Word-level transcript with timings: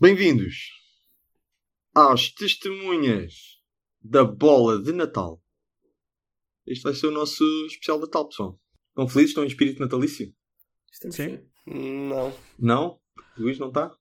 Bem-vindos 0.00 0.70
às 1.92 2.30
testemunhas 2.30 3.58
da 4.00 4.22
bola 4.22 4.80
de 4.80 4.92
Natal. 4.92 5.42
Este 6.64 6.84
vai 6.84 6.94
ser 6.94 7.08
o 7.08 7.10
nosso 7.10 7.42
especial 7.66 7.98
de 7.98 8.04
Natal, 8.04 8.28
pessoal. 8.28 8.60
Estão 8.90 9.08
felizes? 9.08 9.30
Estão 9.30 9.42
em 9.42 9.48
espírito 9.48 9.80
natalício? 9.80 10.32
Estamos 10.92 11.16
Sim. 11.16 11.40
Não. 11.66 12.32
Não? 12.56 13.00
Luís 13.36 13.58
não 13.58 13.70
está? 13.70 13.92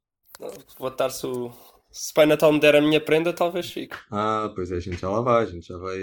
Vou 0.77 0.89
estar 0.89 1.09
se 1.09 1.25
o. 1.25 1.51
Se 1.89 2.13
Pai 2.13 2.27
Natal 2.27 2.53
me 2.53 2.59
der 2.59 2.75
a 2.75 2.81
minha 2.81 3.03
prenda, 3.03 3.33
talvez 3.33 3.71
fique. 3.71 3.95
Ah, 4.11 4.53
pois 4.53 4.71
é, 4.71 4.75
a 4.75 4.79
gente 4.79 5.01
já 5.01 5.09
lá 5.09 5.21
vai, 5.21 5.45
a 5.45 5.47
gente 5.47 5.65
já 5.65 5.79
vai 5.79 5.97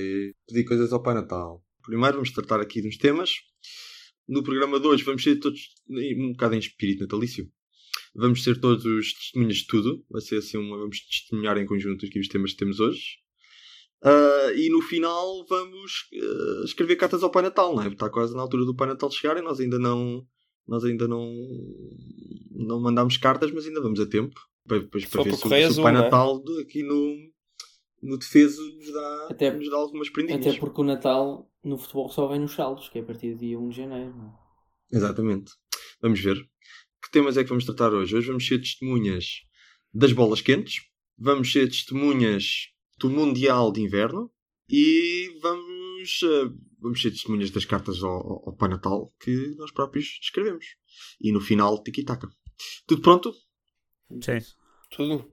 pedir 0.48 0.64
coisas 0.64 0.92
ao 0.92 1.04
Pai 1.04 1.14
Natal. 1.14 1.62
Primeiro 1.84 2.14
vamos 2.14 2.32
tratar 2.32 2.60
aqui 2.60 2.82
de 2.82 2.88
uns 2.88 2.98
temas. 2.98 3.30
No 4.26 4.42
programa 4.42 4.80
de 4.80 4.88
hoje 4.88 5.04
vamos 5.04 5.22
ser 5.22 5.38
todos 5.38 5.72
um 5.88 6.32
bocado 6.32 6.56
em 6.56 6.58
espírito 6.58 7.02
natalício. 7.02 7.48
Vamos 8.14 8.42
ser 8.44 8.60
todos 8.60 9.12
testemunhas 9.14 9.56
de 9.58 9.66
tudo. 9.66 10.04
Vai 10.10 10.20
ser 10.20 10.36
assim 10.38 10.56
uma. 10.56 10.78
Vamos 10.78 11.00
testemunhar 11.00 11.58
em 11.58 11.66
conjunto 11.66 12.06
aqui 12.06 12.18
os 12.20 12.28
temas 12.28 12.52
que 12.52 12.58
temos 12.58 12.78
hoje. 12.80 13.02
Ah, 14.02 14.52
e 14.54 14.68
no 14.70 14.80
final 14.82 15.44
vamos 15.48 15.92
ah, 16.14 16.64
escrever 16.64 16.96
cartas 16.96 17.22
ao 17.22 17.30
Pai 17.30 17.42
Natal, 17.42 17.74
não 17.74 17.82
é? 17.82 17.88
Está 17.88 18.08
quase 18.10 18.34
na 18.34 18.42
altura 18.42 18.64
do 18.64 18.74
Pai 18.76 18.86
Natal 18.88 19.10
chegar 19.10 19.36
e 19.36 19.42
nós 19.42 19.58
ainda 19.60 19.78
não. 19.78 20.24
Nós 20.66 20.84
ainda 20.84 21.06
não. 21.08 21.28
Não 22.50 22.80
mandámos 22.80 23.16
cartas, 23.16 23.50
mas 23.50 23.66
ainda 23.66 23.80
vamos 23.80 23.98
a 24.00 24.06
tempo. 24.06 24.38
Para, 24.66 24.80
para 24.82 25.00
for 25.00 25.24
ver 25.24 25.30
se, 25.36 25.46
o- 25.46 25.72
se 25.74 25.80
o 25.80 25.82
Pai 25.82 25.92
é? 25.92 25.94
Natal 25.98 26.42
de- 26.42 26.60
aqui 26.62 26.82
no, 26.82 27.16
no 28.02 28.16
defeso 28.18 28.62
nos 28.76 28.92
dá, 28.92 29.28
Até- 29.30 29.52
nos 29.52 29.68
dá 29.68 29.76
algumas 29.76 30.08
prendinhas. 30.08 30.46
Até 30.46 30.58
porque 30.58 30.80
o 30.80 30.84
Natal 30.84 31.50
no 31.62 31.76
futebol 31.76 32.08
só 32.08 32.26
vem 32.28 32.40
nos 32.40 32.52
saldos, 32.52 32.88
que 32.88 32.98
é 32.98 33.02
a 33.02 33.04
partir 33.04 33.32
do 33.34 33.38
dia 33.40 33.58
1 33.58 33.68
de 33.70 33.76
janeiro. 33.76 34.14
não 34.16 34.26
é? 34.28 34.96
Exatamente. 34.96 35.52
Vamos 36.00 36.20
ver. 36.20 36.36
Que 37.04 37.10
temas 37.10 37.36
é 37.36 37.42
que 37.42 37.48
vamos 37.50 37.64
tratar 37.64 37.92
hoje? 37.92 38.16
Hoje 38.16 38.28
vamos 38.28 38.46
ser 38.46 38.58
testemunhas 38.58 39.26
das 39.92 40.12
bolas 40.12 40.40
quentes, 40.40 40.76
vamos 41.18 41.52
ser 41.52 41.68
testemunhas 41.68 42.68
do 42.98 43.10
Mundial 43.10 43.70
de 43.72 43.80
Inverno 43.82 44.30
e 44.68 45.38
vamos, 45.42 46.20
eh, 46.22 46.50
vamos 46.80 47.00
ser 47.02 47.10
testemunhas 47.10 47.50
das 47.50 47.64
cartas 47.64 48.02
ao, 48.02 48.10
ao- 48.10 48.42
ao 48.48 48.56
Pai 48.56 48.68
Natal 48.68 49.12
que 49.20 49.54
nós 49.56 49.70
próprios 49.70 50.18
escrevemos. 50.22 50.64
E 51.20 51.30
no 51.32 51.40
final, 51.40 51.82
tiki-taka. 51.82 52.28
Tudo 52.86 53.02
pronto? 53.02 53.32
Sim. 54.22 54.38
Tudo. 54.90 55.30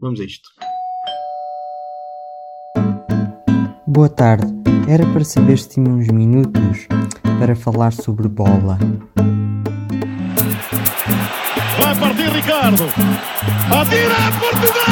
Vamos 0.00 0.20
a 0.20 0.24
isto. 0.24 0.48
Boa 3.86 4.08
tarde. 4.08 4.46
Era 4.88 5.04
para 5.12 5.24
saber 5.24 5.58
se 5.58 5.70
tinha 5.70 5.90
uns 5.90 6.06
minutos 6.08 6.86
para 7.40 7.56
falar 7.56 7.92
sobre 7.92 8.28
bola. 8.28 8.78
Partir 12.00 12.30
Ricardo. 12.30 12.84
Atira 13.70 14.32
Portugal! 14.38 14.84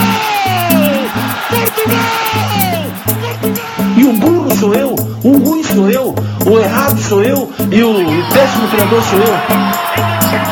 Portugal! 1.50 2.84
Portugal! 3.40 3.96
E 3.96 4.04
o 4.04 4.12
burro 4.14 4.56
sou 4.56 4.74
eu, 4.74 4.94
o 5.24 5.38
ruim 5.38 5.62
sou 5.62 5.88
eu, 5.90 6.14
o 6.46 6.58
errado 6.58 6.98
sou 7.00 7.22
eu 7.22 7.50
e 7.70 7.82
o 7.82 7.94
péssimo 8.32 8.68
treinador 8.68 9.02
sou 9.02 9.18
eu. 9.20 10.46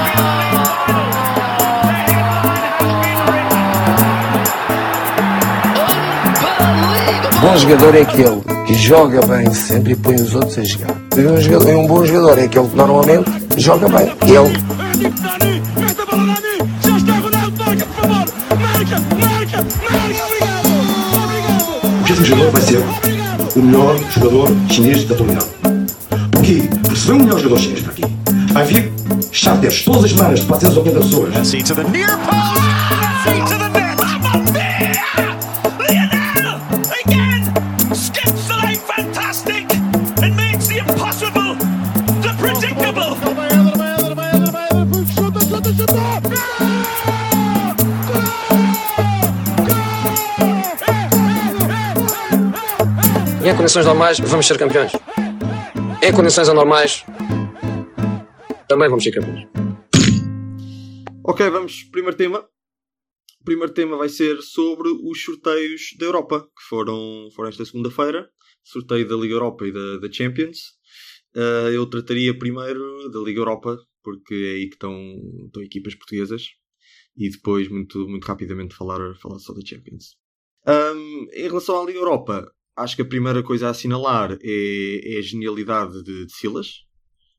Bom 7.40 7.56
jogador 7.58 7.94
é 7.94 8.00
aquele 8.02 8.40
que 8.66 8.74
joga 8.74 9.20
bem 9.26 9.52
sempre 9.52 9.92
e 9.92 9.96
põe 9.96 10.14
os 10.14 10.34
outros 10.34 10.58
a 10.58 10.64
jogar. 10.64 10.94
E 11.16 11.20
um, 11.26 11.40
jogador- 11.40 11.76
um 11.76 11.86
bom 11.86 12.04
jogador 12.04 12.38
é 12.38 12.44
aquele 12.44 12.68
que 12.68 12.76
normalmente 12.76 13.30
joga 13.58 13.88
bem. 13.88 14.12
Ele 14.22 15.73
Obrigado! 22.14 22.14
O 22.14 22.20
próximo 22.20 22.24
jogador 22.24 22.50
vai 22.52 22.62
ser 22.62 23.58
o 23.58 23.62
melhor 23.62 23.98
jogador 24.10 24.48
chinês 24.70 25.04
da 25.04 25.14
atualidade. 25.14 25.46
Porquê? 26.30 26.68
Porque 26.82 26.96
se 26.96 27.06
vem 27.08 27.16
o 27.16 27.18
melhor 27.24 27.40
jogador 27.40 27.60
chinês 27.60 27.80
para 27.80 27.92
aqui, 27.92 28.02
vai 28.52 28.64
vir 28.64 28.92
charters 29.32 29.82
todas 29.84 30.04
as 30.04 30.10
semanas 30.12 30.40
de 30.40 30.46
480 30.46 31.00
pessoas. 31.00 31.34
Condições 53.74 53.86
normais 53.86 54.20
vamos 54.20 54.46
ser 54.46 54.56
campeões. 54.56 54.92
Em 56.00 56.12
condições 56.12 56.48
anormais 56.48 57.04
também 58.68 58.88
vamos 58.88 59.02
ser 59.02 59.10
campeões. 59.10 59.48
Ok, 61.24 61.50
vamos. 61.50 61.82
Primeiro 61.90 62.16
tema. 62.16 62.48
O 63.40 63.44
primeiro 63.44 63.72
tema 63.74 63.96
vai 63.96 64.08
ser 64.08 64.40
sobre 64.42 64.88
os 64.88 65.24
sorteios 65.24 65.88
da 65.98 66.06
Europa, 66.06 66.42
que 66.42 66.68
foram, 66.68 67.28
foram 67.34 67.48
esta 67.48 67.64
segunda-feira. 67.64 68.30
Sorteio 68.62 69.08
da 69.08 69.16
Liga 69.16 69.34
Europa 69.34 69.66
e 69.66 69.72
da, 69.72 69.98
da 69.98 70.12
Champions. 70.12 70.58
Ah, 71.34 71.68
eu 71.72 71.84
trataria 71.86 72.38
primeiro 72.38 73.10
da 73.10 73.18
Liga 73.18 73.40
Europa, 73.40 73.76
porque 74.04 74.34
é 74.34 74.52
aí 74.52 74.68
que 74.68 74.76
estão, 74.76 74.96
estão 75.46 75.60
equipas 75.64 75.96
portuguesas. 75.96 76.44
E 77.16 77.28
depois, 77.28 77.68
muito, 77.68 78.06
muito 78.06 78.24
rapidamente, 78.24 78.76
falar, 78.76 79.16
falar 79.16 79.40
só 79.40 79.52
da 79.52 79.66
Champions. 79.66 80.16
Ahm, 80.64 81.26
em 81.32 81.48
relação 81.48 81.82
à 81.82 81.84
Liga 81.84 81.98
Europa, 81.98 82.53
acho 82.76 82.96
que 82.96 83.02
a 83.02 83.06
primeira 83.08 83.42
coisa 83.42 83.68
a 83.68 83.70
assinalar 83.70 84.38
é, 84.42 85.14
é 85.16 85.18
a 85.18 85.22
genialidade 85.22 86.02
de, 86.02 86.26
de 86.26 86.32
Silas. 86.34 86.84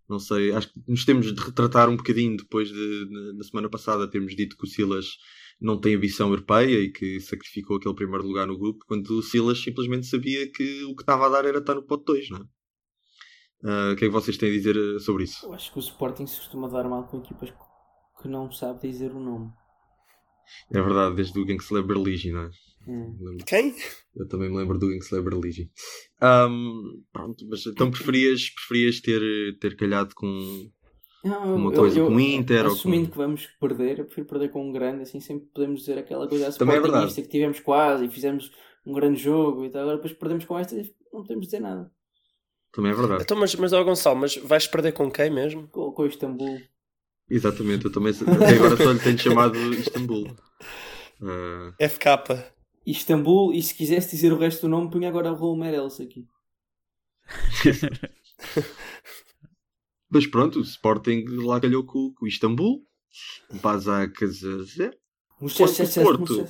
Não 0.10 0.20
sei, 0.20 0.52
acho 0.54 0.72
que 0.74 0.82
nos 0.88 1.06
temos 1.06 1.34
de 1.34 1.42
retratar 1.42 1.90
um 1.90 1.98
bocadinho 1.98 2.38
depois 2.38 2.70
de, 2.70 3.08
na- 3.12 3.34
na 3.34 3.44
semana 3.44 3.70
passada, 3.70 4.10
termos 4.10 4.36
dito 4.36 4.58
que 4.58 4.66
o 4.66 4.68
Silas 4.70 5.08
não 5.62 5.80
tem 5.80 5.96
ambição 5.96 6.30
europeia 6.30 6.80
e 6.82 6.92
que 6.92 7.20
sacrificou 7.22 7.78
aquele 7.78 7.96
primeiro 7.96 8.26
lugar 8.28 8.48
no 8.48 8.58
grupo, 8.58 8.86
quando 8.88 9.10
o 9.20 9.24
Silas 9.24 9.60
simplesmente 9.60 10.08
sabia 10.08 10.52
que 10.52 10.84
o 10.86 10.96
que 10.96 11.04
estava 11.04 11.26
a 11.28 11.30
dar 11.30 11.46
era 11.46 11.60
estar 11.60 11.76
no 11.76 11.84
pote 11.84 12.06
2, 12.06 12.30
não 12.30 12.40
é? 12.40 12.44
Ah, 13.64 13.92
o 13.94 13.96
que 13.96 14.06
é 14.06 14.08
que 14.08 14.14
vocês 14.14 14.38
têm 14.38 14.50
a 14.50 14.54
dizer 14.54 14.76
eh, 14.78 15.00
sobre 15.00 15.24
isso? 15.24 15.46
Eu 15.46 15.54
acho 15.54 15.72
que 15.72 15.80
o 15.80 15.80
Sporting 15.80 16.28
se 16.28 16.38
costuma 16.40 16.68
dar 16.68 16.84
mal 16.90 17.08
com 17.08 17.20
equipas 17.20 17.54
que 18.22 18.28
não 18.28 18.52
sabe 18.52 18.82
dizer 18.88 19.12
o 19.14 19.20
nome. 19.20 19.52
É 20.72 20.80
verdade, 20.80 21.16
desde 21.16 21.40
o 21.40 21.46
Gangster 21.46 21.84
Berligi, 21.84 22.32
não 22.32 22.44
é? 22.44 22.50
Hum. 22.88 23.38
Quem? 23.46 23.76
Eu 24.16 24.28
também 24.28 24.50
me 24.50 24.58
lembro 24.58 24.78
do 24.78 24.88
Gangster 24.90 25.22
Berligi. 25.24 25.70
Ahm, 26.22 27.02
pronto, 27.12 27.46
mas 27.50 27.66
então 27.66 27.90
preferias, 27.92 28.50
preferias 28.50 29.00
ter, 29.02 29.58
ter 29.60 29.76
calhado 29.76 30.14
com. 30.16 30.28
Não, 31.24 31.56
Uma 31.56 31.72
coisa 31.72 32.00
com 32.00 32.16
o 32.16 32.20
Inter 32.20 32.66
ou 32.68 32.74
Assumindo 32.74 33.06
com- 33.08 33.12
que 33.14 33.18
vamos 33.18 33.48
perder, 33.60 33.98
eu 34.00 34.06
prefiro 34.06 34.28
perder 34.28 34.50
com 34.50 34.70
um 34.70 34.72
grande, 34.72 35.02
assim 35.02 35.20
sempre 35.20 35.48
podemos 35.54 35.80
dizer 35.80 35.98
aquela 35.98 36.28
coisa 36.28 36.46
é 36.46 36.50
sportingista 36.50 36.92
verdade. 36.92 37.22
que 37.24 37.28
tivemos 37.30 37.60
quase 37.60 38.06
e 38.06 38.10
fizemos 38.10 38.52
um 38.86 38.94
grande 38.94 39.20
jogo 39.20 39.66
e 39.66 39.70
tal. 39.72 39.82
Agora 39.82 39.98
depois 39.98 40.14
perdemos 40.14 40.46
com 40.46 40.58
esta 40.60 40.76
e 40.76 40.84
não 41.12 41.24
podemos 41.24 41.46
dizer 41.48 41.60
nada. 41.62 41.92
Também 42.72 42.92
é 42.92 42.96
verdade. 42.96 43.24
Então, 43.24 43.38
mas, 43.38 43.56
mas 43.56 43.74
ó, 43.74 43.84
Gonçalo, 43.84 44.18
mas 44.20 44.36
vais 44.38 44.68
perder 44.68 44.92
com 44.92 45.10
quem 45.10 45.32
mesmo? 45.32 45.68
Com, 45.70 45.92
com 45.92 46.04
o 46.04 46.08
Istambul. 46.08 46.62
Exatamente, 47.28 47.86
eu 47.86 47.92
também 47.92 48.12
até 48.12 48.54
agora 48.54 48.78
só 48.78 48.92
lhe 48.92 49.00
tenho 49.00 49.18
chamado 49.18 49.58
Istambul. 49.74 50.28
Ah, 51.22 51.74
FK. 51.80 52.55
Istambul, 52.86 53.54
e 53.54 53.62
se 53.62 53.74
quisesse 53.74 54.12
dizer 54.12 54.32
o 54.32 54.38
resto 54.38 54.62
do 54.62 54.70
nome, 54.70 54.92
punha 54.92 55.10
agora 55.10 55.32
o 55.32 55.36
Raul 55.36 55.58
Meireles 55.58 56.00
aqui. 56.00 56.28
Mas 60.10 60.28
pronto, 60.28 60.60
o 60.60 60.62
Sporting 60.62 61.26
lá 61.44 61.60
calhou 61.60 61.84
com, 61.84 62.14
com 62.14 62.26
o 62.26 62.28
Istambul. 62.28 62.86
Basak 63.62 64.24
o 65.42 65.50
Porto. 66.04 66.46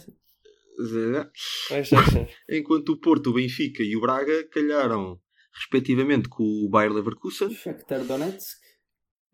sei. 1.86 2.28
Enquanto 2.60 2.90
o 2.90 3.00
Porto, 3.00 3.30
o 3.30 3.34
Benfica 3.34 3.82
e 3.82 3.96
o 3.96 4.02
Braga 4.02 4.48
calharam 4.50 5.20
respectivamente 5.54 6.28
com 6.28 6.44
o 6.44 6.70
Bayer 6.70 6.92
Leverkusen, 6.92 7.54
Shakhtar 7.54 8.04
Donetsk. 8.04 8.65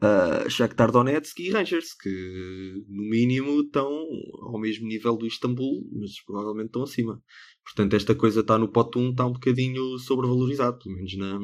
Uh, 0.04 0.50
Shakhtar 0.50 0.92
Donetsk 0.92 1.40
e 1.40 1.52
Rangers, 1.52 1.94
que 1.94 2.10
no 2.88 3.04
mínimo 3.04 3.62
estão 3.62 3.90
ao 4.42 4.60
mesmo 4.60 4.88
nível 4.88 5.16
do 5.18 5.26
Istambul, 5.28 5.88
mas 5.94 6.12
provavelmente 6.26 6.68
estão 6.68 6.84
acima. 6.84 7.22
Portanto, 7.64 7.96
esta 7.96 8.16
coisa 8.16 8.42
está 8.42 8.58
no 8.58 8.72
pote 8.72 8.98
1, 8.98 9.12
está 9.12 9.26
um 9.26 9.34
bocadinho 9.34 9.98
sobrevalorizado, 10.00 10.78
pelo 10.80 10.96
menos 10.96 11.18
na, 11.18 11.40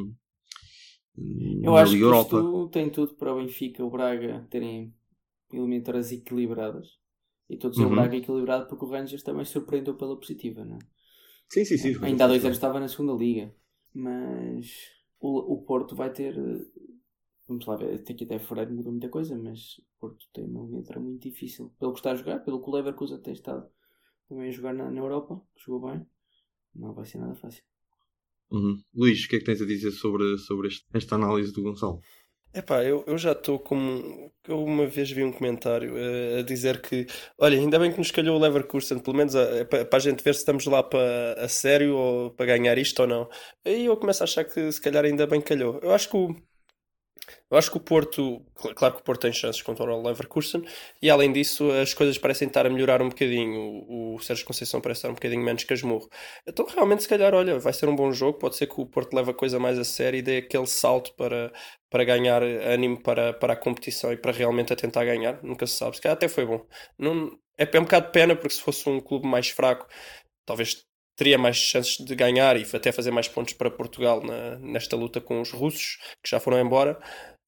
Eu 1.63 1.71
na 1.71 1.81
acho 1.81 1.91
que 1.91 1.97
Liga 1.97 2.05
Europa. 2.05 2.37
isto 2.37 2.69
tem 2.69 2.89
tudo 2.89 3.15
para 3.15 3.33
o 3.33 3.37
Benfica 3.37 3.83
o 3.83 3.89
Braga 3.89 4.45
terem 4.49 4.93
eliminatórias 5.51 6.11
equilibradas. 6.11 6.87
E 7.49 7.57
dizer 7.57 7.83
Uhum. 7.83 7.91
o 7.91 7.95
Braga 7.95 8.17
equilibrado 8.17 8.67
porque 8.67 8.85
o 8.85 8.89
Rangers 8.89 9.23
também 9.23 9.45
surpreendeu 9.45 9.95
pela 9.95 10.17
positiva, 10.17 10.65
não 10.65 10.75
é? 10.75 10.79
Sim, 11.49 11.63
sim, 11.63 11.77
sim. 11.77 11.95
Ainda 12.01 12.25
há 12.25 12.27
dois 12.27 12.43
anos 12.43 12.57
estava 12.57 12.79
na 12.79 12.87
segunda 12.87 13.13
liga. 13.13 13.53
Mas 13.93 14.67
o, 15.19 15.53
o 15.53 15.61
Porto 15.63 15.95
vai 15.95 16.11
ter. 16.11 16.35
Eh, 17.47 17.53
Vamos 17.53 17.65
lá 17.65 17.75
ver, 17.77 17.95
até 17.95 18.13
aqui 18.13 18.23
até 18.25 18.39
fevereiro 18.39 18.73
mudou 18.73 18.91
muita 18.91 19.09
coisa, 19.09 19.37
mas 19.37 19.77
o 19.79 19.83
Porto 19.99 20.25
tem 20.33 20.45
uma 20.45 20.67
letra 20.77 20.99
muito 20.99 21.21
difícil. 21.23 21.73
Pelo 21.79 21.93
que 21.93 21.99
está 21.99 22.11
a 22.11 22.15
jogar, 22.15 22.39
pelo 22.39 22.61
que 22.61 22.69
o 22.69 22.73
Leverkusen 22.73 23.21
tem 23.21 23.33
estado 23.33 23.69
também 24.27 24.49
a 24.49 24.51
jogar 24.51 24.73
na, 24.73 24.91
na 24.91 24.99
Europa, 24.99 25.41
que 25.55 25.63
jogou 25.63 25.91
bem. 25.91 26.05
Não 26.75 26.93
vai 26.93 27.05
ser 27.05 27.19
nada 27.19 27.35
fácil. 27.35 27.63
Uhum. 28.51 28.81
Luís, 28.93 29.25
o 29.25 29.29
que 29.29 29.37
é 29.37 29.39
que 29.39 29.45
tens 29.45 29.61
a 29.61 29.65
dizer 29.65 29.91
sobre, 29.91 30.37
sobre 30.37 30.67
este- 30.69 30.85
esta 30.93 31.15
análise 31.15 31.53
do 31.53 31.63
Gonçalo? 31.63 32.01
Epá, 32.53 32.83
eu, 32.83 33.03
eu 33.05 33.17
já 33.17 33.33
estou 33.33 33.59
como. 33.59 34.31
Eu 34.47 34.63
uma 34.63 34.87
vez 34.87 35.11
vi 35.11 35.23
um 35.23 35.31
comentário 35.31 35.95
eh, 35.97 36.39
a 36.39 36.41
dizer 36.41 36.81
que, 36.81 37.05
olha, 37.37 37.57
ainda 37.57 37.77
bem 37.77 37.91
que 37.91 37.97
nos 37.99 38.09
calhou 38.09 38.37
o 38.37 38.39
Leverkusen, 38.39 38.99
pelo 38.99 39.15
menos 39.17 39.33
para 39.69 39.97
a 39.97 39.99
gente 39.99 40.23
ver 40.23 40.33
se 40.33 40.39
estamos 40.39 40.65
lá 40.65 40.81
para 40.81 41.33
a 41.43 41.47
sério 41.49 41.95
ou 41.95 42.31
para 42.31 42.45
ganhar 42.47 42.77
isto 42.77 42.99
ou 43.01 43.07
não. 43.07 43.29
Aí 43.65 43.85
eu 43.85 43.97
começo 43.97 44.23
a 44.23 44.25
achar 44.25 44.43
que 44.45 44.71
se 44.71 44.81
calhar 44.81 45.05
ainda 45.05 45.27
bem 45.27 45.41
calhou. 45.41 45.79
Eu 45.83 45.91
acho 45.93 46.09
que 46.09 46.17
o, 46.17 46.35
eu 47.49 47.57
acho 47.57 47.71
que 47.71 47.77
o 47.77 47.79
Porto, 47.79 48.41
cl- 48.61 48.73
claro 48.75 48.95
que 48.95 49.01
o 49.01 49.03
Porto 49.03 49.21
tem 49.21 49.31
chances 49.31 49.61
contra 49.61 49.85
o 49.93 50.01
Leverkusen, 50.01 50.63
e 51.01 51.09
além 51.09 51.31
disso 51.31 51.71
as 51.71 51.93
coisas 51.93 52.17
parecem 52.17 52.47
estar 52.47 52.65
a 52.65 52.69
melhorar 52.69 53.01
um 53.01 53.09
bocadinho. 53.09 53.59
O, 53.87 54.15
o 54.15 54.19
Sérgio 54.19 54.45
Conceição 54.45 54.81
parece 54.81 54.99
estar 54.99 55.09
um 55.09 55.13
bocadinho 55.13 55.41
menos 55.43 55.63
casmurro. 55.63 56.09
Então 56.45 56.65
realmente, 56.65 57.03
se 57.03 57.09
calhar, 57.09 57.33
olha, 57.33 57.57
vai 57.59 57.71
ser 57.73 57.87
um 57.87 57.95
bom 57.95 58.11
jogo. 58.11 58.37
Pode 58.39 58.55
ser 58.57 58.67
que 58.67 58.79
o 58.81 58.85
Porto 58.85 59.13
leve 59.15 59.31
a 59.31 59.33
coisa 59.33 59.59
mais 59.59 59.79
a 59.79 59.83
sério 59.85 60.17
e 60.17 60.21
dê 60.21 60.37
aquele 60.37 60.67
salto 60.67 61.13
para, 61.15 61.51
para 61.89 62.03
ganhar 62.03 62.43
ânimo 62.43 63.01
para, 63.01 63.33
para 63.33 63.53
a 63.53 63.55
competição 63.55 64.11
e 64.11 64.17
para 64.17 64.31
realmente 64.31 64.73
a 64.73 64.75
tentar 64.75 65.05
ganhar. 65.05 65.41
Nunca 65.43 65.65
se 65.67 65.75
sabe. 65.77 65.95
Se 65.95 66.01
calhar 66.01 66.15
até 66.17 66.27
foi 66.27 66.45
bom. 66.45 66.65
Não, 66.97 67.31
é, 67.57 67.63
é 67.71 67.79
um 67.79 67.83
bocado 67.83 68.07
de 68.07 68.11
pena 68.11 68.35
porque 68.35 68.55
se 68.55 68.61
fosse 68.61 68.87
um 68.89 68.99
clube 68.99 69.27
mais 69.27 69.49
fraco, 69.49 69.87
talvez 70.45 70.83
teria 71.15 71.37
mais 71.37 71.57
chances 71.57 71.97
de 72.03 72.15
ganhar 72.15 72.57
e 72.57 72.65
até 72.75 72.91
fazer 72.91 73.11
mais 73.11 73.27
pontos 73.27 73.53
para 73.53 73.71
Portugal 73.71 74.23
na- 74.23 74.57
nesta 74.59 74.95
luta 74.95 75.19
com 75.21 75.41
os 75.41 75.51
russos 75.51 75.97
que 76.23 76.29
já 76.29 76.39
foram 76.39 76.59
embora. 76.59 76.99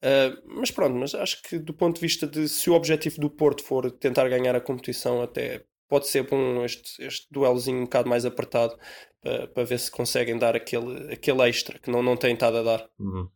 Uh, 0.02 0.42
mas 0.46 0.72
pronto, 0.72 0.96
mas 0.96 1.14
acho 1.14 1.42
que 1.44 1.60
do 1.60 1.74
ponto 1.74 1.96
de 1.96 2.02
vista 2.02 2.26
de 2.26 2.48
se 2.48 2.70
o 2.70 2.74
objetivo 2.74 3.20
do 3.20 3.30
Porto 3.30 3.64
for 3.64 3.92
tentar 3.92 4.30
ganhar 4.30 4.56
a 4.56 4.62
competição, 4.62 5.22
até 5.22 5.66
pode 5.90 6.08
ser 6.08 6.24
bom 6.24 6.64
este, 6.64 7.04
este 7.04 7.28
duelozinho 7.32 7.80
um 7.80 7.84
bocado 7.84 8.08
mais 8.08 8.26
apertado 8.26 8.78
para, 9.22 9.48
para 9.48 9.64
ver 9.66 9.80
se 9.80 9.92
conseguem 9.92 10.38
dar 10.38 10.56
aquele, 10.56 11.12
aquele 11.14 11.42
extra 11.50 11.78
que 11.80 11.92
não, 11.92 12.02
não 12.02 12.16
têm 12.16 12.34
estado 12.34 12.58
a 12.58 12.64
dar. 12.64 12.90
Uhum. 12.98 13.30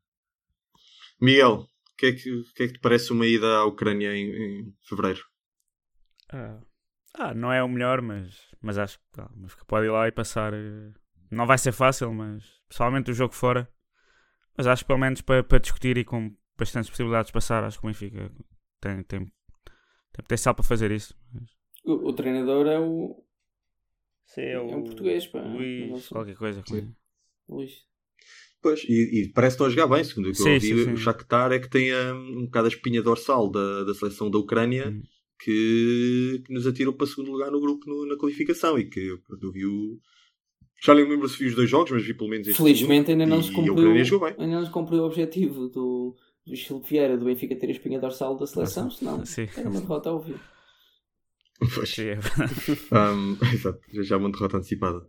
Miguel, 1.20 1.54
o 1.54 1.96
que, 1.98 2.06
é 2.08 2.12
que, 2.14 2.44
que 2.56 2.64
é 2.64 2.68
que 2.68 2.74
te 2.74 2.80
parece 2.80 3.12
uma 3.12 3.26
ida 3.26 3.58
à 3.58 3.66
Ucrânia 3.66 4.14
em, 4.16 4.30
em 4.32 4.74
fevereiro? 4.88 5.24
Ah, 6.32 6.62
ah, 7.16 7.34
não 7.34 7.52
é 7.52 7.62
o 7.64 7.68
melhor, 7.68 8.02
mas, 8.02 8.36
mas 8.62 8.78
acho 8.78 8.98
que, 9.00 9.20
ah, 9.20 9.30
mas 9.36 9.54
que 9.54 9.66
pode 9.66 9.86
ir 9.88 9.92
lá 9.92 10.08
e 10.08 10.12
passar. 10.12 10.54
eh, 10.54 10.92
Não 11.30 11.46
vai 11.46 11.58
ser 11.58 11.72
fácil, 11.72 12.14
mas 12.14 12.44
principalmente 12.68 13.12
o 13.12 13.14
jogo 13.14 13.34
fora. 13.34 13.70
Mas 14.58 14.68
acho 14.68 14.84
que 14.84 14.88
pelo 14.88 15.00
menos 15.00 15.22
para, 15.22 15.44
para 15.44 15.60
discutir 15.60 15.98
e 15.98 16.04
com 16.06 16.36
bastantes 16.58 16.90
possibilidades 16.90 17.28
de 17.28 17.34
passar, 17.34 17.64
acho 17.64 17.80
que 17.80 17.86
o 17.86 17.90
Benfica 17.90 18.32
tem, 18.80 19.04
tem, 19.04 19.20
tem 19.20 19.32
potencial 20.24 20.56
para 20.56 20.64
fazer 20.64 20.92
isso. 20.92 21.16
O, 21.86 22.10
o 22.10 22.14
treinador 22.14 22.68
é 22.68 22.80
o 22.80 23.24
Sim, 24.26 24.42
é 24.42 24.60
um 24.60 24.84
português, 24.84 25.28
pá. 25.28 25.42
Luís, 25.42 26.08
qualquer 26.08 26.36
coisa. 26.36 26.64
Sim. 26.66 26.94
Luís. 27.48 27.84
Pois, 28.62 28.84
e, 28.88 29.22
e 29.24 29.30
parece 29.34 29.58
que 29.58 29.64
estão 29.64 29.68
a 29.68 29.70
jogar 29.70 29.88
bem, 29.96 30.04
segundo 30.04 30.30
o 30.30 30.34
que 30.34 30.42
eu 30.42 30.46
Sim, 30.46 30.54
ouvi. 30.56 30.74
sim, 30.74 30.84
sim. 30.86 30.94
O 30.94 30.98
Shakhtar 30.98 31.52
é 31.52 31.60
que 31.60 31.70
tem 31.70 31.94
hum, 31.94 32.40
um 32.40 32.46
bocado 32.46 32.66
a 32.68 32.70
espinha 32.70 33.02
dorsal 33.02 33.52
da, 33.52 33.84
da 33.84 33.94
seleção 33.94 34.32
da 34.32 34.38
Ucrânia 34.38 34.90
Hum. 34.90 35.02
que, 35.40 36.42
que 36.46 36.54
nos 36.54 36.66
atirou 36.66 36.94
para 36.94 37.06
segundo 37.08 37.32
lugar 37.32 37.52
no 37.52 37.60
grupo 37.60 37.86
no- 37.88 38.06
na 38.08 38.16
qualificação 38.18 38.80
e 38.80 38.86
que 38.86 39.00
eu, 39.02 39.20
eu 39.42 39.52
vi 39.52 39.66
o. 39.66 40.00
Já 40.82 40.94
nem 40.96 41.04
me 41.06 41.12
lembro 41.12 41.28
se 41.30 41.38
vi 41.38 41.48
os 41.48 41.56
dois 41.56 41.70
jogos, 41.70 41.92
mas 41.92 42.04
vi 42.04 42.14
pelo 42.14 42.30
menos 42.30 42.48
este 42.48 42.58
Felizmente 42.58 43.12
ainda 43.12 43.26
não 43.26 43.40
e 43.40 43.44
se 43.44 43.52
a 43.52 43.54
cumpriu 43.56 43.74
Ucrânia 43.74 44.04
jogou 44.06 44.28
bem. 44.30 44.36
ainda 44.40 44.56
não 44.56 44.66
se 44.66 44.72
cumpriu 44.72 45.02
o 45.02 45.06
objetivo 45.06 45.68
do, 45.68 46.16
do 46.46 46.56
Chico 46.56 46.82
Vieira 46.82 47.18
do 47.18 47.26
Benfica 47.26 47.56
ter 47.56 47.68
a 47.68 47.72
espinha 47.72 48.00
dorsal 48.00 48.38
da 48.38 48.46
seleção, 48.46 48.90
senão 48.92 49.26
Sim. 49.26 49.48
era 49.56 49.70
uma 49.70 49.80
derrota 49.82 50.10
a 50.10 50.14
ouvir. 50.14 50.40
Pois. 51.76 51.90
Sim, 51.90 52.10
é 52.92 53.00
Um, 53.12 53.38
exato, 53.54 53.80
já- 53.94 54.04
já 54.04 54.18
uma 54.18 54.32
derrota 54.32 54.58
antecipada. 54.58 55.02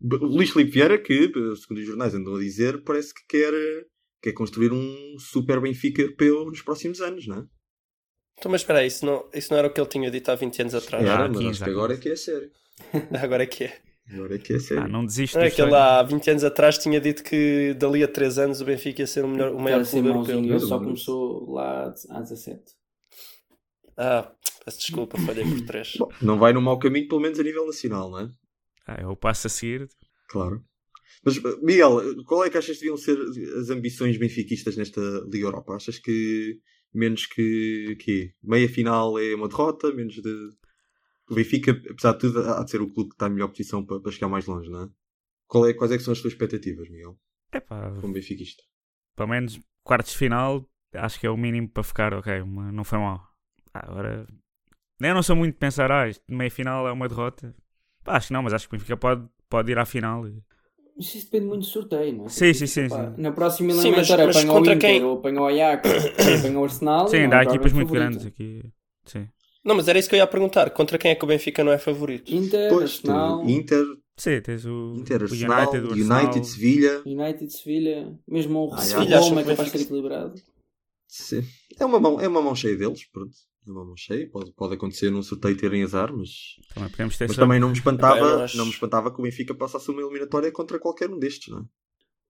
Luís 0.00 0.50
Filipe 0.50 0.72
Vieira, 0.72 0.98
que, 0.98 1.30
segundo 1.56 1.78
os 1.78 1.86
jornais 1.86 2.14
andam 2.14 2.34
a 2.34 2.38
dizer, 2.40 2.82
parece 2.82 3.14
que 3.14 3.22
quer, 3.28 3.52
quer 4.20 4.32
construir 4.32 4.72
um 4.72 5.16
super 5.18 5.60
Benfica 5.60 6.02
europeu 6.02 6.44
nos 6.46 6.60
próximos 6.60 7.00
anos, 7.00 7.26
não 7.26 7.38
é? 7.38 7.44
Então, 8.38 8.50
mas 8.50 8.62
espera 8.62 8.80
aí, 8.80 8.88
isso 8.88 9.06
não, 9.06 9.28
isso 9.32 9.50
não 9.52 9.58
era 9.58 9.68
o 9.68 9.72
que 9.72 9.80
ele 9.80 9.88
tinha 9.88 10.10
dito 10.10 10.28
há 10.30 10.34
20 10.34 10.62
anos 10.62 10.74
atrás. 10.74 11.04
Era, 11.04 11.26
há 11.26 11.28
mas 11.28 11.38
15, 11.38 11.48
acho 11.50 11.64
que 11.64 11.70
agora 11.70 11.92
é 11.94 11.96
15. 11.96 12.02
que 12.02 12.08
é 12.08 12.16
sério. 12.16 12.50
Agora 13.22 13.42
é 13.44 13.46
que 13.46 13.64
é. 13.64 13.80
Agora 14.10 14.34
é 14.34 14.38
que 14.38 14.54
é 14.54 14.58
sério. 14.58 14.84
Ah, 14.84 14.88
não 14.88 15.06
desiste 15.06 15.36
Não 15.36 15.44
é 15.44 15.50
que 15.50 15.62
ele 15.62 15.74
há 15.74 16.02
20 16.02 16.30
anos 16.30 16.44
atrás 16.44 16.76
tinha 16.76 17.00
dito 17.00 17.22
que 17.22 17.74
dali 17.74 18.02
a 18.02 18.08
3 18.08 18.38
anos 18.38 18.60
o 18.60 18.64
Benfica 18.64 19.02
ia 19.02 19.06
ser 19.06 19.24
o, 19.24 19.28
melhor, 19.28 19.52
o 19.52 19.60
maior 19.60 19.84
ser 19.84 20.02
clube 20.02 20.08
europeu. 20.08 20.38
ele 20.38 20.60
só 20.60 20.78
começou 20.78 21.52
lá 21.52 21.94
há 22.10 22.20
17. 22.20 22.60
Ah, 23.96 24.30
peço 24.64 24.78
desculpa, 24.78 25.18
falhei 25.18 25.44
por 25.44 25.64
3. 25.64 25.94
Bom, 25.98 26.08
não 26.20 26.38
vai 26.38 26.52
no 26.52 26.60
mau 26.60 26.78
caminho, 26.78 27.08
pelo 27.08 27.20
menos 27.20 27.38
a 27.38 27.42
nível 27.42 27.66
nacional, 27.66 28.10
não 28.10 28.20
é? 28.20 28.28
Ah, 28.86 28.96
é 29.00 29.06
o 29.06 29.16
passo 29.16 29.46
a 29.46 29.50
seguir. 29.50 29.88
Claro. 30.28 30.62
Mas, 31.24 31.40
Miguel, 31.62 32.24
qual 32.24 32.44
é 32.44 32.50
que 32.50 32.58
achas 32.58 32.76
que 32.76 32.82
deviam 32.82 32.96
ser 32.96 33.18
as 33.60 33.70
ambições 33.70 34.18
benfiquistas 34.18 34.76
nesta 34.76 35.00
Liga 35.30 35.46
Europa? 35.46 35.74
Achas 35.74 35.98
que 35.98 36.58
menos 36.92 37.26
que, 37.26 37.96
que 38.00 38.32
meia 38.42 38.68
final 38.68 39.18
é 39.18 39.34
uma 39.34 39.48
derrota? 39.48 39.92
Menos 39.92 40.14
de. 40.14 40.48
O 41.32 41.34
Benfica, 41.34 41.72
apesar 41.90 42.12
de 42.12 42.18
tudo, 42.18 42.40
há 42.40 42.62
de 42.62 42.70
ser 42.70 42.82
o 42.82 42.92
clube 42.92 43.10
que 43.10 43.14
está 43.14 43.26
em 43.26 43.30
melhor 43.30 43.48
posição 43.48 43.84
para, 43.84 44.00
para 44.00 44.12
chegar 44.12 44.28
mais 44.28 44.46
longe, 44.46 44.68
não 44.70 44.82
é? 44.84 44.88
Qual 45.48 45.66
é? 45.66 45.74
Quais 45.74 45.92
é 45.92 45.96
que 45.96 46.02
são 46.04 46.12
as 46.12 46.20
tuas 46.20 46.34
expectativas, 46.34 46.88
Miguel, 46.90 47.18
Epá, 47.52 47.90
como 48.00 48.12
benfiquista? 48.12 48.62
pelo 49.16 49.28
menos 49.30 49.58
quartos 49.82 50.12
de 50.12 50.18
final, 50.18 50.68
acho 50.94 51.18
que 51.18 51.26
é 51.26 51.30
o 51.30 51.36
mínimo 51.36 51.68
para 51.68 51.82
ficar, 51.82 52.12
ok, 52.14 52.42
uma- 52.42 52.70
não 52.72 52.84
foi 52.84 52.98
mal. 52.98 53.26
Ah, 53.74 53.86
agora, 53.90 54.26
eu 55.00 55.14
não 55.14 55.22
sou 55.22 55.36
muito 55.36 55.54
de 55.54 55.58
pensar, 55.58 55.90
ah, 55.90 56.08
isto 56.08 56.22
meia 56.28 56.50
final 56.50 56.86
é 56.86 56.92
uma 56.92 57.08
derrota. 57.08 57.54
Pá, 58.04 58.16
acho 58.16 58.28
que 58.28 58.32
não, 58.34 58.42
mas 58.42 58.52
acho 58.52 58.68
que 58.68 58.74
o 58.74 58.78
Benfica 58.78 58.96
pode, 58.96 59.26
pode 59.48 59.72
ir 59.72 59.78
à 59.78 59.84
final. 59.86 60.24
Mas 60.96 61.14
isso 61.14 61.24
depende 61.26 61.46
muito 61.46 61.60
do 61.62 61.66
sorteio, 61.66 62.12
não 62.14 62.26
é? 62.26 62.28
Sim, 62.28 62.52
sim, 62.52 62.66
sim, 62.66 62.88
Pá, 62.88 63.06
sim. 63.10 63.22
Na 63.22 63.32
próxima 63.32 63.72
mas 63.74 64.10
apanha 64.10 64.52
o 64.52 64.58
Inter, 64.58 64.78
quem- 64.78 65.02
ou 65.04 65.18
apanha 65.18 65.40
o 65.40 65.46
Ajax, 65.46 65.88
ou 65.88 65.98
apanha 66.38 66.58
o 66.58 66.64
Arsenal. 66.64 67.08
Sim, 67.08 67.16
não 67.16 67.22
ainda 67.24 67.38
há 67.38 67.42
é 67.42 67.44
equipas 67.44 67.72
muito 67.72 67.92
grandes 67.92 68.26
aqui. 68.26 68.62
Sim. 69.04 69.28
Não, 69.64 69.76
mas 69.76 69.86
era 69.88 69.98
isso 69.98 70.08
que 70.08 70.14
eu 70.14 70.18
ia 70.18 70.26
perguntar. 70.26 70.70
Contra 70.70 70.98
quem 70.98 71.10
é 71.10 71.14
que 71.14 71.24
o 71.24 71.26
Benfica 71.28 71.62
não 71.62 71.70
é 71.72 71.78
favorito? 71.78 72.34
Inter, 72.34 72.68
Pois, 72.70 72.82
Arsenal, 72.94 73.48
Inter, 73.48 73.84
Sim, 74.16 74.40
tens 74.40 74.64
o, 74.66 74.94
Inter 74.96 75.22
Arsenal, 75.22 75.58
United, 75.60 75.86
o 75.86 75.90
United, 75.92 76.12
Arsenal. 76.26 76.44
Sevilha. 76.44 77.02
United, 77.06 77.52
Sevilha, 77.52 78.18
mesmo 78.26 78.68
o 78.68 78.74
Ah, 78.74 78.78
Sevilha, 78.78 79.18
Roma 79.20 79.40
é 79.40 79.44
capaz 79.44 79.70
de 79.72 79.78
ser 79.78 79.84
equilibrado. 79.84 80.34
Sim. 81.08 81.44
É 81.78 81.84
uma 81.84 82.00
mão, 82.00 82.20
é 82.20 82.26
uma 82.28 82.42
mão 82.42 82.54
cheia 82.54 82.76
deles, 82.76 83.04
pronto. 83.12 83.34
É 83.66 83.70
uma 83.70 83.84
mão 83.84 83.96
cheia. 83.96 84.28
Pode, 84.28 84.50
pode 84.52 84.74
acontecer 84.74 85.10
num 85.10 85.22
sorteio 85.22 85.56
terem 85.56 85.84
azar, 85.84 86.12
mas, 86.12 86.30
Também 86.74 87.06
mas 87.06 87.36
também 87.36 87.60
não 87.60 87.68
me 87.68 87.74
espantava, 87.76 88.18
não 88.38 88.42
acho- 88.44 88.56
não 88.56 88.64
me 88.66 88.72
espantava 88.72 89.12
que 89.12 89.20
o 89.20 89.22
Benfica 89.22 89.54
passasse 89.54 89.88
uma 89.90 90.00
eliminatória 90.02 90.50
contra 90.50 90.78
qualquer 90.80 91.08
um 91.10 91.18
destes, 91.18 91.48
não 91.52 91.60
é? 91.60 91.62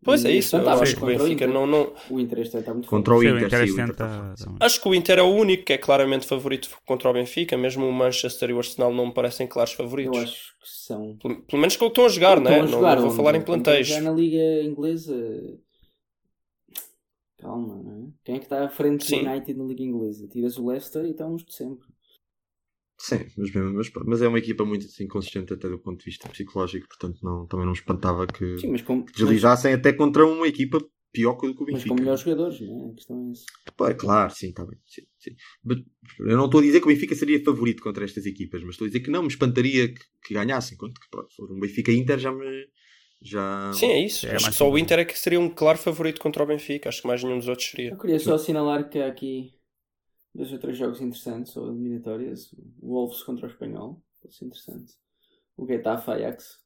Pois 0.04 0.24
é 0.24 0.32
isso. 0.32 0.56
Eu 0.56 0.68
acho 0.68 0.96
que 0.96 1.02
o 1.02 1.06
Benfica 1.06 1.46
não, 1.46 1.66
não. 1.66 1.92
O 2.10 2.18
Inter 2.18 2.40
este 2.40 2.54
ano 2.56 2.60
está 2.62 2.74
muito 2.74 2.88
Contra 2.88 3.14
o 3.14 3.20
Sim, 3.20 3.28
Inter, 3.28 3.50
sim, 3.50 3.56
o 3.56 3.74
Inter 3.74 3.90
está 3.90 4.34
tá- 4.34 4.56
Acho 4.60 4.80
que 4.82 4.88
o 4.88 4.94
Inter 4.94 5.18
é 5.20 5.22
o 5.22 5.28
único 5.32 5.64
que 5.64 5.72
é 5.72 5.78
claramente 5.78 6.26
favorito 6.26 6.68
contra 6.84 7.08
o 7.08 7.12
Benfica. 7.12 7.56
Mesmo 7.56 7.86
o 7.86 7.92
Manchester 7.92 8.50
e 8.50 8.52
o 8.52 8.58
Arsenal 8.58 8.92
não 8.92 9.06
me 9.06 9.14
parecem 9.14 9.46
claros 9.46 9.72
favoritos. 9.74 10.16
Eu 10.16 10.22
acho 10.24 10.42
que 10.60 10.68
são. 10.68 11.16
Pelo, 11.18 11.42
pelo 11.42 11.60
menos 11.60 11.76
que 11.76 11.84
estão 11.84 12.04
a 12.04 12.08
jogar, 12.08 12.38
Estão 12.38 12.52
né? 12.52 12.58
a 12.58 12.62
Não, 12.62 12.68
jogar, 12.68 12.96
não 12.96 13.02
vou 13.06 13.10
falar 13.12 13.34
em 13.36 13.38
Estão 13.38 13.54
plantéis. 13.54 13.86
jogar 13.86 14.00
na 14.02 14.10
Liga 14.12 14.62
Inglesa. 14.64 15.14
Calma, 17.38 17.82
não 17.82 17.92
é? 17.92 18.10
Quem 18.24 18.36
é 18.36 18.38
que 18.38 18.44
está 18.44 18.64
à 18.64 18.68
frente 18.68 19.08
do. 19.08 19.16
United 19.28 19.58
na 19.58 19.64
Liga 19.64 19.82
Inglesa? 19.82 20.28
Tiras 20.28 20.58
o 20.58 20.66
Leicester 20.66 21.04
e 21.04 21.10
estamos 21.10 21.44
de 21.44 21.54
sempre. 21.54 21.86
Sim, 23.02 23.26
mas, 23.36 23.52
mesmo, 23.52 23.72
mas, 23.74 23.90
mas 24.06 24.22
é 24.22 24.28
uma 24.28 24.38
equipa 24.38 24.64
muito 24.64 24.86
assim, 24.86 25.08
consistente 25.08 25.52
até 25.52 25.68
do 25.68 25.76
ponto 25.76 25.98
de 25.98 26.04
vista 26.04 26.28
psicológico, 26.28 26.86
portanto 26.86 27.18
não, 27.20 27.48
também 27.48 27.66
não 27.66 27.72
me 27.72 27.78
espantava 27.78 28.28
que, 28.28 28.58
Sim, 28.58 28.68
mas 28.68 28.82
com, 28.82 29.02
que 29.02 29.12
deslizassem 29.12 29.72
até 29.72 29.92
contra 29.92 30.24
uma 30.24 30.46
equipa 30.46 30.78
pior 31.12 31.34
que 31.34 31.46
o 31.46 31.50
o 31.50 31.52
mas, 31.52 31.58
mas 31.58 31.66
Benfica. 31.66 31.88
com 31.88 32.00
melhores 32.00 32.20
jogadores, 32.20 32.60
não 32.60 32.86
é? 32.86 32.90
A 32.90 32.94
questão 32.94 33.26
é 33.26 33.32
essa. 33.32 33.90
É 33.90 33.94
claro, 33.94 34.32
sim, 34.32 34.48
está 34.50 34.64
bem. 34.64 34.78
Sim, 34.86 35.02
sim. 35.18 35.32
Mas 35.64 35.78
Eu 36.20 36.36
não 36.36 36.44
estou 36.44 36.60
a 36.60 36.62
dizer 36.62 36.78
que 36.78 36.86
o 36.86 36.90
Benfica 36.90 37.16
seria 37.16 37.42
favorito 37.42 37.82
contra 37.82 38.04
estas 38.04 38.24
equipas, 38.24 38.62
mas 38.62 38.74
estou 38.74 38.84
a 38.84 38.88
dizer 38.88 39.00
que 39.00 39.10
não 39.10 39.22
me 39.22 39.28
espantaria 39.28 39.88
que, 39.88 40.00
que 40.24 40.34
ganhassem. 40.34 40.78
Quanto 40.78 41.00
que 41.00 41.10
pronto, 41.10 41.34
for 41.34 41.50
um 41.50 41.58
Benfica 41.58 41.90
Inter 41.90 42.20
já 42.20 42.30
me. 42.30 42.68
Já... 43.20 43.72
Sim, 43.72 43.86
é 43.86 44.04
isso. 44.04 44.28
É 44.28 44.36
acho 44.36 44.48
que 44.48 44.54
só 44.54 44.70
o. 44.70 44.78
Inter 44.78 45.00
é 45.00 45.04
que 45.04 45.18
seria 45.18 45.40
um 45.40 45.50
claro 45.50 45.78
favorito 45.78 46.20
contra 46.20 46.44
o 46.44 46.46
Benfica. 46.46 46.88
Acho 46.88 47.02
que 47.02 47.08
mais 47.08 47.22
nenhum 47.22 47.38
dos 47.38 47.48
outros 47.48 47.68
seria. 47.68 47.90
Eu 47.90 47.98
queria 47.98 48.20
só 48.20 48.34
assinalar 48.34 48.88
que 48.88 49.00
há 49.00 49.08
aqui 49.08 49.52
dois 50.34 50.52
ou 50.52 50.58
três 50.58 50.76
jogos 50.76 51.00
interessantes 51.00 51.56
ou 51.56 51.68
eliminatórias. 51.68 52.52
O 52.80 52.88
Wolves 52.94 53.22
contra 53.22 53.46
o 53.46 53.50
Espanhol, 53.50 54.02
pode 54.20 54.34
ser 54.34 54.46
interessante. 54.46 54.94
O 55.56 55.66
Getafe 55.66 56.10
Ajax, 56.10 56.60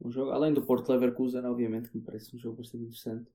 um 0.00 0.10
jogo, 0.10 0.30
além 0.30 0.52
do 0.52 0.64
Porto 0.64 0.90
Leverkusen, 0.90 1.44
obviamente, 1.44 1.90
que 1.90 1.98
me 1.98 2.04
parece 2.04 2.34
um 2.34 2.38
jogo 2.38 2.56
bastante 2.56 2.84
interessante. 2.84 3.30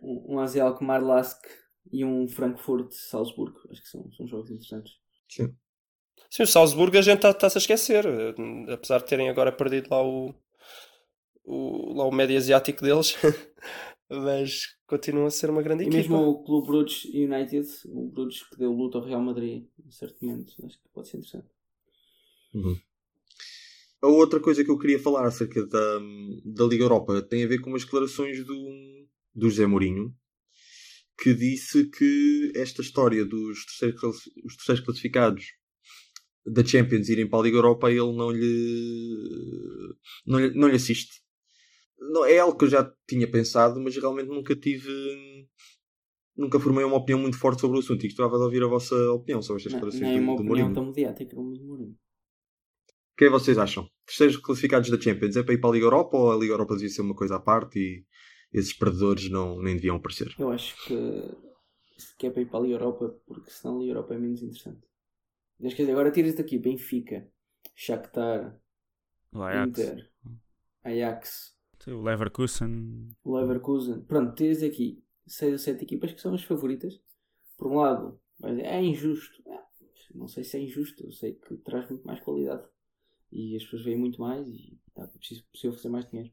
Um, 0.00 0.34
um 0.34 0.40
AZ 0.40 0.56
Alkmaar 0.56 1.04
Lask 1.04 1.44
e 1.92 2.04
um 2.04 2.26
Frankfurt 2.28 2.92
Salzburgo, 2.92 3.60
acho 3.70 3.82
que 3.82 3.88
são, 3.88 4.10
são 4.12 4.26
jogos 4.26 4.50
interessantes. 4.50 4.98
Sim. 5.28 5.54
Sim, 6.30 6.42
o 6.42 6.46
Salzburgo 6.46 6.98
a 6.98 7.02
gente 7.02 7.26
está-se 7.26 7.58
a 7.58 7.60
esquecer. 7.60 8.04
eh, 8.06 8.72
Apesar 8.72 8.98
de 8.98 9.06
terem 9.06 9.28
agora 9.28 9.52
perdido 9.52 9.88
lá 9.90 10.02
o, 10.02 10.34
o, 11.44 11.94
lá 11.94 12.04
o 12.04 12.12
médio 12.12 12.36
asiático 12.36 12.82
deles. 12.82 13.16
Mas 14.08 14.76
continua 14.86 15.26
a 15.26 15.30
ser 15.30 15.50
uma 15.50 15.62
grande 15.62 15.84
E 15.84 15.86
equipa. 15.88 15.98
mesmo 15.98 16.16
o 16.16 16.44
Clube 16.44 16.68
Bruges 16.68 17.04
United, 17.06 17.66
o 17.86 18.08
Bruges 18.08 18.42
que 18.44 18.56
deu 18.56 18.72
luta 18.72 18.98
ao 18.98 19.04
Real 19.04 19.20
Madrid 19.20 19.64
momento, 20.22 20.54
acho 20.64 20.78
que 20.80 20.88
pode 20.92 21.08
ser 21.08 21.18
interessante. 21.18 21.48
Uhum. 22.54 22.78
a 24.00 24.06
outra 24.06 24.40
coisa 24.40 24.64
que 24.64 24.70
eu 24.70 24.78
queria 24.78 24.98
falar 24.98 25.26
acerca 25.26 25.66
da, 25.66 25.98
da 26.44 26.64
Liga 26.64 26.84
Europa 26.84 27.20
tem 27.20 27.44
a 27.44 27.46
ver 27.46 27.58
com 27.58 27.70
umas 27.70 27.84
declarações 27.84 28.42
do, 28.46 29.06
do 29.34 29.50
José 29.50 29.66
Mourinho, 29.66 30.14
que 31.18 31.34
disse 31.34 31.90
que 31.90 32.52
esta 32.54 32.80
história 32.80 33.24
dos 33.24 33.64
terceiros, 33.66 34.26
os 34.44 34.56
terceiros 34.56 34.84
classificados 34.84 35.44
da 36.46 36.64
Champions 36.64 37.08
irem 37.08 37.28
para 37.28 37.40
a 37.40 37.42
Liga 37.42 37.58
Europa 37.58 37.90
ele 37.90 38.16
não 38.16 38.30
lhe, 38.30 39.94
não 40.24 40.38
lhe, 40.38 40.54
não 40.54 40.68
lhe 40.68 40.76
assiste. 40.76 41.20
Não, 41.98 42.24
é 42.24 42.38
algo 42.38 42.56
que 42.56 42.64
eu 42.64 42.68
já 42.68 42.92
tinha 43.06 43.30
pensado, 43.30 43.80
mas 43.80 43.96
realmente 43.96 44.28
nunca 44.28 44.54
tive. 44.54 44.90
Nunca 46.36 46.60
formei 46.60 46.84
uma 46.84 46.96
opinião 46.96 47.18
muito 47.18 47.38
forte 47.38 47.62
sobre 47.62 47.78
o 47.78 47.80
assunto 47.80 48.04
e 48.04 48.08
gostava 48.08 48.36
de 48.36 48.44
ouvir 48.44 48.62
a 48.62 48.66
vossa 48.66 48.94
opinião 49.12 49.40
sobre 49.40 49.60
estas 49.60 49.72
declarações 49.72 50.12
do, 50.12 50.18
uma 50.18 50.36
do 50.36 50.42
opinião 50.42 50.68
Mourinho. 50.68 50.74
tão 50.74 50.86
mediática 50.86 51.34
como 51.34 51.50
a 51.54 51.58
do 51.58 51.64
Mourinho. 51.64 51.92
O 51.92 53.16
que 53.16 53.24
é 53.24 53.28
que 53.28 53.32
vocês 53.32 53.56
acham? 53.56 53.88
Terceiros 54.04 54.36
classificados 54.36 54.90
da 54.90 55.00
Champions 55.00 55.36
é 55.36 55.42
para 55.42 55.54
ir 55.54 55.58
para 55.58 55.70
a 55.70 55.72
Liga 55.72 55.86
Europa 55.86 56.18
ou 56.18 56.30
a 56.30 56.36
Liga 56.36 56.52
Europa 56.52 56.74
devia 56.74 56.90
ser 56.90 57.00
uma 57.00 57.14
coisa 57.14 57.36
à 57.36 57.40
parte 57.40 57.78
e 57.78 58.04
esses 58.52 58.74
perdedores 58.74 59.30
não, 59.30 59.58
nem 59.62 59.74
deviam 59.74 59.96
aparecer? 59.96 60.34
Eu 60.38 60.50
acho 60.50 60.76
que 60.84 60.94
que 62.18 62.26
é 62.26 62.30
para 62.30 62.42
ir 62.42 62.46
para 62.46 62.58
a 62.58 62.62
Liga 62.62 62.74
Europa, 62.74 63.18
porque 63.26 63.50
senão 63.50 63.76
a 63.76 63.80
Liga 63.80 63.92
Europa 63.92 64.14
é 64.14 64.18
menos 64.18 64.42
interessante. 64.42 64.86
Mas 65.58 65.72
quer 65.72 65.82
dizer, 65.82 65.92
agora 65.92 66.10
tiras 66.10 66.34
daqui 66.34 66.58
Benfica, 66.58 67.26
Shakhtar, 67.74 68.60
O 69.32 69.42
Ajax, 69.42 69.78
Inter, 69.78 70.10
Ajax, 70.84 71.55
o 71.86 72.02
Leverkusen. 72.02 73.08
o 73.24 73.36
Leverkusen. 73.36 74.00
Pronto, 74.02 74.34
tiras 74.34 74.62
aqui 74.62 75.02
6 75.26 75.52
ou 75.52 75.58
7 75.58 75.84
equipas 75.84 76.12
que 76.12 76.20
são 76.20 76.34
as 76.34 76.42
favoritas. 76.42 77.00
Por 77.56 77.68
um 77.68 77.76
lado, 77.76 78.20
é 78.42 78.82
injusto. 78.82 79.42
Ah, 79.48 79.64
Não 80.14 80.28
sei 80.28 80.44
se 80.44 80.56
é 80.56 80.60
injusto, 80.60 81.04
eu 81.04 81.12
sei 81.12 81.34
que 81.34 81.56
traz 81.58 81.88
muito 81.88 82.06
mais 82.06 82.20
qualidade. 82.20 82.64
E 83.32 83.56
as 83.56 83.64
pessoas 83.64 83.82
veem 83.84 83.98
muito 83.98 84.20
mais 84.20 84.46
e 84.46 84.78
dá 84.94 85.06
preciso 85.08 85.44
possível 85.50 85.76
fazer 85.76 85.88
mais 85.88 86.08
dinheiro. 86.08 86.30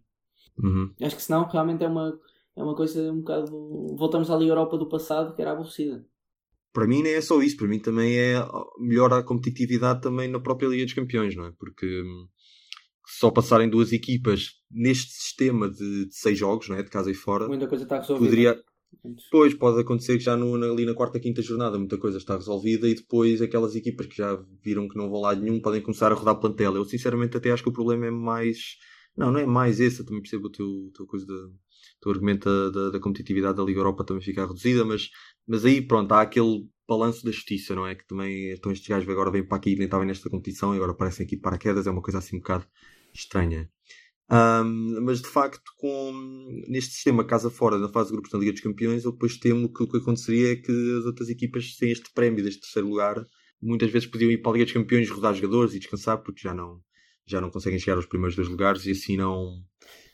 Uhum. 0.58 0.94
Acho 1.02 1.16
que 1.16 1.22
senão 1.22 1.48
realmente 1.48 1.84
é 1.84 1.88
uma, 1.88 2.20
é 2.56 2.64
uma 2.64 2.76
coisa 2.76 3.12
um 3.12 3.20
bocado. 3.20 3.96
Voltamos 3.96 4.30
à 4.30 4.38
Liga 4.38 4.52
Europa 4.52 4.78
do 4.78 4.88
passado 4.90 5.36
que 5.36 5.42
era 5.42 5.52
aborrecida. 5.52 6.06
Para 6.72 6.88
mim 6.88 7.04
nem 7.04 7.14
é 7.14 7.22
só 7.22 7.42
isso, 7.42 7.58
para 7.58 7.68
mim 7.68 7.80
também 7.80 8.18
é 8.18 8.36
melhor 8.80 9.14
a 9.14 9.24
competitividade 9.24 10.02
também 10.02 10.28
na 10.28 10.40
própria 10.40 10.68
Liga 10.68 10.86
dos 10.86 10.94
Campeões, 10.94 11.36
não 11.36 11.46
é? 11.46 11.52
Porque 11.52 11.86
hum, 12.02 12.28
só 13.06 13.30
passarem 13.30 13.70
duas 13.70 13.92
equipas 13.92 14.52
neste 14.72 15.12
sistema 15.12 15.70
de, 15.70 16.06
de 16.06 16.16
seis 16.16 16.38
jogos, 16.38 16.70
não 16.70 16.76
é? 16.76 16.84
De 16.84 16.90
casa 16.90 17.12
e 17.12 17.14
fora, 17.14 17.48
Muita 17.48 17.68
coisa 17.68 17.84
está 17.84 17.98
resolvida. 18.00 18.30
poderia. 18.30 18.64
Depois 19.04 19.54
pode 19.56 19.82
acontecer 19.82 20.18
que 20.18 20.24
já 20.24 20.38
no, 20.38 20.54
ali 20.56 20.86
na 20.86 20.94
quarta, 20.94 21.20
quinta 21.20 21.42
jornada 21.42 21.80
muita 21.80 21.98
coisa 21.98 22.20
está 22.20 22.36
resolvida 22.36 22.88
e 22.88 22.94
depois 22.94 23.42
aquelas 23.42 23.76
equipas 23.76 24.06
que 24.06 24.16
já 24.16 24.40
viram 24.64 24.88
que 24.88 24.96
não 24.96 25.10
vão 25.10 25.22
lá 25.22 25.36
nenhum 25.36 25.60
podem 25.60 25.82
começar 25.82 26.12
a 26.12 26.16
rodar 26.16 26.40
plantel. 26.40 26.76
Eu 26.76 26.86
sinceramente 26.86 27.36
até 27.36 27.52
acho 27.52 27.64
que 27.64 27.70
o 27.70 27.74
problema 27.74 28.06
é 28.06 28.12
mais. 28.12 28.78
Não, 29.18 29.32
não 29.32 29.40
é 29.40 29.46
mais 29.46 29.80
esse, 29.80 30.00
eu 30.00 30.06
também 30.06 30.22
percebo 30.22 30.48
o 30.48 30.52
teu, 30.52 30.92
teu 30.96 31.06
coisa 31.06 31.26
o 31.26 32.02
teu 32.02 32.12
argumento 32.12 32.48
da, 32.50 32.70
da, 32.70 32.90
da 32.92 33.00
competitividade 33.00 33.58
da 33.58 33.64
Liga 33.64 33.80
Europa 33.80 34.04
também 34.04 34.24
ficar 34.24 34.48
reduzida, 34.48 34.84
mas, 34.86 35.10
mas 35.48 35.66
aí 35.66 35.82
pronto, 35.82 36.12
há 36.12 36.22
aquele 36.22 36.68
balanço 36.88 37.24
da 37.24 37.32
justiça, 37.32 37.76
não 37.76 37.88
é? 37.88 37.96
Que 37.96 38.06
também 38.08 38.52
estão 38.52 38.72
estes 38.72 38.88
gajos 38.88 39.10
agora 39.10 39.32
vêm 39.32 39.46
para 39.46 39.58
aqui 39.58 39.72
e 39.72 39.76
nem 39.76 39.86
estavam 39.86 40.06
nesta 40.06 40.30
competição 40.30 40.74
e 40.74 40.78
agora 40.78 40.92
aparecem 40.92 41.26
aqui 41.26 41.36
de 41.36 41.42
paraquedas, 41.42 41.88
é 41.88 41.92
uma 41.92 42.02
coisa 42.02 42.20
assim 42.20 42.36
um 42.38 42.40
bocado 42.40 42.66
estranha. 43.14 43.70
Ahm, 44.30 45.00
mas 45.04 45.22
de 45.22 45.28
facto, 45.30 45.62
com, 45.78 46.14
neste 46.68 46.94
sistema 46.96 47.26
casa 47.26 47.50
fora 47.50 47.78
na 47.78 47.90
fase 47.90 48.10
de 48.10 48.14
grupos 48.14 48.32
da 48.32 48.40
Liga 48.40 48.54
dos 48.54 48.62
Campeões, 48.62 49.04
eu 49.06 49.12
depois 49.12 49.38
temo 49.38 49.72
que 49.72 49.84
o 49.84 49.88
que 49.88 49.98
aconteceria 49.98 50.54
é 50.54 50.56
que 50.56 50.72
as 51.00 51.06
outras 51.06 51.30
equipas, 51.30 51.76
sem 51.76 51.92
este 51.92 52.12
prémio 52.14 52.44
deste 52.44 52.62
terceiro 52.62 52.88
lugar, 52.90 53.24
muitas 53.62 53.92
vezes 53.92 54.08
podiam 54.10 54.32
ir 54.32 54.40
para 54.42 54.52
a 54.52 54.54
Liga 54.54 54.66
dos 54.66 54.74
Campeões 54.74 55.10
rodar 55.10 55.34
jogadores 55.36 55.74
e 55.76 55.80
descansar 55.80 56.20
porque 56.24 56.42
já 56.42 56.54
não, 56.54 56.82
já 57.26 57.42
não 57.42 57.50
conseguem 57.52 57.80
chegar 57.80 57.98
aos 57.98 58.06
primeiros 58.06 58.36
dois 58.36 58.48
lugares 58.50 58.86
e 58.86 58.92
assim 58.92 59.18
não. 59.18 59.62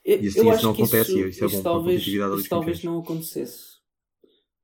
Eu, 0.04 0.18
E 0.20 0.28
assim 0.28 0.48
eu 0.48 0.50
isso 0.50 0.64
não 0.66 0.72
acontece 0.72 1.20
isso, 1.20 1.28
isso 1.28 1.46
é 1.46 1.48
bom 1.48 1.66
para 1.66 1.80
a 1.80 1.82
talvez, 1.84 2.04
da 2.04 2.12
Liga 2.12 2.40
isso 2.40 2.50
talvez 2.50 2.84
não 2.84 3.00
acontecesse 3.00 3.78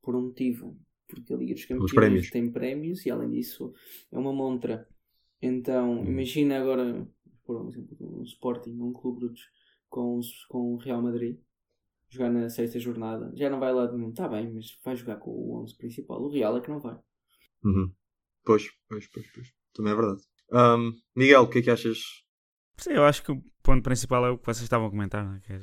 por 0.01 0.15
um 0.15 0.24
motivo. 0.24 0.77
Porque 1.08 1.34
a 1.34 1.38
Liga 1.38 1.54
dos 1.54 1.65
Campeões 1.65 1.94
prémios. 1.94 2.30
tem 2.30 2.51
prémios 2.51 3.06
e 3.06 3.12
além 3.12 3.32
disso 3.32 3.74
é 4.12 4.18
uma 4.18 4.34
montra. 4.34 4.89
Então, 5.42 6.04
Hum. 6.04 6.08
imagina 6.08 6.60
agora, 6.60 7.08
por 7.46 7.62
um 7.62 7.70
exemplo, 7.70 7.98
um 8.02 8.24
Sporting, 8.24 8.72
um 8.80 8.92
clube 8.94 9.20
brutos 9.20 9.42
com, 9.90 10.18
os- 10.18 10.46
com 10.46 10.74
o 10.74 10.78
Real 10.78 11.02
Madrid, 11.02 11.40
jogar 12.10 12.30
na 12.32 12.50
sexta 12.50 12.80
jornada, 12.80 13.32
já 13.36 13.50
não 13.50 13.60
vai 13.60 13.74
lá 13.74 13.86
de 13.86 13.96
nenhum, 13.98 14.10
está 14.10 14.28
bem, 14.28 14.52
mas 14.54 14.78
vai 14.84 14.96
jogar 14.96 15.18
com 15.18 15.32
o 15.32 15.62
11 15.62 15.75
principal. 15.78 16.22
O 16.22 16.30
Real 16.30 16.58
é 16.58 16.62
que 16.62 16.70
não 16.70 16.80
vai. 16.80 16.98
Uhum. 17.64 17.92
Pois, 18.44 18.70
pois, 18.88 19.08
pois, 19.08 19.25
pois. 19.34 19.54
Também 19.74 19.94
é 19.94 19.96
verdade. 19.96 20.22
Ahm, 20.52 20.92
Miguel, 21.16 21.42
o 21.44 21.50
que 21.50 21.60
é 21.60 21.62
que 21.62 21.70
achas? 21.72 22.00
Sim, 22.78 22.92
eu 22.92 23.04
acho 23.06 23.24
que 23.24 23.32
o 23.32 23.42
ponto 23.64 23.84
principal 23.84 24.25
é 24.25 24.30
o 24.30 24.38
que 24.38 24.46
vocês 24.46 24.64
estavam 24.64 24.88
a 24.88 24.90
comentar, 24.92 25.25
não 25.25 25.36
é? 25.36 25.40
Que 25.40 25.54
é, 25.54 25.62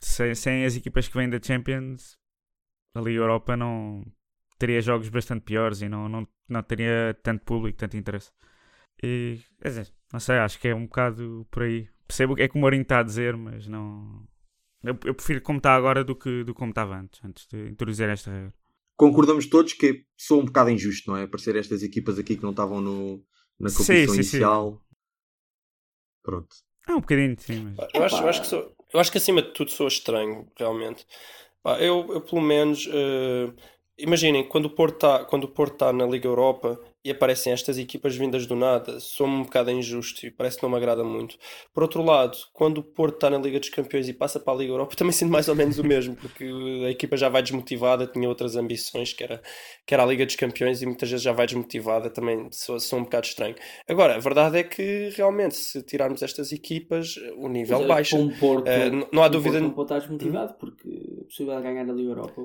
sem, 0.00 0.34
sem 0.34 0.64
as 0.64 0.74
equipas 0.74 1.06
que 1.08 1.16
vêm 1.16 1.28
da 1.30 1.40
Champions, 1.40 2.18
a 2.94 3.00
Liga 3.00 3.20
Europa 3.20 3.56
não 3.56 4.04
teria 4.58 4.80
jogos 4.80 5.08
bastante 5.08 5.42
piores 5.44 5.82
e 5.82 5.88
não, 5.88 6.08
não, 6.08 6.26
não 6.48 6.62
teria 6.62 7.14
tanto 7.22 7.44
público, 7.44 7.78
tanto 7.78 7.96
interesse. 7.96 8.32
E, 9.02 9.40
quer 9.60 9.68
dizer, 9.68 9.92
não 10.12 10.20
sei, 10.20 10.36
acho 10.38 10.58
que 10.58 10.68
é 10.68 10.74
um 10.74 10.86
bocado 10.86 11.46
por 11.50 11.62
aí. 11.64 11.88
Percebo 12.06 12.32
o 12.34 12.36
que 12.36 12.42
é 12.42 12.48
que 12.48 12.56
o 12.56 12.60
Mourinho 12.60 12.82
está 12.82 13.00
a 13.00 13.02
dizer, 13.02 13.36
mas 13.36 13.66
não. 13.66 14.26
Eu, 14.82 14.98
eu 15.04 15.14
prefiro 15.14 15.40
como 15.42 15.58
está 15.58 15.74
agora 15.74 16.04
do 16.04 16.14
que, 16.16 16.44
do 16.44 16.54
como 16.54 16.70
estava 16.70 16.96
antes, 16.98 17.20
antes 17.24 17.46
de 17.48 17.68
introduzir 17.70 18.08
esta 18.08 18.30
regra. 18.30 18.54
Concordamos 18.96 19.46
todos 19.46 19.72
que 19.72 20.04
sou 20.16 20.40
um 20.40 20.44
bocado 20.46 20.70
injusto, 20.70 21.10
não 21.10 21.16
é? 21.18 21.22
Aparecer 21.24 21.56
estas 21.56 21.82
equipas 21.82 22.18
aqui 22.18 22.36
que 22.36 22.42
não 22.42 22.50
estavam 22.50 22.80
no, 22.80 23.24
na 23.58 23.70
Sim, 23.70 23.76
competição 23.78 24.14
sim, 24.14 24.22
sim. 24.22 24.50
inicial. 24.50 24.82
Pronto. 26.22 26.56
Ah, 26.86 26.96
um 26.96 27.00
bocadinho, 27.00 27.38
sim, 27.38 27.58
mas. 27.58 27.80
Eu 27.94 28.04
acho, 28.04 28.22
eu, 28.22 28.28
acho 28.28 28.40
que 28.42 28.46
sou- 28.46 28.72
eu 28.92 29.00
acho 29.00 29.10
que 29.12 29.18
acima 29.18 29.42
de 29.42 29.52
tudo 29.52 29.70
sou 29.70 29.88
estranho, 29.88 30.46
realmente. 30.56 31.06
Eu, 31.80 32.06
eu 32.12 32.20
pelo 32.20 32.40
menos 32.40 32.86
eh, 32.92 33.52
imaginem, 33.98 34.48
quando 34.48 34.66
o 34.66 34.70
Porto 34.70 34.94
está 34.96 35.24
quando 35.24 35.44
o 35.44 35.48
Porto 35.48 35.76
tá 35.78 35.92
na 35.92 36.06
Liga 36.06 36.28
Europa 36.28 36.78
e 37.06 37.10
aparecem 37.10 37.52
estas 37.52 37.78
equipas 37.78 38.16
vindas 38.16 38.46
do 38.46 38.56
nada, 38.56 38.98
sou-me 38.98 39.34
um 39.36 39.42
bocado 39.44 39.70
injusto 39.70 40.26
e 40.26 40.30
parece 40.30 40.56
que 40.56 40.62
não 40.64 40.70
me 40.70 40.76
agrada 40.76 41.04
muito. 41.04 41.36
Por 41.72 41.82
outro 41.84 42.02
lado, 42.02 42.36
quando 42.52 42.78
o 42.78 42.82
Porto 42.82 43.14
está 43.14 43.30
na 43.30 43.38
Liga 43.38 43.60
dos 43.60 43.68
Campeões 43.68 44.08
e 44.08 44.12
passa 44.12 44.40
para 44.40 44.52
a 44.52 44.56
Liga 44.56 44.72
Europa, 44.72 44.94
também 44.96 45.12
sinto 45.12 45.30
mais 45.30 45.48
ou 45.48 45.54
menos 45.54 45.78
o 45.78 45.84
mesmo, 45.84 46.16
porque 46.16 46.44
a 46.84 46.90
equipa 46.90 47.16
já 47.16 47.28
vai 47.28 47.42
desmotivada, 47.42 48.06
tinha 48.06 48.28
outras 48.28 48.56
ambições, 48.56 49.12
que 49.12 49.22
era, 49.22 49.40
que 49.86 49.94
era 49.94 50.02
a 50.02 50.06
Liga 50.06 50.26
dos 50.26 50.36
Campeões, 50.36 50.82
e 50.82 50.86
muitas 50.86 51.08
vezes 51.08 51.22
já 51.22 51.32
vai 51.32 51.46
desmotivada, 51.46 52.10
também 52.10 52.48
sou, 52.50 52.80
sou 52.80 52.98
um 52.98 53.04
bocado 53.04 53.26
estranho. 53.26 53.54
Agora, 53.88 54.16
a 54.16 54.18
verdade 54.18 54.58
é 54.58 54.64
que 54.64 55.10
realmente, 55.16 55.54
se 55.54 55.82
tirarmos 55.82 56.22
estas 56.22 56.50
equipas, 56.50 57.14
o 57.36 57.48
nível 57.48 57.82
eh, 57.82 57.86
baixa. 57.86 58.16
o 58.16 58.36
Porto, 58.38 58.66
n- 58.68 59.06
não 59.12 59.22
há 59.22 59.26
o 59.26 59.30
dúvida- 59.30 59.52
Porto 59.60 59.62
não 59.68 59.70
pode 59.74 59.86
estar 59.94 59.98
desmotivado 60.00 60.54
porque 60.54 60.88
a 61.20 61.24
possibilidade 61.24 61.62
de 61.66 61.68
ganhar 61.72 61.88
a 61.90 61.94
Liga 61.94 62.10
Europa, 62.10 62.40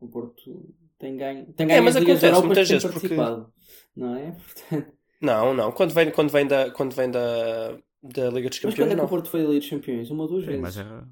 o 0.00 0.08
Porto 0.08 0.74
tem 0.98 1.16
ganho, 1.16 1.52
tem 1.52 1.66
ganho 1.66 1.78
É, 1.78 1.80
mas 1.80 1.96
acontece 1.96 2.26
Europa 2.26 2.46
muitas 2.46 2.68
vezes, 2.68 2.84
porque- 2.90 3.08
participado. 3.08 3.52
Não 3.94 4.14
é? 4.16 4.32
Portanto, 4.32 4.96
Não, 5.20 5.54
não. 5.54 5.72
Quando 5.72 5.92
vem, 5.94 6.10
quando 6.10 6.30
vem, 6.30 6.46
da, 6.46 6.70
quando 6.70 6.94
vem 6.94 7.10
da, 7.10 7.72
da 8.02 8.30
Liga 8.30 8.48
dos 8.50 8.58
mas 8.62 8.74
Campeões, 8.74 8.74
quando 8.76 8.92
é 8.92 8.94
que 8.96 9.00
o. 9.00 9.08
Porto 9.08 9.30
foi 9.30 9.40
a 9.40 9.44
Liga 9.46 9.60
dos 9.60 9.70
Campeões? 9.70 10.10
Uma 10.10 10.22
ou 10.24 10.28
duas 10.28 10.44
vezes. 10.44 10.60
mas 10.60 10.76
é- 10.78 11.04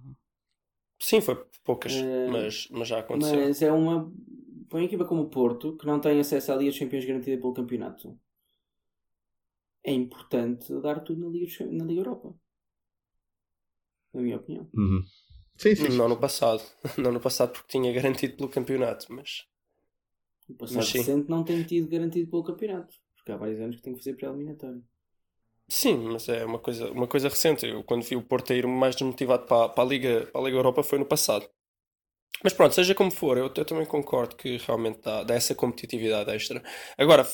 Sim, 1.00 1.20
foi 1.20 1.36
poucas, 1.64 1.92
Eh, 1.92 2.28
mas, 2.30 2.68
mas 2.70 2.88
já 2.88 2.98
aconteceu. 3.00 3.38
Mas 3.38 3.60
é 3.62 3.72
uma, 3.72 4.10
uma 4.72 4.82
equipa 4.82 5.04
como 5.04 5.22
o 5.22 5.28
Porto, 5.28 5.76
que 5.76 5.86
não 5.86 6.00
tem 6.00 6.18
acesso 6.20 6.52
à 6.52 6.56
Liga 6.56 6.70
dos 6.70 6.78
Campeões 6.78 7.04
garantida 7.04 7.36
pelo 7.40 7.52
campeonato, 7.54 8.18
é 9.82 9.92
importante 9.92 10.72
dar 10.80 11.00
tudo 11.00 11.20
na 11.24 11.30
Liga, 11.30 11.46
dos 11.46 11.60
na 11.72 11.84
Liga 11.84 12.00
Europa. 12.00 12.34
Na 14.14 14.22
minha 14.22 14.36
opinião. 14.36 14.68
Uhum. 14.74 15.02
Sim, 15.56 15.74
sim. 15.74 15.88
Não 15.96 16.08
no 16.08 16.16
passado. 16.18 16.62
Não 16.98 17.12
no 17.12 17.20
passado 17.20 17.52
porque 17.52 17.68
tinha 17.78 17.92
garantido 17.92 18.36
pelo 18.36 18.48
campeonato, 18.48 19.06
mas... 19.12 19.44
O 20.48 20.54
passado 20.54 20.76
Mas 20.76 20.90
recente 20.92 21.30
não 21.30 21.44
tem 21.44 21.62
tido 21.64 21.88
garantido 21.88 22.30
pelo 22.30 22.44
campeonato. 22.44 22.94
Porque 23.16 23.32
há 23.32 23.36
vários 23.36 23.60
anos 23.60 23.76
que 23.76 23.82
tem 23.82 23.94
que 23.94 24.00
fazer 24.00 24.14
pré-eliminatório. 24.14 24.84
Sim, 25.66 25.96
mas 26.12 26.28
é 26.28 26.44
uma 26.44 26.58
coisa, 26.58 26.90
uma 26.90 27.06
coisa 27.06 27.28
recente. 27.28 27.66
Eu 27.66 27.82
quando 27.82 28.02
vi 28.02 28.16
o 28.16 28.22
Porto 28.22 28.52
a 28.52 28.56
ir 28.56 28.66
mais 28.66 28.94
desmotivado 28.94 29.46
para, 29.46 29.70
para, 29.70 29.82
a 29.82 29.86
Liga, 29.86 30.26
para 30.30 30.40
a 30.40 30.44
Liga 30.44 30.56
Europa 30.58 30.82
foi 30.82 30.98
no 30.98 31.06
passado. 31.06 31.48
Mas 32.42 32.52
pronto, 32.52 32.74
seja 32.74 32.94
como 32.94 33.10
for, 33.10 33.38
eu, 33.38 33.44
eu 33.44 33.64
também 33.64 33.86
concordo 33.86 34.36
que 34.36 34.58
realmente 34.58 35.00
dá, 35.00 35.22
dá 35.24 35.34
essa 35.34 35.54
competitividade 35.54 36.30
extra. 36.30 36.62
Agora, 36.98 37.26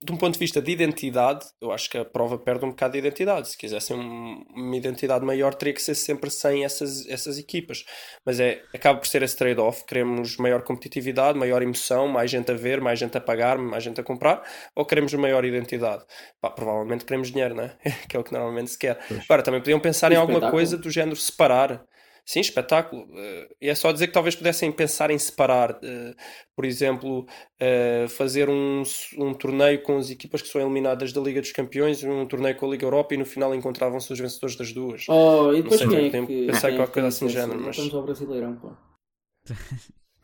de 0.00 0.12
um 0.12 0.16
ponto 0.16 0.34
de 0.34 0.38
vista 0.38 0.62
de 0.62 0.70
identidade, 0.70 1.44
eu 1.60 1.72
acho 1.72 1.90
que 1.90 1.98
a 1.98 2.04
prova 2.04 2.38
perde 2.38 2.64
um 2.64 2.68
bocado 2.70 2.92
de 2.92 2.98
identidade. 3.00 3.48
Se 3.48 3.58
quisessem 3.58 3.96
um- 3.96 4.44
uma 4.54 4.76
identidade 4.76 5.24
maior, 5.24 5.54
teria 5.54 5.74
que 5.74 5.82
ser 5.82 5.96
sempre 5.96 6.30
sem 6.30 6.64
essas, 6.64 7.04
essas 7.08 7.36
equipas. 7.36 7.84
Mas 8.24 8.38
é, 8.38 8.62
acaba 8.72 9.00
por 9.00 9.08
ser 9.08 9.22
esse 9.24 9.36
trade-off. 9.36 9.84
Queremos 9.84 10.36
maior 10.36 10.62
competitividade, 10.62 11.36
maior 11.36 11.62
emoção, 11.62 12.06
mais 12.06 12.30
gente 12.30 12.50
a 12.52 12.54
ver, 12.54 12.80
mais 12.80 12.98
gente 12.98 13.16
a 13.18 13.20
pagar, 13.20 13.58
mais 13.58 13.82
gente 13.82 14.00
a 14.00 14.04
comprar, 14.04 14.42
ou 14.76 14.86
queremos 14.86 15.12
maior 15.14 15.44
identidade? 15.44 16.04
Pá, 16.40 16.50
provavelmente 16.50 17.04
queremos 17.04 17.32
dinheiro, 17.32 17.56
né? 17.56 17.76
que 18.08 18.16
é 18.16 18.20
o 18.20 18.24
que 18.24 18.32
normalmente 18.32 18.70
se 18.70 18.78
quer. 18.78 18.98
Agora, 19.24 19.42
também 19.42 19.60
podiam 19.60 19.80
pensar 19.80 20.12
em 20.12 20.16
alguma 20.16 20.38
coisa 20.52 20.78
do 20.78 20.90
género 20.90 21.16
separar. 21.16 21.84
Sim, 22.30 22.40
espetáculo. 22.40 23.08
Eh, 23.18 23.48
E 23.62 23.68
é 23.70 23.74
só 23.74 23.90
dizer 23.90 24.08
que 24.08 24.12
talvez 24.12 24.36
pudessem 24.36 24.70
pensar 24.70 25.10
em 25.10 25.18
separar, 25.18 25.78
eh, 25.82 26.14
por 26.54 26.66
exemplo, 26.66 27.26
eh, 27.58 28.06
fazer 28.06 28.50
um, 28.50 28.82
um 29.16 29.32
torneio 29.32 29.82
com 29.82 29.96
as 29.96 30.10
equipas 30.10 30.42
que 30.42 30.48
são 30.48 30.60
eliminadas 30.60 31.10
da 31.10 31.22
Liga 31.22 31.40
dos 31.40 31.52
Campeões, 31.52 32.04
um 32.04 32.26
torneio 32.26 32.54
com 32.56 32.66
a 32.66 32.70
Liga 32.70 32.84
Europa 32.84 33.14
e 33.14 33.16
no 33.16 33.24
final 33.24 33.54
encontravam-se 33.54 34.12
os 34.12 34.18
vencedores 34.20 34.56
das 34.56 34.72
duas. 34.74 35.06
Oh, 35.08 35.52
e 35.54 35.62
depois 35.62 35.78
sei, 35.78 35.88
quem 35.88 36.06
é 36.06 36.10
tenho 36.10 36.26
que. 36.26 36.46
pensar 36.46 36.68
quem 36.68 36.76
em 36.76 36.82
é 36.82 36.84
qualquer 36.84 36.86
que 36.86 37.00
coisa 37.00 37.08
assim 37.08 37.26
do 37.26 37.32
género, 37.32 37.60
mas- 37.60 37.76
Estamos 37.76 37.94
ao 37.94 38.02
Brasileirão, 38.02 38.56
pô. 38.56 38.70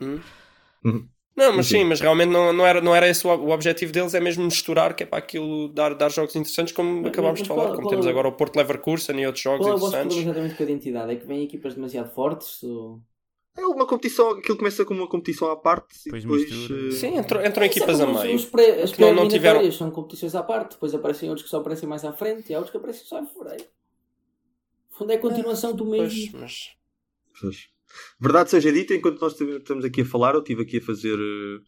Hum? 0.00 0.20
Não, 1.36 1.52
mas 1.56 1.66
Sim. 1.66 1.78
sim, 1.78 1.84
mas 1.84 2.00
realmente 2.00 2.28
não, 2.30 2.52
não, 2.52 2.64
era, 2.64 2.80
não 2.80 2.94
era 2.94 3.08
esse 3.08 3.26
o, 3.26 3.30
o 3.30 3.50
objetivo 3.50 3.92
deles, 3.92 4.14
é 4.14 4.20
mesmo 4.20 4.44
misturar, 4.44 4.94
que 4.94 5.02
é 5.02 5.06
para 5.06 5.18
aquilo 5.18 5.68
dar, 5.68 5.92
dar 5.94 6.08
jogos 6.08 6.36
interessantes, 6.36 6.72
como 6.72 7.02
Mas- 7.02 7.08
acabámos 7.08 7.40
mas 7.40 7.42
de 7.42 7.48
falar, 7.48 7.62
qual- 7.64 7.74
como 7.74 7.82
qual 7.82 7.90
temos 7.90 8.06
é 8.06 8.08
o- 8.08 8.12
agora 8.12 8.28
o 8.28 8.32
Porto 8.32 8.56
Leverkusen 8.56 9.20
e 9.20 9.26
outros 9.26 9.42
jogos 9.42 9.66
Qual 9.66 9.72
é 9.72 9.74
o 9.74 9.78
vosso 9.78 9.88
interessantes. 9.96 10.14
problema 10.16 10.30
exatamente 10.30 10.56
com 10.56 10.62
a 10.62 10.66
identidade? 10.66 11.12
É 11.12 11.16
que 11.16 11.26
vêm 11.26 11.42
equipas 11.42 11.74
demasiado 11.74 12.10
fortes? 12.14 12.62
Ou... 12.62 13.00
É 13.56 13.66
uma 13.66 13.84
competição, 13.86 14.30
aquilo 14.30 14.56
começa 14.56 14.84
como 14.84 15.00
uma 15.00 15.08
competição 15.08 15.50
à 15.50 15.56
parte 15.56 16.08
e 16.08 16.12
Depois 16.12 16.44
eh, 16.44 16.90
Sim, 16.92 17.16
entram, 17.18 17.44
entram 17.44 17.62
é 17.64 17.66
equipas 17.66 18.00
a 18.00 18.06
meio. 18.06 18.36
os 18.36 18.44
pré- 18.44 18.82
As 18.82 18.92
Que 18.92 19.00
não- 19.00 19.26
tiveram- 19.28 19.72
são 19.72 19.90
competições 19.90 20.34
à 20.36 20.42
parte, 20.42 20.72
depois 20.74 20.94
aparecem 20.94 21.28
outros 21.28 21.44
que 21.44 21.50
só 21.50 21.58
aparecem 21.58 21.88
mais 21.88 22.04
à 22.04 22.12
frente 22.12 22.50
e 22.50 22.54
há 22.54 22.58
outros 22.58 22.70
que 22.70 22.76
aparecem 22.76 23.04
só 23.06 23.18
em 23.20 23.26
fevereiro. 23.26 23.64
No 24.92 24.98
fundo 24.98 25.10
é 25.12 25.16
a 25.16 25.18
continuação 25.18 25.72
do 25.74 25.84
Pois, 25.84 26.14
mesmo. 26.14 26.38
mas... 26.38 26.70
Pois. 27.40 27.68
Verdade 28.20 28.50
seja 28.50 28.72
dita, 28.72 28.94
enquanto 28.94 29.20
nós 29.20 29.38
estamos 29.40 29.84
aqui 29.84 30.02
a 30.02 30.04
falar, 30.06 30.34
eu 30.34 30.40
estive 30.40 30.62
aqui 30.62 30.78
a 30.78 30.82
fazer. 30.82 31.18
eh, 31.18 31.60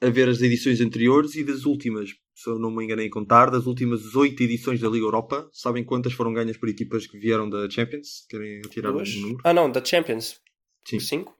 a 0.00 0.10
ver 0.10 0.28
as 0.28 0.42
edições 0.42 0.80
anteriores 0.80 1.34
e 1.34 1.44
das 1.44 1.64
últimas, 1.64 2.10
se 2.34 2.50
eu 2.50 2.58
não 2.58 2.70
me 2.70 2.84
enganei 2.84 3.06
em 3.06 3.10
contar, 3.10 3.50
das 3.50 3.66
últimas 3.66 4.14
oito 4.16 4.42
edições 4.42 4.80
da 4.80 4.88
Liga 4.88 5.06
Europa, 5.06 5.48
sabem 5.52 5.84
quantas 5.84 6.12
foram 6.12 6.32
ganhas 6.32 6.56
por 6.56 6.68
equipas 6.68 7.06
que 7.06 7.18
vieram 7.18 7.48
da 7.48 7.70
Champions? 7.70 8.26
Querem 8.28 8.60
tirar 8.62 8.90
um 8.90 9.02
número? 9.02 9.38
Ah 9.44 9.54
não, 9.54 9.70
da 9.70 9.82
Champions. 9.82 10.40
Sim. 10.86 11.00
Cinco? 11.00 11.34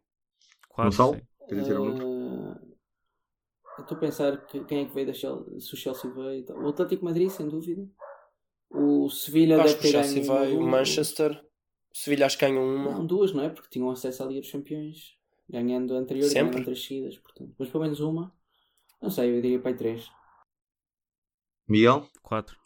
Quatro, 0.69 0.91
Gonçalo? 0.91 1.21
Querem 1.49 1.65
tirar 1.65 1.81
um 1.81 1.95
número? 1.95 2.75
Estou 3.79 3.97
a 3.97 4.01
pensar 4.01 4.47
que, 4.47 4.65
quem 4.65 4.83
é 4.83 4.85
que 4.87 4.95
veio 4.95 5.09
da 5.09 5.13
Chelsea, 5.13 5.61
se 5.61 5.75
o 5.75 5.77
Chelsea 5.77 6.11
veio. 6.11 6.41
e 6.41 6.45
tal. 6.45 6.57
O 6.63 6.69
Atlético 6.69 7.05
Madrid, 7.05 7.29
sem 7.29 7.49
dúvida. 7.49 7.87
O 8.71 9.11
Sevilha 9.11 9.57
deve 9.59 9.75
ter 9.75 9.93
ganho. 9.93 10.59
o. 10.59 10.63
Manchester. 10.63 11.45
O 11.95 11.97
Sevilha 11.97 12.27
acho 12.27 12.37
que 12.37 12.45
ganham 12.47 12.65
uma. 12.65 12.91
Não, 12.93 13.07
duas, 13.07 13.33
não 13.33 13.45
é? 13.45 13.49
Porque 13.49 13.69
tinham 13.71 13.89
acesso 13.91 14.23
à 14.23 14.27
Liga 14.27 14.41
dos 14.41 14.51
Campeões, 14.51 15.15
ganhando 15.49 15.95
a 15.95 15.99
anterior 15.99 16.25
Sempre. 16.29 16.41
e 16.41 16.51
ganhando 16.51 16.65
três 16.65 16.83
seguidas. 16.85 17.19
Portanto, 17.19 17.55
mas 17.59 17.69
pelo 17.69 17.85
menos 17.85 18.01
uma. 18.01 18.35
Não 19.01 19.11
sei, 19.11 19.31
eu 19.37 19.41
diria 19.41 19.61
para 19.61 19.71
aí 19.71 19.77
três. 19.77 20.11
Miguel? 21.69 22.09
Quatro. 22.23 22.57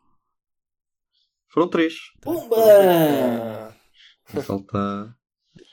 Foram 1.49 1.69
três. 1.69 1.95
Pumba! 2.21 2.57
Ah, 2.57 4.41
Falta. 4.43 5.15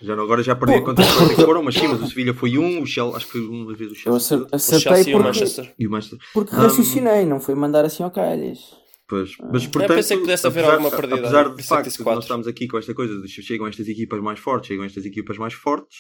Já 0.02 0.16
não, 0.16 0.24
agora 0.24 0.42
já 0.42 0.56
perdi 0.56 0.76
a 0.76 0.82
conta 0.84 1.04
de 1.04 1.08
quantas 1.14 1.32
é 1.32 1.36
que 1.36 1.42
foram, 1.46 1.62
mas 1.64 1.76
sim, 1.76 1.88
mas 1.88 2.02
o 2.02 2.08
Sevilha 2.08 2.34
foi 2.34 2.58
um, 2.58 2.82
o 2.82 2.86
Chelsea, 2.88 3.18
acho 3.18 3.26
que 3.28 3.32
foi 3.34 3.42
uma 3.48 3.74
vez 3.76 3.92
o 3.92 3.94
Eu 3.94 3.96
Chelsea 3.96 4.18
acer- 4.38 4.42
o 4.42 4.56
acertei 4.56 4.80
Chelsea 4.82 5.12
e 5.12 5.16
o 5.16 5.18
porque, 5.18 5.28
Manchester. 5.28 5.76
e 5.78 5.88
o 5.88 5.92
Manchester. 5.92 6.20
porque 6.34 6.56
Um, 6.56 6.60
raciocinei, 6.60 7.26
não 7.26 7.40
foi 7.40 7.54
mandar 7.56 7.86
assim 7.86 8.02
ao 8.04 8.10
calhas. 8.10 8.76
Pois, 9.08 9.36
mas 9.52 9.64
Eu 9.66 9.70
portanto, 9.70 9.96
pensei 9.98 10.18
que 10.18 10.24
pudesse 10.24 10.48
haver 10.48 10.62
apesar, 10.64 10.74
alguma 10.78 10.90
perdida, 10.92 11.20
apesar 11.20 11.50
de 11.54 11.60
é 11.62 11.64
facto 11.64 11.96
que 11.96 12.04
nós 12.04 12.24
estamos 12.24 12.48
aqui 12.48 12.68
com 12.68 12.78
esta 12.78 12.94
coisa, 12.94 13.22
de 13.22 13.28
chegam 13.28 13.68
estas 13.68 13.88
equipas 13.88 14.20
mais 14.20 14.40
fortes, 14.40 14.68
chegam 14.68 14.84
estas 14.84 15.06
equipas 15.06 15.38
mais 15.38 15.54
fortes, 15.54 16.00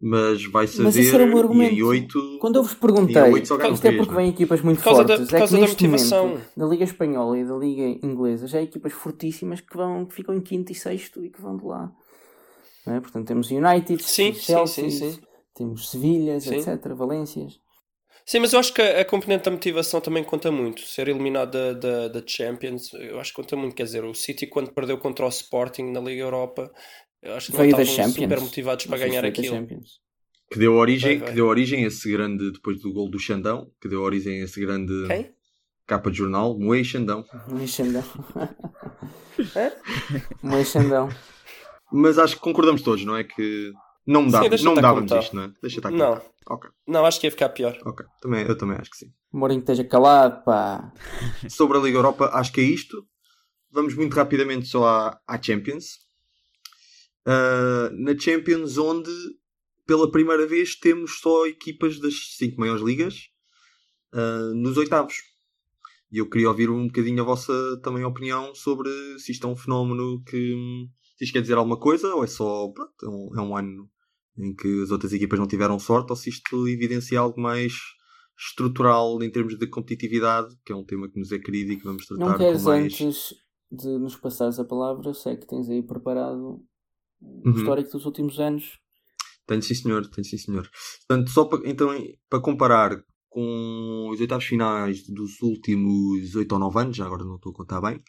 mas 0.00 0.44
vai-se 0.44 0.80
Mas 0.80 0.94
ver 0.94 1.00
esse 1.02 1.14
era 1.14 1.24
o 1.24 1.26
meu 1.26 1.38
e 1.38 1.40
argumento. 1.40 1.74
em 1.74 1.82
oito 1.82 2.38
Quando 2.40 2.56
eu 2.56 2.62
vos 2.62 2.72
e 2.72 2.76
perguntei, 2.76 3.14
isto 3.40 3.54
é 3.88 3.96
porque 3.96 4.12
é? 4.12 4.16
vêm 4.16 4.28
equipas 4.28 4.60
muito 4.60 4.78
Por 4.78 4.84
causa 4.84 5.04
da- 5.04 5.16
fortes. 5.16 5.32
é 5.34 5.46
que 5.46 5.52
da 5.52 5.58
neste 5.60 5.84
motivação. 5.88 6.28
momento, 6.28 6.46
da 6.56 6.66
Liga 6.66 6.84
Espanhola 6.84 7.38
e 7.38 7.44
da 7.44 7.56
Liga 7.56 8.06
Inglesa, 8.06 8.46
já 8.46 8.58
há 8.58 8.62
equipas 8.62 8.92
fortíssimas 8.92 9.60
que, 9.60 9.76
vão, 9.76 10.04
que 10.06 10.14
ficam 10.14 10.34
em 10.34 10.40
quinto 10.40 10.70
e 10.70 10.74
sexto 10.76 11.24
e 11.24 11.30
que 11.30 11.40
vão 11.42 11.56
de 11.56 11.64
lá. 11.64 11.90
É? 12.86 13.00
Portanto, 13.00 13.26
temos 13.26 13.50
United, 13.50 14.00
Sim, 14.02 14.32
Chelsea, 14.34 14.90
sim, 14.90 15.10
sim. 15.12 15.20
temos 15.56 15.90
Sevilhas, 15.90 16.44
Sim. 16.44 16.56
etc., 16.56 16.92
Valências. 16.94 17.58
Sim, 18.26 18.38
mas 18.38 18.52
eu 18.52 18.58
acho 18.60 18.72
que 18.72 18.80
a, 18.80 19.00
a 19.00 19.04
componente 19.04 19.44
da 19.44 19.50
motivação 19.50 20.00
também 20.00 20.24
conta 20.24 20.50
muito. 20.50 20.82
Ser 20.82 21.08
eliminado 21.08 21.50
da, 21.52 21.72
da, 21.74 22.08
da 22.08 22.22
Champions, 22.26 22.92
eu 22.94 23.20
acho 23.20 23.30
que 23.32 23.36
conta 23.42 23.56
muito. 23.56 23.74
Quer 23.76 23.84
dizer, 23.84 24.04
o 24.04 24.14
City, 24.14 24.46
quando 24.46 24.72
perdeu 24.72 24.96
contra 24.98 25.26
o 25.26 25.28
Sporting 25.28 25.90
na 25.90 26.00
Liga 26.00 26.22
Europa, 26.22 26.72
eu 27.22 27.34
acho 27.34 27.52
que 27.52 27.58
Veio 27.58 27.72
não 27.72 27.80
estavam 27.82 28.10
Champions. 28.12 28.30
super 28.30 28.40
motivados 28.40 28.86
para 28.86 28.98
ganhar 28.98 29.24
aquilo. 29.24 29.66
Que 30.50 30.58
deu 30.58 30.74
origem, 30.74 31.10
Vai, 31.10 31.18
vai. 31.18 31.28
que 31.28 31.34
deu 31.34 31.46
origem 31.46 31.84
a 31.84 31.88
esse 31.88 32.10
grande, 32.10 32.50
depois 32.52 32.80
do 32.80 32.92
gol 32.92 33.10
do 33.10 33.18
Xandão, 33.18 33.70
que 33.80 33.88
deu 33.88 34.00
origem 34.02 34.40
a 34.40 34.44
esse 34.44 34.60
grande 34.60 34.92
Quem? 35.06 35.34
capa 35.86 36.10
de 36.10 36.18
jornal, 36.18 36.58
Moe 36.58 36.82
Xandão. 36.84 37.24
Um 37.50 37.66
Xandão. 37.66 38.04
Um 40.42 40.64
Xandão. 40.64 41.08
Mas 41.92 42.18
acho 42.18 42.36
que 42.36 42.42
concordamos 42.42 42.82
todos, 42.82 43.04
não 43.04 43.16
é? 43.16 43.24
Que 43.24 43.72
não, 44.06 44.24
Sim, 44.24 44.30
dava, 44.30 44.48
deixa 44.48 44.64
não 44.64 44.74
dávamos 44.74 45.10
tá. 45.10 45.18
isto, 45.18 45.36
não 45.36 45.44
é? 45.44 45.52
Deixa 45.62 45.78
estar 45.78 45.88
aqui. 45.88 45.98
Não, 45.98 46.20
Ok, 46.46 46.70
não, 46.86 47.06
acho 47.06 47.18
que 47.18 47.26
ia 47.26 47.30
ficar 47.30 47.48
pior. 47.48 47.78
ok. 47.84 48.04
Também, 48.20 48.46
eu 48.46 48.56
também 48.56 48.76
acho 48.76 48.90
que 48.90 48.98
sim. 48.98 49.12
Mourinho 49.32 49.60
esteja 49.60 49.82
calado, 49.84 50.44
pá. 50.44 50.92
Sobre 51.48 51.78
a 51.78 51.80
Liga 51.80 51.96
Europa, 51.98 52.30
acho 52.34 52.52
que 52.52 52.60
é 52.60 52.64
isto. 52.64 53.06
Vamos 53.70 53.94
muito 53.94 54.14
rapidamente 54.14 54.66
só 54.68 54.86
à, 54.86 55.20
à 55.26 55.42
Champions. 55.42 56.04
Ah, 57.26 57.90
na 57.94 58.16
Champions, 58.18 58.76
onde 58.76 59.10
pela 59.86 60.10
primeira 60.10 60.46
vez 60.46 60.76
temos 60.76 61.18
só 61.20 61.46
equipas 61.46 61.98
das 61.98 62.14
cinco 62.36 62.60
maiores 62.60 62.82
ligas 62.82 63.28
ah, 64.12 64.50
nos 64.54 64.76
oitavos. 64.76 65.14
E 66.12 66.18
eu 66.18 66.28
queria 66.28 66.48
ouvir 66.48 66.70
um 66.70 66.86
bocadinho 66.86 67.22
a 67.22 67.26
vossa 67.26 67.52
também 67.82 68.04
opinião 68.04 68.54
sobre 68.54 68.88
se 69.18 69.32
isto 69.32 69.46
é 69.46 69.50
um 69.50 69.56
fenómeno 69.56 70.22
que 70.24 70.54
se 71.16 71.24
isto 71.24 71.32
quer 71.32 71.40
dizer 71.40 71.56
alguma 71.56 71.78
coisa 71.78 72.14
ou 72.14 72.22
é 72.22 72.26
só 72.26 72.68
pronto, 72.68 72.92
é, 73.02 73.08
um, 73.08 73.30
é 73.36 73.42
um 73.42 73.56
ano 73.56 73.90
em 74.38 74.54
que 74.54 74.82
as 74.82 74.90
outras 74.90 75.12
equipas 75.12 75.38
não 75.38 75.46
tiveram 75.46 75.78
sorte 75.78 76.10
ou 76.10 76.16
se 76.16 76.30
isto 76.30 76.68
evidencia 76.68 77.20
algo 77.20 77.40
mais 77.40 77.72
estrutural 78.38 79.22
em 79.22 79.30
termos 79.30 79.56
de 79.58 79.66
competitividade, 79.68 80.54
que 80.64 80.72
é 80.72 80.76
um 80.76 80.84
tema 80.84 81.08
que 81.08 81.18
nos 81.18 81.30
é 81.32 81.38
querido 81.38 81.72
e 81.72 81.76
que 81.76 81.84
vamos 81.84 82.04
tratar 82.06 82.30
Não 82.32 82.36
queres 82.38 82.62
com 82.62 82.68
mais. 82.68 82.84
antes 82.94 83.34
de 83.70 83.98
nos 83.98 84.16
passares 84.16 84.58
a 84.58 84.64
palavra, 84.64 85.08
eu 85.08 85.14
sei 85.14 85.36
que 85.36 85.46
tens 85.46 85.68
aí 85.68 85.82
preparado 85.82 86.60
o 87.20 87.48
Uhum. 87.48 87.52
histórico 87.56 87.90
dos 87.92 88.04
últimos 88.04 88.38
anos. 88.38 88.78
Tenho 89.46 89.62
sim 89.62 89.74
senhor, 89.74 90.06
tenho 90.08 90.24
sim 90.24 90.38
senhor. 90.38 90.68
Portanto, 91.06 91.30
só 91.30 91.44
para, 91.44 91.68
então, 91.68 91.88
para 92.28 92.40
comparar 92.40 93.02
com 93.28 94.08
os 94.10 94.20
oitavos 94.20 94.44
finais 94.44 95.06
dos 95.08 95.40
últimos 95.42 96.34
8 96.34 96.52
ou 96.52 96.58
9 96.58 96.80
anos, 96.80 96.96
já 96.96 97.04
agora 97.06 97.24
não 97.24 97.36
estou 97.36 97.52
a 97.52 97.54
contar 97.54 97.80
bem, 97.80 98.00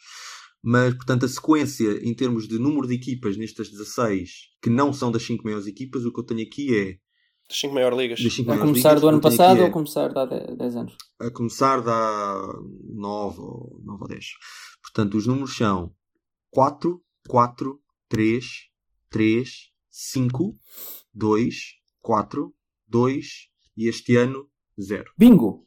mas 0.65 0.93
portanto 0.95 1.25
a 1.25 1.29
sequência 1.29 1.99
em 2.03 2.13
termos 2.15 2.47
de 2.47 2.57
número 2.57 2.87
de 2.87 2.95
equipas 2.95 3.37
nestas 3.37 3.69
16 3.69 4.29
que 4.61 4.69
não 4.69 4.91
são 4.91 5.11
das 5.11 5.21
5 5.23 5.43
maiores 5.43 5.67
equipas, 5.67 6.03
o 6.05 6.11
que 6.11 6.19
eu 6.19 6.23
tenho 6.23 6.41
aqui 6.41 6.75
é 6.75 6.97
Das 7.47 7.59
5 7.59 7.73
maiores 7.75 7.97
ligas. 7.97 8.19
das 8.23 8.33
5 8.33 8.49
A 8.49 8.55
maiores 8.55 8.69
começar 8.71 8.89
ligas, 8.89 9.01
do 9.01 9.07
ano 9.09 9.21
passado 9.21 9.51
aqui 9.51 9.59
ou 9.61 9.65
é- 9.67 9.69
a 9.69 9.73
começar 9.73 10.07
de 10.09 10.19
há 10.19 10.25
10 10.55 10.75
anos? 10.75 10.95
a 11.19 11.29
começar 11.29 11.81
da 11.81 12.41
9 12.95 13.39
ou 13.39 13.79
9 13.83 14.01
ou 14.01 14.07
10. 14.07 14.25
Portanto, 14.81 15.15
os 15.17 15.27
números 15.27 15.55
são 15.55 15.93
4, 16.49 16.99
4, 17.27 17.79
3, 18.09 18.45
3, 19.09 19.49
5, 19.91 20.57
2, 21.13 21.55
4, 22.01 22.53
2 22.87 23.27
e 23.77 23.87
este 23.87 24.15
ano 24.15 24.49
0. 24.79 25.05
Bingo! 25.17 25.65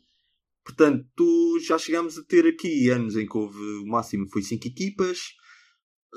Portanto, 0.69 1.59
já 1.67 1.79
chegamos 1.79 2.19
a 2.19 2.25
ter 2.25 2.47
aqui 2.47 2.91
anos 2.91 3.17
em 3.17 3.27
que 3.27 3.39
houve 3.39 3.59
o 3.59 3.87
máximo 3.87 4.29
foi 4.31 4.43
5 4.43 4.67
equipas. 4.67 5.19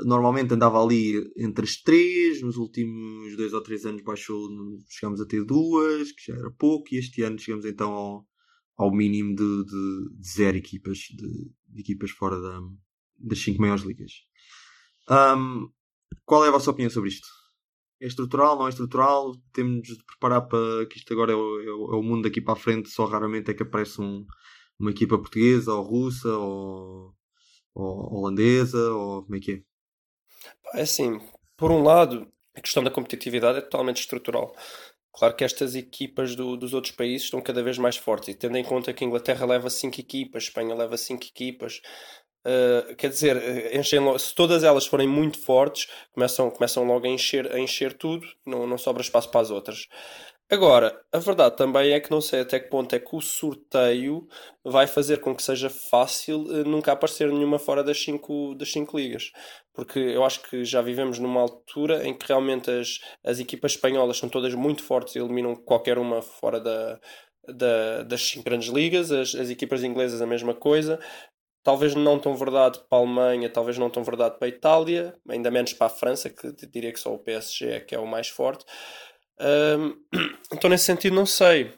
Normalmente 0.03 0.53
andava 0.53 0.83
ali 0.83 1.31
entre 1.37 1.63
as 1.63 1.77
3, 1.77 2.41
nos 2.41 2.57
últimos 2.57 3.37
2 3.37 3.53
ou 3.53 3.61
3 3.61 3.85
anos 3.85 4.01
baixou, 4.03 4.49
chegamos 4.89 5.21
a 5.21 5.25
ter 5.25 5.45
duas, 5.45 6.11
que 6.11 6.31
já 6.31 6.37
era 6.37 6.51
pouco, 6.51 6.93
e 6.93 6.97
este 6.97 7.23
ano 7.23 7.39
chegamos 7.39 7.63
então 7.63 7.93
ao, 7.93 8.27
ao 8.77 8.93
mínimo 8.93 9.33
de, 9.35 9.63
de, 9.63 10.19
de 10.19 10.27
zero 10.27 10.57
equipas, 10.57 10.97
de, 10.97 11.49
de 11.69 11.81
equipas 11.81 12.11
fora 12.11 12.37
da, 12.41 12.59
das 13.19 13.39
5 13.39 13.61
maiores 13.61 13.85
ligas. 13.85 14.11
Ahm, 15.07 15.69
qual 16.25 16.43
é 16.43 16.49
a 16.49 16.51
vossa 16.51 16.71
opinião 16.71 16.89
sobre 16.89 17.09
isto? 17.09 17.27
É 18.01 18.07
estrutural, 18.07 18.57
não 18.57 18.65
é 18.65 18.69
estrutural? 18.69 19.33
Temos 19.53 19.87
de 19.87 20.03
preparar 20.03 20.41
para 20.47 20.85
que 20.87 20.97
isto 20.97 21.13
agora 21.13 21.31
é 21.33 21.35
o, 21.35 21.59
é 21.61 21.71
o- 21.71 21.93
é 21.93 21.97
o 21.97 22.03
mundo 22.03 22.23
daqui 22.23 22.41
para 22.41 22.53
a 22.53 22.57
frente, 22.57 22.89
só 22.89 23.05
raramente 23.05 23.51
é 23.51 23.53
que 23.53 23.63
aparece 23.63 24.01
um- 24.01 24.25
uma 24.79 24.91
equipa 24.91 25.17
portuguesa 25.17 25.73
ou 25.73 25.83
russa 25.83 26.29
ou, 26.37 27.13
ou 27.75 28.15
holandesa 28.19 28.91
ou 28.93 29.23
como 29.23 29.35
é 29.37 29.39
que 29.39 29.51
é? 29.53 29.63
É 30.73 30.81
assim, 30.81 31.19
por 31.57 31.71
um 31.71 31.83
lado, 31.83 32.27
a 32.55 32.61
questão 32.61 32.83
da 32.83 32.91
competitividade 32.91 33.59
é 33.59 33.61
totalmente 33.61 33.99
estrutural. 34.01 34.53
Claro 35.13 35.35
que 35.35 35.43
estas 35.43 35.75
equipas 35.75 36.35
do- 36.35 36.55
dos 36.55 36.73
outros 36.73 36.95
países 36.95 37.23
estão 37.25 37.41
cada 37.41 37.61
vez 37.61 37.77
mais 37.77 37.97
fortes 37.97 38.29
e 38.29 38.33
tendo 38.33 38.57
em 38.57 38.63
conta 38.63 38.93
que 38.93 39.03
a 39.03 39.07
Inglaterra 39.07 39.45
leva 39.45 39.69
5 39.69 39.99
equipas, 39.99 40.43
Espanha 40.43 40.73
leva 40.73 40.97
5 40.97 41.25
equipas, 41.25 41.81
eh, 42.45 42.95
quer 42.97 43.09
dizer, 43.09 43.37
eh, 43.37 43.77
enchem 43.77 43.99
lo- 43.99 44.17
se 44.19 44.33
todas 44.35 44.63
elas 44.63 44.85
forem 44.87 45.07
muito 45.07 45.39
fortes, 45.39 45.87
começam, 46.13 46.49
começam 46.51 46.83
logo 46.85 47.05
a 47.05 47.09
encher, 47.09 47.51
a 47.53 47.59
encher 47.59 47.93
tudo, 47.97 48.25
não, 48.45 48.67
não 48.67 48.77
sobra 48.77 49.01
espaço 49.01 49.29
para 49.29 49.41
as 49.41 49.51
outras. 49.51 49.87
Agora, 50.49 51.01
a 51.13 51.17
verdade 51.19 51.55
também 51.55 51.93
é 51.93 51.99
que 52.01 52.11
não 52.11 52.19
sei 52.19 52.41
até 52.41 52.59
que 52.59 52.69
ponto 52.69 52.93
é 52.93 52.99
que 52.99 53.15
o 53.15 53.21
sorteio 53.21 54.27
vai 54.65 54.85
fazer 54.85 55.21
com 55.21 55.33
que 55.33 55.41
seja 55.41 55.69
fácil 55.69 56.45
eh, 56.51 56.63
nunca 56.65 56.91
aparecer 56.91 57.31
nenhuma 57.31 57.57
fora 57.57 57.81
das 57.83 57.97
cinco, 58.03 58.53
das 58.55 58.69
cinco 58.71 58.97
ligas. 58.97 59.31
Porque 59.73 59.97
eu 59.99 60.25
acho 60.25 60.41
que 60.43 60.65
já 60.65 60.81
vivemos 60.81 61.19
numa 61.19 61.39
altura 61.41 62.05
em 62.05 62.13
que 62.17 62.25
realmente 62.27 62.69
as, 62.69 62.99
as 63.23 63.39
equipas 63.39 63.73
espanholas 63.73 64.17
são 64.17 64.27
todas 64.27 64.53
muito 64.53 64.83
fortes 64.83 65.15
e 65.15 65.19
eliminam 65.19 65.55
qualquer 65.55 65.97
uma 65.97 66.21
fora 66.21 66.59
da, 66.59 66.99
da, 67.47 68.03
das 68.03 68.35
grandes 68.43 68.67
ligas, 68.69 69.09
as, 69.11 69.33
as 69.33 69.49
equipas 69.49 69.83
inglesas 69.83 70.21
a 70.21 70.27
mesma 70.27 70.53
coisa. 70.53 70.99
Talvez 71.63 71.93
não 71.93 72.17
tão 72.17 72.35
verdade 72.35 72.79
para 72.89 72.97
a 72.97 73.01
Alemanha, 73.01 73.49
talvez 73.49 73.77
não 73.77 73.89
tão 73.89 74.03
verdade 74.03 74.37
para 74.37 74.47
a 74.47 74.49
Itália, 74.49 75.15
ainda 75.29 75.51
menos 75.51 75.73
para 75.73 75.87
a 75.87 75.89
França, 75.89 76.29
que 76.29 76.51
diria 76.67 76.91
que 76.91 76.99
só 76.99 77.13
o 77.13 77.19
PSG 77.19 77.69
é 77.69 77.79
que 77.79 77.93
é 77.93 77.99
o 77.99 78.07
mais 78.07 78.29
forte. 78.29 78.65
Um, 79.39 79.95
então, 80.53 80.69
nesse 80.69 80.85
sentido, 80.85 81.15
não 81.15 81.25
sei. 81.25 81.71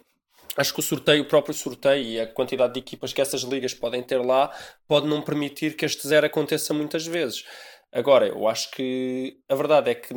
Acho 0.56 0.74
que 0.74 0.80
o 0.80 0.84
sorteio, 0.84 1.24
o 1.24 1.28
próprio 1.28 1.54
sorteio 1.54 2.04
e 2.04 2.20
a 2.20 2.28
quantidade 2.28 2.74
de 2.74 2.80
equipas 2.80 3.12
que 3.12 3.22
essas 3.22 3.42
ligas 3.42 3.74
podem 3.74 4.04
ter 4.04 4.20
lá 4.20 4.56
pode 4.88 5.08
não 5.08 5.22
permitir 5.22 5.76
que 5.76 5.84
este 5.84 6.08
zero 6.08 6.28
aconteça 6.28 6.74
muitas 6.74 7.08
vezes. 7.08 7.44
Agora, 7.92 8.28
eu 8.28 8.48
acho 8.48 8.72
que 8.72 9.38
a 9.50 9.56
verdade 9.56 9.90
é 9.92 9.96
que 9.96 10.14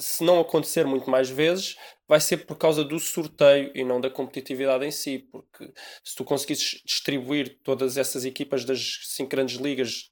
se 0.00 0.24
não 0.24 0.40
acontecer 0.40 0.84
muito 0.86 1.10
mais 1.10 1.28
vezes, 1.30 1.76
vai 2.08 2.20
ser 2.20 2.38
por 2.38 2.56
causa 2.56 2.82
do 2.84 2.98
sorteio 2.98 3.70
e 3.74 3.84
não 3.84 4.00
da 4.00 4.10
competitividade 4.10 4.84
em 4.84 4.90
si, 4.90 5.18
porque 5.30 5.72
se 6.04 6.14
tu 6.16 6.24
conseguisses 6.24 6.82
distribuir 6.84 7.58
todas 7.62 7.96
essas 7.96 8.24
equipas 8.24 8.64
das 8.64 9.00
cinco 9.04 9.30
grandes 9.30 9.56
ligas 9.60 10.10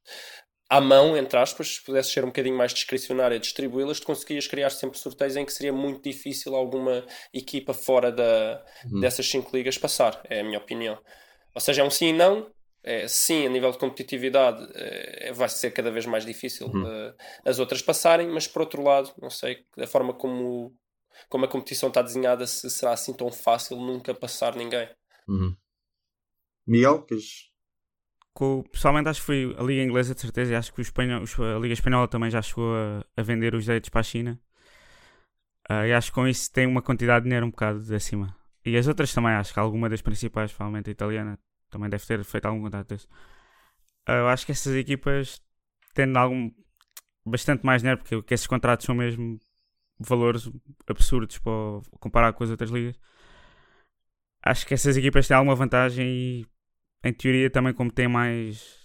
à 0.70 0.80
mão, 0.80 1.16
entre 1.16 1.38
aspas, 1.38 1.76
se 1.76 1.82
pudesse 1.84 2.10
ser 2.12 2.24
um 2.24 2.28
bocadinho 2.28 2.56
mais 2.56 2.72
discricionária 2.74 3.36
a 3.36 3.40
distribuí-las, 3.40 4.00
tu 4.00 4.06
conseguias 4.06 4.46
criar 4.46 4.70
sempre 4.70 4.98
sorteios 4.98 5.34
em 5.36 5.44
que 5.44 5.52
seria 5.52 5.72
muito 5.72 6.02
difícil 6.02 6.54
alguma 6.54 7.04
equipa 7.32 7.72
fora 7.72 8.12
da, 8.12 8.62
Hum. 8.84 9.00
dessas 9.00 9.26
cinco 9.28 9.56
ligas 9.56 9.78
passar, 9.78 10.20
é 10.28 10.40
a 10.40 10.44
minha 10.44 10.58
opinião. 10.58 10.98
Ou 11.54 11.60
seja, 11.60 11.82
é 11.82 11.84
um 11.84 11.90
sim 11.90 12.08
e 12.08 12.12
não. 12.12 12.50
É, 12.82 13.06
sim, 13.08 13.46
a 13.46 13.50
nível 13.50 13.70
de 13.70 13.78
competitividade 13.78 14.66
é, 14.74 15.32
vai 15.32 15.48
ser 15.48 15.70
cada 15.72 15.90
vez 15.90 16.06
mais 16.06 16.24
difícil 16.24 16.68
Uhum. 16.68 16.86
eh, 16.86 17.14
as 17.44 17.58
outras 17.58 17.82
passarem, 17.82 18.28
mas 18.28 18.46
por 18.46 18.62
outro 18.62 18.82
lado, 18.82 19.12
não 19.20 19.30
sei, 19.30 19.66
da 19.76 19.86
forma 19.86 20.14
como, 20.14 20.74
como 21.28 21.44
a 21.44 21.48
competição 21.48 21.88
está 21.88 22.00
desenhada, 22.02 22.46
se 22.46 22.70
será 22.70 22.92
assim 22.92 23.12
tão 23.12 23.30
fácil 23.30 23.76
nunca 23.76 24.14
passar 24.14 24.54
ninguém. 24.54 24.88
Uhum. 25.28 25.56
Miguel, 26.66 27.02
queres... 27.02 27.48
Pessoalmente 28.70 29.08
acho 29.08 29.20
que 29.20 29.26
foi 29.26 29.56
a 29.58 29.62
Liga 29.64 29.82
Inglesa 29.82 30.14
de 30.14 30.20
certeza 30.20 30.52
e 30.52 30.54
acho 30.54 30.72
que 30.72 30.80
o 30.80 30.82
espanhol, 30.82 31.24
a 31.56 31.58
Liga 31.58 31.74
Espanhola 31.74 32.06
também 32.06 32.30
já 32.30 32.40
chegou 32.40 32.72
a, 32.72 33.04
a 33.16 33.22
vender 33.22 33.52
os 33.54 33.64
direitos 33.64 33.90
para 33.90 34.00
a 34.00 34.04
China. 34.04 34.40
Ah, 35.68 35.86
e 35.86 35.92
acho 35.92 36.10
que 36.10 36.14
com 36.14 36.26
isso 36.26 36.50
tem 36.52 36.64
uma 36.64 36.80
quantidade 36.80 37.24
de 37.24 37.24
dinheiro 37.24 37.46
um 37.46 37.50
bocado 37.50 37.92
acima. 37.92 38.36
E 38.64 38.76
as 38.76 38.86
outras 38.86 39.12
também, 39.12 39.32
acho 39.32 39.52
que 39.52 39.58
alguma 39.58 39.88
das 39.88 40.00
principais, 40.00 40.52
provavelmente 40.52 40.88
a 40.88 40.92
italiana, 40.92 41.38
também 41.70 41.88
deve 41.90 42.04
ter 42.06 42.22
feito 42.24 42.46
algum 42.46 42.62
contrato 42.62 42.88
desse. 42.88 43.06
Ah, 44.06 44.14
eu 44.14 44.28
acho 44.28 44.46
que 44.46 44.52
essas 44.52 44.74
equipas 44.74 45.40
tendo 45.94 46.16
algum 46.18 46.50
bastante 47.26 47.64
mais 47.64 47.82
dinheiro, 47.82 48.00
porque 48.02 48.22
que 48.22 48.34
esses 48.34 48.46
contratos 48.46 48.86
são 48.86 48.94
mesmo 48.94 49.38
valores 49.98 50.50
absurdos 50.86 51.38
para 51.38 51.52
comparar 52.00 52.32
com 52.32 52.44
as 52.44 52.50
outras 52.50 52.70
ligas. 52.70 52.96
Acho 54.42 54.66
que 54.66 54.74
essas 54.74 54.96
equipas 54.96 55.26
têm 55.26 55.36
alguma 55.36 55.54
vantagem 55.54 56.06
e 56.06 56.46
em 57.04 57.12
teoria 57.12 57.50
também 57.50 57.72
como 57.74 57.90
tem 57.92 58.08
mais 58.08 58.76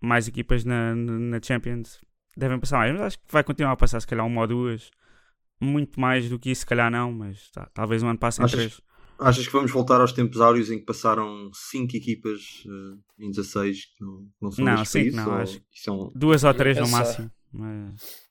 mais 0.00 0.28
equipas 0.28 0.64
na, 0.64 0.94
na 0.94 1.18
na 1.18 1.40
Champions 1.42 2.00
devem 2.36 2.60
passar 2.60 2.78
mais, 2.78 2.92
mas 2.92 3.00
acho 3.02 3.18
que 3.18 3.24
vai 3.32 3.42
continuar 3.44 3.72
a 3.72 3.76
passar 3.76 4.00
se 4.00 4.06
calhar 4.06 4.26
uma 4.26 4.42
ou 4.42 4.46
duas 4.46 4.90
muito 5.60 6.00
mais 6.00 6.28
do 6.28 6.38
que 6.38 6.50
isso 6.50 6.60
se 6.60 6.66
calhar 6.66 6.90
não, 6.90 7.12
mas 7.12 7.50
tá, 7.50 7.66
talvez 7.74 8.02
um 8.02 8.08
ano 8.08 8.18
passe 8.18 8.40
em 8.42 8.44
Achas- 8.44 8.56
três 8.56 8.80
Achas 9.18 9.46
que 9.46 9.52
vamos 9.52 9.70
voltar 9.72 10.00
aos 10.00 10.12
tempos 10.12 10.40
áureos 10.40 10.70
em 10.70 10.78
que 10.78 10.84
passaram 10.84 11.50
5 11.52 11.96
equipas 11.96 12.62
eh, 12.66 13.24
em 13.24 13.30
16 13.30 13.86
que 13.86 14.02
não, 14.04 14.28
não 14.40 14.50
são 14.50 14.64
Não, 14.64 14.74
destes 14.76 14.90
cinco 14.90 15.04
países? 15.04 15.16
não, 15.26 15.32
ou 15.32 15.38
acho- 15.40 15.62
são 15.72 16.12
duas 16.14 16.44
ou 16.44 16.54
três 16.54 16.76
no 16.76 16.84
Pensar. 16.84 16.98
máximo 16.98 17.30
mas 17.52 18.26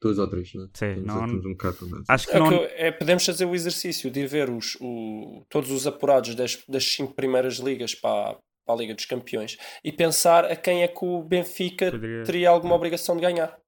dois 0.00 0.18
ou 0.18 0.28
três, 0.28 0.52
né? 0.54 0.68
Sim, 0.74 0.96
não- 0.96 1.24
estamos 1.24 1.46
um 1.46 1.50
bocado 1.52 1.76
também. 1.78 2.02
acho 2.08 2.26
que 2.26 2.32
É 2.34 2.38
não 2.38 2.48
que 2.50 2.54
é, 2.74 2.92
podemos 2.92 3.24
fazer 3.24 3.44
o 3.46 3.54
exercício 3.54 4.10
de 4.10 4.26
ver 4.26 4.50
os, 4.50 4.76
o- 4.80 5.44
todos 5.48 5.70
os 5.70 5.86
apurados 5.86 6.34
das, 6.34 6.62
das 6.68 6.84
cinco 6.84 7.14
primeiras 7.14 7.54
ligas 7.54 7.94
para, 7.94 8.38
para 8.66 8.74
a 8.74 8.76
Liga 8.76 8.94
dos 8.94 9.06
Campeões 9.06 9.56
e 9.82 9.90
pensar 9.90 10.44
a 10.44 10.54
quem 10.54 10.82
é 10.82 10.88
que 10.88 11.04
o 11.04 11.22
Benfica 11.22 11.90
Poderia- 11.90 12.24
teria 12.24 12.50
alguma 12.50 12.74
obrigação 12.74 13.16
de 13.16 13.22
ganhar. 13.22 13.58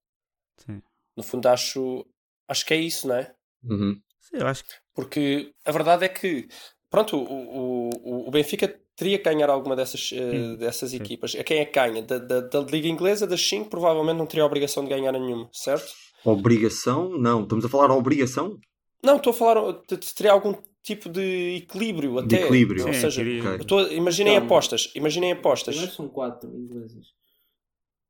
sim. 0.59 0.83
No 1.16 1.22
fundo, 1.24 1.48
acho, 1.48 2.07
acho 2.46 2.64
que 2.66 2.74
é 2.74 2.76
isso, 2.76 3.09
não 3.09 3.16
é? 3.16 3.35
Uhum. 3.64 4.00
Sim, 4.20 4.37
eu 4.37 4.46
acho 4.46 4.62
que 4.64 4.70
Porque 4.99 5.53
a 5.65 5.71
verdade 5.71 6.07
é 6.07 6.09
que, 6.09 6.49
pronto, 6.91 7.17
o, 7.17 7.91
o, 7.95 8.27
o- 8.27 8.31
Benfica 8.33 8.67
teria 8.97 9.17
que 9.17 9.23
ganhar 9.23 9.49
alguma 9.49 9.77
dessas, 9.77 10.09
Sim, 10.09 10.57
dessas 10.57 10.93
equipas. 10.93 11.37
A 11.37 11.45
quem 11.45 11.61
é 11.61 11.65
que 11.65 11.73
ganha? 11.73 12.03
Da, 12.03 12.19
da, 12.19 12.41
da 12.41 12.59
Liga 12.63 12.89
Inglesa, 12.89 13.25
das 13.25 13.41
5, 13.49 13.71
provavelmente 13.71 14.17
não 14.19 14.27
teria 14.27 14.43
a 14.43 14.47
obrigação 14.47 14.83
de 14.83 14.91
ganhar 14.91 15.13
nenhuma, 15.13 15.49
certo? 15.53 15.87
Obrigação? 16.25 17.17
Não, 17.17 17.45
estamos 17.45 17.65
a 17.65 17.69
falar 17.69 17.87
de 17.87 17.93
obrigação? 17.93 18.59
Não, 19.01 19.19
estou 19.19 19.31
a 19.31 19.35
falar, 19.35 19.73
de- 19.89 19.97
de- 19.99 20.15
teria 20.17 20.33
algum 20.33 20.53
tipo 20.83 21.09
de 21.09 21.59
equilíbrio 21.63 22.21
De 22.27 22.35
até. 22.35 22.43
equilíbrio. 22.47 22.85
Ou 22.89 22.93
Sim, 22.93 23.01
seja, 23.03 23.23
queria- 23.23 23.93
imaginem 23.93 24.33
Calma. 24.35 24.47
apostas, 24.47 24.91
imaginem 24.97 25.31
apostas. 25.31 25.77
Primeiro 25.77 25.95
são 25.95 26.09
quatro 26.09 26.51
inglesas. 26.51 27.07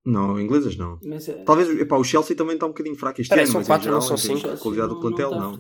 Não, 0.07 0.41
inglesas 0.41 0.75
não. 0.75 0.99
Mas, 1.05 1.29
eh, 1.29 1.43
Talvez, 1.45 1.69
epá, 1.79 1.99
o 1.99 2.05
Chelsea 2.05 2.35
também 2.35 2.55
está 2.55 2.65
um 2.65 2.71
bocadinho 2.71 2.97
fraco 2.97 3.21
este 3.21 3.29
Peraí, 3.29 3.45
ano, 3.45 3.53
são 3.53 3.61
mas 3.61 3.67
quatro, 3.67 3.85
geral, 3.85 4.01
não 4.01 4.07
são 4.07 4.17
cinco? 4.17 4.49
de 4.49 4.57
qualidade 4.57 4.89
do 4.89 5.01
plantel, 5.01 5.29
está 5.33 5.39
não. 5.39 5.59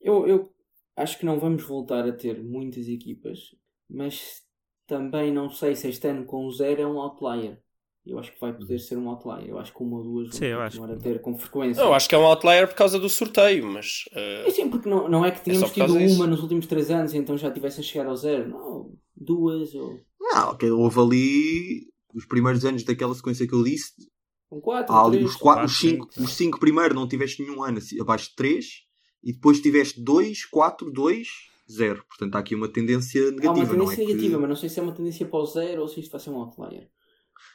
Eu, 0.00 0.26
eu 0.26 0.52
acho 0.96 1.18
que 1.18 1.26
não 1.26 1.38
vamos 1.38 1.62
voltar 1.64 2.06
a 2.06 2.12
ter 2.12 2.42
muitas 2.42 2.88
equipas, 2.88 3.54
mas 3.88 4.42
também 4.86 5.32
não 5.32 5.50
sei 5.50 5.74
se 5.76 5.88
este 5.88 6.06
ano 6.08 6.24
com 6.24 6.46
o 6.46 6.50
zero 6.52 6.82
é 6.82 6.86
um 6.86 6.98
outlier. 7.00 7.60
Eu 8.06 8.18
acho 8.18 8.32
que 8.32 8.40
vai 8.40 8.56
poder 8.56 8.78
ser 8.78 8.96
um 8.96 9.08
outlier. 9.10 9.48
Eu 9.50 9.58
acho 9.58 9.72
que 9.74 9.82
uma 9.82 9.98
ou 9.98 10.02
duas 10.02 10.34
Sim, 10.34 10.46
eu 10.46 10.56
vão 10.56 10.66
acho 10.66 10.76
continuar 10.78 10.94
a 10.94 10.96
que- 10.96 11.02
ter 11.02 11.20
com 11.20 11.36
frequência. 11.36 11.80
Eu 11.82 11.92
acho 11.92 12.08
que 12.08 12.14
é 12.14 12.18
um 12.18 12.24
outlier 12.24 12.66
por 12.66 12.74
causa 12.74 12.98
do 12.98 13.08
sorteio, 13.08 13.66
mas. 13.66 14.04
eh, 14.12 14.44
É 14.46 14.50
sim, 14.50 14.70
porque 14.70 14.88
não, 14.88 15.08
não 15.08 15.24
é 15.26 15.30
que 15.30 15.42
tínhamos 15.42 15.68
só 15.68 15.74
por 15.74 15.78
causa 15.80 15.92
tido 15.94 16.02
disso. 16.06 16.16
uma 16.16 16.26
nos 16.26 16.40
últimos 16.40 16.66
três 16.66 16.90
anos 16.90 17.12
e 17.12 17.18
então 17.18 17.36
já 17.36 17.50
tivessem 17.50 17.84
chegado 17.84 18.08
ao 18.08 18.16
zero. 18.16 18.48
Não, 18.48 18.92
duas 19.14 19.74
ou 19.74 20.00
Ah, 20.32 20.50
ok, 20.52 20.70
houve 20.70 21.00
ali 21.00 21.92
os 22.14 22.24
primeiros 22.24 22.64
anos 22.64 22.82
daquela 22.82 23.14
sequência 23.14 23.46
que 23.46 23.54
eu 23.54 23.62
disse. 23.62 23.92
com 24.48 24.58
quatro, 24.58 24.94
Há 24.94 25.04
ali 25.04 25.18
três. 25.18 25.30
os, 25.30 25.36
quatro, 25.36 25.44
quatro, 25.44 25.64
os, 25.66 25.78
cinco, 25.78 26.08
cinco. 26.10 26.24
os 26.24 26.32
cinco 26.32 26.58
primeiros 26.60 26.94
não 26.96 27.06
tiveste 27.06 27.42
nenhum 27.42 27.62
ano 27.62 27.76
assim, 27.76 28.00
abaixo 28.00 28.30
de 28.30 28.36
3 28.36 28.66
e 29.22 29.32
depois 29.32 29.60
tiveste 29.60 30.00
2, 30.02 30.44
4, 30.46 30.90
2, 30.90 31.28
0. 31.70 32.04
Portanto, 32.08 32.34
há 32.36 32.38
aqui 32.38 32.54
uma 32.54 32.68
tendência 32.68 33.20
Há 33.28 33.30
negativa. 33.30 33.52
uma 33.52 33.66
tendência 33.66 33.76
não 33.78 33.92
é 33.92 33.96
negativa, 33.96 34.34
que... 34.34 34.40
mas 34.40 34.48
não 34.48 34.56
sei 34.56 34.68
se 34.68 34.80
é 34.80 34.82
uma 34.82 34.92
tendência 34.94 35.26
para 35.26 35.38
o 35.38 35.46
zero 35.46 35.82
ou 35.82 35.88
se 35.88 36.00
isto 36.00 36.10
vai 36.12 36.20
ser 36.20 36.30
um 36.30 36.36
outlier. 36.36 36.88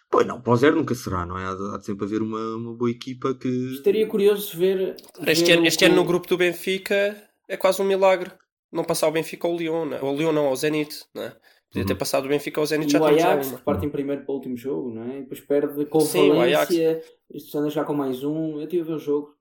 Pois 0.10 0.28
não, 0.28 0.40
para 0.40 0.54
o 0.54 0.56
0 0.56 0.76
nunca 0.76 0.94
será, 0.94 1.26
não 1.26 1.38
é? 1.38 1.46
Há 1.46 1.56
de, 1.56 1.74
há 1.74 1.78
de 1.78 1.86
sempre 1.86 2.06
haver 2.06 2.22
uma, 2.22 2.56
uma 2.56 2.74
boa 2.76 2.92
equipa 2.92 3.34
que. 3.34 3.48
Estaria 3.74 4.06
curioso 4.08 4.52
de 4.52 4.58
ver. 4.58 4.96
Este, 5.26 5.46
ver 5.46 5.58
ano, 5.58 5.66
este 5.66 5.86
ano 5.86 5.96
no 5.96 6.04
grupo 6.06 6.28
do 6.28 6.38
Benfica 6.38 7.18
é 7.50 7.58
quase 7.58 7.82
um 7.82 7.86
milagre. 7.86 8.32
Não 8.72 8.84
passar 8.84 9.08
o 9.08 9.12
Benfica 9.12 9.48
ao 9.48 9.56
Lyon, 9.58 9.86
né? 9.86 10.00
ou 10.02 10.14
o 10.14 10.18
Lyon 10.18 10.32
não, 10.32 10.46
ao 10.46 10.56
Zenit. 10.56 11.04
Né? 11.16 11.36
Podia 11.72 11.86
ter 11.88 11.94
Uhum. 11.94 11.98
passado 12.00 12.26
o 12.26 12.28
Benfica 12.30 12.60
ao 12.62 12.66
Zenit 12.68 12.90
E 12.90 12.92
já 12.92 13.02
o 13.02 13.06
temos 13.08 13.24
Ajax 13.24 13.48
uma. 13.48 13.58
que 13.58 13.64
parte 13.66 13.86
em 13.86 13.90
primeiro 13.90 14.24
para 14.24 14.32
o 14.32 14.36
último 14.36 14.56
jogo, 14.56 14.94
não 14.94 15.04
é? 15.04 15.18
E 15.18 15.22
depois 15.22 15.42
perde 15.42 15.86
com 15.88 16.00
Sim, 16.02 16.30
o 16.32 16.36
Valência. 16.36 17.02
Este 17.32 17.58
anda 17.58 17.70
já 17.72 17.84
com 17.84 17.94
mais 17.96 18.24
um. 18.24 18.58
Eu 18.60 18.64
estive 18.66 18.84
a 18.84 18.86
ver 18.86 18.94
o 18.94 19.00
jogo, 19.00 19.36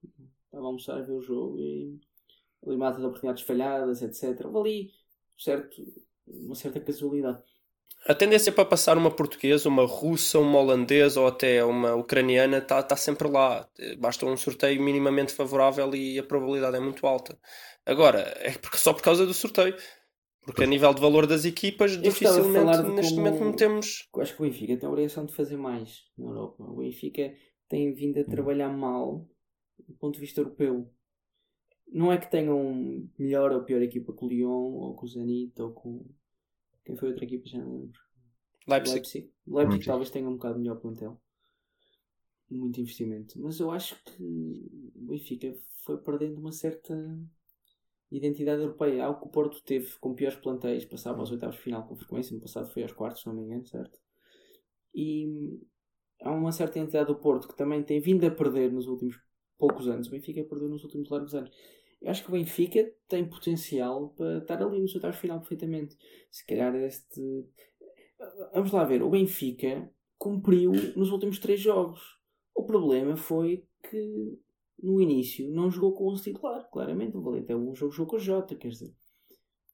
estava 0.46 0.64
a 0.64 0.66
almoçar 0.66 0.96
a 0.98 1.02
ver 1.02 1.12
o 1.12 1.20
jogo 1.20 1.58
e 1.58 2.00
ali 2.66 2.76
mata 2.76 2.98
de 2.98 3.06
oportunidades 3.06 3.42
falhadas, 3.44 4.02
etc. 4.02 4.46
Houve 4.46 4.58
ali 4.58 4.90
certo, 5.38 5.82
uma 6.26 6.54
certa 6.54 6.80
casualidade. 6.80 7.42
A 8.06 8.14
tendência 8.14 8.50
para 8.50 8.64
passar 8.64 8.98
uma 8.98 9.10
portuguesa, 9.12 9.68
uma 9.68 9.86
russa, 9.86 10.38
uma 10.40 10.58
holandesa 10.58 11.20
ou 11.20 11.28
até 11.28 11.64
uma 11.64 11.94
ucraniana 11.94 12.58
está 12.58 12.82
tá 12.82 12.96
sempre 12.96 13.28
lá. 13.28 13.68
Basta 13.98 14.26
um 14.26 14.36
sorteio 14.36 14.82
minimamente 14.82 15.32
favorável 15.32 15.94
e 15.94 16.18
a 16.18 16.22
probabilidade 16.24 16.76
é 16.76 16.80
muito 16.80 17.06
alta. 17.06 17.38
Agora, 17.86 18.20
é 18.40 18.52
porque- 18.58 18.76
só 18.78 18.92
por 18.92 19.02
causa 19.02 19.24
do 19.24 19.32
sorteio. 19.32 19.76
Porque 20.44 20.64
a 20.64 20.66
nível 20.66 20.92
de 20.92 21.00
valor 21.00 21.24
das 21.28 21.44
equipas, 21.44 21.92
falar 21.92 22.02
dificilmente 22.02 22.82
de 22.82 22.88
neste 22.90 23.14
como- 23.14 23.24
momento 23.24 23.44
não 23.44 23.52
temos. 23.52 24.08
Eu 24.12 24.22
acho 24.22 24.34
que 24.34 24.42
o 24.42 24.44
Benfica 24.44 24.76
tem 24.76 24.88
a 24.88 24.90
obrigação 24.90 25.24
de 25.24 25.32
fazer 25.32 25.56
mais 25.56 26.02
na 26.18 26.26
Europa. 26.26 26.64
O 26.64 26.76
Benfica 26.78 27.32
tem 27.68 27.92
vindo 27.94 28.18
a 28.18 28.24
trabalhar 28.24 28.68
mal 28.68 29.24
do 29.88 29.94
ponto 29.94 30.14
de 30.14 30.20
vista 30.20 30.40
europeu. 30.40 30.90
Não 31.92 32.10
é 32.10 32.16
que 32.16 32.30
tenham 32.30 33.06
melhor 33.18 33.52
ou 33.52 33.64
pior 33.64 33.82
equipa 33.82 34.12
que 34.14 34.24
o 34.24 34.28
Lyon, 34.28 34.72
ou 34.72 34.94
com 34.94 35.04
o 35.04 35.08
Zenit, 35.08 35.60
ou 35.60 35.72
com. 35.72 36.04
Quem 36.84 36.96
foi 36.96 37.10
outra 37.10 37.24
equipa? 37.24 37.46
Já 37.46 37.58
não 37.58 37.72
lembro. 37.72 38.00
Leipzig. 38.66 38.94
Leipzig. 38.94 39.18
Leipzig 39.46 39.70
Leipzig. 39.70 39.86
talvez 39.86 40.10
tenha 40.10 40.28
um 40.28 40.34
bocado 40.34 40.58
melhor 40.58 40.76
plantel. 40.76 41.20
Muito 42.50 42.80
investimento. 42.80 43.40
Mas 43.40 43.60
eu 43.60 43.70
acho 43.70 44.02
que 44.04 44.22
o 44.94 45.06
Benfica 45.08 45.54
foi 45.84 45.98
perdendo 45.98 46.38
uma 46.38 46.52
certa 46.52 46.94
identidade 48.10 48.62
europeia. 48.62 49.04
Algo 49.04 49.20
que 49.20 49.26
o 49.26 49.30
Porto 49.30 49.62
teve 49.62 49.94
com 49.98 50.14
piores 50.14 50.38
plantéis, 50.38 50.84
passava 50.84 51.20
aos 51.20 51.30
oitavos 51.30 51.56
de 51.56 51.62
final 51.62 51.86
com 51.86 51.96
frequência. 51.96 52.34
No 52.34 52.40
passado 52.40 52.70
foi 52.70 52.82
aos 52.82 52.92
quartos, 52.92 53.22
se 53.22 53.26
não 53.26 53.34
me 53.34 53.42
engano, 53.42 53.66
certo? 53.66 53.98
E 54.94 55.60
há 56.22 56.30
uma 56.30 56.52
certa 56.52 56.78
identidade 56.78 57.06
do 57.06 57.16
Porto 57.16 57.48
que 57.48 57.56
também 57.56 57.82
tem 57.82 58.00
vindo 58.00 58.24
a 58.26 58.30
perder 58.30 58.70
nos 58.70 58.86
últimos 58.86 59.18
poucos 59.58 59.88
anos. 59.88 60.08
O 60.08 60.10
Benfica 60.10 60.44
perdeu 60.44 60.68
nos 60.68 60.84
últimos 60.84 61.08
largos 61.08 61.34
anos. 61.34 61.50
Eu 62.02 62.10
acho 62.10 62.22
que 62.24 62.28
o 62.28 62.32
Benfica 62.32 62.92
tem 63.08 63.24
potencial 63.28 64.08
para 64.10 64.38
estar 64.38 64.60
ali 64.60 64.80
nos 64.80 64.94
oitavos 64.94 65.16
de 65.16 65.22
final 65.22 65.38
perfeitamente. 65.38 65.96
Se 66.30 66.44
calhar 66.44 66.74
este. 66.74 67.46
Vamos 68.52 68.72
lá 68.72 68.84
ver, 68.84 69.02
o 69.02 69.10
Benfica 69.10 69.88
cumpriu 70.18 70.72
nos 70.96 71.10
últimos 71.10 71.38
três 71.38 71.60
jogos. 71.60 72.00
O 72.54 72.64
problema 72.64 73.16
foi 73.16 73.66
que 73.88 74.38
no 74.82 75.00
início 75.00 75.48
não 75.50 75.70
jogou 75.70 75.94
com 75.94 76.04
o 76.04 76.12
11 76.12 76.24
titular, 76.24 76.68
claramente. 76.70 77.16
O 77.16 77.22
Valente 77.22 77.52
é 77.52 77.56
um 77.56 77.74
jogo 77.74 77.92
jogou 77.92 78.10
com 78.10 78.16
o 78.16 78.20
Jota, 78.20 78.56
quer 78.56 78.68
dizer. 78.68 78.94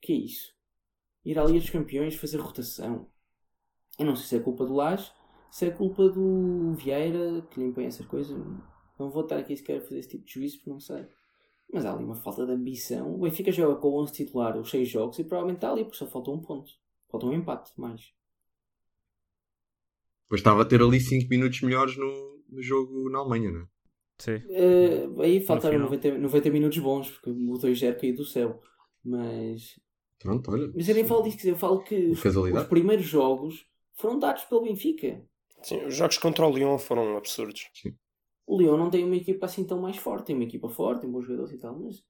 Que 0.01 0.13
é 0.13 0.17
isso? 0.17 0.55
Ir 1.25 1.39
à 1.39 1.45
Liga 1.45 1.59
dos 1.59 1.71
Campeões 1.71 2.15
fazer 2.15 2.39
rotação. 2.39 3.11
Eu 3.99 4.07
não 4.07 4.15
sei 4.15 4.27
se 4.27 4.37
é 4.37 4.41
culpa 4.41 4.65
do 4.65 4.75
Lage, 4.75 5.11
se 5.51 5.67
é 5.67 5.71
culpa 5.71 6.09
do 6.09 6.75
Vieira 6.75 7.43
que 7.51 7.59
lhe 7.59 7.67
impõe 7.67 7.87
essas 7.87 8.07
coisas. 8.07 8.37
Não 8.99 9.11
vou 9.11 9.23
estar 9.23 9.39
aqui 9.39 9.57
sequer 9.57 9.79
a 9.79 9.81
fazer 9.81 9.99
esse 9.99 10.11
tipo 10.11 10.25
de 10.25 10.33
juízo 10.33 10.59
porque 10.59 10.71
não 10.71 10.81
sei. 10.81 11.07
Mas 11.73 11.85
há 11.85 11.93
ali 11.93 12.05
uma 12.05 12.15
falta 12.15 12.47
de 12.47 12.53
ambição. 12.53 13.15
O 13.15 13.19
Benfica 13.19 13.53
joga 13.53 13.81
com 13.81 13.89
o 13.89 14.03
11 14.03 14.13
titular 14.13 14.57
os 14.57 14.71
6 14.71 14.89
jogos 14.89 15.19
e 15.19 15.25
provavelmente 15.25 15.59
está 15.59 15.71
ali 15.71 15.85
porque 15.85 15.99
só 15.99 16.07
falta 16.07 16.31
um 16.31 16.41
ponto. 16.41 16.73
Falta 17.11 17.27
um 17.27 17.33
empate 17.33 17.73
mais. 17.77 18.13
Depois 20.25 20.41
estava 20.41 20.63
a 20.63 20.65
ter 20.65 20.81
ali 20.83 21.01
5 21.01 21.29
minutos 21.29 21.61
melhores 21.63 21.97
no, 21.97 22.43
no 22.49 22.63
jogo 22.63 23.11
na 23.11 23.19
Alemanha, 23.19 23.51
não 23.51 23.61
é? 23.63 23.67
Sim. 24.19 24.43
Eh, 24.51 25.09
aí 25.21 25.41
faltaram 25.41 25.77
final. 25.77 25.91
90, 25.91 26.19
90 26.19 26.51
minutos 26.51 26.79
bons 26.79 27.11
porque 27.11 27.31
o 27.31 27.35
2-0 27.35 28.01
caiu 28.01 28.17
do 28.17 28.25
céu. 28.25 28.61
Mas 29.05 29.79
Pronto, 30.19 30.51
olha. 30.51 30.71
Mas 30.75 30.89
eu 30.89 30.95
nem 30.95 31.05
falo 31.05 31.23
disso, 31.23 31.49
eu 31.49 31.57
falo 31.57 31.83
que 31.83 31.95
os, 32.09 32.25
os 32.25 32.67
primeiros 32.69 33.07
jogos 33.07 33.65
foram 33.95 34.19
dados 34.19 34.45
pelo 34.45 34.63
Benfica. 34.63 35.23
Sim, 35.63 35.85
os 35.87 35.95
jogos 35.95 36.19
contra 36.19 36.47
o 36.47 36.51
Lyon 36.51 36.79
foram 36.79 37.17
absurdos. 37.17 37.71
O 38.49 38.57
Leão 38.57 38.79
não 38.79 38.89
tem 38.89 39.05
uma 39.05 39.15
equipa 39.15 39.45
assim 39.45 39.63
tão 39.63 39.79
mais 39.79 39.99
forte, 39.99 40.29
tem 40.29 40.35
uma 40.35 40.45
equipa 40.45 40.71
forte, 40.71 41.03
tem 41.03 41.11
bons 41.11 41.27
jogadores 41.27 41.53
e 41.53 41.59
tal, 41.59 41.79
mas 41.79 42.03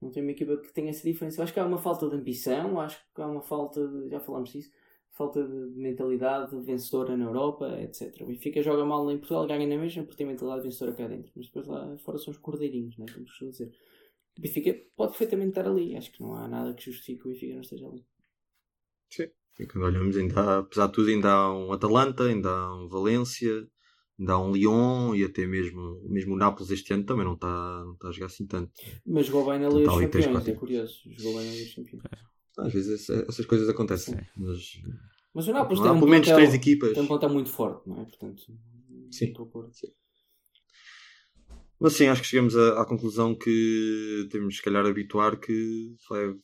não 0.00 0.08
tem 0.08 0.22
uma 0.22 0.30
equipa 0.30 0.56
que 0.56 0.72
tenha 0.72 0.90
essa 0.90 1.02
diferença. 1.02 1.40
Eu 1.40 1.42
acho 1.42 1.52
que 1.52 1.58
há 1.58 1.66
uma 1.66 1.78
falta 1.78 2.08
de 2.08 2.14
ambição, 2.14 2.80
acho 2.80 2.96
que 3.12 3.20
há 3.20 3.26
uma 3.26 3.42
falta 3.42 3.84
de, 3.88 4.08
já 4.08 4.20
falámos 4.20 4.52
disso, 4.52 4.70
falta 5.10 5.42
de 5.42 5.52
mentalidade 5.74 6.56
vencedora 6.60 7.16
na 7.16 7.24
Europa, 7.24 7.66
etc. 7.80 8.22
O 8.22 8.26
Benfica 8.26 8.62
joga 8.62 8.84
mal 8.84 9.10
em 9.10 9.18
Portugal, 9.18 9.48
ganha 9.48 9.66
na 9.66 9.76
mesma 9.76 10.04
porque 10.04 10.18
tem 10.18 10.26
mentalidade 10.28 10.62
vencedora 10.62 10.96
cá 10.96 11.08
dentro, 11.08 11.32
mas 11.34 11.46
depois 11.46 11.66
lá 11.66 11.98
fora 11.98 12.18
são 12.18 12.30
os 12.30 12.38
cordeirinhos, 12.38 12.96
né, 12.96 13.06
como 13.12 13.26
costuma 13.26 13.50
dizer. 13.50 13.74
O 14.38 14.40
Benfica 14.40 14.80
pode 14.94 15.10
perfeitamente 15.10 15.50
estar 15.50 15.66
ali, 15.66 15.96
acho 15.96 16.12
que 16.12 16.22
não 16.22 16.36
há 16.36 16.46
nada 16.46 16.72
que 16.72 16.84
justifique 16.84 17.20
que 17.22 17.28
o 17.28 17.32
Benfica 17.32 17.54
não 17.54 17.62
esteja 17.62 17.88
ali. 17.88 18.06
E 19.58 19.66
quando 19.66 19.86
olhamos, 19.86 20.16
ainda 20.16 20.40
há, 20.40 20.58
apesar 20.58 20.86
de 20.86 20.92
tudo, 20.92 21.08
ainda 21.08 21.32
há 21.32 21.52
um 21.52 21.72
Atalanta, 21.72 22.24
ainda 22.24 22.50
há 22.50 22.76
um 22.76 22.88
Valência, 22.88 23.68
há 24.26 24.38
um 24.38 24.52
Lyon 24.52 25.14
e 25.14 25.24
até 25.24 25.46
mesmo, 25.46 26.00
mesmo 26.08 26.34
o 26.34 26.36
Nápoles 26.36 26.70
este 26.70 26.92
ano 26.92 27.04
também 27.04 27.24
não 27.24 27.34
está, 27.34 27.82
não 27.84 27.94
está 27.94 28.08
a 28.08 28.12
jogar 28.12 28.26
assim 28.26 28.46
tanto. 28.46 28.70
Mas 29.06 29.26
jogou 29.26 29.50
bem 29.50 29.58
na 29.60 29.68
Liga 29.68 29.80
Então, 29.82 29.94
dos 29.94 30.02
ali 30.02 30.10
tens 30.12 30.26
Campeões, 30.26 30.48
é 30.48 30.52
curioso. 30.54 30.94
Jogou 31.16 31.36
bem 31.38 31.46
na 31.46 31.52
Liga 31.52 31.64
dos 31.64 31.74
Campeões. 31.74 32.02
Às 32.58 32.72
vezes 32.72 33.00
essa- 33.02 33.26
essas 33.28 33.46
coisas 33.46 33.68
acontecem. 33.68 34.14
Mas 34.36 34.58
Mas 35.34 35.48
o 35.48 35.52
Nápoles 35.52 35.80
tem 35.80 35.90
um, 35.90 35.98
pelo 35.98 36.10
menos 36.10 36.28
três 36.28 36.54
equipas. 36.54 36.92
tem 36.92 37.02
um 37.02 37.06
plantel 37.08 37.30
muito 37.30 37.50
forte, 37.50 37.88
não 37.88 38.00
é? 38.00 38.04
Portanto, 38.04 38.42
Sim. 39.10 39.26
estou 39.26 39.46
a 39.46 39.48
pôr. 39.48 39.70
Mas 41.80 41.94
sim, 41.94 42.06
acho 42.06 42.22
que 42.22 42.28
chegamos 42.28 42.56
à, 42.56 42.80
à 42.80 42.84
conclusão 42.86 43.34
que 43.36 44.28
temos 44.30 44.56
se 44.56 44.62
calhar 44.62 44.86
habituar 44.86 45.38
que 45.38 45.94
foi 46.06 46.36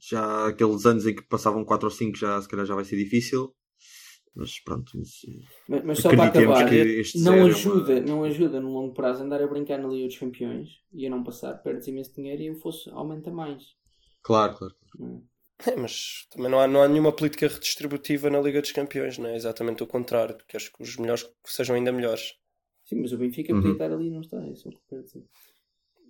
já 0.00 0.46
aqueles 0.46 0.86
anos 0.86 1.06
em 1.06 1.14
que 1.14 1.22
passavam 1.22 1.64
4 1.64 1.86
ou 1.88 1.90
5 1.90 2.16
já 2.16 2.40
se 2.40 2.48
calhar 2.48 2.64
já 2.64 2.74
vai 2.74 2.84
ser 2.84 2.96
difícil. 2.96 3.52
Mas 4.34 4.60
pronto, 4.60 4.92
mas, 4.94 5.08
Mas, 5.68 5.84
mas 5.84 5.98
só 5.98 6.10
para 6.10 6.24
acabar, 6.26 6.70
não 7.16 7.34
é 7.34 7.36
uma- 7.36 7.46
ajuda, 7.48 8.00
não 8.00 8.24
ajuda 8.24 8.60
no 8.60 8.72
longo 8.72 8.94
prazo 8.94 9.24
andar 9.24 9.42
a 9.42 9.46
brincar 9.46 9.78
na 9.78 9.88
Liga 9.88 10.06
dos 10.06 10.18
Campeões 10.18 10.68
e 10.92 11.06
a 11.06 11.10
não 11.10 11.24
passar, 11.24 11.54
perdes 11.62 11.88
imenso 11.88 12.14
dinheiro 12.14 12.42
e 12.42 12.50
o 12.50 12.54
fosse 12.56 12.88
aumenta 12.90 13.30
mais. 13.30 13.62
Claro, 14.22 14.56
claro. 14.56 14.74
não 14.98 15.22
É, 15.66 15.76
mas 15.76 16.26
também 16.30 16.50
não 16.50 16.58
há, 16.60 16.66
não 16.66 16.82
há 16.82 16.88
nenhuma 16.88 17.12
política 17.12 17.46
redistributiva 17.48 18.30
na 18.30 18.40
Liga 18.40 18.62
dos 18.62 18.72
Campeões, 18.72 19.18
não 19.18 19.28
é? 19.28 19.36
Exatamente 19.36 19.82
o 19.82 19.86
contrário. 19.86 20.38
Queres 20.48 20.68
que 20.68 20.82
os 20.82 20.96
melhores 20.96 21.28
sejam 21.44 21.76
ainda 21.76 21.92
melhores. 21.92 22.34
Sim, 22.84 22.96
mas 23.02 23.12
o 23.12 23.18
Benfica 23.18 23.52
Uhum. 23.52 23.60
podia 23.60 23.72
estar 23.72 23.92
ali 23.92 24.06
e 24.06 24.10
não 24.10 24.20
está, 24.22 24.42
é 24.42 24.54
só 24.54 24.68
o 24.68 24.72
que 24.72 24.78
eu 24.78 24.82
quero 24.88 25.02
dizer. 25.04 25.24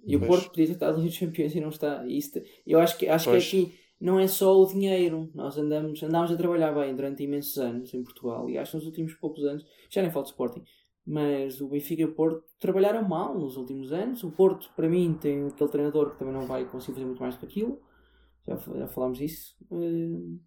E 0.06 0.16
o 0.16 0.20
Pois. 0.20 0.30
Porto 0.30 0.48
podia 0.50 0.64
estar 0.72 0.92
na 0.92 0.98
Liga 0.98 1.08
dos 1.08 1.18
Campeões 1.18 1.54
e 1.54 1.60
não 1.60 1.68
está. 1.70 2.06
E 2.06 2.16
isso, 2.16 2.40
eu 2.66 2.78
acho 2.80 2.96
que, 2.96 3.08
acho 3.08 3.28
Pois. 3.28 3.44
que 3.48 3.62
aqui 3.64 3.79
não 4.00 4.18
é 4.18 4.26
só 4.26 4.56
o 4.60 4.66
dinheiro. 4.66 5.30
Nós 5.34 5.56
andamos, 5.58 6.02
andámos 6.02 6.30
a 6.32 6.36
trabalhar 6.36 6.72
bem 6.72 6.94
durante 6.96 7.22
imensos 7.22 7.58
anos 7.58 7.92
em 7.94 8.02
Portugal 8.02 8.48
e 8.50 8.58
acho 8.58 8.72
que 8.72 8.76
nos 8.78 8.86
últimos 8.86 9.14
poucos 9.14 9.44
anos, 9.44 9.64
já 9.90 10.02
nem 10.02 10.10
falo 10.10 10.24
de 10.24 10.30
Sporting, 10.30 10.64
mas 11.06 11.60
o 11.60 11.68
Benfica 11.68 12.02
e 12.02 12.04
o 12.04 12.14
Porto 12.14 12.44
trabalharam 12.58 13.06
mal 13.08 13.38
nos 13.38 13.56
últimos 13.56 13.92
anos. 13.92 14.22
O 14.24 14.30
Porto, 14.30 14.70
para 14.76 14.88
mim, 14.88 15.14
tem 15.20 15.46
aquele 15.46 15.70
treinador 15.70 16.12
que 16.12 16.18
também 16.18 16.34
não 16.34 16.46
vai 16.46 16.64
conseguir 16.68 16.94
fazer 16.94 17.06
muito 17.06 17.20
mais 17.20 17.34
do 17.34 17.40
que 17.40 17.46
aquilo. 17.46 17.80
Já, 18.46 18.56
já 18.56 18.86
falámos 18.88 19.18
disso. 19.18 19.56
Eh, 19.70 20.38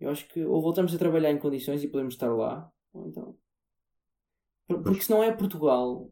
Eu 0.00 0.10
acho 0.10 0.28
que 0.28 0.44
ou 0.44 0.60
voltamos 0.60 0.94
a 0.94 0.98
trabalhar 0.98 1.30
em 1.30 1.38
condições 1.38 1.82
e 1.82 1.88
podemos 1.88 2.14
estar 2.14 2.28
lá, 2.34 2.70
ou 2.92 3.08
então. 3.08 3.36
Por- 4.66 4.82
Porque 4.82 5.02
se 5.02 5.10
não 5.10 5.22
é 5.22 5.32
Portugal, 5.34 6.10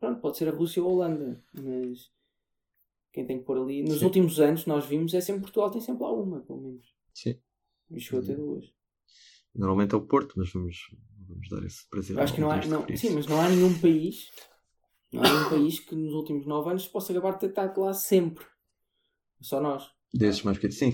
pronto, 0.00 0.20
pode 0.20 0.36
ser 0.38 0.48
a 0.48 0.52
Rússia 0.56 0.82
ou 0.82 0.88
a 0.88 0.92
Holanda, 0.92 1.44
mas 1.52 2.10
quem 3.12 3.26
tem 3.26 3.38
que 3.38 3.44
pôr 3.44 3.58
ali. 3.58 3.82
Nos 3.82 3.98
Sim. 3.98 4.06
últimos 4.06 4.40
anos 4.40 4.66
nós 4.66 4.86
vimos 4.86 5.12
é 5.14 5.20
sempre 5.20 5.42
Portugal, 5.42 5.70
tem 5.70 5.80
sempre 5.80 6.02
lá 6.02 6.12
uma, 6.12 6.40
pelo 6.40 6.60
menos. 6.60 6.86
Sim. 7.12 7.38
E 7.90 8.00
chegou 8.00 8.20
a 8.20 8.24
ter 8.24 8.36
duas. 8.36 8.72
Normalmente 9.54 9.94
é 9.94 9.98
o 9.98 10.06
Porto, 10.06 10.34
mas 10.36 10.50
vamos, 10.50 10.78
vamos 11.28 11.48
dar 11.50 11.62
esse 11.64 11.88
prazer. 11.88 12.18
Acho 12.18 12.34
que 12.34 12.40
não 12.40 12.50
há. 12.50 12.64
Não, 12.64 12.86
sim, 12.96 13.10
mas 13.10 13.26
não 13.26 13.40
há 13.40 13.48
nenhum 13.48 13.78
país. 13.78 14.30
Não 15.12 15.22
há 15.22 15.28
nenhum 15.28 15.50
país 15.50 15.78
que 15.78 15.94
nos 15.94 16.14
últimos 16.14 16.46
nove 16.46 16.70
anos 16.70 16.88
possa 16.88 17.12
acabar 17.12 17.36
de 17.36 17.46
estado 17.46 17.78
lá 17.80 17.92
sempre. 17.92 18.46
Só 19.42 19.60
nós. 19.60 19.90
Desses 20.12 20.42
mais 20.42 20.56
pequenos, 20.56 20.78
sim. 20.78 20.92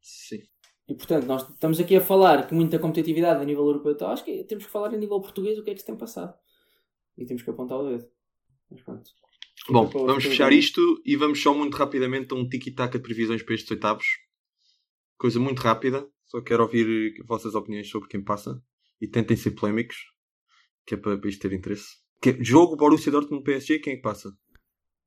Sim. 0.00 0.42
E 0.88 0.94
portanto, 0.94 1.26
nós 1.26 1.48
estamos 1.48 1.80
aqui 1.80 1.96
a 1.96 2.00
falar 2.00 2.46
que 2.46 2.54
muita 2.54 2.78
competitividade 2.78 3.40
a 3.40 3.44
nível 3.44 3.64
europeu, 3.64 3.92
então 3.92 4.10
acho 4.10 4.24
que 4.24 4.44
temos 4.44 4.66
que 4.66 4.70
falar 4.70 4.88
a 4.88 4.96
nível 4.96 5.20
português 5.20 5.58
o 5.58 5.64
que 5.64 5.70
é 5.70 5.74
que 5.74 5.80
se 5.80 5.86
tem 5.86 5.96
passado. 5.96 6.36
E 7.16 7.24
temos 7.24 7.42
que 7.42 7.50
apontar 7.50 7.78
o 7.78 7.88
dedo. 7.88 8.08
Mas 8.70 8.82
pronto. 8.82 9.10
Bom, 9.68 9.88
vamos 9.88 10.24
fechar 10.24 10.52
isto 10.52 11.00
e 11.04 11.16
vamos 11.16 11.40
só 11.40 11.54
muito 11.54 11.76
rapidamente 11.76 12.32
a 12.32 12.36
um 12.36 12.48
tiki-taka 12.48 12.98
de 12.98 13.02
previsões 13.04 13.42
para 13.42 13.54
estes 13.54 13.70
oitavos. 13.70 14.06
Coisa 15.16 15.38
muito 15.38 15.60
rápida. 15.60 16.06
Só 16.26 16.40
quero 16.40 16.62
ouvir 16.62 17.14
vossas 17.24 17.54
opiniões 17.54 17.88
sobre 17.88 18.08
quem 18.08 18.22
passa. 18.22 18.60
E 19.00 19.06
tentem 19.06 19.36
ser 19.36 19.52
polémicos. 19.52 19.96
Que 20.86 20.94
é 20.94 20.96
para, 20.96 21.16
para 21.18 21.28
isto 21.30 21.40
ter 21.42 21.52
interesse. 21.54 21.86
Que 22.20 22.30
é, 22.30 22.44
jogo 22.44 22.76
Borussia 22.76 23.12
Dortmund 23.12 23.44
PSG, 23.44 23.78
quem 23.78 23.92
é 23.94 23.96
que 23.96 24.02
passa? 24.02 24.32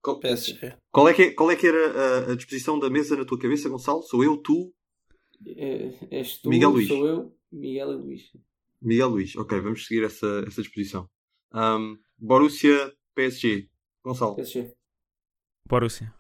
Qual, 0.02 0.20
PSG. 0.20 0.78
qual 0.92 1.10
é, 1.10 1.14
que, 1.14 1.22
é- 1.24 1.32
qual 1.32 1.52
é 1.52 1.56
que 1.56 1.68
era 1.68 2.28
a, 2.28 2.32
a 2.32 2.36
disposição 2.36 2.80
da 2.80 2.90
mesa 2.90 3.16
na 3.18 3.26
tua 3.26 3.40
cabeça, 3.40 3.68
Gonçalo? 3.70 4.04
Sou 4.04 4.24
eu, 4.24 4.38
tu, 4.38 4.74
É, 5.48 5.92
és 6.12 6.38
tu, 6.42 6.50
Miguel 6.50 6.70
Luís. 6.72 6.88
sou 6.88 7.06
eu, 7.08 7.38
Miguel 7.52 7.92
e 7.92 7.96
Luís. 7.96 8.32
Miguel 8.82 9.10
Luís. 9.10 9.36
Ok, 9.36 9.60
vamos 9.62 9.86
seguir 9.86 10.04
essa, 10.04 10.44
essa 10.48 10.62
disposição. 10.62 11.10
Ahm, 11.52 11.98
Borussia 12.18 12.94
PSG. 13.16 13.68
Gonçalo. 14.06 14.36
PSG. 14.36 14.72
Borussia. 15.68 16.14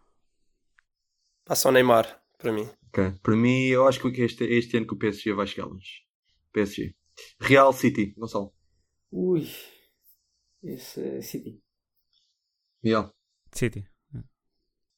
Passa 1.45 1.69
o 1.69 1.71
Neymar, 1.71 2.19
para 2.39 2.51
mim. 2.51 2.67
Ok. 2.87 3.11
Para 3.21 3.35
mim, 3.35 3.65
eu 3.67 3.87
acho 3.87 3.99
que 4.11 4.21
este, 4.23 4.43
este 4.43 4.75
ano 4.77 4.87
que 4.87 4.93
o 4.95 4.97
PSG 4.97 5.33
vai 5.33 5.45
chegar 5.45 5.67
longe. 5.67 6.03
PSG. 6.51 6.95
Real 7.39 7.71
City. 7.71 8.15
Gonçalo. 8.17 8.51
Ui. 9.11 9.47
Esse 10.63 10.99
é 10.99 11.21
City. 11.21 11.61
Miguel. 12.83 13.13
City. 13.53 13.87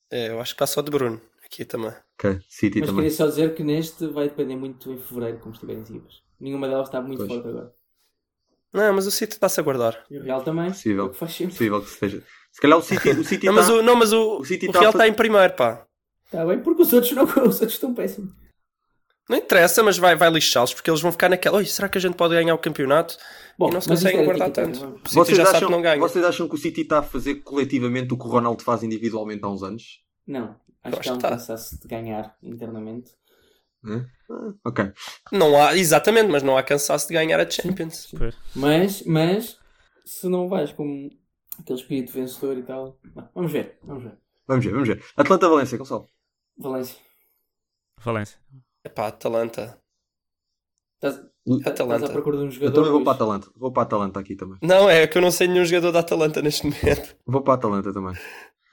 É, 0.09 0.29
eu 0.29 0.39
acho 0.39 0.53
que 0.53 0.59
passa 0.59 0.79
o 0.79 0.83
de 0.83 0.89
Bruno, 0.89 1.21
aqui 1.43 1.65
também. 1.65 1.91
Ok. 2.13 2.39
City 2.47 2.79
Mas 2.79 2.87
também. 2.89 3.03
queria 3.03 3.17
só 3.17 3.27
dizer 3.27 3.53
que 3.53 3.63
neste 3.63 4.07
vai 4.07 4.29
depender 4.29 4.55
muito 4.55 4.89
em 4.93 4.97
fevereiro, 4.97 5.39
como 5.39 5.53
estiverem 5.53 5.81
as 5.83 5.89
equipas. 5.89 6.23
Nenhuma 6.39 6.69
delas 6.69 6.87
está 6.87 7.01
muito 7.01 7.17
Pois. 7.17 7.29
forte 7.33 7.47
agora. 7.49 7.75
Não, 8.71 8.93
mas 8.93 9.05
o 9.07 9.11
City 9.11 9.33
está-se 9.33 9.59
a 9.59 9.63
guardar. 9.63 10.05
E 10.09 10.17
o 10.17 10.23
Real 10.23 10.41
também. 10.43 10.67
Possível. 10.69 11.03
é 11.03 11.07
o 11.07 11.11
que 11.11 11.17
faz 11.17 11.33
sempre. 11.33 11.53
Possível 11.53 11.81
que 11.81 11.89
seja. 11.89 12.23
Se 12.57 12.61
calhar 12.61 12.79
o 12.79 12.81
City, 12.81 13.09
o 13.09 13.23
City 13.23 13.45
Não, 13.45 13.53
mas 13.53 13.67
tá- 13.67 13.73
o, 13.75 13.81
não, 13.83 13.95
mas 13.95 14.11
o, 14.11 14.39
o 14.39 14.43
City 14.43 14.67
o 14.67 14.71
tá 14.71 14.79
Real 14.79 14.91
está 14.91 15.07
em 15.07 15.13
primeiro, 15.13 15.53
pá. 15.53 15.85
Está 16.25 16.43
bem, 16.43 16.59
porque 16.59 16.81
os 16.81 16.91
outros, 16.91 17.11
não, 17.11 17.23
os 17.45 17.61
outros 17.61 17.73
estão 17.73 17.93
péssimos. 17.93 18.33
Não 19.29 19.37
interessa, 19.37 19.83
mas 19.83 19.99
vai, 19.99 20.15
vai 20.15 20.27
lixá-los 20.31 20.73
porque 20.73 20.89
eles 20.89 20.99
vão 20.99 21.11
ficar 21.11 21.29
naquela. 21.29 21.57
Oi, 21.57 21.65
será 21.67 21.87
que 21.87 21.99
a 21.99 22.01
gente 22.01 22.15
pode 22.15 22.33
ganhar 22.33 22.55
o 22.55 22.57
campeonato? 22.57 23.15
Bom, 23.59 23.69
e 23.69 23.73
não 23.75 23.79
se 23.81 23.89
mas 23.89 23.99
conseguem 23.99 24.21
era 24.21 24.25
guardar 24.25 24.49
tanto. 24.49 24.85
O 24.85 25.07
City 25.07 25.13
Vocês 25.13 25.37
já 25.37 25.45
sabe 25.45 25.57
acham, 25.57 25.67
que 25.67 25.75
não 25.75 25.81
ganha. 25.83 25.99
vocês 25.99 26.25
acham 26.25 26.49
que 26.49 26.55
o 26.55 26.57
City 26.57 26.81
está 26.81 26.97
a 26.97 27.03
fazer 27.03 27.35
coletivamente 27.43 28.11
o 28.11 28.17
que 28.17 28.25
o 28.25 28.29
Ronaldo 28.29 28.63
faz 28.63 28.81
individualmente 28.81 29.43
há 29.45 29.49
uns 29.49 29.61
anos? 29.61 29.99
Não, 30.25 30.55
acho 30.83 30.95
Eu 30.95 30.99
que 30.99 31.09
há 31.09 31.11
um 31.11 31.15
acho 31.15 31.21
tá. 31.21 31.29
cansaço 31.29 31.79
de 31.79 31.87
ganhar 31.87 32.35
internamente. 32.41 33.11
Hã? 33.85 34.03
Ah, 34.31 34.53
ok. 34.65 34.91
Não 35.31 35.61
há, 35.61 35.77
exatamente, 35.77 36.27
mas 36.31 36.41
não 36.41 36.57
há 36.57 36.63
cansaço 36.63 37.07
de 37.07 37.13
ganhar 37.13 37.39
a 37.39 37.47
Champions. 37.47 38.07
Mas, 38.55 39.03
mas, 39.05 39.57
se 40.05 40.27
não 40.27 40.49
vais 40.49 40.71
com 40.71 41.09
aquele 41.59 41.79
espírito 41.79 42.11
vencedor 42.13 42.57
e 42.57 42.63
tal. 42.63 42.99
Não, 43.15 43.29
vamos 43.33 43.51
ver, 43.51 43.77
vamos 43.83 44.03
ver. 44.03 44.17
Vamos 44.47 44.65
ver, 44.65 44.71
vamos 44.71 44.87
ver. 44.87 45.03
Atlanta-Valência, 45.15 45.77
Gonçalo. 45.77 46.07
Valência. 46.57 46.97
Valência. 47.99 48.39
Epá, 48.83 49.07
Atalanta. 49.07 49.81
Estás, 50.95 51.15
estás 51.45 51.67
Atalanta. 51.67 52.05
à 52.07 52.09
procura 52.11 52.37
de 52.37 52.43
um 52.43 52.47
Eu 52.47 52.51
jogador. 52.51 52.73
também 52.75 52.91
vou 52.91 53.03
para 53.03 53.11
a 53.11 53.15
Atalanta. 53.15 53.47
Vou 53.55 53.71
para 53.71 53.83
a 53.83 53.85
Atalanta 53.85 54.19
aqui 54.19 54.35
também. 54.35 54.57
Não, 54.61 54.89
é 54.89 55.05
que 55.07 55.17
eu 55.17 55.21
não 55.21 55.31
sei 55.31 55.47
nenhum 55.47 55.65
jogador 55.65 55.91
da 55.91 55.99
Atalanta 55.99 56.41
neste 56.41 56.65
momento. 56.65 57.15
Vou 57.25 57.41
para 57.41 57.53
a 57.53 57.57
Atalanta 57.57 57.93
também. 57.93 58.15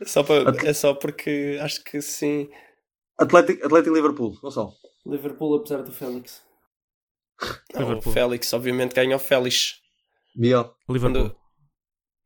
Só 0.06 0.22
para, 0.22 0.50
At- 0.50 0.64
é 0.64 0.72
só 0.72 0.94
porque 0.94 1.58
acho 1.60 1.82
que 1.84 2.00
sim. 2.00 2.48
Atlético, 3.18 3.64
Atlético 3.66 3.94
e 3.94 4.00
Liverpool. 4.00 4.38
Gonçalo. 4.40 4.72
Liverpool, 5.06 5.56
apesar 5.56 5.82
do 5.82 5.92
Félix. 5.92 6.42
Não, 7.74 7.80
o 7.82 7.88
Liverpool. 7.88 8.12
Félix, 8.12 8.52
obviamente, 8.52 8.94
ganha 8.94 9.16
o 9.16 9.18
Félix. 9.18 9.80
Miguel. 10.34 10.74
Liverpool. 10.88 11.34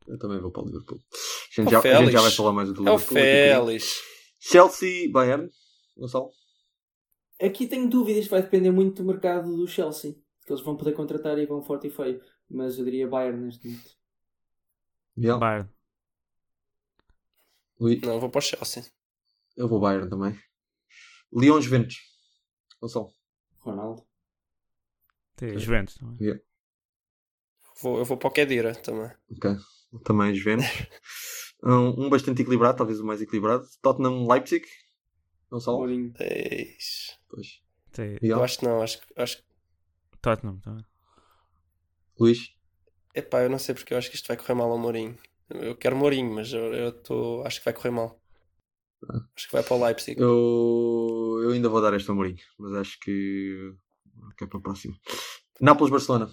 Eu 0.08 0.18
também 0.18 0.40
vou 0.40 0.50
para 0.50 0.62
o 0.62 0.66
Liverpool. 0.66 0.98
A 0.98 1.62
gente, 1.62 1.74
É 1.74 1.78
o 1.78 1.82
já, 1.82 1.98
a 1.98 2.02
gente 2.02 2.12
já 2.12 2.20
vai 2.22 2.30
falar 2.30 2.52
mais 2.52 2.72
do 2.72 2.74
É 2.88 2.90
o 2.90 2.96
Liverpool. 2.96 2.96
a 2.96 3.20
pouquinho. 3.20 3.66
Félix. 3.66 4.02
Chelsea, 4.40 5.10
Bayern. 5.10 5.50
Gonçalo. 5.96 6.30
Aqui 7.40 7.66
tenho 7.68 7.88
dúvidas, 7.88 8.26
vai 8.26 8.42
depender 8.42 8.70
muito 8.70 9.02
do 9.02 9.06
mercado 9.08 9.54
do 9.54 9.66
Chelsea. 9.68 10.14
Que 10.46 10.52
eles 10.52 10.64
vão 10.64 10.76
poder 10.76 10.92
contratar 10.92 11.38
e 11.38 11.46
vão 11.46 11.62
forte 11.62 11.86
e 11.88 11.90
feio. 11.90 12.22
Mas 12.50 12.78
eu 12.78 12.84
diria 12.84 13.06
Bayern 13.06 13.44
neste 13.44 13.68
momento. 13.68 13.90
Miguel. 15.16 15.38
Bayern. 15.38 15.68
Luís. 17.78 18.00
Não, 18.00 18.14
eu 18.14 18.20
vou 18.20 18.30
para 18.30 18.38
o 18.38 18.42
Chelsea. 18.42 18.84
Eu 19.56 19.68
vou 19.68 19.78
Bayern 19.78 20.08
também. 20.08 20.38
Leão 21.32 21.60
Juventus. 21.60 21.96
Gonçalo. 22.80 23.12
Ronaldo. 23.58 24.06
Tem 25.36 25.58
Juventus 25.58 25.96
também. 25.96 26.40
Vou, 27.82 27.98
eu 27.98 28.04
vou 28.04 28.16
para 28.16 28.28
o 28.28 28.32
Kedira 28.32 28.74
também. 28.74 29.10
Ok. 29.30 29.56
Também 30.04 30.34
Juventus. 30.34 30.66
um, 31.64 32.06
um 32.06 32.10
bastante 32.10 32.42
equilibrado, 32.42 32.78
talvez 32.78 33.00
o 33.00 33.06
mais 33.06 33.20
equilibrado. 33.22 33.66
Tottenham 33.82 34.26
Leipzig. 34.26 34.64
Gonçalo. 35.50 35.78
Mourinho. 35.78 36.12
Eis. 36.20 37.18
Pois. 37.28 37.62
Tem 37.92 38.18
Eu 38.20 38.42
acho 38.42 38.58
que 38.58 38.64
não, 38.66 38.82
acho, 38.82 39.00
que- 39.00 39.20
acho. 39.20 39.42
Tottenham 40.20 40.58
também. 40.60 40.84
Luís. 42.20 42.52
Epá, 43.14 43.42
eu 43.42 43.50
não 43.50 43.58
sei 43.58 43.74
porque 43.74 43.94
eu 43.94 43.98
acho 43.98 44.10
que 44.10 44.16
isto 44.16 44.28
vai 44.28 44.36
correr 44.36 44.54
mal 44.54 44.70
ao 44.70 44.78
Mourinho. 44.78 45.16
Eu 45.50 45.74
quero 45.76 45.96
Mourinho, 45.96 46.34
mas 46.34 46.52
eu, 46.52 46.74
eu 46.74 46.92
tô, 46.92 47.42
acho 47.46 47.58
que 47.60 47.64
vai 47.64 47.72
correr 47.74 47.90
mal. 47.90 48.20
Acho 49.34 49.46
que 49.46 49.52
vai 49.52 49.62
para 49.62 49.76
o 49.76 49.84
Leipzig. 49.84 50.20
Eu, 50.20 51.40
eu 51.44 51.50
ainda 51.52 51.68
vou 51.68 51.80
dar 51.80 51.94
esta 51.94 52.12
Mourinho, 52.12 52.36
mas 52.58 52.74
acho 52.74 52.98
que, 53.00 53.72
que 54.36 54.44
é 54.44 54.46
para 54.46 54.58
a 54.58 54.62
próxima. 54.62 54.94
Nápoles 55.60 55.90
Barcelona. 55.90 56.30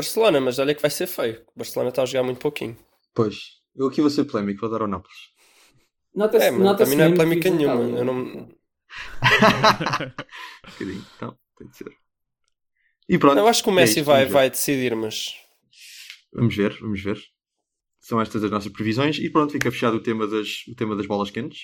Barcelona. 0.00 0.40
Mas 0.40 0.58
olha 0.58 0.74
que 0.74 0.82
vai 0.82 0.90
ser 0.90 1.06
feio. 1.06 1.42
O 1.54 1.58
Barcelona 1.58 1.90
está 1.90 2.02
a 2.02 2.06
jogar 2.06 2.24
muito 2.24 2.38
pouquininho. 2.40 2.76
Pois. 3.14 3.60
Eu 3.74 3.86
aqui 3.86 4.00
vou 4.00 4.10
ser 4.10 4.24
polémico, 4.24 4.60
vou 4.60 4.70
dar 4.70 4.82
ao 4.82 4.88
Nápoles. 4.88 5.16
Nota-se, 6.14 6.46
É, 6.46 6.50
nota-se 6.50 6.90
para 6.90 6.90
mim 6.90 6.96
não 6.96 7.04
é 7.04 7.16
polémica 7.16 7.42
que 7.42 7.50
nenhuma. 7.50 7.98
Eu 7.98 8.04
não, 8.04 8.14
Um 10.66 10.70
bocadinho. 10.70 11.06
Então, 11.16 11.38
tem 11.56 11.68
de 11.68 11.76
ser. 11.76 11.92
E 13.08 13.18
pronto. 13.18 13.38
eu 13.38 13.46
acho 13.46 13.62
que 13.62 13.68
o 13.68 13.72
é 13.72 13.76
Messi 13.76 14.00
isto, 14.00 14.06
vai, 14.06 14.26
vai 14.26 14.50
decidir, 14.50 14.94
mas 14.94 15.34
Vamos 16.32 16.54
ver, 16.54 16.76
vamos 16.80 17.00
ver. 17.00 17.18
São 18.00 18.20
estas 18.20 18.42
as 18.44 18.50
nossas 18.50 18.72
previsões. 18.72 19.18
E 19.18 19.30
pronto, 19.30 19.52
fica 19.52 19.70
fechado 19.70 19.96
o 19.96 20.02
tema 20.02 20.26
das, 20.26 20.66
o 20.68 20.74
tema 20.74 20.96
das 20.96 21.06
bolas 21.06 21.30
quentes. 21.30 21.62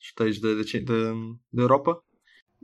Esteios 0.00 0.40
da, 0.40 0.54
da, 0.54 0.62
da, 0.62 1.14
da 1.52 1.62
Europa. 1.62 2.00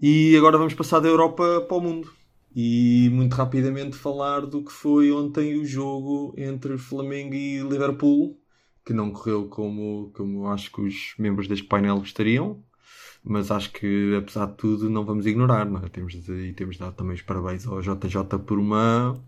E 0.01 0.37
agora 0.37 0.59
vamos 0.59 0.75
passar 0.75 1.01
da 1.01 1.09
Europa 1.09 1.65
para 1.69 1.77
o 1.77 1.81
mundo. 1.81 2.13
E 2.55 3.09
muito 3.11 3.35
rapidamente 3.35 3.97
falar 3.97 4.41
do 4.43 4.63
que 4.63 4.71
foi 4.71 5.11
ontem 5.11 5.59
o 5.59 5.65
jogo 5.65 6.33
entre 6.37 6.79
Flamengo 6.79 7.35
e 7.35 7.59
Liverpool. 7.61 8.39
Que 8.85 8.93
não 8.93 9.11
correu 9.11 9.49
como, 9.49 10.13
como 10.15 10.47
acho 10.47 10.71
que 10.71 10.81
os 10.81 11.15
membros 11.19 11.49
deste 11.49 11.67
painel 11.67 11.99
gostariam. 11.99 12.63
Mas 13.25 13.51
acho 13.51 13.73
que, 13.73 14.15
apesar 14.17 14.47
de 14.47 14.55
tudo, 14.55 14.91
não 14.91 15.05
vamos 15.05 15.27
ignorar. 15.27 15.65
Não 15.65 15.81
é? 15.85 15.89
temos, 15.89 16.13
de, 16.13 16.33
e 16.33 16.53
temos 16.53 16.77
de 16.77 16.83
dar 16.83 16.93
também 16.93 17.15
os 17.15 17.23
parabéns 17.23 17.67
ao 17.67 17.81
JJ 17.81 18.39
por 18.47 18.59
uma, 18.59 19.19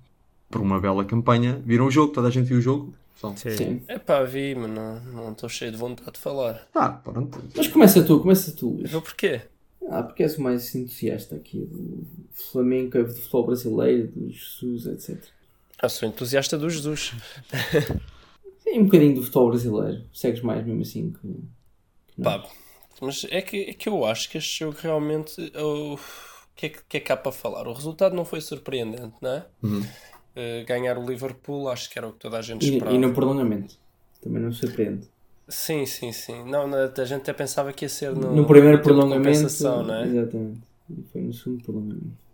por 0.50 0.60
uma 0.60 0.78
bela 0.78 1.04
campanha. 1.04 1.60
Viram 1.64 1.86
o 1.86 1.90
jogo? 1.90 2.12
Toda 2.12 2.28
a 2.28 2.30
gente 2.30 2.46
viu 2.46 2.58
o 2.58 2.60
jogo? 2.60 2.94
Só. 3.16 3.34
Sim. 3.34 3.82
É 3.88 3.98
pá, 3.98 4.22
vi, 4.22 4.54
mas 4.54 4.70
não 4.70 5.00
não 5.00 5.32
estou 5.32 5.48
cheio 5.48 5.72
de 5.72 5.78
vontade 5.78 6.12
de 6.12 6.18
falar. 6.18 6.68
Ah, 6.74 6.90
pronto. 6.90 7.42
Mas 7.56 7.66
começa 7.66 8.04
tu, 8.04 8.20
começa 8.20 8.52
tu, 8.52 8.76
Luís. 8.76 8.92
Eu 8.92 9.00
porquê? 9.00 9.40
Ah, 9.88 10.02
porque 10.02 10.22
és 10.24 10.36
o 10.36 10.42
mais 10.42 10.74
entusiasta 10.74 11.36
aqui 11.36 11.60
do 11.60 12.06
Flamengo, 12.32 13.04
do 13.04 13.14
futebol 13.14 13.46
brasileiro, 13.46 14.08
do 14.08 14.30
Jesus, 14.30 14.86
etc. 14.86 15.22
Ah, 15.78 15.88
sou 15.88 16.08
entusiasta 16.08 16.58
do 16.58 16.68
Jesus. 16.68 17.12
Sim, 18.60 18.80
um 18.80 18.84
bocadinho 18.84 19.14
do 19.14 19.22
futebol 19.22 19.50
brasileiro. 19.50 20.04
Segues 20.12 20.42
mais 20.42 20.66
mesmo 20.66 20.82
assim 20.82 21.12
que. 21.12 22.22
Pá, 22.22 22.44
mas 23.00 23.26
é 23.30 23.40
que, 23.42 23.56
é 23.70 23.74
que 23.74 23.88
eu 23.88 24.04
acho 24.04 24.28
que 24.30 24.38
este 24.38 24.60
jogo 24.60 24.76
realmente. 24.80 25.34
oh, 25.56 25.94
O 25.94 25.98
que, 26.56 26.66
é 26.66 26.68
que, 26.70 27.00
que 27.00 27.12
é 27.12 27.14
há 27.14 27.16
para 27.16 27.30
falar? 27.30 27.68
O 27.68 27.72
resultado 27.72 28.14
não 28.16 28.24
foi 28.24 28.40
surpreendente, 28.40 29.14
não 29.20 29.30
é? 29.30 29.46
Uhum. 29.62 29.82
Eh, 30.34 30.64
ganhar 30.64 30.98
o 30.98 31.06
Liverpool, 31.06 31.68
acho 31.68 31.88
que 31.90 31.98
era 31.98 32.08
o 32.08 32.12
que 32.12 32.18
toda 32.18 32.38
a 32.38 32.42
gente 32.42 32.64
E, 32.66 32.72
esperava. 32.72 32.96
e 32.96 32.98
no 32.98 33.12
prolongamento. 33.14 33.74
Também 34.22 34.42
não 34.42 34.52
surpreende. 34.52 35.06
Sim, 35.48 35.86
sim, 35.86 36.12
sim. 36.12 36.44
Não, 36.44 36.66
a 36.74 37.04
gente 37.04 37.20
até 37.22 37.32
pensava 37.32 37.72
que 37.72 37.84
ia 37.84 37.88
ser 37.88 38.12
no, 38.12 38.34
No, 38.34 38.46
primeiro 38.46 38.78
no 38.78 38.82
prolongamento. 38.82 39.62
não 39.62 39.94
é? 39.94 40.06
Exatamente. 40.06 40.60
E 40.90 41.02
foi 41.12 41.20
no 41.20 41.32
segundo 41.32 41.62
prolongamento. 41.62 42.26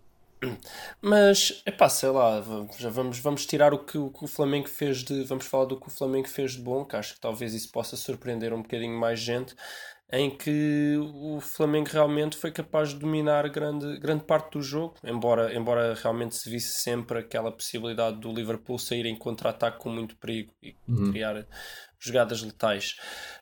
Mas, 1.00 1.62
epá, 1.64 1.88
sei 1.88 2.08
lá, 2.08 2.42
já 2.78 2.90
vamos, 2.90 3.18
vamos 3.20 3.46
tirar 3.46 3.72
o 3.72 3.78
que, 3.78 3.96
o 3.96 4.10
que 4.10 4.24
o 4.24 4.28
Flamengo 4.28 4.68
fez 4.68 5.04
de. 5.04 5.22
Vamos 5.24 5.46
falar 5.46 5.66
do 5.66 5.78
que 5.78 5.86
o 5.86 5.90
Flamengo 5.90 6.28
fez 6.28 6.52
de 6.52 6.60
bom, 6.60 6.84
que 6.84 6.96
acho 6.96 7.14
que 7.14 7.20
talvez 7.20 7.54
isso 7.54 7.70
possa 7.70 7.96
surpreender 7.96 8.52
um 8.52 8.62
bocadinho 8.62 8.98
mais 8.98 9.20
gente, 9.20 9.54
em 10.10 10.28
que 10.30 10.96
o 10.98 11.40
Flamengo 11.40 11.88
realmente 11.90 12.36
foi 12.36 12.50
capaz 12.50 12.88
de 12.90 12.96
dominar 12.96 13.48
grande, 13.48 13.98
grande 13.98 14.24
parte 14.24 14.52
do 14.52 14.62
jogo, 14.62 14.94
embora, 15.04 15.54
embora 15.54 15.94
realmente 15.94 16.34
se 16.34 16.50
visse 16.50 16.80
sempre 16.82 17.20
aquela 17.20 17.52
possibilidade 17.52 18.18
do 18.18 18.32
Liverpool 18.32 18.78
sair 18.78 19.06
em 19.06 19.16
contra-ataque 19.16 19.78
com 19.78 19.90
muito 19.90 20.16
perigo 20.16 20.52
e 20.62 20.74
criar 21.12 21.46
jogadas 22.02 22.42
letais. 22.42 22.96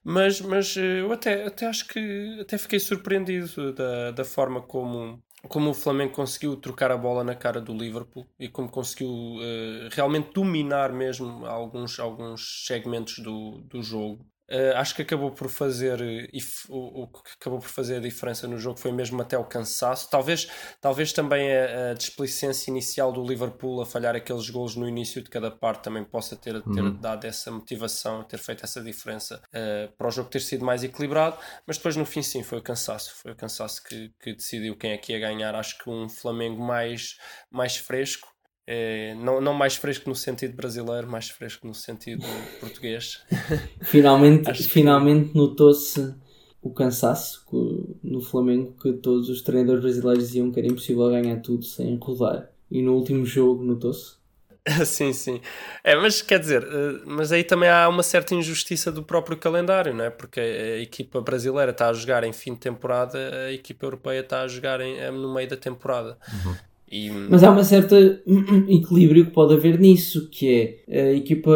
Mas, 0.04 0.40
mas 0.40 0.76
eh, 0.76 1.00
eu 1.00 1.12
até, 1.12 1.46
até 1.46 1.66
acho 1.66 1.86
que 1.88 2.38
até 2.40 2.58
fiquei 2.58 2.78
surpreendido 2.78 3.72
da, 3.72 4.10
da 4.10 4.24
forma 4.24 4.62
como, 4.62 5.22
como 5.48 5.70
o 5.70 5.74
Flamengo 5.74 6.12
conseguiu 6.12 6.56
trocar 6.56 6.90
a 6.90 6.96
bola 6.96 7.24
na 7.24 7.34
cara 7.34 7.60
do 7.60 7.72
Liverpool 7.72 8.26
e 8.38 8.48
como 8.48 8.70
conseguiu 8.70 9.08
eh, 9.40 9.88
realmente 9.92 10.32
dominar 10.32 10.92
mesmo 10.92 11.46
alguns, 11.46 11.98
alguns 11.98 12.66
segmentos 12.66 13.18
do, 13.18 13.62
do 13.62 13.82
jogo. 13.82 14.29
Eh, 14.50 14.72
acho 14.74 14.96
que 14.96 15.02
acabou 15.02 15.30
por 15.30 15.48
fazer 15.48 16.00
eh, 16.00 16.28
e 16.32 16.40
o, 16.68 17.04
o 17.04 17.06
que 17.06 17.20
acabou 17.40 17.60
por 17.60 17.68
fazer 17.68 17.96
a 17.96 18.00
diferença 18.00 18.48
no 18.48 18.58
jogo 18.58 18.80
foi 18.80 18.90
mesmo 18.90 19.22
até 19.22 19.38
o 19.38 19.44
cansaço. 19.44 20.10
Talvez, 20.10 20.50
talvez 20.80 21.12
também 21.12 21.56
a, 21.56 21.90
a 21.92 21.94
displicência 21.94 22.68
inicial 22.68 23.12
do 23.12 23.24
Liverpool 23.24 23.80
a 23.80 23.86
falhar 23.86 24.16
aqueles 24.16 24.50
golos 24.50 24.74
no 24.74 24.88
início 24.88 25.22
de 25.22 25.30
cada 25.30 25.52
parte 25.52 25.84
também 25.84 26.02
possa 26.02 26.34
ter, 26.34 26.60
ter 26.62 26.90
dado 26.94 27.26
essa 27.26 27.50
motivação, 27.52 28.24
ter 28.24 28.38
feito 28.38 28.64
essa 28.64 28.82
diferença 28.82 29.40
eh, 29.52 29.88
para 29.96 30.08
o 30.08 30.10
jogo 30.10 30.28
ter 30.28 30.40
sido 30.40 30.64
mais 30.64 30.82
equilibrado. 30.82 31.38
Mas 31.64 31.76
depois 31.76 31.94
no 31.94 32.04
fim, 32.04 32.22
sim, 32.22 32.42
foi 32.42 32.58
o 32.58 32.62
cansaço. 32.62 33.14
Foi 33.22 33.30
o 33.30 33.36
cansaço 33.36 33.84
que, 33.84 34.12
que 34.20 34.34
decidiu 34.34 34.76
quem 34.76 34.90
é 34.90 34.98
que 34.98 35.12
ia 35.12 35.20
ganhar. 35.20 35.54
Acho 35.54 35.78
que 35.78 35.88
um 35.88 36.08
Flamengo 36.08 36.60
mais, 36.60 37.18
mais 37.50 37.76
fresco. 37.76 38.29
Eh, 38.66 39.14
não, 39.16 39.40
não 39.40 39.52
mais 39.54 39.76
fresco 39.76 40.08
no 40.08 40.14
sentido 40.14 40.54
brasileiro, 40.54 41.08
mais 41.08 41.28
fresco 41.28 41.66
no 41.66 41.74
sentido 41.74 42.22
português. 42.60 43.20
Finalmente, 43.82 44.52
que- 44.52 44.62
finalmente 44.62 45.34
notou-se 45.34 46.14
o 46.62 46.70
cansaço 46.70 47.44
que- 47.50 47.96
no 48.08 48.20
Flamengo 48.20 48.74
que 48.80 48.92
todos 48.94 49.28
os 49.28 49.42
treinadores 49.42 49.82
brasileiros 49.82 50.24
diziam 50.26 50.50
que 50.52 50.58
era 50.60 50.68
impossível 50.68 51.08
ganhar 51.10 51.40
tudo 51.40 51.64
sem 51.64 51.96
rodar. 51.96 52.50
E 52.70 52.82
no 52.82 52.94
último 52.94 53.24
jogo 53.24 53.64
notou-se. 53.64 54.18
sim, 54.84 55.12
sim. 55.14 55.40
É, 55.82 55.96
mas 55.96 56.20
quer 56.20 56.38
dizer, 56.38 56.62
eh, 56.62 57.00
mas 57.06 57.32
aí 57.32 57.42
também 57.42 57.68
há 57.70 57.88
uma 57.88 58.02
certa 58.02 58.34
injustiça 58.34 58.92
do 58.92 59.02
próprio 59.02 59.36
calendário, 59.38 59.94
não 59.94 60.04
é? 60.04 60.10
Porque 60.10 60.38
a 60.38 60.78
equipa 60.78 61.20
brasileira 61.22 61.70
está 61.72 61.88
a 61.88 61.92
jogar 61.94 62.22
em 62.24 62.32
fim 62.32 62.52
de 62.52 62.60
temporada, 62.60 63.18
a 63.46 63.52
equipa 63.52 63.86
europeia 63.86 64.20
está 64.20 64.42
a 64.42 64.48
jogar 64.48 64.80
em- 64.82 64.98
eh, 64.98 65.10
no 65.10 65.32
meio 65.32 65.48
da 65.48 65.56
temporada. 65.56 66.18
E, 66.90 67.08
Mas 67.08 67.44
há 67.44 67.50
uma 67.52 67.62
certa 67.62 67.96
equilíbrio 68.68 69.26
que 69.26 69.30
pode 69.30 69.54
haver 69.54 69.78
nisso, 69.78 70.28
que 70.28 70.82
é 70.88 71.02
a 71.02 71.12
equipa 71.12 71.52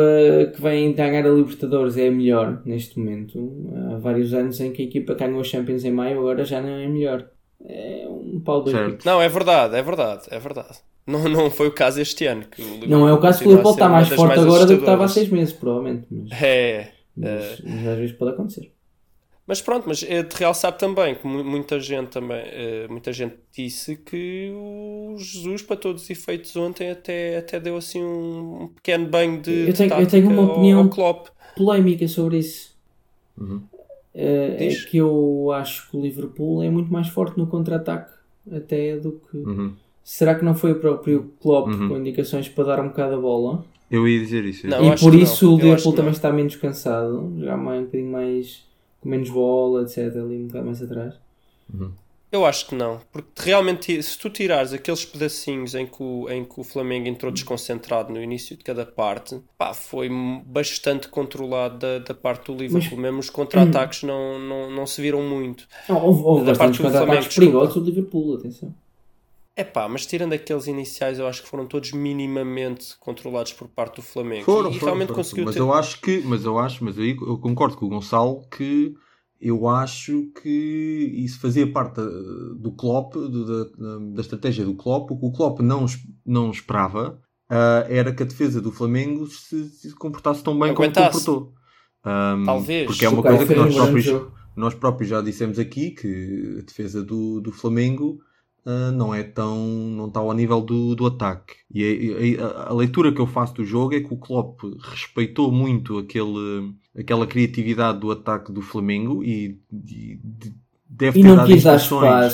que 0.55 0.63
vem 0.63 0.93
ganhar 0.93 1.27
a 1.27 1.31
Libertadores 1.31 1.97
é 1.97 2.07
a 2.07 2.13
melhor 2.13 2.63
neste 2.65 2.99
momento. 2.99 3.53
Há 3.91 3.97
vários 3.97 4.33
anos 4.33 4.61
em 4.61 4.71
que 4.73 4.83
a 4.83 4.85
equipa 4.85 5.15
que 5.15 5.25
ganhou 5.25 5.41
a 5.41 5.45
Champions 5.45 5.85
em 5.85 5.91
maio 5.91 6.21
agora 6.21 6.45
já 6.45 6.63
não 6.63 6.69
é 6.69 6.85
a 6.85 6.89
melhor. 6.89 7.29
É 7.67 8.07
um 8.09 8.41
pau 8.41 8.63
dois. 8.63 9.05
Não, 9.05 9.21
é 9.21 9.29
verdade, 9.29 9.75
é 9.75 9.83
verdade, 9.83 10.23
é 10.31 10.39
verdade. 10.39 10.79
Não, 11.07 11.29
não 11.29 11.51
foi 11.51 11.69
o 11.69 11.73
caso 11.73 12.01
este 12.01 12.27
ano. 12.27 12.45
Que 12.51 12.63
o 12.63 12.89
Não 12.89 13.09
é 13.09 13.13
o 13.13 13.19
caso 13.19 13.41
que 13.41 13.47
o 13.47 13.51
Liverpool 13.51 13.73
está 13.73 13.89
mais 13.89 14.09
forte 14.09 14.39
agora 14.39 14.67
do 14.67 14.75
que 14.75 14.81
estava 14.81 15.05
há 15.05 15.09
seis 15.09 15.29
meses, 15.29 15.53
provavelmente. 15.53 16.07
Mas, 16.11 16.43
É, 16.43 16.89
mas, 17.17 17.61
mas 17.65 17.87
às 17.89 17.99
vezes 17.99 18.13
pode 18.17 18.33
acontecer. 18.33 18.74
Mas 19.47 19.61
pronto, 19.61 19.85
mas 19.87 20.03
é 20.03 20.23
de 20.23 20.35
realçar 20.37 20.73
também 20.73 21.15
que 21.15 21.27
mu- 21.27 21.45
muita 21.45 21.79
gente 21.79 22.09
também, 22.09 22.39
eh, 22.47 22.87
muita 22.89 23.13
gente 23.13 23.35
disse 23.55 23.95
que 23.97 24.51
o 24.55 25.15
Jesus, 25.19 25.61
para 25.61 25.77
todos 25.77 26.05
os 26.05 26.11
efeitos, 26.11 26.57
ontem 26.57 26.91
até, 26.91 27.37
até 27.37 27.61
deu 27.61 27.77
assim 27.77 28.03
um, 28.03 28.63
um 28.63 28.69
pequeno 28.69 29.07
banho 29.07 29.41
de, 29.43 29.69
Eu 29.69 29.75
tenho- 29.75 29.93
eu 30.01 30.07
tenho 30.07 30.31
uma 30.31 30.43
opinião-. 30.51 30.89
Polémica 31.57 32.09
sobre 32.09 32.39
isso. 32.39 32.75
Uhum. 33.39 33.61
Eh, 34.15 34.57
é 34.61 34.69
Diz. 34.69 34.85
que 34.87 34.97
eu 34.97 35.51
acho 35.53 35.91
que 35.91 35.97
o 35.97 36.01
Liverpool 36.01 36.63
é 36.63 36.71
muito 36.71 36.91
mais 36.91 37.09
forte 37.09 37.37
no 37.37 37.47
contra-ataque 37.47 38.13
até 38.51 38.97
do 38.97 39.13
que. 39.31 39.37
Uhum. 39.37 39.75
Será 40.03 40.35
que 40.35 40.45
não 40.45 40.55
foi 40.55 40.73
o 40.73 40.77
próprio 40.81 41.33
Klopp 41.41 41.69
Uhum. 41.69 41.89
com 41.91 41.97
indicações 41.99 42.49
para 42.49 42.65
dar 42.65 42.81
um 42.81 42.89
bocado 42.89 43.15
a 43.15 43.19
bola? 43.19 43.65
Eu 43.91 44.09
ia 44.09 44.19
dizer 44.21 44.45
isso. 44.47 44.67
Não, 44.67 44.93
e 44.93 44.99
por 44.99 45.15
isso 45.15 45.45
não. 45.47 45.55
o 45.55 45.57
Liverpool 45.59 45.93
também 45.93 46.13
está 46.13 46.33
menos 46.33 46.57
cansado, 46.57 47.31
jogar 47.39 47.57
mais, 47.59 47.83
um 47.83 47.85
bocadinho 47.85 48.11
mais 48.11 48.65
com 49.05 49.09
menos 49.11 49.31
bola, 49.31 49.83
etc. 49.83 49.99
Ali 50.17 50.43
um 50.43 50.47
bocado 50.49 50.67
mais 50.67 50.83
atrás. 50.83 51.15
Eu 52.33 52.45
acho 52.45 52.67
que 52.67 52.75
não, 52.75 53.01
porque 53.13 53.43
realmente 53.43 54.03
se 54.03 54.19
tu 54.19 54.29
tirares 54.29 54.73
aqueles 54.73 55.05
pedacinhos 55.05 55.73
em 55.77 55.87
que 55.87 56.03
o, 56.03 56.29
em 56.29 56.45
que 56.45 56.59
o 56.59 56.65
Flamengo 56.65 57.07
entrou 57.07 57.31
desconcentrado 57.31 58.13
no 58.13 58.21
início 58.21 58.57
de 58.57 58.65
cada 58.65 58.85
parte, 58.85 59.41
pá, 59.57 59.73
foi 59.73 60.11
bastante 60.45 61.07
controlado 61.07 61.79
da, 61.79 62.01
da 62.01 62.13
parte 62.13 62.47
do 62.47 62.59
Liverpool, 62.59 62.99
mesmo 62.99 63.21
os 63.21 63.31
contra-ataques 63.31 64.03
não, 64.03 64.41
não, 64.41 64.69
não 64.69 64.85
se 64.85 65.01
viram 65.01 65.23
muito. 65.23 65.69
Não, 65.89 66.05
houve 66.05 66.23
houve 66.25 66.45
Da 66.47 66.57
parte 66.57 66.83
do 66.83 66.91
Flamengo, 66.91 67.29
perigosos 67.33 67.75
do 67.75 67.85
Liverpool, 67.85 68.35
atenção. 68.35 68.75
É 69.57 69.63
pá, 69.63 69.89
mas 69.89 70.05
tirando 70.05 70.33
aqueles 70.33 70.67
iniciais, 70.67 71.19
eu 71.19 71.29
acho 71.29 71.43
que 71.43 71.49
foram 71.49 71.67
todos 71.67 71.93
minimamente 71.93 72.97
controlados 72.99 73.53
por 73.53 73.69
parte 73.69 73.97
do 73.97 74.03
Flamengo. 74.03 74.45
Foram, 74.45 74.71
e 74.71 74.75
foram, 74.75 74.87
realmente 74.87 75.09
foram. 75.09 75.23
conseguiu 75.23 75.45
mas 75.45 75.55
ter... 75.55 75.61
eu 75.61 75.73
acho 75.73 76.01
que, 76.01 76.21
mas 76.25 76.45
eu 76.45 76.59
acho, 76.59 76.85
mas 76.85 76.99
aí 76.99 77.11
eu 77.11 77.39
concordo 77.39 77.77
com 77.77 77.87
o 77.87 77.89
Gonçalo 77.89 78.43
que 78.49 78.95
eu 79.41 79.69
acho 79.69 80.31
que 80.43 81.13
isso 81.17 81.39
fazia 81.39 81.71
parte 81.71 81.97
da- 81.97 82.55
do 82.57 82.73
Klopp, 82.73 83.15
do- 83.15 83.45
da, 83.45 83.99
da, 84.15 84.21
estratégia 84.21 84.65
do 84.65 84.75
Klopp. 84.75 85.11
O 85.13 85.19
que 85.19 85.27
o 85.27 85.31
Klopp 85.33 85.61
não, 85.61 85.87
não 86.27 86.51
esperava 86.51 87.21
ah, 87.49 87.85
era 87.89 88.13
que 88.13 88.23
a 88.23 88.27
defesa 88.27 88.61
do 88.61 88.73
Flamengo 88.73 89.27
se, 89.27 89.69
se 89.69 89.95
comportasse 89.95 90.43
tão 90.43 90.59
bem 90.59 90.71
Aguentasse. 90.71 91.25
como 91.25 91.37
comportou. 91.37 91.55
Ahm, 92.05 92.45
Talvez. 92.45 92.87
Porque 92.87 93.05
é 93.05 93.09
uma 93.09 93.23
coisa 93.23 93.47
que 93.47 93.53
um 93.53 93.65
nós 93.65 93.75
próprios, 93.75 94.23
nós 94.57 94.75
próprios 94.75 95.11
já 95.11 95.21
dissemos 95.21 95.59
aqui 95.59 95.91
que 95.93 96.57
a 96.59 96.63
defesa 96.63 97.03
do, 97.05 97.41
do 97.41 97.53
Flamengo 97.53 98.19
ah, 98.67 98.91
não 98.93 99.15
é 99.15 99.23
tão 99.23 99.57
não 99.59 100.09
está 100.09 100.21
ao 100.21 100.33
nível 100.35 100.61
do, 100.61 100.95
do 100.95 101.07
ataque. 101.07 101.55
E 101.71 102.37
a, 102.41 102.47
a- 102.47 102.69
a 102.71 102.73
leitura 102.75 103.13
que 103.13 103.21
eu 103.21 103.27
faço 103.27 103.55
do 103.55 103.65
jogo 103.65 103.95
é 103.95 104.01
que 104.01 104.13
o 104.13 104.19
Klopp 104.19 104.61
respeitou 104.81 105.53
muito 105.53 105.99
aquele, 105.99 106.75
aquela 106.97 107.27
criatividade 107.27 108.01
do 108.01 108.11
ataque 108.11 108.53
do 108.53 108.63
Flamengo 108.63 109.23
e, 109.25 109.61
e 109.73 110.19
de- 110.23 110.55
deve 110.89 111.19
ter 111.19 111.33
dado 111.35 111.55
instruções. 111.55 112.33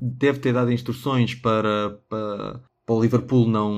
deve 0.00 0.38
ter 0.40 0.52
dado 0.52 0.72
instruções 0.72 1.34
para, 1.34 1.98
para, 2.08 2.62
para 2.84 2.94
o 2.94 3.00
Liverpool 3.02 3.46
não, 3.48 3.72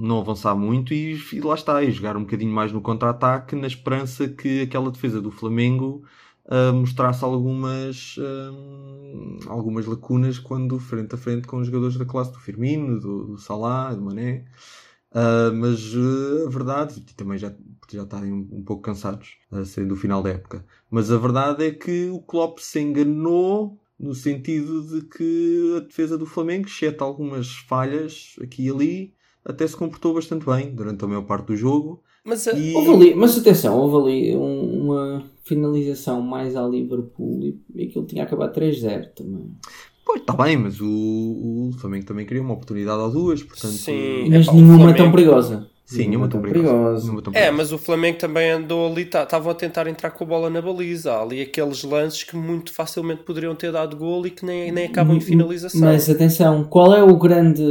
não 0.00 0.18
avançar 0.20 0.54
muito 0.54 0.92
e, 0.94 1.16
e 1.32 1.40
lá 1.40 1.54
está, 1.54 1.82
e 1.82 1.90
jogar 1.90 2.16
um 2.16 2.20
bocadinho 2.22 2.52
mais 2.52 2.72
no 2.72 2.80
contra-ataque 2.80 3.54
na 3.56 3.66
esperança 3.66 4.28
que 4.28 4.62
aquela 4.62 4.90
defesa 4.90 5.20
do 5.20 5.30
Flamengo 5.30 6.02
mostrasse 6.74 7.24
algumas, 7.24 8.16
ah, 8.18 9.50
algumas 9.50 9.86
lacunas 9.86 10.38
quando 10.38 10.78
frente 10.78 11.14
a 11.14 11.18
frente 11.18 11.46
com 11.46 11.58
os 11.58 11.66
jogadores 11.66 11.96
da 11.96 12.04
classe 12.04 12.32
do 12.32 12.38
Firmino, 12.38 13.00
do, 13.00 13.26
do 13.26 13.38
Salah, 13.38 13.94
do 13.94 14.02
Mané. 14.02 14.44
Ah, 15.12 15.50
mas 15.54 15.92
ah, 15.94 16.46
a 16.46 16.50
verdade, 16.50 16.98
e 16.98 17.14
também 17.14 17.38
já, 17.38 17.54
já 17.90 18.02
estarem 18.02 18.32
um, 18.32 18.48
um 18.52 18.64
pouco 18.64 18.82
cansados 18.82 19.36
a 19.50 19.64
sair 19.64 19.86
do 19.86 19.96
final 19.96 20.22
da 20.22 20.30
época, 20.30 20.66
mas 20.90 21.10
a 21.10 21.16
verdade 21.18 21.64
é 21.64 21.70
que 21.70 22.08
o 22.10 22.20
Klopp 22.20 22.58
se 22.58 22.80
enganou 22.80 23.80
no 23.98 24.14
sentido 24.14 24.82
de 24.82 25.06
que 25.06 25.74
a 25.76 25.80
defesa 25.80 26.18
do 26.18 26.26
Flamengo, 26.26 26.66
exceto 26.66 27.04
algumas 27.04 27.52
falhas 27.56 28.34
aqui 28.42 28.66
e 28.66 28.70
ali, 28.70 29.14
até 29.44 29.66
se 29.66 29.76
comportou 29.76 30.14
bastante 30.14 30.44
bem 30.44 30.74
durante 30.74 31.04
a 31.04 31.08
maior 31.08 31.22
parte 31.22 31.46
do 31.46 31.56
jogo. 31.56 32.02
Mas, 32.24 32.48
a- 32.48 32.52
E- 32.52 32.74
Houve 32.74 32.90
ali, 32.90 33.14
mas 33.14 33.36
atenção, 33.38 33.78
houve 33.78 33.96
ali 34.30 34.36
um- 34.36 34.84
uma 34.84 35.22
finalização 35.44 36.22
mais 36.22 36.56
ao 36.56 36.70
Liverpool 36.70 37.38
e, 37.42 37.60
e 37.74 37.84
aquilo 37.84 38.06
tinha 38.06 38.24
acabado 38.24 38.52
3-0 38.54 39.08
também. 39.14 39.50
Pois, 40.06 40.20
está 40.20 40.32
bem, 40.34 40.56
mas 40.56 40.80
o, 40.80 40.86
o 40.86 41.70
Flamengo 41.78 42.06
também 42.06 42.24
queria 42.26 42.42
uma 42.42 42.54
oportunidade 42.54 43.00
ou 43.00 43.10
duas, 43.10 43.42
portanto... 43.42 43.72
Sim. 43.72 44.28
Mas 44.30 44.42
Epá, 44.46 44.52
o 44.52 44.56
nenhuma 44.56 44.76
Flamengo- 44.78 44.98
tão 44.98 45.10
perigosa. 45.12 45.66
Sim, 45.86 46.08
nenhuma 46.08 46.28
tão 46.28 46.40
perigosa. 46.40 47.02
Nenhuma 47.04 47.20
tão 47.22 47.30
É, 47.32 47.36
perigosa. 47.36 47.56
mas 47.58 47.72
o 47.72 47.78
Flamengo 47.78 48.18
também 48.18 48.50
andou 48.50 48.90
ali, 48.90 49.02
estavam 49.02 49.50
a 49.52 49.54
tentar 49.54 49.86
entrar 49.86 50.10
com 50.12 50.24
a 50.24 50.26
bola 50.26 50.48
na 50.48 50.62
baliza. 50.62 51.12
Há 51.12 51.20
ali 51.22 51.42
aqueles 51.42 51.84
lances 51.84 52.22
que 52.24 52.34
muito 52.36 52.72
facilmente 52.72 53.22
poderiam 53.22 53.54
ter 53.54 53.70
dado 53.70 53.94
gol 53.96 54.26
e 54.26 54.30
que 54.30 54.46
nem, 54.46 54.72
nem 54.72 54.86
acabam 54.86 55.14
em 55.14 55.20
finalização. 55.20 55.82
Mas 55.82 56.08
atenção, 56.08 56.64
qual 56.64 56.94
é 56.94 57.02
o 57.02 57.14
grande 57.18 57.62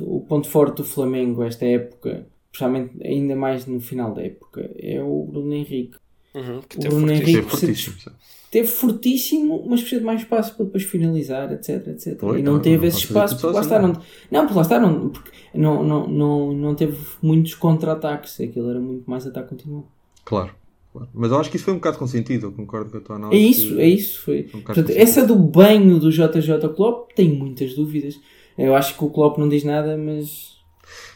o 0.00 0.20
ponto 0.20 0.48
forte 0.48 0.78
do 0.78 0.84
Flamengo 0.84 1.44
esta 1.44 1.64
época, 1.64 2.26
especialmente 2.52 2.92
ainda 3.04 3.34
mais 3.36 3.66
no 3.66 3.80
final 3.80 4.12
da 4.14 4.22
época, 4.22 4.70
é 4.78 5.02
o 5.02 5.24
Bruno 5.30 5.52
Henrique. 5.54 5.96
Uhum, 6.34 6.60
que 6.68 6.76
o 6.76 6.80
teve 6.80 6.88
Bruno 6.94 7.08
fortíssimo. 7.08 7.16
Teve 7.24 7.30
Henrique 7.32 7.50
fortíssimo. 7.50 7.96
sim. 8.00 8.10
Teve 8.50 8.66
fortíssimo, 8.68 9.64
mas 9.68 9.80
precisa 9.80 10.00
de 10.00 10.06
mais 10.06 10.20
espaço 10.22 10.56
para 10.56 10.64
depois 10.64 10.82
finalizar, 10.82 11.52
etc, 11.52 11.86
etc. 11.88 12.18
Foi, 12.18 12.40
e 12.40 12.42
não 12.42 12.54
não- 12.54 12.60
teve 12.60 12.78
não 12.78 12.84
esse 12.88 12.98
espaço, 12.98 13.36
porque 13.36 13.54
lá 13.54 13.60
está, 13.62 13.80
sozinho. 13.80 13.92
não, 13.94 14.02
não, 14.40 14.40
porque 14.46 14.56
lá 14.56 14.62
está, 14.62 14.78
não, 14.80 15.08
porque 15.08 15.30
não, 15.54 15.84
não, 15.84 16.08
não, 16.08 16.52
não 16.52 16.74
teve 16.74 16.96
muitos 17.22 17.54
contra-ataques, 17.54 18.40
aquilo 18.40 18.68
era 18.70 18.80
muito 18.80 19.08
mais 19.08 19.24
ataque 19.26 19.50
continuo. 19.50 19.86
Claro, 20.24 20.50
claro. 20.92 21.08
Mas 21.14 21.30
eu 21.30 21.38
acho 21.38 21.48
que 21.48 21.56
isso 21.56 21.64
foi 21.64 21.74
um 21.74 21.78
bocado 21.78 21.98
consentido, 21.98 22.46
eu 22.48 22.52
concordo 22.52 22.90
com 22.90 22.96
a 22.98 23.00
tua 23.00 23.14
É 23.14 23.18
análise. 23.18 23.46
isso, 23.50 23.78
é 23.80 23.86
isso. 23.86 24.20
Foi. 24.22 24.48
Um 24.52 24.60
Portanto, 24.62 24.90
essa 24.96 25.24
do 25.24 25.36
banho 25.36 26.00
do 26.00 26.10
JJ 26.10 26.68
Klopp 26.74 27.12
tem 27.14 27.28
muitas 27.32 27.74
dúvidas. 27.74 28.18
Eu 28.58 28.74
acho 28.74 28.96
que 28.98 29.04
o 29.04 29.10
Klopp 29.10 29.38
não 29.38 29.48
diz 29.48 29.62
nada, 29.62 29.96
mas 29.96 30.56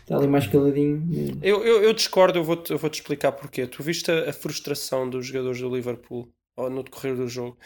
está 0.05 0.17
ali 0.17 0.27
mais 0.27 0.47
caladinho. 0.47 1.03
Eu, 1.43 1.65
eu, 1.65 1.83
eu 1.83 1.93
discordo, 1.93 2.39
eu 2.39 2.45
vou-te 2.45 2.75
vou 2.75 2.91
-te 2.91 3.01
explicar 3.01 3.33
porquê. 3.33 3.67
Tu 3.67 3.83
viste 3.83 4.11
a, 4.11 4.31
a 4.31 4.33
frustração 4.33 5.09
dos 5.09 5.27
jogadores 5.27 5.61
do 5.61 5.75
Liverpool 5.75 6.29
no 6.57 6.85
decorrer 6.85 7.17
do 7.17 7.27
jogo, 7.27 7.59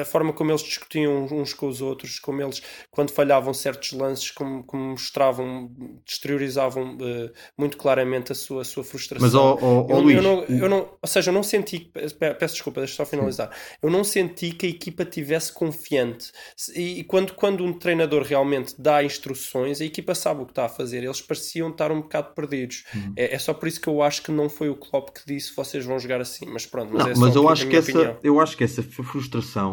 a 0.00 0.04
forma 0.04 0.32
como 0.32 0.50
eles 0.50 0.62
discutiam 0.62 1.24
uns 1.32 1.52
com 1.52 1.66
os 1.66 1.80
outros, 1.80 2.18
como 2.18 2.40
eles, 2.42 2.62
quando 2.90 3.10
falhavam 3.10 3.52
certos 3.54 3.92
lances, 3.92 4.30
como, 4.30 4.62
como 4.64 4.90
mostravam, 4.90 5.70
exteriorizavam 6.06 6.96
eh, 7.00 7.32
muito 7.58 7.76
claramente 7.76 8.30
a 8.30 8.34
sua, 8.34 8.62
a 8.62 8.64
sua 8.64 8.84
frustração. 8.84 9.24
Mas, 9.26 9.34
ó, 9.34 9.58
ó, 9.60 9.86
eu, 9.88 10.00
Luís, 10.00 10.16
eu 10.16 10.22
não, 10.22 10.44
eu 10.44 10.68
não- 10.68 10.90
ou 11.00 11.08
seja, 11.08 11.30
eu 11.30 11.34
não 11.34 11.42
senti, 11.42 11.80
pe- 11.80 12.34
peço 12.34 12.54
desculpa, 12.54 12.80
deixa 12.80 12.94
só 12.94 13.06
finalizar. 13.06 13.50
Eu 13.82 13.90
não 13.90 14.04
senti 14.04 14.52
que 14.52 14.66
a 14.66 14.68
equipa 14.68 15.04
tivesse 15.04 15.52
confiante. 15.52 16.30
E, 16.74 17.00
e 17.00 17.04
quando, 17.04 17.32
quando 17.34 17.64
um 17.64 17.72
treinador 17.72 18.22
realmente 18.22 18.74
dá 18.78 19.02
instruções, 19.02 19.80
a 19.80 19.84
equipa 19.84 20.14
sabe 20.14 20.42
o 20.42 20.46
que 20.46 20.52
está 20.52 20.66
a 20.66 20.68
fazer. 20.68 21.02
Eles 21.02 21.20
pareciam 21.20 21.70
estar 21.70 21.90
um 21.90 22.02
bocado 22.02 22.34
perdidos. 22.34 22.84
Uhum. 22.94 23.12
É, 23.16 23.34
é 23.34 23.38
só 23.38 23.52
por 23.54 23.66
isso 23.66 23.80
que 23.80 23.88
eu 23.88 24.02
acho 24.02 24.22
que 24.22 24.30
não 24.30 24.48
foi 24.48 24.68
o 24.68 24.76
Klopp 24.76 25.08
que 25.10 25.22
disse 25.26 25.54
vocês 25.56 25.84
vão 25.84 25.98
jogar 25.98 26.20
assim. 26.20 26.46
Mas 26.46 26.66
pronto, 26.66 26.92
mas 26.92 27.04
Não, 27.04 27.10
é 27.12 27.14
mas 27.16 27.34
eu 27.34 27.48
acho, 27.48 27.66
que 27.68 27.76
essa, 27.76 27.90
opinião. 27.90 28.18
eu 28.22 28.40
acho 28.40 28.56
que 28.56 28.64
essa 28.64 28.82
frustração 28.82 29.63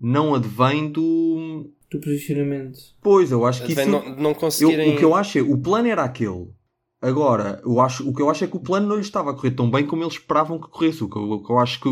não 0.00 0.34
advém 0.34 0.90
do. 0.90 1.70
Do 1.90 2.00
posicionamento. 2.00 2.78
Pois, 3.02 3.30
eu 3.30 3.44
acho 3.46 3.60
que 3.64 3.72
Advém 3.72 3.88
isso. 3.88 3.92
não, 4.10 4.16
não 4.16 4.30
eu- 4.30 4.34
conseguirem. 4.36 4.94
o 4.94 4.98
que 4.98 5.04
eu 5.04 5.14
acho 5.14 5.38
é. 5.38 5.42
O 5.42 5.56
plano 5.58 5.88
era 5.88 6.02
aquele. 6.04 6.48
Agora, 7.00 7.60
eu 7.64 7.80
acho, 7.80 8.08
o 8.08 8.12
que 8.12 8.20
eu 8.20 8.28
acho 8.28 8.44
é 8.44 8.46
que 8.46 8.56
o 8.56 8.60
plano 8.60 8.86
não 8.88 8.96
lhe 8.96 9.02
estava 9.02 9.30
a 9.30 9.34
correr 9.34 9.52
tão 9.52 9.70
bem 9.70 9.86
como 9.86 10.02
eles 10.02 10.14
esperavam 10.14 10.60
que 10.60 10.68
corresse. 10.68 11.02
O 11.04 11.08
que 11.08 11.16
eu, 11.16 11.22
o 11.30 11.42
que 11.42 11.50
eu 11.52 11.58
acho 11.58 11.80
que, 11.80 11.88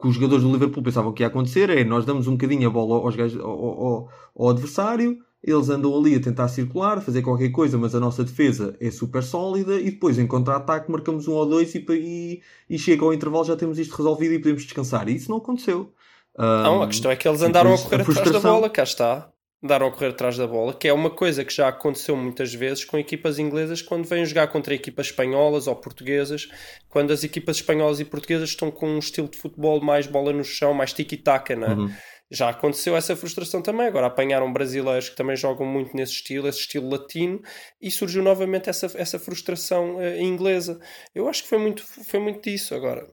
que 0.00 0.08
os 0.08 0.14
jogadores 0.14 0.42
do 0.42 0.50
Liverpool 0.50 0.82
pensavam 0.82 1.12
que 1.12 1.22
ia 1.22 1.26
acontecer 1.26 1.68
é 1.70 1.84
nós 1.84 2.04
damos 2.04 2.26
um 2.26 2.32
bocadinho 2.32 2.66
a 2.66 2.72
bola 2.72 2.96
aos 3.04 3.14
gajos- 3.14 3.40
ao, 3.40 3.50
ao- 3.50 4.08
ao 4.34 4.48
adversário, 4.48 5.18
eles 5.44 5.68
andam 5.68 5.96
ali 5.96 6.14
a 6.14 6.20
tentar 6.20 6.48
circular, 6.48 7.00
fazer 7.02 7.20
qualquer 7.22 7.50
coisa, 7.50 7.76
mas 7.78 7.94
a 7.94 8.00
nossa 8.00 8.24
defesa 8.24 8.74
é 8.80 8.90
super 8.90 9.22
sólida 9.22 9.78
e 9.78 9.90
depois 9.90 10.18
em 10.18 10.26
contra-ataque 10.26 10.90
marcamos 10.90 11.28
um 11.28 11.32
ou 11.34 11.46
dois 11.46 11.74
e, 11.74 11.84
e, 11.90 12.40
e 12.68 12.78
chega 12.78 13.04
ao 13.04 13.12
intervalo 13.14 13.44
já 13.44 13.56
temos 13.56 13.78
isto 13.78 13.94
resolvido 13.94 14.32
e 14.34 14.38
podemos 14.38 14.62
descansar. 14.64 15.08
E 15.08 15.14
isso 15.16 15.30
não 15.30 15.38
aconteceu. 15.38 15.92
Não, 16.40 16.82
a 16.82 16.86
questão 16.86 17.10
é 17.10 17.16
que 17.16 17.28
eles 17.28 17.42
andaram 17.42 17.74
a 17.74 17.78
correr 17.78 18.00
a 18.00 18.02
atrás 18.02 18.30
da 18.30 18.40
bola, 18.40 18.70
cá 18.70 18.82
está. 18.82 19.30
Andaram 19.62 19.88
a 19.88 19.90
correr 19.90 20.08
atrás 20.08 20.38
da 20.38 20.46
bola, 20.46 20.72
que 20.72 20.88
é 20.88 20.92
uma 20.92 21.10
coisa 21.10 21.44
que 21.44 21.52
já 21.52 21.68
aconteceu 21.68 22.16
muitas 22.16 22.54
vezes 22.54 22.82
com 22.82 22.96
equipas 22.98 23.38
inglesas 23.38 23.82
quando 23.82 24.06
vêm 24.06 24.24
jogar 24.24 24.46
contra 24.46 24.74
equipas 24.74 25.08
espanholas 25.08 25.66
ou 25.66 25.76
portuguesas, 25.76 26.48
quando 26.88 27.12
as 27.12 27.22
equipas 27.24 27.56
espanholas 27.56 28.00
e 28.00 28.06
portuguesas 28.06 28.48
estão 28.48 28.70
com 28.70 28.88
um 28.88 28.98
estilo 28.98 29.28
de 29.28 29.36
futebol 29.36 29.78
mais 29.82 30.06
bola 30.06 30.32
no 30.32 30.42
chão, 30.42 30.72
mais 30.72 30.94
tiki-taka, 30.94 31.54
não 31.56 31.66
é? 31.66 31.74
Uhum. 31.74 31.90
Já 32.30 32.48
aconteceu 32.48 32.96
essa 32.96 33.16
frustração 33.16 33.60
também. 33.60 33.86
Agora 33.86 34.06
apanharam 34.06 34.52
brasileiros 34.52 35.08
que 35.08 35.16
também 35.16 35.36
jogam 35.36 35.66
muito 35.66 35.94
nesse 35.96 36.12
estilo, 36.12 36.46
esse 36.46 36.60
estilo 36.60 36.88
latino, 36.88 37.42
e 37.82 37.90
surgiu 37.90 38.22
novamente 38.22 38.70
essa, 38.70 38.86
essa 38.94 39.18
frustração 39.18 40.00
eh, 40.00 40.22
inglesa. 40.22 40.78
Eu 41.12 41.28
acho 41.28 41.42
que 41.42 41.48
foi 41.48 41.58
muito, 41.58 41.84
foi 41.84 42.20
muito 42.20 42.40
disso. 42.48 42.72
Agora, 42.72 43.10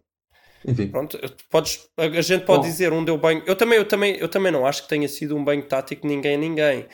Enfim, 0.67 0.87
Pronto, 0.89 1.17
podes, 1.49 1.87
a 1.97 2.03
a 2.03 2.21
gente 2.21 2.43
pode 2.45 2.63
Bom. 2.63 2.67
dizer 2.67 2.91
um 2.91 3.03
deu 3.03 3.17
banho. 3.17 3.41
Eu 3.45 3.55
também, 3.55 3.77
eu, 3.77 3.85
também, 3.85 4.15
eu 4.17 4.27
também 4.27 4.51
não 4.51 4.65
acho 4.65 4.83
que 4.83 4.89
tenha 4.89 5.07
sido 5.07 5.35
um 5.35 5.43
banho 5.43 5.63
tático 5.63 6.01
de 6.07 6.13
ninguém 6.13 6.35
a 6.35 6.37
ninguém. 6.37 6.85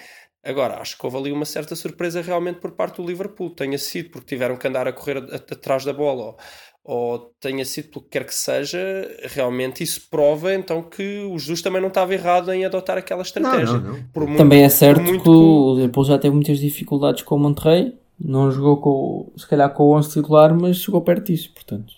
Agora, 0.45 0.79
acho 0.81 0.97
que 0.97 1.05
houve 1.05 1.17
ali 1.17 1.31
uma 1.31 1.45
certa 1.45 1.75
surpresa 1.75 2.21
realmente 2.21 2.59
por 2.59 2.71
parte 2.71 3.01
do 3.01 3.07
Liverpool. 3.07 3.49
Tenha 3.49 3.77
sido 3.77 4.09
porque 4.11 4.27
tiveram 4.27 4.57
que 4.57 4.67
andar 4.67 4.87
a 4.87 4.91
correr 4.93 5.17
atrás 5.17 5.85
da 5.85 5.93
bola 5.93 6.23
ou, 6.23 6.37
ou 6.83 7.19
tenha 7.39 7.63
sido 7.63 7.89
pelo 7.89 8.03
que 8.03 8.09
quer 8.11 8.25
que 8.25 8.35
seja, 8.35 8.77
realmente 9.23 9.81
isso 9.83 10.01
prova 10.11 10.53
então 10.53 10.83
que 10.83 11.19
o 11.31 11.39
Jesus 11.39 11.61
também 11.61 11.81
não 11.81 11.87
estava 11.87 12.13
errado 12.13 12.51
em 12.51 12.65
adotar 12.65 12.97
aquela 12.97 13.21
estratégia. 13.21 13.77
não, 13.79 13.93
não. 13.93 14.03
Por 14.13 14.23
muito- 14.27 14.37
Também 14.37 14.63
é 14.63 14.69
certo 14.69 14.97
por 14.99 15.07
muito 15.07 15.23
que 15.23 15.29
o 15.29 15.75
Liverpool 15.75 16.03
já 16.03 16.19
teve 16.19 16.35
muitas 16.35 16.59
dificuldades 16.59 17.23
com 17.23 17.35
o 17.35 17.39
Monterrey. 17.39 17.97
Não 18.19 18.51
jogou 18.51 18.77
com, 18.77 19.31
se 19.39 19.47
calhar 19.47 19.73
com 19.73 19.83
o 19.83 19.95
11 19.97 20.11
titular, 20.11 20.53
mas 20.53 20.77
chegou 20.77 21.01
perto 21.01 21.27
disso, 21.31 21.51
portanto. 21.53 21.93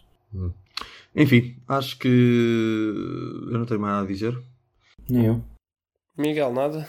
Enfim, 1.16 1.56
acho 1.68 1.98
que 1.98 2.08
eu 2.08 3.58
não 3.58 3.66
tenho 3.66 3.80
mais 3.80 3.94
nada 3.94 4.06
a 4.06 4.12
dizer. 4.12 4.38
Nem 5.10 5.26
eu. 5.28 5.44
Miguel, 6.18 6.54
nada? 6.54 6.88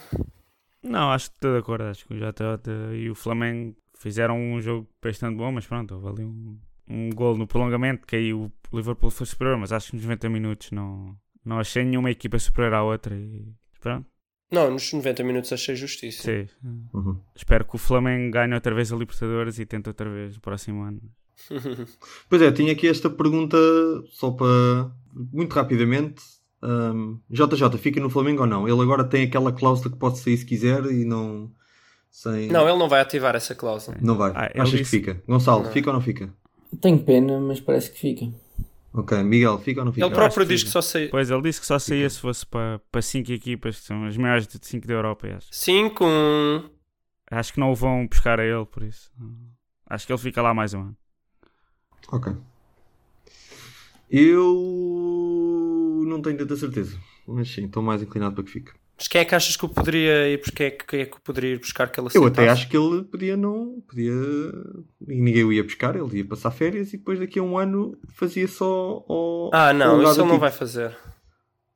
Não, 0.82 1.10
acho 1.10 1.30
que 1.30 1.36
estou 1.36 1.52
de 1.52 1.58
acordo. 1.58 1.84
Acho 1.84 2.06
que 2.06 2.14
o 2.14 2.18
Jota 2.18 2.60
e 2.94 3.08
o 3.10 3.14
Flamengo 3.14 3.76
fizeram 3.98 4.38
um 4.38 4.60
jogo 4.60 4.88
bastante 5.02 5.36
bom, 5.36 5.50
mas 5.52 5.66
pronto, 5.66 5.94
houve 5.94 6.08
ali 6.08 6.24
um, 6.24 6.58
um 6.88 7.10
gol 7.10 7.36
no 7.36 7.46
prolongamento, 7.46 8.06
que 8.06 8.16
aí 8.16 8.32
o 8.32 8.50
Liverpool 8.72 9.10
foi 9.10 9.26
superior, 9.26 9.58
mas 9.58 9.72
acho 9.72 9.90
que 9.90 9.96
nos 9.96 10.04
90 10.04 10.28
minutos 10.28 10.70
não, 10.70 11.16
não 11.44 11.58
achei 11.58 11.84
nenhuma 11.84 12.10
equipa 12.10 12.38
superior 12.38 12.74
à 12.74 12.82
outra 12.82 13.16
e 13.16 13.52
pronto. 13.80 14.06
Não, 14.50 14.70
nos 14.70 14.92
90 14.92 15.24
minutos 15.24 15.52
achei 15.52 15.74
justiça. 15.74 16.22
Sim. 16.22 16.48
Uhum. 16.94 17.20
Espero 17.34 17.64
que 17.64 17.74
o 17.74 17.78
Flamengo 17.78 18.30
ganhe 18.32 18.54
outra 18.54 18.72
vez 18.74 18.92
a 18.92 18.96
Libertadores 18.96 19.58
e 19.58 19.66
tente 19.66 19.88
outra 19.88 20.08
vez 20.08 20.36
o 20.36 20.40
próximo 20.40 20.82
ano. 20.82 21.00
Pois 22.28 22.42
é, 22.42 22.50
tinha 22.52 22.72
aqui 22.72 22.88
esta 22.88 23.08
pergunta 23.10 23.56
só 24.10 24.30
para. 24.30 24.90
Muito 25.14 25.52
rapidamente. 25.52 26.22
Um, 26.62 27.20
JJ, 27.30 27.78
fica 27.78 28.00
no 28.00 28.10
Flamengo 28.10 28.42
ou 28.42 28.46
não? 28.48 28.68
Ele 28.68 28.80
agora 28.80 29.04
tem 29.04 29.24
aquela 29.24 29.52
cláusula 29.52 29.90
que 29.92 29.98
pode 29.98 30.18
sair 30.18 30.36
se 30.36 30.44
quiser 30.46 30.84
e 30.86 31.04
não. 31.04 31.50
Sem... 32.10 32.48
Não, 32.48 32.66
ele 32.68 32.78
não 32.78 32.88
vai 32.88 33.00
ativar 33.00 33.36
essa 33.36 33.54
cláusula. 33.54 33.96
Não 34.00 34.16
vai. 34.16 34.32
Ah, 34.34 34.50
Achas 34.62 34.70
disse- 34.70 34.84
que 34.84 34.84
fica? 35.12 35.22
Gonçalo, 35.28 35.64
Não. 35.64 35.70
fica 35.72 35.90
ou 35.90 35.94
não 35.94 36.00
fica? 36.00 36.32
Tenho 36.80 36.98
pena, 36.98 37.38
mas 37.38 37.60
parece 37.60 37.90
que 37.92 37.98
fica. 37.98 38.26
Ok, 38.92 39.22
Miguel, 39.22 39.58
fica 39.58 39.80
ou 39.82 39.84
não 39.84 39.92
fica? 39.92 40.06
Ele 40.06 40.14
próprio 40.14 40.46
que 40.46 40.52
diz 40.54 40.62
que 40.62 40.68
fica. 40.70 40.82
só 40.82 40.88
sei. 40.88 41.08
Pois 41.08 41.30
ele 41.30 41.42
disse 41.42 41.60
que 41.60 41.66
só 41.66 41.78
saía 41.78 42.08
se 42.08 42.18
fosse 42.18 42.46
para, 42.46 42.80
para 42.90 43.02
cinco 43.02 43.30
equipas, 43.32 43.78
que 43.78 43.86
são 43.86 44.04
as 44.06 44.16
maiores 44.16 44.46
de 44.46 44.58
5 44.60 44.86
da 44.86 44.94
Europa. 44.94 45.26
eu 45.26 45.36
Acho. 45.36 45.48
5, 45.50 46.04
1. 46.06 46.70
acho 47.30 47.52
que 47.52 47.60
não 47.60 47.70
o 47.70 47.74
vão 47.74 48.06
buscar 48.06 48.40
a 48.40 48.44
ele, 48.44 48.64
por 48.64 48.82
isso. 48.82 49.10
Acho 49.86 50.06
que 50.06 50.12
ele 50.12 50.18
fica 50.18 50.40
lá 50.40 50.54
mais 50.54 50.72
um 50.72 50.80
ano. 50.80 50.96
Ok. 52.10 52.32
Eu 54.10 56.04
não 56.06 56.22
tenho 56.22 56.38
tanta 56.38 56.56
certeza. 56.56 56.98
Mas 57.26 57.48
sim, 57.48 57.66
estou 57.66 57.82
mais 57.82 58.02
inclinado 58.02 58.34
para 58.34 58.44
que 58.44 58.50
fique. 58.50 58.72
Mas 58.96 59.08
quem 59.08 59.20
é 59.20 59.24
que 59.24 59.34
achas 59.34 59.56
que 59.56 59.64
o 59.64 59.68
poderia 59.68 60.28
ir? 60.28 60.38
Quem 60.52 60.66
é 60.66 60.70
que, 60.70 60.86
quem 60.86 61.00
é 61.00 61.06
que 61.06 61.20
poderia 61.20 61.54
ir 61.54 61.58
buscar 61.58 61.90
que 61.90 62.00
ele 62.00 62.08
Eu 62.14 62.24
até 62.24 62.48
acho 62.48 62.68
que 62.68 62.76
ele 62.76 63.02
podia 63.02 63.36
não. 63.36 63.82
Podia. 63.86 64.12
E 65.06 65.20
ninguém 65.20 65.44
o 65.44 65.52
ia 65.52 65.62
buscar, 65.62 65.94
ele 65.96 66.18
ia 66.18 66.24
passar 66.24 66.50
férias 66.50 66.94
e 66.94 66.96
depois 66.96 67.18
daqui 67.18 67.38
a 67.38 67.42
um 67.42 67.58
ano 67.58 67.98
fazia 68.14 68.48
só 68.48 69.04
ao. 69.06 69.50
Ah, 69.52 69.72
não, 69.74 70.02
isso 70.02 70.20
ele 70.20 70.28
não 70.28 70.38
vai 70.38 70.50
fazer. 70.50 70.96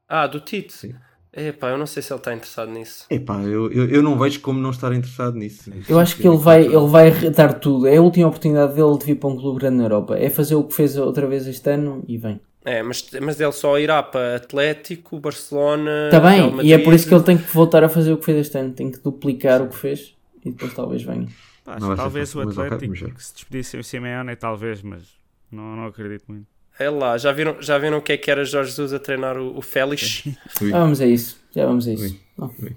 Ah, 0.09 0.26
do 0.26 0.41
Tite? 0.41 0.72
Sim. 0.72 0.95
Epá, 1.33 1.68
eu 1.68 1.78
não 1.78 1.87
sei 1.87 2.03
se 2.03 2.12
ele 2.12 2.18
está 2.18 2.35
interessado 2.35 2.72
nisso. 2.72 3.07
Epá, 3.09 3.41
eu, 3.43 3.70
eu, 3.70 3.89
eu 3.89 4.03
não 4.03 4.18
vejo 4.18 4.41
como 4.41 4.59
não 4.61 4.70
estar 4.70 4.93
interessado 4.93 5.37
nisso. 5.37 5.70
Eu 5.89 5.99
acho 5.99 6.16
que 6.16 6.26
ele 6.26 6.37
vai, 6.37 6.64
ele 6.64 6.89
vai 6.89 7.12
dar 7.31 7.55
tudo. 7.55 7.87
É 7.87 7.97
a 7.97 8.03
última 8.03 8.26
oportunidade 8.26 8.74
dele 8.74 8.99
de 8.99 9.05
vir 9.05 9.14
para 9.14 9.28
um 9.28 9.37
clube 9.37 9.61
grande 9.61 9.76
na 9.76 9.85
Europa. 9.85 10.18
É 10.18 10.28
fazer 10.28 10.57
o 10.57 10.64
que 10.64 10.74
fez 10.74 10.97
outra 10.97 11.28
vez 11.28 11.47
este 11.47 11.70
ano 11.70 12.05
e 12.09 12.18
vem. 12.18 12.41
É, 12.64 12.83
mas, 12.83 13.09
mas 13.22 13.41
ele 13.41 13.53
só 13.53 13.78
irá 13.78 14.03
para 14.03 14.37
Atlético, 14.37 15.20
Barcelona. 15.20 16.07
Está 16.07 16.20
bem, 16.20 16.61
e 16.62 16.72
é 16.72 16.78
por 16.78 16.93
isso 16.93 17.09
que 17.09 17.14
ele 17.14 17.24
tem 17.24 17.39
que 17.39 17.51
voltar 17.55 17.85
a 17.85 17.89
fazer 17.89 18.12
o 18.12 18.18
que 18.18 18.24
fez 18.24 18.47
este 18.47 18.59
ano. 18.59 18.72
Tem 18.72 18.91
que 18.91 18.99
duplicar 18.99 19.62
o 19.62 19.68
que 19.68 19.76
fez 19.76 20.14
e 20.45 20.51
depois 20.51 20.74
talvez 20.74 21.03
venha. 21.03 21.28
Talvez 21.64 22.35
o 22.35 22.41
Atlético 22.41 22.97
se 23.18 23.35
despedisse 23.35 23.76
o 23.76 23.85
Simeone, 23.85 24.35
talvez, 24.35 24.83
mas 24.83 25.03
não, 25.51 25.76
não 25.76 25.87
acredito 25.87 26.24
muito. 26.28 26.47
É 26.78 26.88
lá, 26.88 27.18
já 27.18 27.30
viram, 27.32 27.60
já 27.60 27.76
viram 27.76 27.98
o 27.98 28.02
que 28.02 28.12
é 28.12 28.16
que 28.16 28.30
era 28.30 28.44
Jorge 28.44 28.70
Jesus 28.70 28.92
a 28.92 28.98
treinar 28.98 29.36
o, 29.36 29.58
o 29.58 29.60
Félix? 29.60 30.24
Já 30.60 30.78
vamos 30.78 31.00
a 31.00 31.06
isso. 31.06 31.38
Já 31.54 31.66
vamos 31.66 31.86
a 31.86 31.92
isso. 31.92 32.18
Ui. 32.38 32.76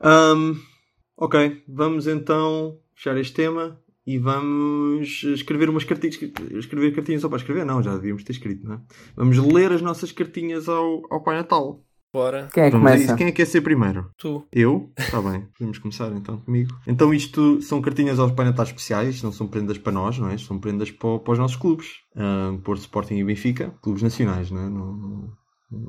Ahm, 0.00 0.54
ok, 1.16 1.62
vamos 1.68 2.06
então 2.06 2.78
fechar 2.94 3.16
este 3.18 3.34
tema 3.34 3.78
e 4.06 4.18
vamos 4.18 5.22
escrever 5.22 5.68
umas 5.68 5.84
cartinhas. 5.84 6.18
Escrever 6.52 6.94
cartinhas 6.94 7.22
só 7.22 7.28
para 7.28 7.38
escrever? 7.38 7.64
Não, 7.64 7.82
já 7.82 7.94
devíamos 7.94 8.24
ter 8.24 8.32
escrito, 8.32 8.66
não 8.66 8.74
é? 8.74 8.80
Vamos 9.16 9.38
ler 9.38 9.72
as 9.72 9.82
nossas 9.82 10.12
cartinhas 10.12 10.68
ao, 10.68 11.02
ao 11.10 11.22
Pai 11.22 11.36
Natal. 11.36 11.82
Bora, 12.14 12.48
Quem 12.54 12.62
é 12.62 12.70
que 12.70 12.76
começa? 12.76 13.04
isso. 13.04 13.16
Quem 13.16 13.26
é 13.26 13.30
que 13.32 13.36
quer 13.38 13.46
ser 13.46 13.60
primeiro? 13.60 14.08
tu. 14.16 14.46
Eu? 14.52 14.88
Está 14.96 15.20
bem, 15.20 15.48
podemos 15.58 15.78
começar 15.78 16.12
então 16.12 16.38
comigo. 16.38 16.72
Então 16.86 17.12
isto 17.12 17.60
são 17.60 17.82
cartinhas 17.82 18.20
aos 18.20 18.30
Pai 18.30 18.44
Natais 18.44 18.68
especiais, 18.68 19.20
não 19.20 19.32
são 19.32 19.48
prendas 19.48 19.78
para 19.78 19.90
nós, 19.92 20.16
não 20.16 20.30
é? 20.30 20.38
São 20.38 20.60
prendas 20.60 20.92
para, 20.92 21.18
para 21.18 21.32
os 21.32 21.38
nossos 21.40 21.56
clubes. 21.56 21.88
Porto 22.62 22.82
Sporting 22.82 23.16
e 23.16 23.24
Benfica, 23.24 23.74
clubes 23.82 24.00
nacionais, 24.00 24.48
não 24.48 24.60
é? 24.60 24.68
Não, 24.68 24.92
não, 24.96 25.32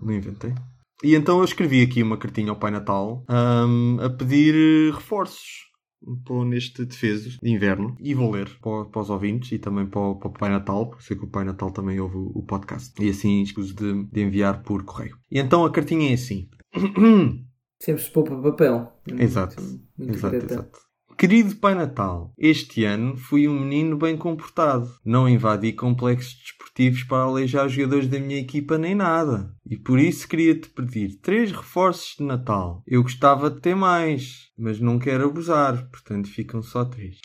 não 0.01 0.11
inventei. 0.11 0.51
E 1.03 1.13
então 1.13 1.37
eu 1.37 1.45
escrevi 1.45 1.83
aqui 1.83 2.01
uma 2.01 2.17
cartinha 2.17 2.49
ao 2.49 2.55
Pai 2.55 2.71
Natal 2.71 3.23
ahm, 3.29 3.99
a 4.01 4.09
pedir 4.09 4.91
reforços 4.95 5.64
para 6.23 6.45
neste 6.45 6.85
defeso 6.85 7.37
de 7.41 7.49
inverno 7.49 7.95
e 7.99 8.13
vou 8.13 8.31
ler 8.31 8.49
para, 8.61 8.85
para 8.85 9.01
os 9.01 9.09
ouvintes 9.09 9.51
e 9.51 9.59
também 9.59 9.85
para, 9.85 9.99
o- 10.01 10.15
para 10.15 10.29
o 10.29 10.33
Pai 10.33 10.49
Natal, 10.49 10.87
porque 10.89 11.03
sei 11.03 11.17
que 11.17 11.23
o 11.25 11.29
Pai 11.29 11.43
Natal 11.43 11.71
também 11.71 11.99
ouve 11.99 12.15
o, 12.17 12.31
o 12.35 12.43
podcast 12.43 12.93
e 13.03 13.09
assim 13.09 13.41
escuso 13.41 13.73
de, 13.75 14.03
de 14.05 14.21
enviar 14.21 14.61
por 14.63 14.83
correio. 14.83 15.17
E 15.31 15.39
então 15.39 15.65
a 15.65 15.71
cartinha 15.71 16.09
é 16.11 16.13
assim. 16.13 16.49
Sempre 17.81 18.01
se 18.03 18.11
poupa 18.11 18.35
papel. 18.41 18.91
Exato. 19.07 19.61
Muito 19.97 20.13
Exato, 20.13 20.35
direta. 20.35 20.53
exato. 20.53 20.79
Querido 21.17 21.55
Pai 21.55 21.73
Natal, 21.73 22.33
este 22.37 22.83
ano 22.83 23.15
fui 23.15 23.47
um 23.47 23.57
menino 23.57 23.95
bem 23.97 24.17
comportado. 24.17 24.93
Não 25.03 25.29
invadi 25.29 25.71
complexos 25.71 26.35
desportivos 26.35 27.03
para 27.03 27.23
aleijar 27.23 27.69
jogadores 27.69 28.09
da 28.09 28.19
minha 28.19 28.37
equipa 28.37 28.77
nem 28.77 28.93
nada. 28.93 29.49
E 29.65 29.77
por 29.77 29.97
isso 29.97 30.27
queria-te 30.27 30.67
pedir 30.67 31.15
três 31.21 31.53
reforços 31.53 32.17
de 32.17 32.23
Natal. 32.25 32.83
Eu 32.85 33.01
gostava 33.01 33.49
de 33.49 33.61
ter 33.61 33.75
mais, 33.75 34.51
mas 34.57 34.81
não 34.81 34.99
quero 34.99 35.25
abusar, 35.25 35.89
portanto 35.89 36.27
ficam 36.27 36.61
só 36.61 36.83
três. 36.83 37.17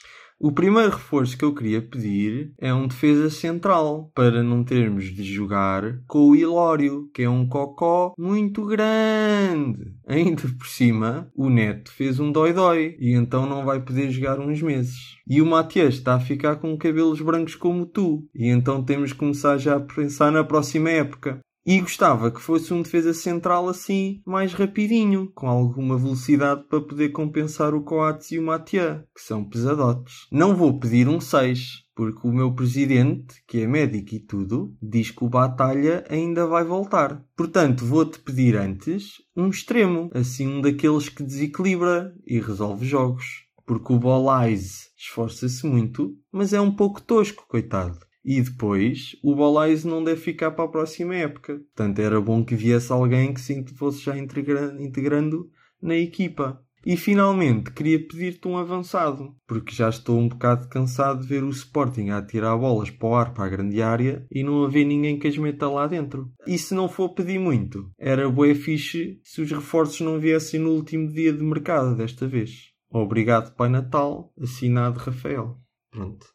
O 0.42 0.50
primeiro 0.50 0.88
reforço 0.88 1.36
que 1.36 1.44
eu 1.44 1.54
queria 1.54 1.82
pedir 1.82 2.54
é 2.56 2.72
um 2.72 2.88
defesa 2.88 3.28
central, 3.28 4.10
para 4.14 4.42
não 4.42 4.64
termos 4.64 5.04
de 5.04 5.22
jogar 5.22 6.00
com 6.06 6.30
o 6.30 6.34
Ilório, 6.34 7.10
que 7.12 7.24
é 7.24 7.28
um 7.28 7.46
cocó 7.46 8.14
muito 8.18 8.64
grande. 8.64 9.92
Ainda 10.08 10.40
por 10.58 10.66
cima, 10.66 11.30
o 11.36 11.50
Neto 11.50 11.92
fez 11.92 12.18
um 12.18 12.32
dói-dói 12.32 12.96
e 12.98 13.12
então 13.12 13.44
não 13.44 13.66
vai 13.66 13.82
poder 13.82 14.10
jogar 14.10 14.40
uns 14.40 14.62
meses. 14.62 15.18
E 15.28 15.42
o 15.42 15.46
Matias 15.46 15.96
está 15.96 16.14
a 16.14 16.20
ficar 16.20 16.56
com 16.56 16.74
cabelos 16.78 17.20
brancos 17.20 17.54
como 17.54 17.84
tu, 17.84 18.26
e 18.34 18.48
então 18.48 18.82
temos 18.82 19.12
que 19.12 19.18
começar 19.18 19.58
já 19.58 19.76
a 19.76 19.80
pensar 19.80 20.32
na 20.32 20.42
próxima 20.42 20.88
época. 20.88 21.38
E 21.70 21.80
gostava 21.80 22.32
que 22.32 22.40
fosse 22.40 22.74
um 22.74 22.82
defesa 22.82 23.14
central 23.14 23.68
assim, 23.68 24.20
mais 24.26 24.52
rapidinho, 24.52 25.30
com 25.32 25.46
alguma 25.46 25.96
velocidade 25.96 26.64
para 26.68 26.80
poder 26.80 27.10
compensar 27.10 27.76
o 27.76 27.84
Coates 27.84 28.32
e 28.32 28.40
o 28.40 28.42
Matia, 28.42 29.06
que 29.14 29.22
são 29.22 29.48
pesadotes. 29.48 30.26
Não 30.32 30.56
vou 30.56 30.80
pedir 30.80 31.06
um 31.06 31.20
6, 31.20 31.84
porque 31.94 32.26
o 32.26 32.32
meu 32.32 32.52
presidente, 32.52 33.36
que 33.46 33.60
é 33.60 33.68
médico 33.68 34.16
e 34.16 34.18
tudo, 34.18 34.74
diz 34.82 35.12
que 35.12 35.22
o 35.22 35.28
Batalha 35.28 36.04
ainda 36.10 36.44
vai 36.44 36.64
voltar. 36.64 37.24
Portanto, 37.36 37.86
vou-te 37.86 38.18
pedir 38.18 38.56
antes 38.56 39.22
um 39.36 39.48
extremo, 39.48 40.10
assim 40.12 40.48
um 40.48 40.60
daqueles 40.60 41.08
que 41.08 41.22
desequilibra 41.22 42.12
e 42.26 42.40
resolve 42.40 42.84
jogos. 42.84 43.44
Porque 43.64 43.92
o 43.92 43.98
Bolais 44.00 44.90
esforça-se 44.98 45.64
muito, 45.64 46.16
mas 46.32 46.52
é 46.52 46.60
um 46.60 46.74
pouco 46.74 47.00
tosco, 47.00 47.46
coitado. 47.46 48.09
E 48.32 48.40
depois, 48.40 49.16
o 49.24 49.34
Bolais 49.34 49.84
não 49.84 50.04
deve 50.04 50.20
ficar 50.20 50.52
para 50.52 50.64
a 50.64 50.68
próxima 50.68 51.16
época. 51.16 51.54
Portanto, 51.54 51.98
era 51.98 52.20
bom 52.20 52.44
que 52.44 52.54
viesse 52.54 52.92
alguém 52.92 53.34
que 53.34 53.40
se 53.40 53.64
fosse 53.74 54.04
já 54.04 54.16
integra- 54.16 54.76
integrando 54.78 55.50
na 55.82 55.96
equipa. 55.96 56.62
E 56.86 56.96
finalmente, 56.96 57.72
queria 57.72 57.98
pedir-te 57.98 58.46
um 58.46 58.56
avançado, 58.56 59.34
porque 59.48 59.74
já 59.74 59.88
estou 59.88 60.16
um 60.16 60.28
bocado 60.28 60.68
cansado 60.68 61.22
de 61.22 61.26
ver 61.26 61.42
o 61.42 61.50
Sporting 61.50 62.10
a 62.10 62.18
atirar 62.18 62.56
bolas 62.56 62.88
para 62.88 63.08
o 63.08 63.14
ar 63.16 63.34
para 63.34 63.46
a 63.46 63.48
grande 63.48 63.82
área 63.82 64.24
e 64.30 64.44
não 64.44 64.64
haver 64.64 64.84
ninguém 64.84 65.18
que 65.18 65.26
as 65.26 65.36
meta 65.36 65.68
lá 65.68 65.88
dentro. 65.88 66.30
E 66.46 66.56
se 66.56 66.72
não 66.72 66.88
for 66.88 67.08
pedir 67.08 67.40
muito, 67.40 67.90
era 67.98 68.30
bué 68.30 68.54
fixe 68.54 69.18
se 69.24 69.42
os 69.42 69.50
reforços 69.50 70.02
não 70.02 70.20
viessem 70.20 70.60
no 70.60 70.70
último 70.70 71.12
dia 71.12 71.32
de 71.32 71.42
mercado 71.42 71.96
desta 71.96 72.28
vez. 72.28 72.70
Obrigado, 72.88 73.56
Pai 73.56 73.68
Natal. 73.68 74.32
Assinado 74.40 75.00
Rafael. 75.00 75.58
Pronto. 75.90 76.26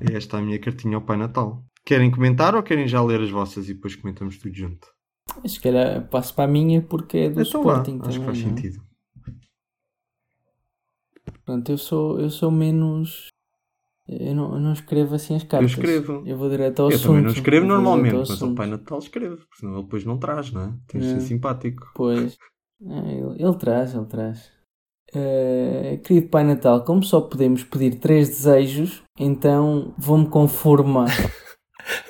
É 0.00 0.16
esta 0.16 0.38
a 0.38 0.42
minha 0.42 0.58
cartinha 0.58 0.96
ao 0.96 1.02
Pai 1.02 1.16
Natal. 1.16 1.64
Querem 1.84 2.10
comentar 2.10 2.54
ou 2.54 2.62
querem 2.62 2.86
já 2.88 3.02
ler 3.02 3.20
as 3.20 3.30
vossas 3.30 3.68
e 3.68 3.74
depois 3.74 3.94
comentamos 3.96 4.38
tudo 4.38 4.54
junto? 4.54 4.88
Se 5.46 5.60
calhar 5.60 6.08
passo 6.08 6.34
para 6.34 6.44
a 6.44 6.48
minha 6.52 6.82
porque 6.82 7.16
é 7.18 7.30
do 7.30 7.40
então 7.42 7.62
lá, 7.62 7.72
Sporting 7.82 8.00
acho 8.02 8.18
que 8.20 8.24
também. 8.24 8.26
faz 8.26 8.42
não 8.42 8.46
é? 8.46 8.54
sentido. 8.56 8.82
Portanto, 11.24 11.70
eu 11.70 11.78
sou, 11.78 12.20
eu 12.20 12.30
sou 12.30 12.50
menos. 12.50 13.28
Eu 14.08 14.34
não, 14.36 14.54
eu 14.54 14.60
não 14.60 14.72
escrevo 14.72 15.14
assim 15.16 15.34
as 15.34 15.42
cartas. 15.42 15.70
escrevo. 15.72 16.22
Eu 16.26 16.36
vou 16.36 16.48
direto 16.48 16.80
ao 16.80 16.90
Eu 16.90 16.94
assunto. 16.96 17.08
também 17.08 17.22
não 17.24 17.30
escrevo 17.30 17.64
Eu 17.66 17.68
normalmente, 17.68 18.14
mas 18.16 18.30
ao 18.30 18.36
assunto. 18.36 18.54
Pai 18.56 18.66
Natal 18.68 18.98
escrevo, 18.98 19.36
porque 19.36 19.56
senão 19.58 19.74
ele 19.74 19.82
depois 19.82 20.04
não 20.04 20.18
traz, 20.18 20.52
não 20.52 20.62
é? 20.62 20.74
Tem 20.86 21.00
de 21.00 21.06
É. 21.08 21.10
ser 21.14 21.20
simpático. 21.20 21.90
Pois. 21.94 22.36
É, 22.84 23.12
ele, 23.14 23.42
ele 23.42 23.56
traz, 23.58 23.94
ele 23.94 24.06
traz. 24.06 24.52
Eh, 25.14 26.00
querido 26.04 26.28
Pai 26.28 26.44
Natal, 26.44 26.84
como 26.84 27.02
só 27.02 27.20
podemos 27.20 27.64
pedir 27.64 27.98
três 27.98 28.28
desejos, 28.28 29.02
então 29.18 29.94
vou-me 29.98 30.26
conformar. 30.26 31.08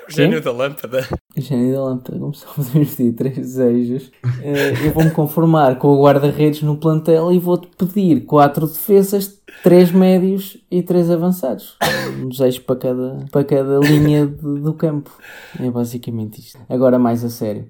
O 0.07 0.11
gênio 0.11 0.41
da 0.41 0.51
lâmpada. 0.51 1.07
Gênio 1.35 1.73
da 1.73 1.83
lâmpada, 1.83 2.17
como 2.17 2.33
só 2.33 2.47
podemos 2.47 2.95
pedir 2.95 3.13
três 3.13 3.35
desejos, 3.35 4.11
eh, 4.41 4.87
eu 4.87 4.91
vou-me 4.91 5.11
conformar 5.11 5.77
com 5.77 5.89
o 5.89 6.01
guarda-redes 6.01 6.63
no 6.63 6.77
plantel 6.77 7.31
e 7.31 7.37
vou-te 7.37 7.67
pedir 7.77 8.21
quatro 8.21 8.65
defesas, 8.65 9.39
três 9.61 9.91
médios 9.91 10.57
e 10.71 10.81
três 10.81 11.11
avançados. 11.11 11.77
Um 12.19 12.29
desejo 12.29 12.63
para 12.63 12.75
cada, 12.77 13.25
para 13.31 13.43
cada 13.43 13.79
linha 13.79 14.25
do 14.25 14.73
campo. 14.73 15.11
É 15.59 15.69
basicamente 15.69 16.39
isto. 16.39 16.57
Agora 16.67 16.97
mais 16.97 17.23
a 17.23 17.29
sério. 17.29 17.67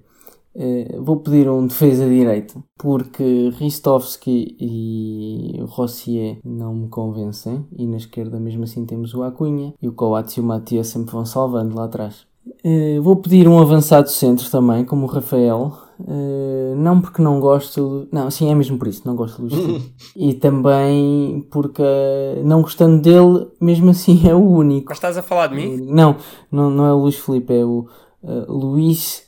Eh, 0.60 0.98
vou 1.00 1.18
pedir 1.18 1.48
um 1.48 1.68
defesa 1.68 2.08
direito, 2.08 2.64
porque 2.80 3.50
Ristovski 3.60 4.58
e 4.60 5.62
Rossier 5.68 6.40
não 6.44 6.74
me 6.74 6.88
convencem, 6.88 7.66
e 7.78 7.86
na 7.86 7.98
esquerda 7.98 8.40
mesmo 8.40 8.64
assim 8.64 8.84
temos 8.84 9.14
o 9.14 9.22
Acunha, 9.22 9.74
e 9.80 9.88
o 9.88 9.94
Coates 9.94 10.36
e 10.38 10.42
o 10.42 10.44
Matias 10.44 10.88
sempre 10.88 11.12
vão 11.12 11.26
salvando 11.26 11.76
lá 11.76 11.86
atrás. 11.86 12.26
Eh, 12.64 13.00
vou 13.00 13.18
pedir 13.18 13.48
um 13.48 13.60
avançado 13.60 14.10
centro 14.10 14.50
também, 14.50 14.84
como 14.84 15.06
o 15.06 15.10
Rafael, 15.10 15.74
Uh, 16.00 16.76
não 16.76 17.02
porque 17.02 17.22
não 17.24 17.40
gosto. 17.40 18.08
Não, 18.12 18.30
sim, 18.30 18.52
é 18.52 18.54
mesmo 18.54 18.78
por 18.78 18.88
isso, 18.88 19.02
não 19.04 19.16
gosto 19.16 19.42
do 19.42 19.56
Luís 19.56 19.92
e 20.16 20.34
também 20.36 21.44
porque, 21.50 21.82
não 22.44 22.62
gostando 22.62 23.02
dele, 23.02 23.48
mesmo 23.60 23.90
assim 23.90 24.28
é 24.30 24.36
o 24.36 24.48
único. 24.48 24.90
Mas 24.90 24.98
estás 24.98 25.18
a 25.18 25.24
falar 25.24 25.48
de 25.48 25.56
mim? 25.56 25.78
Não, 25.90 26.16
não, 26.52 26.70
não 26.70 26.86
é 26.86 26.94
o 26.94 26.98
Luís 26.98 27.16
Filipe, 27.16 27.52
é 27.52 27.66
o 27.66 27.88
uh, 28.22 28.54
Luís 28.54 29.27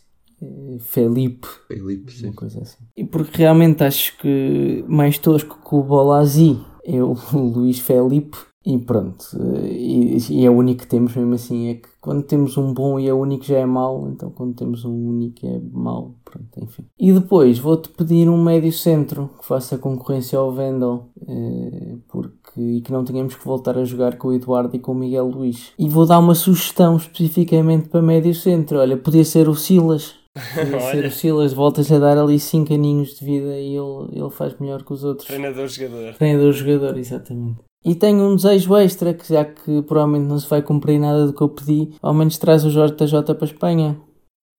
Felipe. 0.80 1.48
Felipe, 1.68 2.12
sim. 2.12 2.28
Uma 2.28 2.36
coisa 2.36 2.62
assim. 2.62 2.84
E 2.96 3.04
porque 3.04 3.38
realmente 3.38 3.84
acho 3.84 4.18
que 4.18 4.84
mais 4.88 5.18
tosco 5.18 5.60
que 5.68 5.76
o 5.76 5.84
Bolazzi 5.84 6.60
é 6.84 7.02
o 7.04 7.16
Luís 7.34 7.80
Felipe. 7.80 8.38
E 8.66 8.78
pronto, 8.78 9.26
e, 9.64 10.18
e, 10.30 10.46
é 10.46 10.50
o 10.50 10.54
único 10.54 10.82
que 10.82 10.88
temos 10.88 11.16
mesmo 11.16 11.34
assim. 11.34 11.70
É 11.70 11.74
que 11.76 11.88
quando 12.02 12.24
temos 12.24 12.58
um 12.58 12.74
bom 12.74 13.00
e 13.00 13.08
é 13.08 13.14
único 13.14 13.46
já 13.46 13.58
é 13.58 13.66
mau, 13.66 14.10
então 14.10 14.30
quando 14.32 14.54
temos 14.54 14.84
um 14.84 14.94
único 14.94 15.46
é 15.46 15.62
mau. 15.72 16.16
Pronto, 16.26 16.50
enfim. 16.62 16.86
E 17.00 17.12
depois 17.12 17.58
vou-te 17.58 17.90
pedir 17.90 18.30
um 18.30 18.44
médio 18.44 18.72
centro 18.74 19.30
que 19.40 19.46
faça 19.46 19.78
concorrência 19.78 20.38
ao 20.38 20.52
Vendel, 20.52 21.06
eh, 21.26 21.96
porque 22.10 22.40
e 22.60 22.82
que 22.82 22.92
não 22.92 23.06
tenhamos 23.06 23.36
que 23.36 23.46
voltar 23.46 23.78
a 23.78 23.86
jogar 23.86 24.18
com 24.18 24.28
o 24.28 24.34
Eduardo 24.34 24.76
e 24.76 24.80
com 24.80 24.92
o 24.92 24.96
Miguel 24.96 25.28
Luís. 25.28 25.72
E 25.80 25.88
vou 25.88 26.06
dar 26.06 26.20
uma 26.20 26.36
sugestão 26.36 26.98
especificamente 26.98 27.88
para 27.88 28.02
médio 28.02 28.36
centro. 28.36 28.80
Olha, 28.80 28.98
podia 28.98 29.24
ser 29.24 29.48
o 29.48 29.56
Silas. 29.56 30.19
Ser 30.92 31.06
o 31.06 31.12
Silas, 31.12 31.54
voltas 31.54 31.92
a 31.92 32.00
dar 32.00 32.18
ali 32.18 32.40
5 32.40 32.74
aninhos 32.74 33.16
de 33.16 33.26
vida 33.26 33.58
e 33.58 33.76
ele, 33.76 34.10
ele 34.12 34.30
faz 34.30 34.58
melhor 34.60 34.84
que 34.84 34.94
os 34.94 35.04
outros. 35.04 35.28
Treinador-jogador. 35.28 36.14
Treinador-jogador, 36.16 36.98
exatamente. 36.98 37.60
E 37.84 37.96
tenho 37.96 38.22
um 38.24 38.36
desejo 38.36 38.76
extra, 38.76 39.14
que 39.14 39.28
já 39.28 39.46
que 39.46 39.82
provavelmente 39.84 40.28
não 40.28 40.38
se 40.38 40.50
vai 40.50 40.62
cumprir 40.62 41.00
nada 41.00 41.26
do 41.26 41.34
que 41.34 41.42
eu 41.42 41.50
pedi, 41.50 41.96
ao 42.02 42.14
menos 42.14 42.38
traz 42.38 42.66
o 42.66 42.70
JJ 42.70 43.24
para 43.24 43.38
a 43.42 43.46
Espanha. 43.46 44.02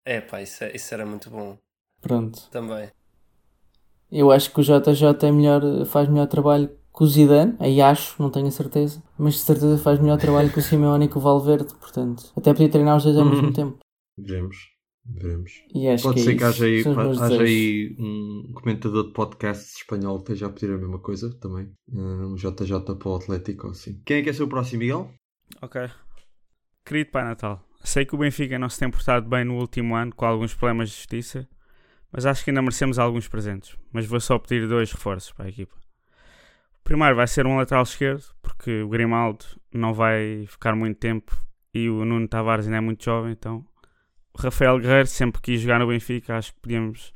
É 0.06 0.20
pá, 0.20 0.40
isso, 0.40 0.64
é, 0.64 0.74
isso 0.74 0.94
era 0.94 1.04
muito 1.04 1.28
bom. 1.28 1.58
Pronto. 2.00 2.48
Também. 2.50 2.88
Eu 4.10 4.32
acho 4.32 4.50
que 4.52 4.60
o 4.60 4.64
JJ 4.64 5.28
é 5.28 5.30
melhor, 5.30 5.62
faz 5.86 6.08
melhor 6.08 6.26
trabalho 6.26 6.68
que 6.68 7.04
o 7.04 7.06
Zidane, 7.06 7.54
aí 7.60 7.80
acho, 7.80 8.20
não 8.20 8.30
tenho 8.30 8.48
a 8.48 8.50
certeza, 8.50 9.02
mas 9.16 9.34
de 9.34 9.40
certeza 9.40 9.78
faz 9.78 10.00
melhor 10.00 10.18
trabalho 10.18 10.50
que 10.50 10.58
o 10.58 10.62
Simeone 10.62 11.04
e 11.04 11.08
que 11.08 11.18
o 11.18 11.20
Valverde, 11.20 11.74
portanto, 11.74 12.32
até 12.36 12.52
podia 12.52 12.68
treinar 12.68 12.96
os 12.96 13.04
dois 13.04 13.16
ao 13.16 13.24
mesmo 13.24 13.52
tempo. 13.52 13.78
Veremos. 14.18 14.56
Veremos. 15.04 15.64
E 15.74 15.88
acho 15.88 16.04
Pode 16.04 16.16
que 16.16 16.20
é 16.20 16.24
ser 16.24 16.36
que 16.36 16.44
haja 16.44 16.64
aí, 16.64 16.84
haja 17.20 17.42
aí 17.42 17.96
um 17.98 18.52
comentador 18.54 19.06
de 19.06 19.12
podcast 19.12 19.76
espanhol 19.76 20.18
que 20.18 20.32
esteja 20.32 20.46
a 20.46 20.50
pedir 20.50 20.72
a 20.72 20.78
mesma 20.78 20.98
coisa 20.98 21.34
também. 21.40 21.72
Um 21.88 22.34
JJ 22.34 22.80
para 22.98 23.08
o 23.08 23.16
Atlético, 23.16 23.68
assim. 23.68 24.00
Quem 24.04 24.18
é 24.18 24.22
que 24.22 24.30
é 24.30 24.32
seu 24.32 24.48
próximo, 24.48 24.80
Miguel? 24.80 25.12
Ok. 25.62 25.88
Querido 26.84 27.10
Pai 27.10 27.24
Natal, 27.24 27.66
sei 27.82 28.04
que 28.04 28.14
o 28.14 28.18
Benfica 28.18 28.58
não 28.58 28.68
se 28.68 28.78
tem 28.78 28.90
portado 28.90 29.28
bem 29.28 29.44
no 29.44 29.58
último 29.58 29.94
ano 29.94 30.14
com 30.14 30.24
alguns 30.24 30.54
problemas 30.54 30.90
de 30.90 30.96
justiça, 30.96 31.48
mas 32.12 32.26
acho 32.26 32.44
que 32.44 32.50
ainda 32.50 32.62
merecemos 32.62 32.98
alguns 32.98 33.28
presentes. 33.28 33.76
Mas 33.92 34.06
vou 34.06 34.20
só 34.20 34.38
pedir 34.38 34.68
dois 34.68 34.90
reforços 34.92 35.32
para 35.32 35.46
a 35.46 35.48
equipa. 35.48 35.74
O 36.80 36.82
primeiro 36.82 37.14
vai 37.14 37.26
ser 37.26 37.46
um 37.46 37.56
lateral 37.56 37.82
esquerdo, 37.82 38.24
porque 38.42 38.82
o 38.82 38.88
Grimaldo 38.88 39.44
não 39.72 39.94
vai 39.94 40.46
ficar 40.46 40.74
muito 40.74 40.98
tempo 40.98 41.36
e 41.72 41.88
o 41.88 42.04
Nuno 42.04 42.26
Tavares 42.26 42.66
ainda 42.66 42.78
é 42.78 42.80
muito 42.80 43.04
jovem, 43.04 43.32
então 43.32 43.58
o 43.58 43.69
Rafael 44.36 44.78
Guerreiro 44.78 45.06
sempre 45.06 45.40
quis 45.40 45.60
jogar 45.60 45.78
no 45.78 45.86
Benfica, 45.86 46.36
acho 46.36 46.52
que 46.54 46.60
podíamos 46.60 47.12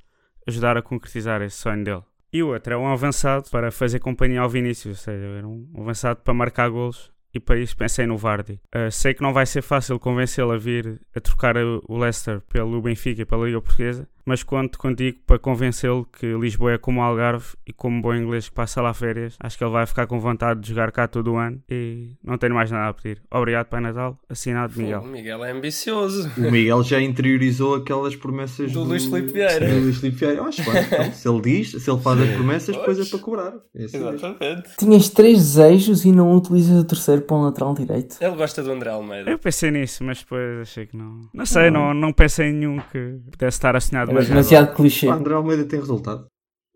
ajudar 0.47 0.77
a 0.77 0.83
concretizar 0.83 1.43
esse 1.43 1.57
sonho 1.57 1.85
dele. 1.85 2.03
E 2.33 2.43
o 2.43 2.49
outro 2.49 2.75
é 2.75 2.77
um 2.77 2.89
avançado 2.89 3.49
para 3.51 3.71
fazer 3.71 4.01
companhia 4.01 4.41
ao 4.41 4.49
Vinícius, 4.49 4.99
ou 4.99 5.05
seja, 5.05 5.25
era 5.25 5.47
um 5.47 5.69
avançado 5.77 6.21
para 6.21 6.35
marcar 6.35 6.69
golos 6.69 7.12
e 7.33 7.41
para 7.41 7.59
isso 7.59 7.77
pensei 7.77 8.07
no 8.07 8.17
Vardy. 8.17 8.61
Uh, 8.75 8.91
sei 8.91 9.15
que 9.15 9.23
não 9.23 9.33
vai 9.33 9.47
ser 9.47 9.62
fácil 9.62 9.99
convencê-lo 9.99 10.53
a 10.53 10.59
vir 10.59 11.01
a 11.15 11.21
trocar 11.21 11.57
o 11.57 11.99
Leicester 11.99 12.41
pelo 12.43 12.81
Benfica 12.81 13.23
e 13.23 13.25
pela 13.25 13.47
Liga 13.47 13.61
Portuguesa, 13.61 14.09
mas 14.25 14.43
conto 14.43 14.79
contigo 14.79 15.18
para 15.27 15.39
convencê-lo 15.39 16.07
que 16.07 16.27
Lisboa 16.35 16.72
é 16.72 16.79
como 16.79 17.03
Algarve 17.03 17.55
e 17.66 17.72
como 17.72 18.01
bom 18.01 18.14
inglês 18.14 18.49
que 18.49 18.55
passa 18.55 18.81
lá 18.81 18.95
férias. 18.95 19.37
Acho 19.41 19.59
que 19.59 19.64
ele 19.64 19.72
vai 19.72 19.87
ficar 19.87 20.07
com 20.07 20.18
vontade 20.18 20.61
de 20.61 20.68
jogar 20.68 20.91
cá 20.93 21.07
todo 21.07 21.33
o 21.33 21.37
ano 21.37 21.61
e 21.68 22.16
não 22.22 22.39
tenho 22.39 22.55
mais 22.55 22.70
nada 22.70 22.89
a 22.89 22.95
pedir. 22.95 23.22
Obrigado, 23.31 23.66
Pai 23.66 23.81
Natal. 23.81 24.18
Assinado, 24.29 24.72
Miguel. 24.77 25.01
O 25.01 25.07
Miguel 25.07 25.45
é 25.45 25.53
ambicioso. 25.53 26.31
O 26.37 26.51
Miguel 26.51 26.83
já 26.83 27.01
interiorizou 27.01 27.77
aquelas 27.77 28.16
promessas 28.16 28.72
Do 28.72 28.85
Luís 28.85 29.05
Filipe 29.05 29.33
Vieira. 29.33 29.68
Do 29.68 29.81
Luís 29.81 29.99
Filipe 29.99 30.18
Vieira. 30.18 30.43
Acho 30.43 30.62
bem. 30.64 30.83
Então, 30.83 31.12
se 31.12 31.29
ele 31.29 31.41
diz, 31.41 31.83
se 31.83 31.91
ele 31.91 32.01
faz 32.01 32.20
as 32.20 32.31
promessas, 32.31 32.77
depois 32.77 32.99
é 32.99 33.05
para 33.05 33.18
cobrar. 33.18 33.53
É 33.75 33.85
assim. 33.85 33.97
Exatamente. 33.97 34.77
Tinhas 34.79 35.09
três 35.09 35.39
desejos 35.39 36.05
e 36.05 36.12
não 36.12 36.35
utilizas 36.37 36.81
o 36.81 36.85
terceiro 36.85 37.22
para 37.22 37.37
um 37.37 37.43
lateral 37.43 37.75
direito. 37.75 38.16
Ele 38.20 38.37
gosta 38.37 38.62
do 38.62 38.70
André 38.70 38.91
Almeida. 38.91 39.31
Eu 39.31 39.39
pensei 39.39 39.70
nisso, 39.70 40.05
mas 40.05 40.18
depois 40.20 40.61
achei 40.61 40.87
que 40.87 40.97
não. 40.97 41.20
Não 41.33 41.47
sei, 41.47 41.70
não, 41.70 41.93
não 41.93 42.12
pensei 42.12 42.49
em 42.49 42.53
nenhum 42.53 42.79
que 42.93 43.18
pudesse 43.31 43.57
estar 43.57 43.77
assinado 43.77 44.14
demasiado. 44.23 44.75
clichê. 44.75 45.09
O 45.09 45.12
André 45.12 45.35
Almeida 45.35 45.65
tem 45.65 45.79
resultado. 45.79 46.27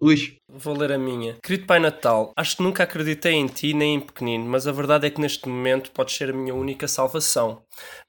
Luís, 0.01 0.37
Vou 0.51 0.75
ler 0.75 0.93
a 0.93 0.99
minha. 0.99 1.37
Querido 1.43 1.67
Pai 1.67 1.79
Natal, 1.79 2.33
acho 2.35 2.57
que 2.57 2.63
nunca 2.63 2.83
acreditei 2.83 3.35
em 3.35 3.47
ti 3.47 3.75
nem 3.75 3.97
em 3.97 4.01
pequenino, 4.01 4.47
mas 4.47 4.67
a 4.67 4.73
verdade 4.73 5.07
é 5.07 5.11
que 5.11 5.21
neste 5.21 5.47
momento 5.47 5.91
podes 5.91 6.17
ser 6.17 6.31
a 6.31 6.33
minha 6.33 6.55
única 6.55 6.89
salvação. 6.89 7.63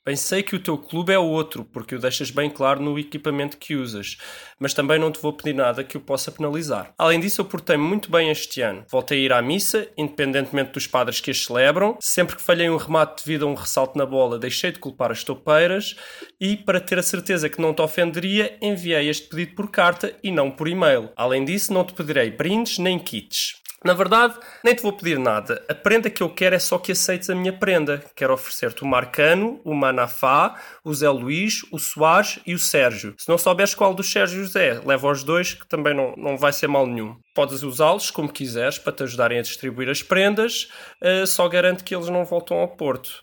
Bem 0.05 0.15
sei 0.15 0.41
que 0.41 0.55
o 0.55 0.59
teu 0.59 0.77
clube 0.77 1.11
é 1.11 1.19
outro, 1.19 1.65
porque 1.65 1.95
o 1.95 1.99
deixas 1.99 2.31
bem 2.31 2.49
claro 2.49 2.81
no 2.81 2.97
equipamento 2.97 3.57
que 3.57 3.75
usas, 3.75 4.17
mas 4.57 4.73
também 4.73 4.97
não 4.97 5.11
te 5.11 5.21
vou 5.21 5.33
pedir 5.33 5.53
nada 5.53 5.83
que 5.83 5.97
o 5.97 5.99
possa 5.99 6.31
penalizar. 6.31 6.93
Além 6.97 7.19
disso, 7.19 7.41
eu 7.41 7.45
portei-me 7.45 7.83
muito 7.83 8.09
bem 8.09 8.29
este 8.29 8.61
ano. 8.61 8.85
Voltei 8.89 9.19
a 9.19 9.21
ir 9.25 9.33
à 9.33 9.41
missa, 9.41 9.87
independentemente 9.97 10.71
dos 10.71 10.87
padres 10.87 11.19
que 11.19 11.29
as 11.29 11.43
celebram. 11.43 11.97
Sempre 11.99 12.37
que 12.37 12.41
falhei 12.41 12.69
um 12.69 12.77
remate 12.77 13.23
devido 13.23 13.45
a 13.45 13.49
um 13.49 13.53
ressalto 13.53 13.97
na 13.97 14.05
bola, 14.05 14.39
deixei 14.39 14.71
de 14.71 14.79
culpar 14.79 15.11
as 15.11 15.23
toupeiras 15.23 15.95
e, 16.39 16.55
para 16.55 16.79
ter 16.79 16.97
a 16.97 17.03
certeza 17.03 17.49
que 17.49 17.61
não 17.61 17.73
te 17.73 17.81
ofenderia, 17.81 18.57
enviei 18.61 19.09
este 19.09 19.27
pedido 19.27 19.55
por 19.55 19.69
carta 19.69 20.15
e 20.23 20.31
não 20.31 20.49
por 20.49 20.67
e-mail. 20.67 21.09
Além 21.15 21.43
disso, 21.43 21.73
não 21.73 21.83
te 21.83 21.93
pedirei 21.93 22.28
brindes 22.29 22.77
nem 22.77 22.97
kits. 22.99 23.59
Na 23.83 23.93
verdade, 23.93 24.35
nem 24.61 24.75
te 24.75 24.81
vou 24.81 24.91
pedir 24.91 25.17
nada. 25.17 25.63
A 25.69 25.73
prenda 25.73 26.09
que 26.09 26.21
eu 26.21 26.29
quero 26.29 26.53
é 26.53 26.59
só 26.59 26.77
que 26.77 26.91
aceites 26.91 27.29
a 27.29 27.35
minha 27.35 27.53
prenda. 27.53 28.03
Quero 28.13 28.33
oferecer-te 28.33 28.83
o 28.83 28.85
Marcano, 28.85 29.61
o 29.63 29.73
Manafá, 29.73 30.59
o 30.83 30.93
Zé 30.93 31.09
Luís, 31.09 31.61
o 31.71 31.79
Soares 31.79 32.39
e 32.45 32.53
o 32.53 32.59
Sérgio. 32.59 33.15
Se 33.17 33.29
não 33.29 33.37
souberes 33.37 33.73
qual 33.73 33.93
dos 33.93 34.11
Sérgios 34.11 34.53
é, 34.57 34.81
leva 34.85 35.09
os 35.09 35.23
dois 35.23 35.53
que 35.53 35.65
também 35.65 35.95
não, 35.95 36.13
não 36.17 36.37
vai 36.37 36.51
ser 36.51 36.67
mal 36.67 36.85
nenhum. 36.85 37.15
Podes 37.33 37.63
usá-los 37.63 38.11
como 38.11 38.31
quiseres 38.31 38.77
para 38.77 38.91
te 38.91 39.03
ajudarem 39.03 39.39
a 39.39 39.43
distribuir 39.43 39.87
as 39.89 40.03
prendas, 40.03 40.67
eh, 41.01 41.25
só 41.25 41.47
garanto 41.47 41.85
que 41.85 41.95
eles 41.95 42.09
não 42.09 42.25
voltam 42.25 42.57
ao 42.57 42.67
Porto. 42.67 43.21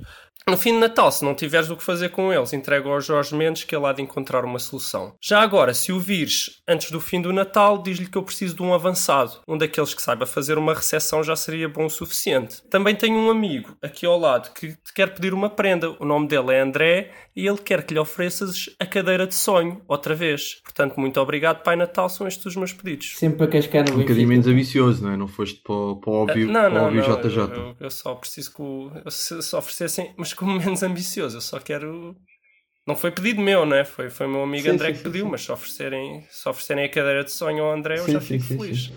No 0.49 0.57
fim 0.57 0.75
de 0.75 0.79
Natal, 0.79 1.11
se 1.11 1.25
não 1.25 1.35
tiveres 1.35 1.71
o 1.71 1.77
que 1.77 1.83
fazer 1.83 2.11
com 2.11 2.33
eles, 2.33 2.53
entrega 2.53 2.89
ao 2.89 3.01
Jorge 3.01 3.35
Mendes 3.35 3.65
que 3.65 3.75
ele 3.75 3.85
há 3.85 3.93
de 3.93 4.01
encontrar 4.01 4.45
uma 4.45 4.61
solução. 4.61 5.13
Já 5.21 5.41
agora, 5.41 5.75
se 5.75 5.91
o 5.91 5.99
vires 5.99 6.63
antes 6.69 6.93
do 6.93 7.01
fim 7.01 7.21
do 7.21 7.33
Natal, 7.33 7.83
diz-lhe 7.83 8.07
que 8.07 8.17
eu 8.17 8.23
preciso 8.23 8.55
de 8.55 8.63
um 8.63 8.73
avançado. 8.73 9.41
Um 9.49 9.59
daqueles 9.59 9.93
que 9.93 10.01
saiba 10.01 10.25
fazer 10.25 10.57
uma 10.57 10.73
recepção 10.73 11.25
já 11.25 11.35
seria 11.35 11.69
bom 11.69 11.87
o 11.87 11.91
suficiente. 11.91 12.63
Também 12.71 12.95
tenho 12.95 13.19
um 13.19 13.29
amigo 13.29 13.77
aqui 13.83 14.07
ao 14.07 14.17
lado 14.17 14.53
que 14.55 14.69
te 14.69 14.95
quer 14.95 15.13
pedir 15.13 15.35
uma 15.35 15.51
prenda. 15.51 15.91
O 15.99 16.05
nome 16.05 16.29
dele 16.29 16.53
é 16.53 16.61
André 16.61 17.11
e 17.37 17.47
ele 17.47 17.59
quer 17.59 17.85
que 17.85 17.93
lhe 17.93 18.01
ofereças 18.01 18.71
a 18.81 18.87
cadeira 18.87 19.27
de 19.27 19.35
sonho, 19.35 19.83
outra 19.87 20.15
vez. 20.15 20.55
Portanto, 20.65 20.99
muito 20.99 21.21
obrigado, 21.21 21.63
Pai 21.63 21.77
Natal, 21.77 22.09
são 22.09 22.27
estes 22.27 22.47
os 22.47 22.57
meus 22.57 22.73
pedidos. 22.73 23.13
Sempre 23.19 23.39
para 23.39 23.49
cascar 23.53 23.85
no 23.85 23.95
um 23.95 23.99
bocadinho 24.01 24.29
menos 24.29 24.47
ambicioso, 24.47 25.03
não 25.05 25.11
é? 25.13 25.17
Não 25.17 25.29
foste 25.29 25.61
para, 25.63 25.75
o- 25.75 25.97
para 25.97 26.11
o 26.11 26.15
óbvio, 26.15 26.49
Ah, 26.49 26.53
para 26.53 26.73
o 26.73 26.77
não, 26.77 26.87
óbvio 26.87 27.01
não, 27.03 27.23
JJ. 27.23 27.39
Eu, 27.39 27.55
eu- 27.55 27.77
eu 27.81 27.91
só 27.91 28.15
preciso 28.15 28.55
que 28.55 28.63
o, 28.63 28.91
se, 29.11 29.43
se 29.43 29.55
oferecessem, 29.57 30.15
mas 30.17 30.33
como 30.33 30.53
menos 30.59 30.83
ambicioso. 30.83 31.37
Eu 31.37 31.41
só 31.43 31.59
quero. 31.61 32.17
Não 32.87 32.95
foi 32.97 33.11
pedido 33.11 33.41
meu, 33.41 33.67
não 33.67 33.77
é? 33.77 33.85
Foi, 33.85 34.09
foi 34.09 34.27
o 34.27 34.31
meu 34.31 34.43
amigo 34.43 34.63
Sim, 34.63 34.71
André 34.71 34.93
sim, 34.93 34.99
que 34.99 35.05
pediu, 35.05 35.25
sim. 35.27 35.31
mas 35.31 35.43
se 35.43 35.53
oferecerem, 35.53 36.25
se 36.31 36.49
oferecerem 36.49 36.85
a 36.85 36.89
cadeira 36.89 37.25
de 37.25 37.33
sonho 37.33 37.65
ao 37.65 37.73
André, 37.73 37.99
eu 37.99 38.07
Sim, 38.07 38.13
já 38.13 38.21
fico 38.21 38.45
sim, 38.45 38.59
feliz. 38.59 38.87
sim. 38.87 38.95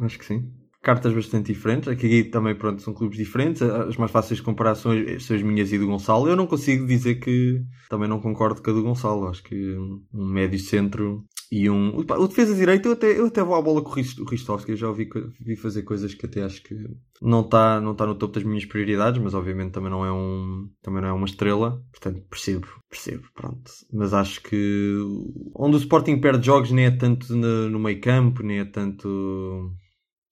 Acho 0.00 0.18
que 0.18 0.24
sim. 0.24 0.50
Cartas 0.88 1.12
bastante 1.12 1.52
diferentes. 1.52 1.86
Aqui 1.86 2.24
também, 2.24 2.54
pronto, 2.54 2.80
são 2.80 2.94
clubes 2.94 3.18
diferentes. 3.18 3.60
As 3.60 3.98
mais 3.98 4.10
fáceis 4.10 4.40
comparar 4.40 4.74
são 4.74 4.90
as, 4.92 5.42
minhas 5.42 5.70
e 5.70 5.78
do 5.78 5.86
Gonçalo. 5.86 6.26
Eu 6.26 6.34
não 6.34 6.46
consigo 6.46 6.86
dizer 6.86 7.16
que 7.16 7.60
também 7.90 8.08
não 8.08 8.18
concordo 8.18 8.62
com 8.62 8.70
a 8.70 8.72
do 8.72 8.82
Gonçalo. 8.82 9.28
Acho 9.28 9.42
que 9.42 9.54
um, 9.76 10.02
médio 10.14 10.58
centro 10.58 11.26
e 11.52 11.68
um. 11.68 11.94
O 11.94 12.26
defesa 12.26 12.54
direito, 12.54 12.86
eu 12.86 12.92
até, 12.92 13.18
eu 13.18 13.26
até 13.26 13.42
vou 13.44 13.54
à 13.54 13.60
bola 13.60 13.82
com 13.82 13.90
o 13.90 13.92
Rist- 13.92 14.18
o 14.18 14.24
Ristovski. 14.24 14.70
Eu 14.70 14.76
já 14.78 14.88
ouvi, 14.88 15.10
vi 15.38 15.56
fazer 15.56 15.82
coisas 15.82 16.14
que 16.14 16.24
até 16.24 16.42
acho 16.42 16.62
que 16.62 16.74
não 17.20 17.42
está 17.42 17.78
não 17.82 17.94
tá 17.94 18.06
no 18.06 18.14
topo 18.14 18.32
das 18.32 18.44
minhas 18.44 18.64
prioridades, 18.64 19.20
mas 19.22 19.34
obviamente 19.34 19.72
também 19.72 19.90
não 19.90 20.06
é 20.06 20.10
um 20.10 20.70
também 20.80 21.02
não 21.02 21.08
é 21.10 21.12
uma 21.12 21.26
estrela. 21.26 21.82
Portanto, 21.92 22.22
percebo, 22.30 22.66
percebo, 22.88 23.24
pronto. 23.34 23.70
Mas 23.92 24.14
acho 24.14 24.42
que 24.42 24.96
onde 25.54 25.76
o 25.76 25.80
Sporting 25.80 26.18
perde 26.18 26.46
jogos 26.46 26.70
nem 26.70 26.86
é 26.86 26.90
tanto 26.90 27.36
no, 27.36 27.68
no 27.68 27.78
meio 27.78 28.00
campo, 28.00 28.42
nem 28.42 28.60
é 28.60 28.64
tanto. 28.64 29.70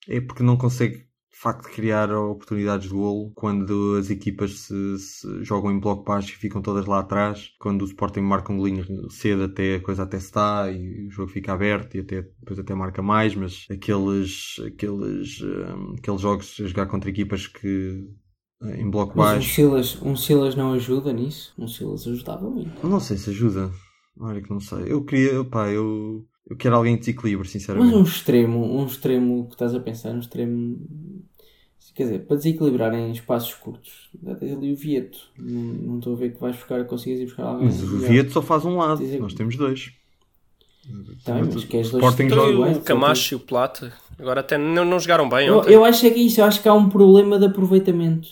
É 0.09 0.21
porque 0.21 0.43
não 0.43 0.57
consegue 0.57 1.07
facto 1.39 1.67
de 1.69 1.75
criar 1.75 2.11
oportunidades 2.11 2.89
de 2.89 2.95
golo 2.95 3.31
quando 3.35 3.97
as 3.99 4.09
equipas 4.09 4.59
se, 4.61 4.99
se 4.99 5.45
jogam 5.45 5.71
em 5.71 5.79
bloco 5.79 6.03
baixo 6.03 6.31
e 6.31 6.37
ficam 6.37 6.63
todas 6.63 6.87
lá 6.87 7.01
atrás, 7.01 7.51
quando 7.61 7.83
o 7.83 7.85
Sporting 7.85 8.21
marca 8.21 8.51
um 8.53 8.57
golinho 8.57 9.11
cedo 9.11 9.45
até 9.45 9.77
a 9.77 9.83
coisa 9.83 10.05
até 10.05 10.19
se 10.19 10.27
está 10.27 10.71
e 10.71 11.07
o 11.07 11.11
jogo 11.11 11.31
fica 11.31 11.53
aberto 11.53 11.95
e 11.95 12.01
até, 12.01 12.23
depois 12.23 12.59
até 12.59 12.75
marca 12.75 13.03
mais, 13.03 13.35
mas 13.35 13.67
aqueles, 13.71 14.57
aqueles, 14.67 15.43
hum, 15.43 15.95
aqueles 15.99 16.21
jogos 16.23 16.57
a 16.59 16.67
jogar 16.67 16.87
contra 16.87 17.11
equipas 17.11 17.47
que 17.47 18.03
eh, 18.63 18.81
em 18.81 18.91
bloco 18.91 19.13
Mas 19.15 19.33
um 19.33 19.35
baixo, 19.35 19.55
Silas, 19.55 20.03
um 20.03 20.17
Silas 20.17 20.55
não 20.55 20.73
ajuda 20.73 21.13
nisso? 21.13 21.53
Um 21.59 21.69
Silas 21.69 22.07
ajudava 22.07 22.49
muito. 22.49 22.81
eu 22.83 22.89
não 22.89 22.99
sei 23.01 23.19
se 23.19 23.29
ajuda. 23.29 23.71
Olha 24.19 24.41
que 24.41 24.49
não 24.49 24.61
sei. 24.61 24.91
Eu 24.91 25.05
queria, 25.05 25.45
pá, 25.45 25.69
eu, 25.69 26.27
eu 26.49 26.57
quero 26.57 26.77
alguém 26.77 26.95
em 26.95 26.99
desequilíbrio, 26.99 27.41
Mas 27.41 27.51
sinceramente. 27.51 27.95
um 27.95 28.03
extremo, 28.03 28.79
um 28.81 28.87
extremo 28.87 29.47
que 29.47 29.55
estás 29.55 29.75
a 29.75 29.81
pensar, 29.81 30.13
um 30.13 30.21
extremo. 30.21 30.79
Quer 31.95 32.03
dizer, 32.05 32.19
para 32.27 32.37
desequilibrar 32.37 32.93
em 32.95 33.11
espaços 33.11 33.55
curtos, 33.55 34.11
tens 34.39 34.53
ali 34.55 34.71
o 34.73 34.77
Vieto. 34.77 35.19
Não, 35.39 35.61
não 35.63 35.99
estou 35.99 36.13
a 36.13 36.17
ver 36.17 36.35
que 36.35 36.41
vais 36.41 36.55
buscar, 36.55 36.85
consigas 36.85 37.21
ir 37.21 37.25
buscar 37.25 37.45
alguém. 37.45 37.67
Mas 37.67 37.83
o. 37.83 37.99
Vieto 37.99 38.33
só 38.33 38.43
faz 38.43 38.65
um 38.67 38.77
lado, 38.77 38.99
Dizer- 38.99 39.19
nós 39.21 39.33
temos 39.33 39.57
dois. 39.57 39.93
Tá 41.25 41.35
mas 41.35 41.65
queres 41.65 41.91
dois 41.91 42.05
Sporting 42.05 42.29
joga- 42.29 42.53
iguais? 42.53 42.77
o 42.77 42.81
Camacho 42.83 43.35
e 43.35 43.37
o 43.37 43.41
Plata, 43.41 43.93
agora 44.19 44.41
até 44.41 44.57
não, 44.57 44.85
não 44.85 45.01
jogaram 45.01 45.29
bem 45.29 45.49
Eu, 45.49 45.59
ontem. 45.59 45.73
eu 45.73 45.85
acho 45.85 46.07
é 46.07 46.11
que 46.11 46.21
é 46.21 46.23
isso, 46.23 46.41
eu 46.41 46.45
acho 46.45 46.63
que 46.63 46.69
há 46.69 46.75
um 46.75 46.89
problema 46.89 47.39
de 47.39 47.47
aproveitamento. 47.47 48.29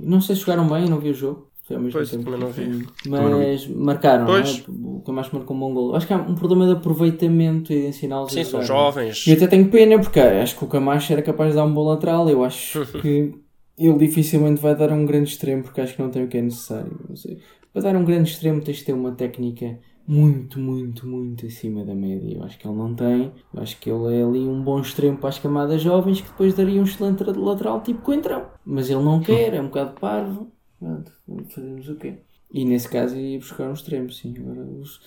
Não 0.00 0.20
sei 0.20 0.36
se 0.36 0.42
jogaram 0.42 0.68
bem, 0.68 0.84
eu 0.84 0.90
não 0.90 1.00
vi 1.00 1.10
o 1.10 1.14
jogo. 1.14 1.45
Foi 1.66 1.76
ao 1.76 1.82
mesmo 1.82 1.98
Pois, 1.98 2.10
tempo. 2.10 2.24
também 2.24 2.38
não 2.40 2.50
vi. 2.50 2.86
Mas 3.08 3.66
marcaram, 3.66 4.26
Pois. 4.26 4.64
não 4.68 4.74
é? 4.74 4.96
O 4.98 5.00
Camacho 5.00 5.34
marcou 5.34 5.56
um 5.56 5.60
bom 5.60 5.74
gol. 5.74 5.96
Acho 5.96 6.06
que 6.06 6.12
há 6.12 6.16
um 6.16 6.34
problema 6.36 6.64
de 6.66 6.72
aproveitamento 6.72 7.72
e 7.72 7.80
de 7.82 7.86
ensiná-los 7.88 8.32
Sim, 8.32 8.40
a 8.40 8.44
são 8.44 8.58
não 8.60 8.64
é? 8.64 8.66
jovens. 8.68 9.26
E 9.26 9.32
até 9.32 9.46
tenho 9.48 9.68
pena, 9.68 9.98
porque 9.98 10.20
acho 10.20 10.56
que 10.56 10.64
o 10.64 10.68
Camacho 10.68 11.12
era 11.12 11.22
capaz 11.22 11.50
de 11.50 11.56
dar 11.56 11.64
um 11.64 11.74
bom 11.74 11.82
lateral. 11.88 12.28
Eu 12.28 12.44
acho 12.44 12.86
que 13.02 13.32
ele 13.76 13.98
dificilmente 13.98 14.60
vai 14.60 14.76
dar 14.76 14.92
um 14.92 15.04
grande 15.04 15.28
extremo, 15.30 15.64
porque 15.64 15.80
acho 15.80 15.96
que 15.96 16.02
não 16.02 16.08
tem 16.10 16.22
o 16.24 16.28
que 16.28 16.38
é 16.38 16.42
necessário. 16.42 16.96
Não 17.08 17.16
sei. 17.16 17.38
Para 17.72 17.82
dar 17.82 17.96
um 17.96 18.04
grande 18.04 18.30
extremo, 18.30 18.60
tens 18.62 18.76
de 18.78 18.84
ter 18.84 18.92
uma 18.92 19.10
técnica 19.12 19.76
muito, 20.06 20.60
muito, 20.60 21.04
muito 21.06 21.46
acima 21.46 21.84
da 21.84 21.94
média. 21.96 22.36
Eu 22.36 22.44
acho 22.44 22.56
que 22.58 22.66
ele 22.66 22.76
não 22.76 22.94
tem. 22.94 23.32
Eu 23.52 23.60
acho 23.60 23.76
que 23.80 23.90
ele 23.90 24.14
é 24.16 24.22
ali 24.22 24.38
um 24.46 24.62
bom 24.62 24.80
extremo 24.80 25.18
para 25.18 25.30
as 25.30 25.38
camadas 25.40 25.82
jovens 25.82 26.20
que 26.20 26.28
depois 26.28 26.54
daria 26.54 26.80
um 26.80 26.84
excelente 26.84 27.24
lateral 27.24 27.80
tipo 27.82 28.02
Coentrão. 28.02 28.46
Mas 28.64 28.88
ele 28.88 29.02
não 29.02 29.18
quer, 29.20 29.52
é 29.52 29.60
um 29.60 29.66
bocado 29.66 30.00
parvo. 30.00 30.52
Pronto, 30.78 31.12
fazemos 31.50 31.88
o 31.88 31.96
quê? 31.96 32.14
E 32.52 32.64
nesse 32.64 32.88
caso 32.88 33.16
ia 33.16 33.38
buscar 33.38 33.68
um 33.68 33.72
extremo, 33.72 34.10
sim. 34.12 34.34
Agora, 34.38 34.60
os- 34.62 35.00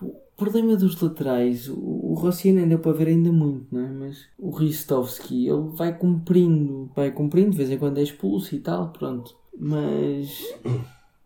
o 0.00 0.14
problema 0.36 0.76
dos 0.76 1.00
laterais, 1.00 1.68
o, 1.68 1.74
o 1.76 2.14
Rossiano 2.14 2.60
ainda 2.60 2.78
para 2.78 2.92
ver 2.92 3.08
ainda 3.08 3.32
muito, 3.32 3.66
não 3.74 3.80
é? 3.80 3.88
Mas 3.90 4.18
o 4.38 4.50
Ristovski, 4.50 5.46
ele 5.48 5.68
vai 5.74 5.96
cumprindo, 5.96 6.90
vai 6.94 7.10
cumprindo, 7.10 7.50
de 7.50 7.56
vez 7.56 7.70
em 7.70 7.78
quando 7.78 7.98
é 7.98 8.02
expulso 8.02 8.54
e 8.54 8.60
tal, 8.60 8.90
pronto. 8.92 9.36
Mas 9.58 10.54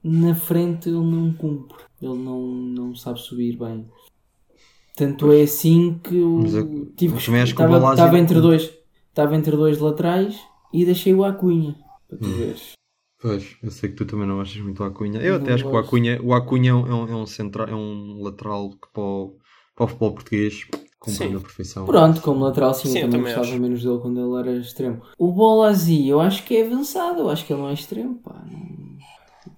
na 0.03 0.34
frente 0.34 0.88
ele 0.88 0.98
não 0.98 1.32
cumpre, 1.32 1.78
ele 2.01 2.16
não, 2.18 2.40
não 2.46 2.94
sabe 2.94 3.20
subir 3.20 3.57
bem. 3.59 3.86
Tanto 4.96 5.32
é 5.32 5.42
assim 5.42 5.98
que 6.03 6.16
eu 6.16 6.40
eu- 6.57 6.86
tive 6.96 7.14
que 7.14 7.20
estava, 7.51 7.72
estava 7.92 8.18
entre 8.18 8.40
dois, 8.40 8.72
estava 9.09 9.36
entre 9.36 9.57
dois 9.57 9.78
laterais 9.78 10.38
e 10.72 10.84
deixei 10.84 11.14
o 11.14 11.24
Acunha, 11.24 11.76
para 12.09 12.18
tu 12.18 12.28
veres. 12.38 12.72
Pois, 13.21 13.57
eu 13.62 13.71
sei 13.71 13.91
que 13.91 13.97
tu 13.97 14.07
também 14.07 14.27
não 14.27 14.41
achas 14.41 14.61
muito 14.62 14.81
o 14.83 14.85
Acunha. 14.87 15.21
Eu 15.21 15.35
Não 15.35 15.43
até 15.43 15.53
acho 15.55 15.64
que 15.64 15.71
o. 15.71 15.77
Acunha, 15.79 16.21
o 16.23 16.33
Acunha 16.35 16.71
é 16.71 16.75
um, 16.75 16.87
é 17.09 17.14
um, 17.16 17.23
é 17.23 17.27
central, 17.27 17.68
é 17.68 17.75
um 17.75 18.23
lateral 18.23 18.71
que 18.71 18.89
para 18.93 19.03
o, 19.03 19.37
para 19.75 19.85
o 19.85 19.89
futebol 19.89 20.14
português 20.14 20.64
cumpre 20.99 21.16
Sim. 21.16 21.35
na 21.35 21.41
perfeição. 21.41 21.87
Pronto, 21.87 22.21
como 22.23 22.45
lateral 22.45 22.73
sim, 22.75 22.89
Sim, 22.89 22.99
eu 22.99 23.01
eu 23.01 23.01
também 23.03 23.11
também 23.11 23.35
gostava 23.35 23.47
acho. 23.47 23.61
menos 23.62 23.83
dele 23.83 23.99
quando 24.01 24.21
ele 24.21 24.49
era 24.51 24.59
extremo. 24.61 25.03
O 25.18 25.33
Bolazi, 25.33 26.09
eu 26.09 26.21
acho 26.21 26.45
que 26.45 26.57
é 26.57 26.64
avançado, 26.66 27.21
eu 27.21 27.31
acho 27.31 27.45
que 27.47 27.53
ele 27.53 27.61
não 27.62 27.68
é 27.68 27.75
extremo, 27.75 28.16
pá. 28.23 28.43
Não- 28.51 28.89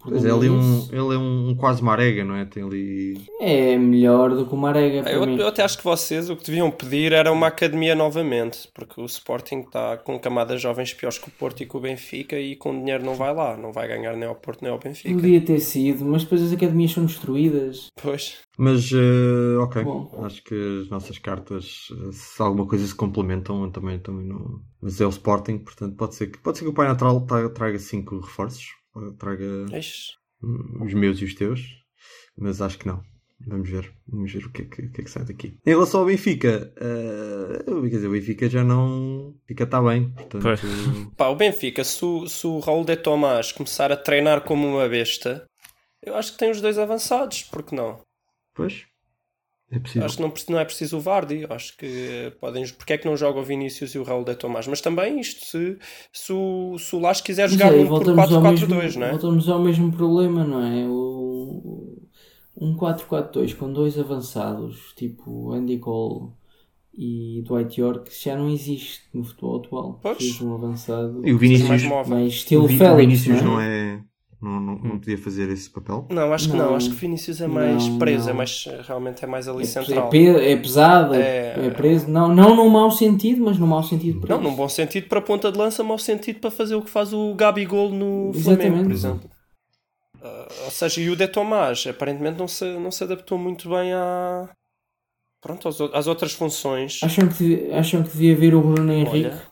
Pois 0.04 0.24
é, 0.24 0.30
ali 0.30 0.48
é 0.48 0.50
um, 0.50 0.88
ele 0.90 1.14
é 1.14 1.18
um 1.18 1.54
quase 1.56 1.82
marega, 1.82 2.24
não 2.24 2.34
é? 2.34 2.44
Tem 2.44 2.62
ali. 2.62 3.20
É 3.40 3.76
melhor 3.78 4.30
do 4.34 4.46
que 4.46 4.52
o 4.54 4.56
Marega 4.56 5.02
para 5.02 5.12
Eu, 5.12 5.26
mim. 5.26 5.36
eu 5.38 5.46
até 5.46 5.62
acho 5.62 5.78
que 5.78 5.84
vocês 5.84 6.28
o 6.28 6.36
que 6.36 6.44
deviam 6.44 6.70
pedir 6.70 7.12
era 7.12 7.30
uma 7.30 7.46
academia 7.46 7.94
novamente, 7.94 8.68
porque 8.74 9.00
o 9.00 9.04
Sporting 9.06 9.60
está 9.60 9.96
com 9.96 10.18
camadas 10.18 10.60
jovens 10.60 10.92
piores 10.92 11.18
que 11.18 11.28
o 11.28 11.32
Porto 11.32 11.62
e 11.62 11.66
que 11.66 11.76
o 11.76 11.80
Benfica 11.80 12.38
e 12.38 12.56
com 12.56 12.76
dinheiro 12.78 13.04
não 13.04 13.14
vai 13.14 13.34
lá, 13.34 13.56
não 13.56 13.72
vai 13.72 13.86
ganhar 13.88 14.16
nem 14.16 14.28
ao 14.28 14.34
Porto 14.34 14.62
nem 14.62 14.70
ao 14.72 14.78
Benfica. 14.78 15.14
Podia 15.14 15.40
ter 15.40 15.60
sido, 15.60 16.04
mas 16.04 16.22
depois 16.24 16.42
as 16.42 16.52
academias 16.52 16.90
são 16.92 17.04
destruídas. 17.04 17.86
Pois, 18.02 18.38
Mas, 18.58 18.90
eh, 18.92 19.56
ok. 19.60 19.82
Bom. 19.84 20.10
Acho 20.24 20.42
que 20.44 20.54
as 20.82 20.88
nossas 20.90 21.18
cartas, 21.18 21.88
eh, 21.92 22.12
se 22.12 22.42
alguma 22.42 22.66
coisa 22.66 22.86
se 22.86 22.94
complementam, 22.94 23.70
também, 23.70 23.98
também 23.98 24.26
não. 24.26 24.60
Mas 24.80 25.00
é 25.00 25.06
o 25.06 25.10
Sporting, 25.10 25.58
portanto, 25.58 25.96
pode 25.96 26.14
ser 26.16 26.26
que, 26.28 26.38
pode 26.38 26.58
ser 26.58 26.64
que 26.64 26.70
o 26.70 26.74
Pai 26.74 26.88
Natal 26.88 27.20
tra- 27.22 27.48
traga 27.50 27.78
cinco 27.78 28.18
reforços. 28.18 28.66
Traga 29.18 29.66
os 30.80 30.94
meus 30.94 31.20
e 31.20 31.24
os 31.24 31.34
teus. 31.34 31.60
Mas 32.36 32.60
acho 32.60 32.78
que 32.78 32.86
não. 32.86 33.02
Vamos 33.46 33.68
ver. 33.68 33.92
Vamos 34.06 34.32
ver 34.32 34.46
o 34.46 34.50
que 34.50 34.62
é 34.62 34.64
que, 34.64 34.88
que, 34.88 35.00
é 35.00 35.04
que 35.04 35.10
sai 35.10 35.24
daqui. 35.24 35.56
Em 35.66 35.70
relação 35.70 36.00
ao 36.00 36.06
Benfica, 36.06 36.72
eh, 36.76 37.64
quer 37.64 37.88
dizer, 37.88 38.06
o 38.06 38.12
Benfica 38.12 38.48
já 38.48 38.62
não. 38.62 39.28
O 39.28 39.32
Benfica 39.40 39.64
está 39.64 39.82
bem. 39.82 40.10
Portanto. 40.10 40.46
Pá, 41.16 41.28
o 41.28 41.36
Benfica, 41.36 41.82
se 41.84 42.04
o, 42.04 42.26
se 42.28 42.46
o 42.46 42.60
Raul 42.60 42.84
de 42.84 42.96
Tomás 42.96 43.52
começar 43.52 43.90
a 43.90 43.96
treinar 43.96 44.42
como 44.42 44.66
uma 44.66 44.88
besta, 44.88 45.44
eu 46.02 46.14
acho 46.14 46.32
que 46.32 46.38
tem 46.38 46.50
os 46.50 46.60
dois 46.60 46.78
avançados, 46.78 47.42
porque 47.44 47.74
não? 47.74 48.00
pois. 48.54 48.84
É 49.74 49.78
possível. 49.78 50.04
Acho 50.04 50.16
que 50.16 50.22
não, 50.22 50.32
não 50.50 50.58
é 50.58 50.64
preciso 50.66 50.98
o 50.98 51.00
Vardy, 51.00 51.46
acho 51.48 51.76
que 51.78 52.32
podem. 52.38 52.62
Porque 52.68 52.92
é 52.92 52.98
que 52.98 53.06
não 53.06 53.16
joga 53.16 53.40
o 53.40 53.42
Vinícius 53.42 53.94
e 53.94 53.98
o 53.98 54.02
Raul 54.02 54.22
de 54.24 54.34
Tomás? 54.34 54.66
Mas 54.68 54.82
também 54.82 55.18
isto, 55.18 55.46
se, 55.46 55.78
se 56.12 56.32
o, 56.32 56.76
se 56.78 56.94
o 56.94 57.00
Lage 57.00 57.22
quiser 57.22 57.44
Mas 57.48 57.52
jogar 57.52 57.72
um 57.72 57.78
por 57.86 58.04
voltamos 58.04 58.32
ao 58.32 58.42
4-4-2, 58.42 58.68
mesmo- 58.76 59.00
não 59.00 59.06
é? 59.06 59.10
Voltamos 59.12 59.48
ao 59.48 59.62
mesmo 59.62 59.90
problema, 59.90 60.44
não 60.44 60.62
é? 60.62 60.86
O, 60.86 62.02
um 62.60 62.76
4-4-2 62.76 63.54
com 63.56 63.72
dois 63.72 63.98
avançados, 63.98 64.92
tipo 64.94 65.52
Andy 65.52 65.78
Cole 65.78 66.32
e 66.94 67.42
Dwight 67.46 67.80
York, 67.80 68.10
já 68.22 68.36
não 68.36 68.50
existe 68.50 69.00
no 69.14 69.24
futebol 69.24 69.56
atual. 69.56 69.98
Pois. 70.02 70.38
Um 70.42 70.54
avançado 70.54 71.26
E 71.26 71.32
o 71.32 71.38
mais 71.38 71.40
Vinícius, 71.40 71.82
móvel. 71.84 72.14
mais 72.16 72.32
estilo 72.34 72.64
o 72.64 72.66
Vi- 72.68 72.74
o 72.74 72.78
Félix, 72.78 73.00
Vinícius 73.00 73.42
não 73.42 73.52
não 73.54 73.60
é? 73.62 74.04
É. 74.42 74.44
Não, 74.44 74.60
não, 74.60 74.74
não 74.76 74.98
podia 74.98 75.16
fazer 75.16 75.48
esse 75.50 75.70
papel. 75.70 76.06
Não, 76.10 76.32
acho 76.32 76.50
que 76.50 76.56
não. 76.56 76.70
Não. 76.70 76.76
Acho 76.76 76.90
que 76.90 76.96
Vinícius 76.96 77.40
é 77.40 77.46
mais 77.46 77.86
Não, 77.86 77.98
preso, 77.98 78.28
é 78.28 78.32
não. 78.32 78.36
mais, 78.38 78.64
realmente 78.86 79.24
é 79.24 79.26
mais 79.28 79.46
ali 79.48 79.62
É, 79.62 79.66
central. 79.66 80.08
pe- 80.10 80.36
é 80.36 80.56
pesado, 80.56 81.14
é, 81.14 81.20
É- 81.20 81.66
é 81.66 81.70
preso. 81.70 82.08
Não, 82.10 82.28
não 82.34 82.56
no 82.56 82.68
mau 82.68 82.90
sentido, 82.90 83.44
mas 83.44 83.58
no 83.58 83.66
mau 83.66 83.82
sentido 83.82 84.14
Não, 84.14 84.20
preso. 84.26 84.40
num 84.42 84.54
bom 84.54 84.68
sentido 84.68 85.08
para 85.08 85.20
ponta 85.22 85.50
de 85.52 85.58
lança, 85.58 85.82
mau 85.84 85.98
sentido 85.98 86.40
para 86.40 86.50
fazer 86.50 86.74
o 86.74 86.82
que 86.82 86.90
faz 86.90 87.12
o 87.12 87.34
Gabigol 87.34 87.90
no 87.90 88.30
Exatamente. 88.34 88.62
Flamengo, 88.66 88.84
por 88.88 88.92
exemplo. 88.92 89.30
Ah, 90.22 90.48
ou 90.64 90.70
seja, 90.70 91.00
e 91.00 91.10
o 91.10 91.16
De 91.16 91.26
Tomás 91.28 91.84
aparentemente 91.86 92.38
não 92.38 92.46
se, 92.48 92.64
não 92.78 92.90
se 92.90 93.02
adaptou 93.04 93.36
muito 93.38 93.68
bem 93.68 93.92
à, 93.92 94.48
pronto, 95.40 95.68
o- 95.68 95.90
às 95.96 96.06
outras 96.06 96.32
funções. 96.32 97.00
Acham 97.02 97.28
que, 97.28 97.70
acham 97.72 98.02
que 98.02 98.10
devia 98.10 98.36
vir 98.36 98.54
o 98.54 98.60
Bruno 98.60 98.92
Henrique, 98.92 99.26
Olha, 99.28 99.42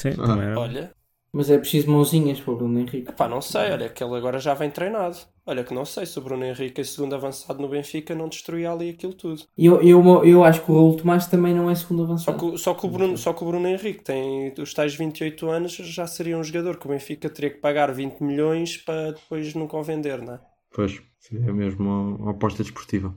Sim, 0.00 0.08
Ah. 0.20 0.26
também 0.26 0.44
era. 0.46 0.58
olha, 0.60 0.92
mas 1.34 1.50
é 1.50 1.58
preciso 1.58 1.90
mãozinhas 1.90 2.40
para 2.40 2.52
o 2.52 2.56
Bruno 2.56 2.78
Henrique. 2.78 3.12
pá, 3.12 3.28
não 3.28 3.40
sei, 3.42 3.72
olha 3.72 3.88
que 3.88 4.02
ele 4.02 4.14
agora 4.16 4.38
já 4.38 4.54
vem 4.54 4.70
treinado. 4.70 5.16
Olha 5.46 5.62
que 5.62 5.74
não 5.74 5.84
sei 5.84 6.06
se 6.06 6.18
o 6.18 6.22
Bruno 6.22 6.42
Henrique, 6.44 6.80
em 6.80 6.84
segundo 6.84 7.14
avançado 7.14 7.60
no 7.60 7.68
Benfica, 7.68 8.14
não 8.14 8.28
destruía 8.30 8.70
ali 8.72 8.88
aquilo 8.90 9.12
tudo. 9.12 9.42
Eu, 9.58 9.82
eu, 9.82 10.24
eu 10.24 10.42
acho 10.42 10.62
que 10.64 10.70
o 10.72 10.74
Raul 10.74 10.96
Tomás 10.96 11.26
também 11.26 11.52
não 11.52 11.68
é 11.68 11.74
segundo 11.74 11.98
Só 11.98 12.04
avançado. 12.04 12.38
que, 12.38 12.44
o- 12.46 12.56
só, 12.58 12.72
que 12.72 12.86
o 12.86 12.88
Bruno, 12.88 13.18
só 13.18 13.32
que 13.34 13.42
o 13.44 13.46
Bruno 13.46 13.68
Henrique 13.68 14.02
tem 14.02 14.54
os 14.58 14.72
tais 14.72 14.94
28 14.94 15.50
anos, 15.50 15.72
já 15.74 16.06
seria 16.06 16.38
um 16.38 16.42
jogador 16.42 16.78
que 16.78 16.86
o 16.86 16.90
Benfica 16.90 17.28
teria 17.28 17.50
que 17.50 17.58
pagar 17.60 17.92
20 17.92 18.20
milhões 18.22 18.78
para 18.78 19.10
depois 19.12 19.52
nunca 19.54 19.76
o 19.76 19.82
vender, 19.82 20.22
não 20.22 20.34
é? 20.34 20.40
Pois, 20.72 20.98
seria 21.20 21.52
mesmo 21.52 21.84
uma, 21.84 22.16
uma 22.16 22.30
aposta 22.30 22.62
desportiva. 22.62 23.14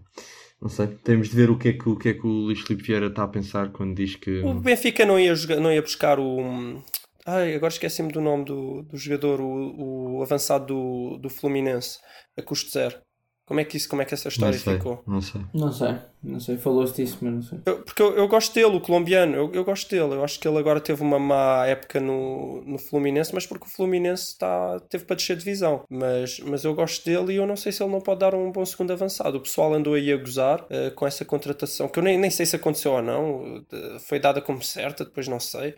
Não 0.62 0.70
sei. 0.70 0.88
Temos 0.88 1.30
de 1.30 1.36
ver 1.36 1.50
o 1.50 1.58
que 1.58 1.70
é 1.70 1.74
que, 1.74 1.88
o, 1.88 1.96
que, 1.96 2.10
é 2.10 2.14
que 2.14 2.26
o 2.28 2.30
Luís 2.30 2.60
Filipe 2.62 2.84
Vieira 2.84 3.08
está 3.08 3.24
a 3.24 3.28
pensar 3.28 3.70
quando 3.72 3.96
diz 3.96 4.16
que. 4.16 4.42
O 4.42 4.56
Benfica 4.56 5.06
não 5.06 5.18
ia, 5.20 5.34
jogar- 5.34 5.60
não 5.62 5.72
ia 5.72 5.82
buscar 5.82 6.20
o. 6.20 6.82
Ai, 7.28 7.54
agora 7.56 7.72
esqueci-me 7.74 8.12
do 8.12 8.22
nome 8.22 8.46
do, 8.46 8.84
do 8.84 8.98
jogador, 8.98 9.42
o, 9.42 10.18
o 10.18 10.24
avançado 10.24 10.66
do, 10.66 11.18
do 11.18 11.30
Fluminense, 11.30 12.00
a 12.38 12.42
custo 12.42 12.72
zero. 12.72 13.02
Como 13.48 13.62
é 13.62 13.64
que, 13.64 13.78
isso, 13.78 13.88
como 13.88 14.02
é 14.02 14.06
que 14.06 14.14
essa 14.14 14.26
Não 14.28 14.32
história 14.32 14.60
sei. 14.60 14.74
ficou? 14.76 15.02
Não 15.08 15.22
sei. 15.22 15.42
Não 15.54 15.72
sei, 15.72 15.96
não 16.22 16.38
sei, 16.38 16.58
falou-se 16.58 16.94
disso, 17.02 17.20
mas 17.22 17.34
não 17.34 17.42
sei. 17.42 17.60
Eu- 17.66 17.82
porque 17.82 18.02
eu, 18.04 18.14
eu 18.18 18.28
gosto 18.28 18.54
dele, 18.54 18.76
o 18.76 18.82
colombiano, 18.82 19.34
eu, 19.38 19.50
eu 19.54 19.64
gosto 19.64 19.90
dele. 19.90 20.16
Eu 20.16 20.24
acho 20.24 20.38
que 20.38 20.46
ele 20.46 20.58
agora 20.58 20.82
teve 20.82 21.02
uma 21.02 21.18
má 21.18 21.66
época 21.66 22.02
no, 22.02 22.62
no 22.66 22.78
Fluminense, 22.78 23.34
mas 23.34 23.46
porque 23.46 23.66
o 23.66 23.70
Fluminense 23.70 24.38
tá, 24.38 24.82
teve 24.90 25.06
para 25.06 25.16
descer 25.16 25.38
divisão. 25.38 25.86
Mas, 25.90 26.42
mas 26.42 26.66
eu 26.66 26.76
gosto 26.76 27.06
dele 27.06 27.34
e 27.34 27.36
eu 27.38 27.48
não 27.48 27.56
sei 27.56 27.72
se 27.72 27.82
ele 27.82 27.90
não 27.94 28.02
pode 28.02 28.20
dar 28.20 28.36
um 28.36 28.52
bom 28.52 28.66
segundo 28.66 28.92
avançado. 28.92 29.38
O 29.38 29.42
pessoal 29.42 29.74
andou 29.74 29.94
aí 29.94 30.12
a 30.12 30.18
gozar 30.18 30.66
eh, 30.70 30.90
com 30.90 31.08
essa 31.08 31.24
contratação, 31.24 31.88
que 31.88 32.00
eu 32.00 32.04
nem, 32.04 32.18
nem 32.18 32.30
sei 32.30 32.46
se 32.46 32.58
aconteceu 32.58 32.92
ou 32.92 33.02
não. 33.02 33.64
de- 33.72 34.00
Foi 34.02 34.20
dada 34.20 34.42
como 34.42 34.62
certa, 34.62 35.06
depois 35.06 35.26
não 35.30 35.40
sei. 35.40 35.74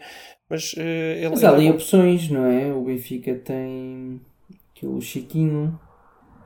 Mas 0.50 0.74
eh, 0.76 1.18
ele. 1.20 1.30
Mas 1.30 1.44
há 1.44 1.50
ele 1.50 1.56
é 1.56 1.60
ali 1.60 1.68
bom. 1.70 1.76
opções, 1.76 2.30
não 2.32 2.46
é? 2.48 2.74
O 2.74 2.82
Benfica 2.82 3.36
tem 3.36 4.20
aquele 4.76 5.00
Chiquinho, 5.02 5.80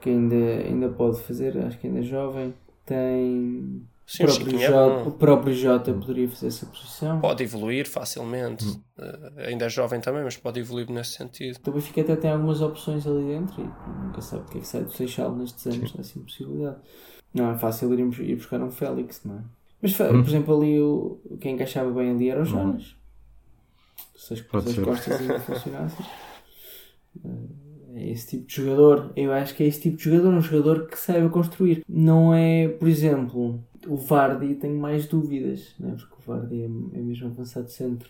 que 0.04 0.10
ainda, 0.10 0.36
ainda 0.36 0.90
pode 0.90 1.22
fazer, 1.22 1.58
acho 1.60 1.80
que 1.80 1.88
ainda 1.88 2.00
é 2.00 2.04
jovem. 2.04 2.54
Tem 2.86 3.82
Sim, 4.06 4.24
o, 4.24 4.28
próprio 4.28 4.60
é 4.60 4.68
Jota, 4.68 5.08
o 5.08 5.12
próprio 5.14 5.54
Jota 5.54 5.94
poderia 5.94 6.28
fazer 6.30 6.48
essa 6.48 6.66
posição. 6.66 7.22
Pode 7.22 7.42
evoluir 7.42 7.88
facilmente. 7.88 8.66
Eh, 8.98 9.48
ainda 9.48 9.66
é 9.66 9.70
jovem 9.70 10.02
também, 10.02 10.24
mas 10.24 10.36
pode 10.36 10.60
evoluir 10.60 10.92
nesse 10.92 11.12
sentido. 11.12 11.58
O 11.66 11.72
Benfica 11.72 12.02
até 12.02 12.18
tem 12.18 12.32
algumas 12.32 12.62
opções 12.62 13.08
ali 13.08 13.24
dentro 13.24 13.62
e 13.62 14.06
nunca 14.06 14.20
sabe 14.20 14.44
o 14.44 14.46
que 14.48 14.58
é 14.58 14.62
que 14.62 14.68
sai 14.68 14.84
do 14.84 14.92
Seixal 14.92 15.34
nestes 15.34 15.66
anos, 15.68 15.94
há 15.98 16.02
assim 16.02 16.20
possibilidade. 16.22 16.78
Não 17.34 17.52
é 17.52 17.58
fácil 17.58 17.94
ir, 17.94 18.00
ir 18.30 18.36
buscar 18.36 18.62
um 18.62 18.70
Félix, 18.70 19.22
não 19.24 19.38
é? 19.38 19.42
Mas, 19.82 19.98
Hum. 20.00 20.22
por 20.22 20.30
exemplo, 20.30 20.58
ali 20.58 20.82
o, 20.82 21.18
quem 21.40 21.56
encaixava 21.56 21.90
bem 21.92 22.12
ali 22.12 22.30
era 22.30 22.42
o 22.42 22.46
Jonas. 22.46 22.96
Se 24.18 24.34
as, 24.34 24.42
Pode 24.42 24.70
se 24.70 24.80
as 24.80 24.86
costas 24.86 25.22
ainda 25.22 25.40
funcionassem. 25.40 26.06
É 27.96 28.12
esse 28.12 28.28
tipo 28.28 28.48
de 28.48 28.56
jogador. 28.56 29.12
Eu 29.16 29.32
acho 29.32 29.56
que 29.56 29.64
é 29.64 29.68
esse 29.68 29.82
tipo 29.82 29.98
de 29.98 30.04
jogador, 30.04 30.34
um 30.34 30.42
jogador 30.42 30.88
que 30.88 31.00
saiba 31.00 31.30
construir. 31.30 31.84
Não 31.88 32.34
é, 32.34 32.68
por 32.68 32.88
exemplo, 32.88 33.60
o 33.88 33.96
Vardy, 33.98 34.56
tenho 34.56 34.80
mais 34.80 35.08
dúvidas, 35.08 35.76
né? 35.80 35.96
porque 35.98 36.16
o 36.18 36.32
Vardy 36.34 36.62
é, 36.62 36.66
é 36.66 37.02
mesmo 37.02 37.28
avançado 37.28 37.66
de 37.66 37.74
centro. 37.74 38.10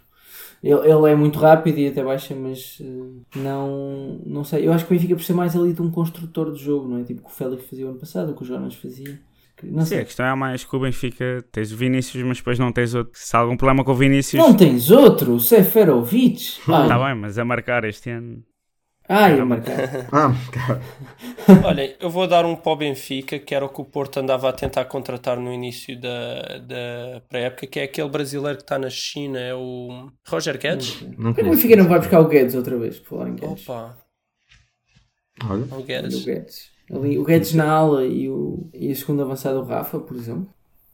Ele, 0.63 0.79
ele 0.89 1.11
é 1.11 1.15
muito 1.15 1.37
rápido 1.37 1.77
e 1.77 1.87
até 1.87 2.03
baixa, 2.03 2.33
mas 2.35 2.79
eh, 2.81 3.37
não, 3.39 4.19
não 4.25 4.43
sei. 4.43 4.65
Eu 4.67 4.73
acho 4.73 4.85
que 4.85 4.93
o 4.93 4.95
Benfica 4.95 5.15
precisa 5.15 5.37
mais 5.37 5.55
ali 5.55 5.73
de 5.73 5.81
um 5.81 5.91
construtor 5.91 6.51
de 6.53 6.63
jogo, 6.63 6.87
não 6.87 6.99
é? 6.99 7.03
Tipo 7.03 7.21
o 7.21 7.23
que 7.25 7.29
o 7.29 7.33
Félix 7.33 7.65
fazia 7.69 7.85
o 7.85 7.89
ano 7.89 7.99
passado, 7.99 8.31
o 8.31 8.35
que 8.35 8.41
o 8.43 8.45
Jonas 8.45 8.73
fazia. 8.75 9.19
Não 9.61 9.85
Sim, 9.85 9.95
a 9.95 9.97
sei. 9.97 10.05
questão 10.05 10.25
é 10.25 10.35
mais 10.35 10.63
que 10.65 10.75
o 10.75 10.79
Benfica 10.79 11.45
tens 11.51 11.71
o 11.71 11.77
Vinícius, 11.77 12.23
mas 12.23 12.37
depois 12.37 12.57
não 12.59 12.71
tens 12.71 12.93
outro. 12.95 13.11
Se 13.15 13.35
há 13.35 13.39
algum 13.39 13.55
problema 13.55 13.83
com 13.83 13.91
o 13.91 13.95
Vinícius, 13.95 14.41
Não 14.43 14.53
tens 14.55 14.89
outro, 14.91 15.39
Seferovic. 15.39 16.59
Ai, 16.67 16.83
está 16.83 17.05
bem, 17.05 17.15
mas 17.15 17.37
a 17.37 17.45
marcar 17.45 17.85
este 17.85 18.09
ano. 18.09 18.43
Ai 19.09 19.35
marcar. 19.43 20.07
Ah. 20.11 21.67
Olhem, 21.67 21.95
eu 21.99 22.09
vou 22.09 22.27
dar 22.27 22.45
um 22.45 22.55
para 22.55 22.71
o 22.71 22.75
Benfica, 22.75 23.37
que 23.39 23.53
era 23.53 23.65
o 23.65 23.69
que 23.69 23.81
o 23.81 23.85
Porto 23.85 24.17
andava 24.19 24.49
a 24.49 24.53
tentar 24.53 24.85
contratar 24.85 25.37
no 25.39 25.51
início 25.53 25.99
da, 25.99 26.57
da 26.59 27.21
pré-época, 27.27 27.67
que 27.67 27.79
é 27.79 27.83
aquele 27.83 28.09
brasileiro 28.09 28.57
que 28.57 28.63
está 28.63 28.77
na 28.79 28.89
China, 28.89 29.39
é 29.39 29.53
o 29.53 30.09
Roger 30.27 30.57
Guedes. 30.57 31.01
Não 31.17 31.31
O 31.31 31.35
conheço. 31.35 31.55
Benfica 31.55 31.75
não 31.75 31.87
vai 31.87 31.99
buscar 31.99 32.19
o 32.21 32.27
Guedes 32.27 32.55
outra 32.55 32.77
vez, 32.77 32.99
por 32.99 33.09
falar 33.17 33.29
em 33.29 33.35
Guedes. 33.35 33.67
Opa, 33.67 33.97
Olha, 35.49 35.63
o 35.63 35.75
Olha 35.75 35.85
Guedes. 35.85 36.21
o 36.21 36.25
Guedes. 36.25 36.71
Ali, 36.91 37.17
o 37.17 37.23
Guedes 37.23 37.53
na 37.53 37.69
ala 37.71 38.05
e, 38.05 38.29
o, 38.29 38.69
e 38.73 38.91
a 38.91 38.95
segunda 38.95 39.23
avançada 39.23 39.59
o 39.59 39.63
Rafa, 39.65 39.99
por 39.99 40.15
exemplo. 40.15 40.47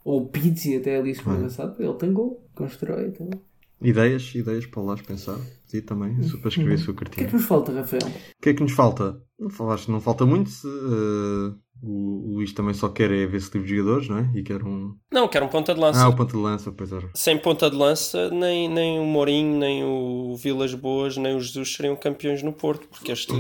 Ou 0.04 0.22
o 0.22 0.28
Pizzi 0.28 0.78
até 0.78 0.98
ali 0.98 1.12
a 1.12 1.16
segunda 1.16 1.36
Olha. 1.38 1.46
avançada. 1.46 1.76
Ele 1.80 1.94
tem 1.96 2.14
gol, 2.14 2.44
constrói. 2.56 3.08
Então. 3.08 3.28
O 3.28 3.49
ideias, 3.82 4.34
ideias 4.36 4.66
para 4.66 4.82
lá 4.82 4.96
pensar. 4.98 5.38
E 5.74 5.82
também, 5.82 6.16
para 6.40 6.50
escrever 6.50 6.74
a 6.74 6.78
sua 6.78 6.94
que 6.94 7.04
é 7.04 7.06
cartinha. 7.06 7.28
que 7.28 7.34
nos 7.36 7.46
falta, 7.46 7.72
Rafael? 7.72 8.02
O 8.08 8.42
que 8.42 8.50
é 8.50 8.54
que 8.54 8.64
nos 8.64 8.72
falta? 8.74 9.22
Não, 9.40 9.50
fal- 9.50 9.72
acho 9.72 9.86
que 9.86 9.92
não 9.92 10.02
falta 10.02 10.26
muito. 10.26 10.50
se, 10.50 10.68
eh, 10.68 11.54
o, 11.82 12.32
o 12.32 12.36
Luís 12.36 12.52
também 12.54 12.74
só 12.74 12.90
quer 12.90 13.12
é 13.12 13.26
ver 13.26 13.38
esse 13.38 13.52
tipo 13.52 13.64
de 13.66 13.76
jogadores, 13.78 14.10
não 14.10 14.18
é? 14.18 14.32
E 14.36 14.44
quer 14.44 14.64
um. 14.64 14.96
Não, 15.12 15.28
que 15.28 15.36
era 15.36 15.44
um 15.44 15.50
ponta 15.50 15.74
de 15.74 15.80
lança. 15.80 16.04
Ah, 16.04 16.10
o 16.10 16.16
ponto 16.16 16.38
de 16.38 16.38
lança, 16.38 16.72
pois 16.72 16.92
era. 16.92 17.10
Sem 17.16 17.36
ponta 17.36 17.68
de 17.68 17.76
lança, 17.76 18.30
nem, 18.30 18.70
nem 18.70 19.00
o 19.00 19.06
Mourinho, 19.06 19.58
nem 19.58 19.84
o 19.84 20.36
Vilas 20.36 20.76
Boas, 20.76 21.18
nem 21.18 21.36
o 21.36 21.42
Jesus 21.42 21.74
seriam 21.74 21.96
campeões 21.96 22.44
no 22.44 22.54
Porto, 22.54 22.88
porque 22.88 23.12
este, 23.12 23.34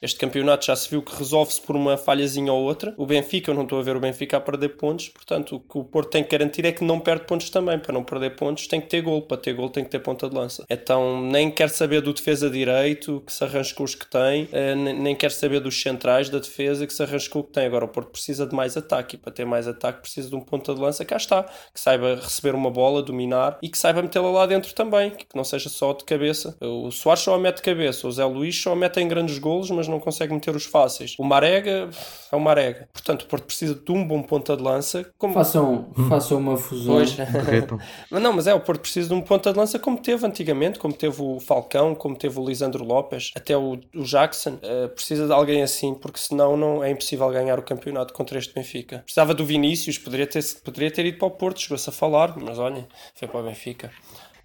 este 0.00 0.20
campeonato 0.20 0.66
já 0.66 0.76
se 0.76 0.88
viu 0.88 1.02
que 1.02 1.16
resolve-se 1.16 1.60
por 1.60 1.74
uma 1.74 1.96
falhazinha 1.96 2.52
ou 2.52 2.62
outra. 2.62 2.94
O 2.96 3.04
Benfica, 3.04 3.50
eu 3.50 3.56
não 3.56 3.64
estou 3.64 3.80
a 3.80 3.82
ver 3.82 3.96
o 3.96 4.00
Benfica 4.00 4.36
a 4.36 4.40
perder 4.40 4.76
pontos, 4.76 5.08
portanto, 5.08 5.56
o 5.56 5.60
que 5.60 5.78
o 5.78 5.84
Porto 5.84 6.10
tem 6.10 6.22
que 6.22 6.30
garantir 6.30 6.64
é 6.64 6.70
que 6.70 6.84
não 6.84 7.00
perde 7.00 7.26
pontos 7.26 7.50
também. 7.50 7.76
Para 7.76 7.92
não 7.92 8.04
perder 8.04 8.36
pontos, 8.36 8.68
tem 8.68 8.80
que 8.80 8.86
ter 8.86 9.00
gol. 9.00 9.22
Para 9.22 9.36
ter 9.36 9.52
gol, 9.52 9.68
tem 9.68 9.82
que 9.82 9.90
ter 9.90 9.98
ponta 9.98 10.30
de 10.30 10.34
lança. 10.36 10.64
Então, 10.70 11.20
nem 11.22 11.50
quer 11.50 11.70
saber 11.70 12.00
do 12.02 12.12
defesa 12.12 12.48
direito, 12.48 13.20
que 13.26 13.32
se 13.32 13.42
arranje 13.42 13.74
com 13.74 13.82
os 13.82 13.96
que 13.96 14.06
tem, 14.06 14.48
eh, 14.52 14.76
nem 14.76 15.16
quer 15.16 15.32
saber 15.32 15.58
dos 15.58 15.80
centrais 15.82 16.30
da 16.30 16.38
defesa, 16.38 16.86
que 16.86 16.94
se 16.94 17.02
arranje 17.02 17.28
com 17.28 17.40
o 17.40 17.44
que 17.44 17.52
tem. 17.52 17.66
Agora, 17.66 17.84
o 17.84 17.88
Porto 17.88 18.10
precisa 18.10 18.46
de 18.46 18.54
mais 18.54 18.76
ataque, 18.76 19.16
e 19.16 19.18
para 19.18 19.32
ter 19.32 19.44
mais 19.44 19.66
ataque, 19.66 20.02
precisa 20.02 20.28
de 20.28 20.36
um 20.36 20.40
ponta 20.40 20.72
de 20.72 20.80
lança. 20.80 21.04
Cá 21.04 21.16
está, 21.26 21.42
que 21.42 21.80
saiba 21.80 22.16
receber 22.16 22.54
uma 22.54 22.70
bola, 22.70 23.02
dominar 23.02 23.58
e 23.62 23.68
que 23.68 23.78
saiba 23.78 24.02
metê-la 24.02 24.30
lá 24.30 24.46
dentro 24.46 24.74
também, 24.74 25.10
que 25.10 25.26
não 25.34 25.44
seja 25.44 25.68
só 25.68 25.92
de 25.92 26.04
cabeça. 26.04 26.56
O 26.60 26.90
Soares 26.90 27.22
só 27.22 27.34
a 27.34 27.38
mete 27.38 27.56
de 27.56 27.62
cabeça, 27.62 28.06
o 28.06 28.12
Zé 28.12 28.24
Luís 28.24 28.60
só 28.60 28.72
a 28.72 28.76
mete 28.76 29.00
em 29.00 29.08
grandes 29.08 29.38
golos, 29.38 29.70
mas 29.70 29.88
não 29.88 30.00
consegue 30.00 30.32
meter 30.32 30.54
os 30.54 30.64
fáceis. 30.64 31.14
O 31.18 31.24
Marega 31.24 31.88
é 32.32 32.36
o 32.36 32.40
Marega. 32.40 32.88
Portanto, 32.92 33.22
o 33.22 33.26
Porto 33.26 33.44
precisa 33.44 33.74
de 33.74 33.92
um 33.92 34.06
bom 34.06 34.22
ponta 34.22 34.56
de 34.56 34.62
lança. 34.62 35.06
Como... 35.18 35.34
Façam, 35.34 35.88
façam 36.08 36.38
uma 36.38 36.56
fusão. 36.56 36.94
Pois. 36.94 37.16
Mas 38.10 38.22
não, 38.22 38.32
mas 38.32 38.46
é, 38.46 38.54
o 38.54 38.60
Porto 38.60 38.80
precisa 38.80 39.08
de 39.08 39.14
um 39.14 39.20
ponta 39.20 39.52
de 39.52 39.58
lança 39.58 39.78
como 39.78 39.98
teve 39.98 40.26
antigamente, 40.26 40.78
como 40.78 40.94
teve 40.94 41.20
o 41.20 41.38
Falcão, 41.40 41.94
como 41.94 42.16
teve 42.16 42.38
o 42.38 42.44
Lisandro 42.44 42.84
Lopes, 42.84 43.32
até 43.36 43.56
o, 43.56 43.78
o 43.94 44.02
Jackson. 44.02 44.58
Eh, 44.62 44.88
precisa 44.88 45.26
de 45.26 45.32
alguém 45.32 45.62
assim, 45.62 45.94
porque 45.94 46.18
senão 46.18 46.56
não 46.56 46.82
é 46.82 46.90
impossível 46.90 47.28
ganhar 47.30 47.58
o 47.58 47.62
campeonato 47.62 48.12
contra 48.12 48.38
este 48.38 48.54
Benfica. 48.54 48.98
Precisava 48.98 49.34
do 49.34 49.44
Vinícius, 49.44 49.98
poderia 49.98 50.26
ter, 50.26 50.44
poderia 50.64 50.90
ter 50.90 51.05
ido 51.06 51.18
para 51.18 51.28
o 51.28 51.30
Porto, 51.30 51.60
chegou-se 51.60 51.88
a 51.88 51.92
falar, 51.92 52.36
mas 52.38 52.58
olhem, 52.58 52.86
foi 53.14 53.28
para 53.28 53.40
o 53.40 53.44
Benfica. 53.44 53.92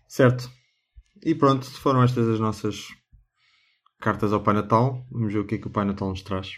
Certo. 0.08 0.50
E 1.24 1.36
pronto, 1.36 1.66
foram 1.66 2.04
estas 2.04 2.28
as 2.28 2.40
nossas 2.40 2.88
cartas 4.00 4.34
ao 4.34 4.44
Pai 4.44 4.54
Natal. 4.54 5.06
Vamos 5.12 5.34
ver 5.34 5.40
o 5.40 5.46
que 5.46 5.56
é 5.56 5.58
que 5.58 5.68
o 5.68 5.72
Pai 5.72 5.86
Natal 5.86 6.10
nos 6.10 6.22
traz. 6.22 6.50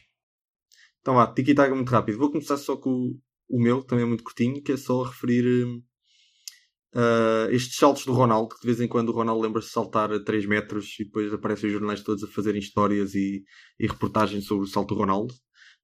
Então 1.02 1.16
vá, 1.16 1.28
tiki-taka 1.28 1.76
muito 1.76 1.90
rápido. 1.90 2.18
Vou 2.18 2.32
começar 2.32 2.58
só 2.58 2.78
com 2.78 3.14
o, 3.50 3.62
meu, 3.62 3.84
também 3.84 4.06
é 4.06 4.08
muito 4.08 4.24
curtinho, 4.24 4.64
que 4.64 4.72
é 4.72 4.78
só 4.78 5.04
referir 5.04 5.44
ah, 6.96 7.48
estes 7.52 7.76
saltos 7.76 8.06
do 8.06 8.14
Ronaldo, 8.14 8.56
que 8.56 8.62
de 8.62 8.68
vez 8.68 8.80
em 8.80 8.88
quando 8.88 9.10
o 9.10 9.12
Ronaldo 9.12 9.42
lembra-se 9.42 9.68
de 9.68 9.74
saltar 9.74 10.12
a 10.12 10.24
3 10.24 10.46
metros 10.46 10.96
e 11.00 11.06
depois 11.06 11.34
aparecem 11.34 11.68
os 11.68 11.74
jornais 11.74 12.02
todos 12.02 12.24
a 12.24 12.28
fazerem 12.28 12.62
histórias 12.62 13.16
e, 13.16 13.44
e 13.80 13.88
reportagens 13.88 14.46
sobre 14.46 14.66
o 14.66 14.68
salto 14.68 14.94
do 14.94 15.00
Ronaldo. 15.00 15.34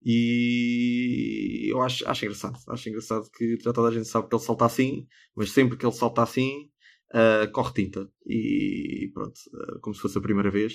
E 0.04 1.70
eu 1.72 1.82
acho, 1.82 2.08
acho 2.08 2.26
engraçado. 2.26 2.58
Acho 2.70 2.89
engraçado 2.89 3.30
que 3.32 3.58
já 3.62 3.74
toda 3.74 3.89
a 3.89 3.91
gente 3.91 4.08
sabe 4.08 4.30
que 4.30 4.36
ele 4.36 4.43
salta 4.43 4.66
assim, 4.66 5.08
mas 5.36 5.52
sempre 5.52 5.78
que 5.78 5.86
ele 5.86 5.93
salta 5.93 6.24
assim, 6.24 6.70
ah, 7.14 7.47
corre 7.52 7.74
tinta. 7.74 8.10
E 8.26 9.12
pronto, 9.14 9.39
ah, 9.56 9.80
como 9.82 9.93
se 9.95 10.02
fosse 10.02 10.18
a 10.18 10.22
primeira 10.22 10.52
vez. 10.52 10.74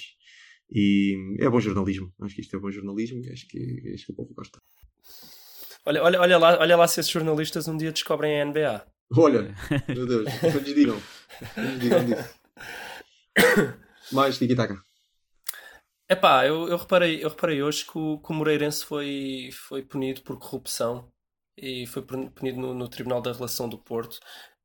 E 0.70 1.36
é 1.40 1.48
bom 1.48 1.60
jornalismo. 1.60 2.12
Acho 2.20 2.34
que 2.34 2.40
isto 2.40 2.56
é 2.56 2.58
bom 2.58 2.70
jornalismo 2.70 3.20
e 3.22 3.30
acho 3.30 3.46
que, 3.48 3.92
acho 3.94 4.06
que 4.06 4.12
o 4.12 4.16
povo 4.16 4.34
gosta. 4.34 4.58
Olha, 5.86 6.02
olha, 6.02 6.20
olha, 6.20 6.38
lá, 6.38 6.58
olha 6.58 6.76
lá 6.76 6.88
se 6.88 7.00
esses 7.00 7.12
jornalistas 7.12 7.68
um 7.68 7.76
dia 7.76 7.92
descobrem 7.92 8.40
a 8.40 8.44
NBA. 8.44 8.86
Olha, 9.16 9.54
meu 9.88 10.06
Deus, 10.06 10.24
não 10.42 10.60
lhes 10.60 10.74
digam. 10.74 11.02
Não 11.56 11.64
lhes 11.64 11.80
digam 11.80 12.04
disso. 12.06 12.34
Mais 14.12 14.38
tiki-taka. 14.38 14.82
Epá, 16.08 16.46
eu, 16.46 16.68
eu, 16.68 16.76
reparei, 16.76 17.24
eu 17.24 17.28
reparei 17.30 17.62
hoje 17.62 17.84
que 17.84 17.96
o, 17.98 18.18
que 18.18 18.30
o 18.30 18.34
Moreirense 18.34 18.84
foi, 18.84 19.50
foi 19.52 19.82
punido 19.82 20.22
por 20.22 20.38
corrupção 20.38 21.10
e 21.56 21.86
foi 21.86 22.02
punido 22.02 22.60
no, 22.60 22.74
no 22.74 22.88
Tribunal 22.88 23.22
da 23.22 23.32
Relação 23.32 23.68
do 23.68 23.78
Porto. 23.78 24.18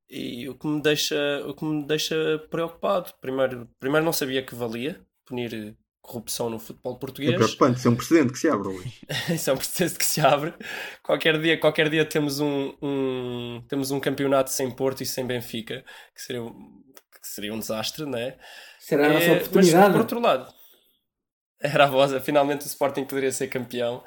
E 0.09 0.49
o 0.49 0.55
que 0.57 0.67
me 0.67 0.81
deixa, 0.81 1.15
o 1.47 1.53
que 1.53 1.63
me 1.65 1.85
deixa 1.85 2.15
preocupado, 2.49 3.13
primeiro, 3.21 3.69
primeiro 3.79 4.05
não 4.05 4.13
sabia 4.13 4.43
que 4.45 4.55
valia 4.55 5.05
punir 5.25 5.77
corrupção 6.01 6.49
no 6.49 6.59
futebol 6.59 6.95
É 6.95 6.99
português. 6.99 7.35
preocupante, 7.35 7.79
isso 7.79 7.87
é 7.87 7.91
um 7.91 7.95
precedente 7.95 8.33
que 8.33 8.39
se 8.39 8.49
abre 8.49 8.67
hoje. 8.67 9.07
Isso 9.33 9.49
é 9.49 9.53
um 9.53 9.57
processo 9.57 9.97
que 9.97 10.05
se 10.05 10.21
abre. 10.21 10.53
Qualquer 11.03 11.39
dia, 11.39 11.59
qualquer 11.59 11.89
dia 11.89 12.05
temos, 12.05 12.39
um, 12.39 12.73
um- 12.81 13.63
temos 13.67 13.91
um 13.91 13.99
campeonato 13.99 14.51
sem 14.51 14.69
Porto 14.75 15.01
e 15.01 15.05
sem 15.05 15.25
Benfica, 15.25 15.83
que 16.15 16.21
seria, 16.21 16.43
um- 16.43 16.83
que 17.21 17.27
seria 17.27 17.53
um 17.53 17.59
desastre, 17.59 18.05
não 18.05 18.17
é? 18.17 18.37
Será 18.79 19.07
a 19.07 19.09
nossa 19.09 19.25
É, 19.25 19.33
oportunidade. 19.33 19.75
Mas, 19.77 19.91
por 19.91 19.99
outro 20.01 20.19
lado, 20.19 20.53
era 21.61 21.85
a 21.85 21.87
voz, 21.87 22.11
finalmente 22.23 22.65
o 22.65 22.67
Sporting 22.67 23.05
poderia 23.05 23.31
ser 23.31 23.47
campeão. 23.47 24.03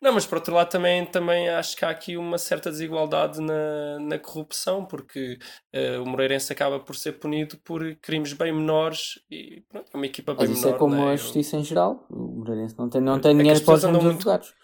Não, 0.00 0.14
mas 0.14 0.24
por 0.24 0.38
outro 0.38 0.54
lado 0.54 0.70
também, 0.70 1.04
também 1.04 1.50
acho 1.50 1.76
que 1.76 1.84
há 1.84 1.90
aqui 1.90 2.16
uma 2.16 2.38
certa 2.38 2.70
desigualdade 2.70 3.38
na, 3.38 3.98
na 4.00 4.18
corrupção, 4.18 4.86
porque 4.86 5.38
eh, 5.74 5.98
o 5.98 6.06
Moreirense 6.06 6.50
acaba 6.50 6.80
por 6.80 6.96
ser 6.96 7.12
punido 7.18 7.58
por 7.58 7.82
crimes 7.96 8.32
bem 8.32 8.50
menores 8.50 9.20
e 9.30 9.62
pronto, 9.68 9.90
é 9.92 9.96
uma 9.96 10.06
equipa 10.06 10.32
bem 10.32 10.48
Mas 10.48 10.56
isso 10.56 10.64
menor. 10.64 10.76
é 10.76 10.78
como 10.78 10.94
é? 10.94 11.12
a 11.12 11.16
justiça 11.16 11.56
em 11.58 11.64
geral. 11.64 12.06
O 12.08 12.38
Moreirense 12.38 12.78
não 12.78 12.88
tem, 12.88 13.00
não 13.02 13.16
É 13.16 13.20
tem 13.20 13.36
dinheiro 13.36 13.60
para 13.62 13.74
os 13.74 13.84
advogados. 13.84 14.54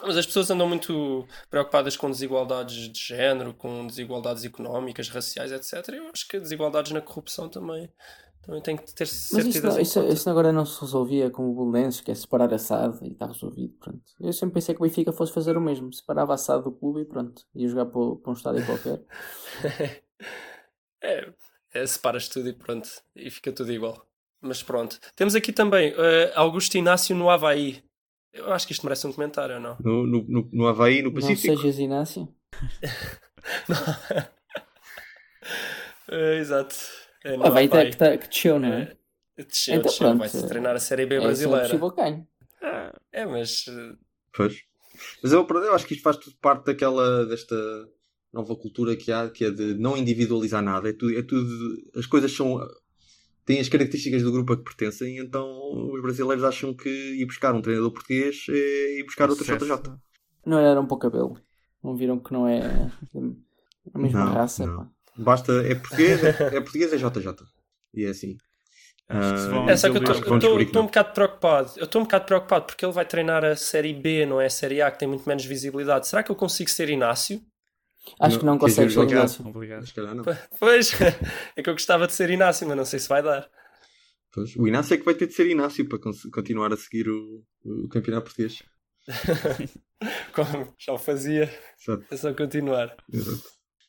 Mas 0.00 0.16
as 0.16 0.26
pessoas 0.26 0.50
andam 0.50 0.68
muito 0.68 1.26
preocupadas 1.50 1.96
com 1.96 2.10
desigualdades 2.10 2.92
de 2.92 3.00
género, 3.00 3.54
com 3.54 3.86
desigualdades 3.86 4.44
económicas, 4.44 5.08
raciais, 5.08 5.50
etc. 5.50 5.88
Eu 5.94 6.08
acho 6.12 6.28
que 6.28 6.38
desigualdades 6.38 6.92
na 6.92 7.00
corrupção 7.00 7.48
também, 7.48 7.88
também 8.46 8.60
têm 8.62 8.76
que 8.76 8.84
ter 8.94 9.04
Mas 9.04 9.10
certezas 9.10 9.54
isso, 9.56 9.66
não- 9.66 9.80
isso, 9.80 10.02
isso 10.12 10.30
agora 10.30 10.52
não 10.52 10.64
se 10.66 10.80
resolvia 10.80 11.30
com 11.30 11.48
o 11.50 11.70
Belenenses, 11.70 12.00
que 12.00 12.10
é 12.10 12.14
separar 12.14 12.52
a 12.52 12.58
SAD 12.58 12.98
e 13.02 13.12
está 13.12 13.26
resolvido. 13.26 13.74
Pronto. 13.80 14.02
Eu 14.20 14.32
sempre 14.32 14.54
pensei 14.54 14.74
que 14.74 14.80
o 14.80 14.84
Benfica 14.84 15.12
fosse 15.12 15.32
fazer 15.32 15.56
o 15.56 15.60
mesmo. 15.60 15.92
Separava 15.92 16.34
a 16.34 16.38
SAD 16.38 16.64
do 16.64 16.72
clube 16.72 17.00
e 17.00 17.04
pronto. 17.04 17.42
Ia 17.54 17.68
jogar 17.68 17.86
para, 17.86 18.16
para 18.16 18.30
um 18.30 18.34
estádio 18.34 18.64
qualquer. 18.66 19.02
É, 21.02 21.30
é, 21.74 21.86
separas 21.86 22.28
tudo 22.30 22.48
e 22.48 22.54
pronto, 22.54 22.88
e 23.14 23.30
fica 23.30 23.52
tudo 23.52 23.70
igual. 23.70 24.06
Mas 24.40 24.62
pronto. 24.62 24.98
Temos 25.14 25.34
aqui 25.34 25.52
também 25.52 25.92
eh, 25.94 26.32
Augusto 26.34 26.78
Inácio 26.78 27.14
no 27.14 27.28
Havaí. 27.28 27.84
Eu 28.32 28.50
acho 28.52 28.66
que 28.66 28.72
isto 28.72 28.84
merece 28.86 29.06
um 29.06 29.12
comentário, 29.12 29.56
ou 29.56 29.60
não? 29.60 29.76
No, 29.80 30.06
no, 30.06 30.24
no, 30.26 30.48
no 30.50 30.66
Havaí, 30.66 31.02
no 31.02 31.10
Não 31.10 31.14
Pacífico. 31.20 31.56
sejas 31.58 31.78
Inácio. 31.78 32.26
Eh, 36.08 36.38
exato. 36.38 36.74
É, 37.24 37.34
Ah, 37.34 37.50
vai 37.50 37.66
Havaí. 37.66 37.90
que, 37.90 37.96
tá, 37.96 38.16
que 38.18 38.28
desceu, 38.28 38.58
não 38.58 38.68
é? 38.68 38.96
Desceu, 39.36 39.74
Então 39.76 39.90
desceu. 39.90 40.16
Vai-se 40.18 40.46
treinar 40.46 40.76
a 40.76 40.80
Série 40.80 41.06
B 41.06 41.16
É, 41.16 41.18
não 41.18 41.24
brasileira. 41.26 41.62
possível, 41.64 41.90
ganho. 41.90 42.28
É, 43.12 43.26
mas 43.26 43.64
eh, 43.68 43.96
Pois. 44.32 44.62
Mas 45.22 45.32
eu, 45.32 45.46
eu 45.48 45.74
acho 45.74 45.86
que 45.86 45.94
isto 45.94 46.02
faz 46.02 46.16
tudo 46.16 46.36
parte 46.40 46.66
daquela, 46.66 47.26
desta, 47.26 47.54
nova 48.32 48.54
cultura 48.56 48.94
que 48.96 49.10
há, 49.12 49.28
que 49.30 49.44
é 49.44 49.50
de 49.50 49.74
não 49.74 49.96
individualizar 49.96 50.62
nada. 50.62 50.88
É 50.88 50.92
tudo, 50.92 51.18
é 51.18 51.22
tudo 51.22 51.82
as 51.96 52.06
coisas 52.06 52.32
são 52.32 52.60
têm 53.44 53.60
as 53.60 53.68
características 53.68 54.22
do 54.22 54.32
grupo 54.32 54.52
a 54.54 54.56
que 54.56 54.62
pertencem, 54.64 55.18
então 55.18 55.46
os 55.92 56.00
brasileiros 56.00 56.42
acham 56.44 56.72
que 56.74 56.88
ir 56.88 57.26
buscar 57.26 57.54
um 57.54 57.60
treinador 57.60 57.90
português 57.92 58.46
é 58.48 58.98
ir 59.00 59.04
buscar 59.04 59.28
outro 59.28 59.44
Sucesso. 59.44 59.64
JJ. 59.66 59.92
Não 60.46 60.58
era 60.58 60.80
um 60.80 60.86
pouco 60.86 61.02
cabelo. 61.10 61.38
Não 61.82 61.94
viram 61.94 62.18
que 62.18 62.32
não 62.32 62.48
é 62.48 62.60
a 63.94 63.98
mesma 63.98 64.24
Não, 64.24 64.32
raça? 64.32 64.66
não. 64.66 64.93
Basta, 65.16 65.52
é 65.66 65.74
português, 65.74 66.24
é, 66.24 66.28
é 66.28 66.60
português, 66.60 66.92
é 66.92 66.96
JJ. 66.96 67.34
E 67.94 68.04
é 68.04 68.08
assim. 68.08 68.36
Vão 69.08 69.68
É, 69.68 69.76
só 69.76 69.90
que 69.90 69.98
eu 69.98 70.02
estou 70.02 70.56
um 70.56 70.66
não. 70.72 70.86
bocado 70.86 71.12
preocupado. 71.12 71.72
Eu 71.76 71.84
estou 71.84 72.00
um 72.00 72.04
bocado 72.04 72.24
preocupado 72.24 72.64
porque 72.66 72.84
ele 72.84 72.92
vai 72.92 73.04
treinar 73.04 73.44
a 73.44 73.54
Série 73.54 73.92
B, 73.92 74.24
não 74.26 74.40
é 74.40 74.46
a 74.46 74.50
Série 74.50 74.80
A, 74.80 74.90
que 74.90 74.98
tem 74.98 75.08
muito 75.08 75.28
menos 75.28 75.44
visibilidade. 75.44 76.08
Será 76.08 76.22
que 76.22 76.30
eu 76.30 76.36
consigo 76.36 76.70
ser 76.70 76.88
Inácio? 76.88 77.40
Acho 78.20 78.38
que 78.38 78.44
não 78.44 78.54
Não, 78.54 78.58
consegue 78.58 78.90
ser 78.90 79.08
Inácio. 79.08 79.46
Obrigado. 79.46 79.86
Se 79.86 79.94
calhar 79.94 80.14
não. 80.14 80.24
Pois, 80.58 80.92
é 81.56 81.62
que 81.62 81.68
eu 81.70 81.74
gostava 81.74 82.06
de 82.06 82.12
ser 82.12 82.30
Inácio, 82.30 82.66
mas 82.66 82.76
não 82.76 82.84
sei 82.84 82.98
se 82.98 83.08
vai 83.08 83.22
dar. 83.22 83.48
Pois, 84.32 84.56
o 84.56 84.66
Inácio 84.66 84.94
é 84.94 84.96
que 84.96 85.04
vai 85.04 85.14
ter 85.14 85.26
de 85.26 85.34
ser 85.34 85.46
Inácio 85.46 85.88
para 85.88 85.98
continuar 86.32 86.72
a 86.72 86.76
seguir 86.76 87.08
o, 87.08 87.44
o 87.64 87.88
campeonato 87.88 88.24
português. 88.24 88.62
Como 90.32 90.74
já 90.78 90.92
o 90.92 90.98
fazia, 90.98 91.44
Exato. 91.80 92.04
é 92.10 92.16
só 92.16 92.34
continuar. 92.34 92.96
Exato. 93.12 93.44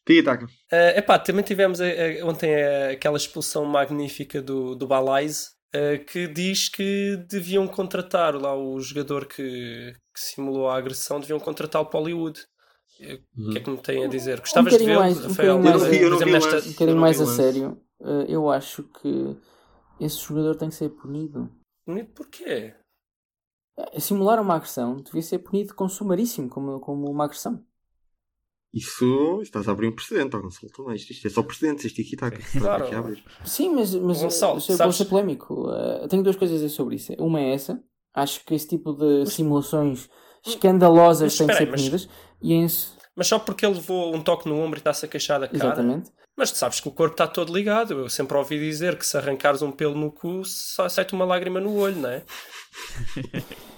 Tia 0.06 0.24
Taka. 0.24 0.46
Uh, 0.46 0.98
epá, 0.98 1.18
também 1.18 1.44
tivemos 1.44 1.80
eh, 1.80 2.20
eh, 2.20 2.24
ontem 2.24 2.52
eh, 2.52 2.92
aquela 2.92 3.18
expulsão 3.18 3.66
magnífica 3.66 4.42
do, 4.42 4.76
do 4.76 4.86
Balais 4.88 5.52
eh, 5.74 5.98
que 5.98 6.28
diz 6.28 6.70
que 6.70 7.18
deviam 7.30 7.68
contratar 7.68 8.36
lá 8.36 8.56
o 8.56 8.80
jogador 8.80 9.26
que, 9.26 9.94
que 9.94 10.20
simulou 10.20 10.70
a 10.70 10.78
agressão, 10.78 11.20
deviam 11.20 11.40
contratá-lo 11.40 11.88
para 11.88 12.00
Hollywood. 12.00 12.40
Eh, 13.00 13.20
O 13.38 13.50
que 13.52 13.58
é 13.58 13.62
que 13.62 13.70
me 13.70 13.78
tem 13.78 14.06
a 14.06 14.08
dizer? 14.08 14.40
Gostavas 14.40 14.74
de 14.74 14.78
bocadinho 14.86 15.00
ver, 15.00 15.04
mais- 15.06 15.18
um 15.26 15.28
Rafael? 15.30 15.58
bocadinho 15.58 15.80
mais- 15.80 16.44
nesta-. 16.44 16.68
Um 16.68 16.72
bocadinho 16.72 16.98
mais 17.00 17.22
a 17.22 17.26
sério, 17.26 17.82
eh, 18.02 18.26
eu 18.30 18.50
acho 18.52 18.84
que 18.84 19.38
esse 20.00 20.18
jogador 20.20 20.56
tem 20.56 20.70
que 20.70 20.76
ser 20.76 20.90
punido. 20.90 21.52
Porquê? 22.16 22.76
Eh, 23.78 24.00
Simular 24.00 24.40
uma 24.40 24.56
agressão 24.56 24.98
devia 24.98 25.22
ser 25.24 25.40
punido 25.40 25.74
com 25.74 25.90
sumaríssimo, 25.90 26.48
como, 26.50 26.80
como 26.80 27.10
uma 27.10 27.26
agressão. 27.26 27.64
Isso 28.76 29.40
estás 29.42 29.68
a 29.70 29.72
abrir 29.72 29.88
um 29.88 29.92
precedente, 29.94 30.36
ó 30.36 30.40
Gonçalo 30.42 30.70
também. 30.76 30.96
Isto, 30.96 31.12
isto 31.14 31.26
é 31.28 31.30
só 31.30 31.42
precedentes, 31.42 31.86
este 31.86 32.02
aqui 32.02 32.16
está 32.16 32.28
aqui. 32.28 32.60
Claro. 32.60 32.84
aqui 32.84 32.94
a 32.96 33.00
abrir. 33.00 33.24
Sim, 33.46 33.70
mas, 33.74 33.96
mas 33.96 34.22
Gonçalo, 34.22 34.58
eu 34.58 34.60
vou 34.68 34.76
sabes- 34.78 34.96
ser 34.98 35.06
polémico. 35.06 35.70
Eh, 35.72 36.08
tenho 36.10 36.22
duas 36.22 36.36
coisas 36.36 36.58
a 36.58 36.64
dizer 36.64 36.76
sobre 36.76 36.96
isso. 36.98 37.14
Uma 37.18 37.40
é 37.40 37.54
essa. 37.54 37.82
Acho 38.14 38.44
que 38.46 38.54
esse 38.54 38.68
tipo 38.68 38.92
de 38.94 39.26
simulações 39.28 40.10
escandalosas 40.46 41.32
Mas 41.34 41.38
têm 41.38 41.48
que 41.48 41.54
espera 41.54 41.58
ser 41.58 41.64
aí, 41.64 41.72
mas- 41.72 41.82
punidas. 41.82 42.10
E 42.42 42.54
em... 42.54 42.66
s- 42.66 42.90
Mas 43.16 43.28
só 43.28 43.40
porque 43.40 43.66
ele 43.66 43.76
levou 43.76 44.14
um 44.14 44.22
toque 44.22 44.48
no 44.50 44.60
ombro 44.60 44.78
e 44.78 44.82
está-se 44.82 45.06
a 45.06 45.08
queixar 45.08 45.40
da 45.40 45.48
cara. 45.48 45.58
Exatamente. 45.58 46.12
Mas 46.38 46.52
tu 46.52 46.58
sabes 46.58 46.82
que 46.82 46.88
o 46.90 46.92
corpo 46.92 47.14
está 47.14 47.28
todo 47.28 47.54
ligado. 47.56 47.94
Eu 47.94 48.10
sempre 48.10 48.38
ouvi 48.38 48.60
dizer 48.60 48.98
que 48.98 49.06
se 49.06 49.16
arrancares 49.16 49.62
um 49.62 49.72
pelo 49.72 49.96
no 49.96 50.12
cu, 50.12 50.44
só 50.44 50.90
sai-te 50.90 51.14
uma 51.14 51.24
lágrima 51.24 51.62
no 51.62 51.74
olho, 51.78 51.96
não 51.96 52.10
é? 52.10 52.24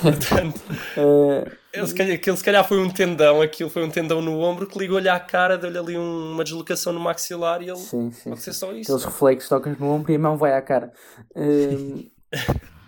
Portanto, 0.00 0.60
Eh, 0.96 1.52
ele, 1.72 1.86
se 1.86 1.94
calhar, 1.94 2.14
aquilo 2.14 2.36
se 2.36 2.44
calhar 2.44 2.66
foi 2.68 2.78
um 2.78 2.88
tendão, 2.90 3.40
aquilo 3.40 3.68
foi 3.70 3.82
um 3.84 3.90
tendão 3.90 4.20
no 4.22 4.38
ombro 4.40 4.66
que 4.66 4.78
ligou-lhe 4.78 5.08
à 5.08 5.18
cara, 5.18 5.58
deu-lhe 5.58 5.78
ali 5.78 5.98
um- 5.98 6.32
uma 6.32 6.44
deslocação 6.44 6.92
no 6.92 7.00
maxilar 7.00 7.62
e 7.62 7.68
ele. 7.68 7.76
sim, 7.76 8.10
sim. 8.12 8.30
Pode 8.30 8.42
ser 8.42 8.52
só 8.52 8.72
isso. 8.72 8.92
Aqueles 8.92 9.04
reflexos 9.04 9.48
tocas 9.48 9.78
no 9.78 9.90
ombro 9.90 10.12
e 10.12 10.16
a 10.16 10.18
mão 10.18 10.36
vai 10.36 10.52
à 10.54 10.62
cara. 10.62 10.92
Hum, 11.34 12.08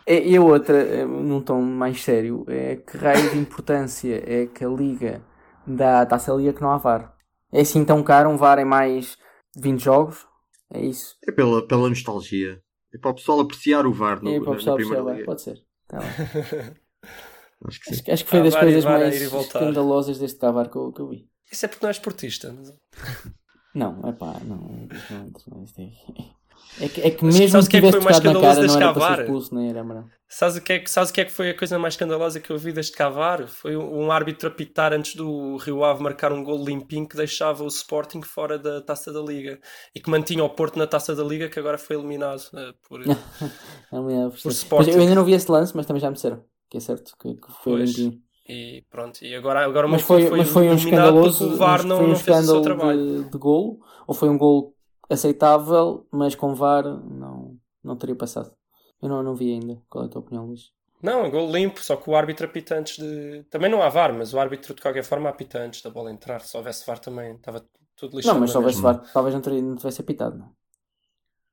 e 0.06 0.32
e 0.32 0.36
a 0.36 0.40
outra, 0.42 0.76
eh, 0.76 1.04
num 1.04 1.40
tom 1.40 1.60
mais 1.62 2.02
sério, 2.02 2.44
é 2.48 2.76
que 2.76 2.96
raio 2.96 3.30
de 3.30 3.38
importância 3.38 4.22
é 4.26 4.46
que 4.46 4.64
a 4.64 4.68
Liga 4.68 5.22
dá 5.66 6.02
à 6.02 6.06
Taça 6.06 6.32
Liga 6.34 6.52
que 6.52 6.62
não 6.62 6.70
há 6.70 6.76
VAR. 6.78 7.14
É 7.52 7.60
assim 7.62 7.84
tão 7.84 8.02
caro 8.02 8.28
um 8.30 8.36
VAR 8.36 8.58
em 8.58 8.64
mais 8.64 9.16
20 9.56 9.82
jogos? 9.82 10.26
É 10.72 10.80
isso. 10.84 11.16
É 11.26 11.32
pela, 11.32 11.66
pela 11.66 11.88
nostalgia. 11.88 12.60
É 12.92 12.98
para 12.98 13.10
o 13.10 13.14
pessoal 13.14 13.40
apreciar 13.40 13.86
o 13.86 13.92
VAR 13.92 14.22
no, 14.22 14.30
é 14.30 14.40
para 14.40 14.50
o 14.50 14.52
na, 14.52 14.56
pessoal 14.56 14.76
na 14.78 14.84
primeira 14.84 15.12
liga. 15.12 15.24
pode 15.24 15.42
ser. 15.42 15.62
Tá. 15.86 15.98
Acho 17.66 17.80
que 17.80 17.94
sim. 17.94 18.02
Acho, 18.02 18.12
acho 18.12 18.24
que 18.24 18.30
foi 18.30 18.40
Há 18.40 18.42
das 18.42 18.54
VAR 18.54 18.62
e 18.62 18.66
coisas 18.66 18.84
VAR 18.84 18.94
a 18.96 18.98
mais 18.98 19.22
escandalosas 19.22 20.18
deste 20.18 20.38
cavar 20.38 20.70
que 20.70 20.76
eu, 20.76 20.92
que 20.92 21.00
eu 21.00 21.08
vi. 21.08 21.30
Isso 21.50 21.64
é 21.64 21.68
porque 21.68 21.84
não 21.84 21.88
és 21.88 21.96
esportista. 21.96 22.54
Não, 23.74 24.06
é 24.06 24.12
pá, 24.12 24.38
não. 24.44 24.56
não, 24.56 25.32
não 25.48 25.64
isto 25.64 25.80
é, 25.80 25.90
é 26.80 26.88
que, 26.88 27.00
é 27.00 27.10
que 27.10 27.24
mesmo 27.24 27.48
sabes 27.48 27.68
que 27.68 27.76
é 27.76 27.80
que 27.82 27.90
foi 27.90 28.00
mais 28.00 28.18
cara 28.18 28.54
deste 28.60 28.78
cavar? 28.78 29.20
expulso, 29.20 29.54
nem 29.54 29.70
era. 29.70 29.84
Sabes 30.28 30.56
o, 30.56 30.60
que 30.62 30.72
é, 30.72 30.78
que- 30.80 30.90
sabes 30.90 31.10
o 31.10 31.12
que 31.12 31.20
é 31.20 31.24
que 31.24 31.30
foi 31.30 31.50
a 31.50 31.56
coisa 31.56 31.78
mais 31.78 31.94
escandalosa 31.94 32.40
que 32.40 32.50
eu 32.50 32.58
vi 32.58 32.72
deste 32.72 32.96
cavar? 32.96 33.46
Foi 33.46 33.76
um 33.76 34.10
árbitro 34.10 34.48
apitar 34.48 34.92
antes 34.92 35.14
do 35.14 35.56
Rio 35.58 35.84
Ave 35.84 36.02
marcar 36.02 36.32
um 36.32 36.42
gol 36.42 36.64
limpinho 36.64 37.06
que 37.06 37.16
deixava 37.16 37.62
o 37.62 37.68
Sporting 37.68 38.22
fora 38.22 38.58
da 38.58 38.80
taça 38.80 39.12
da 39.12 39.20
Liga 39.20 39.60
e 39.94 40.00
que 40.00 40.10
mantinha 40.10 40.42
o 40.42 40.50
Porto 40.50 40.76
na 40.78 40.86
taça 40.86 41.14
da 41.14 41.22
Liga 41.22 41.48
que 41.48 41.58
agora 41.58 41.78
foi 41.78 41.96
eliminado 41.96 42.42
eh, 42.54 42.72
por. 42.88 43.00
Não 43.92 44.02
me 44.04 44.12
lembro. 44.14 44.30
Por 44.30 44.40
Mas 44.46 44.56
Sporting. 44.56 44.90
eu 44.90 45.00
ainda 45.00 45.14
não 45.14 45.24
vi 45.24 45.32
esse 45.34 45.50
lance, 45.50 45.76
mas 45.76 45.86
também 45.86 46.00
já 46.00 46.08
me 46.08 46.14
disseram 46.14 46.42
que 46.68 46.78
é 46.78 46.80
certo 46.80 47.14
que, 47.20 47.34
que 47.34 47.52
foi 47.62 47.78
Pois. 47.78 47.96
limpinho. 47.96 48.22
E 48.46 48.84
pronto, 48.90 49.24
e 49.24 49.34
agora, 49.34 49.64
agora 49.64 49.86
o 49.86 49.90
Mas 49.90 50.02
foi, 50.02 50.22
clube 50.26 50.38
mas 50.38 50.48
foi 50.48 50.68
um 50.68 50.74
escandaloso, 50.74 51.46
o 51.46 51.56
VAR 51.56 51.82
não, 51.86 51.96
foi 51.96 52.04
um 52.06 52.08
não 52.10 52.16
fez 52.16 52.38
o 52.40 52.44
seu 52.44 52.60
trabalho. 52.60 53.24
de, 53.24 53.30
de 53.30 53.38
golo, 53.38 53.78
ou 54.06 54.14
foi 54.14 54.28
um 54.28 54.36
golo 54.36 54.74
aceitável, 55.10 56.06
mas 56.10 56.34
com 56.34 56.54
VAR 56.54 56.84
não, 56.84 57.56
não 57.82 57.96
teria 57.96 58.16
passado. 58.16 58.52
Eu 59.02 59.08
não, 59.08 59.22
não 59.22 59.34
vi 59.34 59.52
ainda. 59.52 59.80
Qual 59.88 60.04
é 60.04 60.06
a 60.06 60.10
tua 60.10 60.20
opinião, 60.20 60.46
Luís? 60.46 60.72
Não, 61.02 61.24
é 61.26 61.30
gol 61.30 61.50
limpo, 61.52 61.80
só 61.82 61.96
que 61.96 62.08
o 62.08 62.16
árbitro 62.16 62.46
apita 62.46 62.76
antes 62.78 62.96
de. 62.96 63.44
Também 63.50 63.70
não 63.70 63.82
há 63.82 63.88
VAR, 63.90 64.14
mas 64.14 64.32
o 64.32 64.38
árbitro 64.38 64.74
de 64.74 64.80
qualquer 64.80 65.04
forma 65.04 65.28
apita 65.28 65.58
antes 65.58 65.82
da 65.82 65.90
bola 65.90 66.10
entrar. 66.10 66.40
Se 66.40 66.56
houvesse 66.56 66.86
VAR 66.86 66.98
também 66.98 67.34
estava 67.34 67.62
tudo 67.94 68.16
lixado. 68.16 68.34
não, 68.34 68.40
mas 68.40 68.50
se 68.50 68.56
houvesse. 68.56 68.80
VAR, 68.80 69.02
talvez 69.12 69.34
não, 69.34 69.42
teria, 69.42 69.60
não 69.60 69.76
tivesse 69.76 70.00
apitado. 70.00 70.38
Não? 70.38 70.50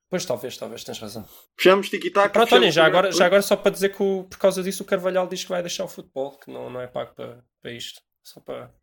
Pois 0.09 0.25
talvez, 0.25 0.57
talvez, 0.57 0.83
tens 0.83 0.99
razão. 0.99 1.25
Fechamos 1.57 1.89
tiki-taka. 1.89 2.29
Pronto, 2.29 2.53
olhem, 2.55 2.71
já 2.71 2.85
agora, 2.85 3.11
já 3.11 3.25
agora 3.25 3.41
só 3.41 3.55
para 3.55 3.71
dizer 3.71 3.89
que 3.95 4.03
o- 4.03 4.25
por 4.29 4.37
causa 4.37 4.61
disso 4.61 4.83
o 4.83 4.85
Carvalhal 4.85 5.27
diz 5.27 5.43
que 5.43 5.49
vai 5.49 5.61
deixar 5.61 5.85
o 5.85 5.87
futebol, 5.87 6.31
que 6.37 6.51
não, 6.51 6.69
não 6.69 6.81
é 6.81 6.87
pago 6.87 7.13
para, 7.15 7.43
para 7.61 7.71
isto. 7.71 8.01
Só 8.23 8.39
para... 8.41 8.73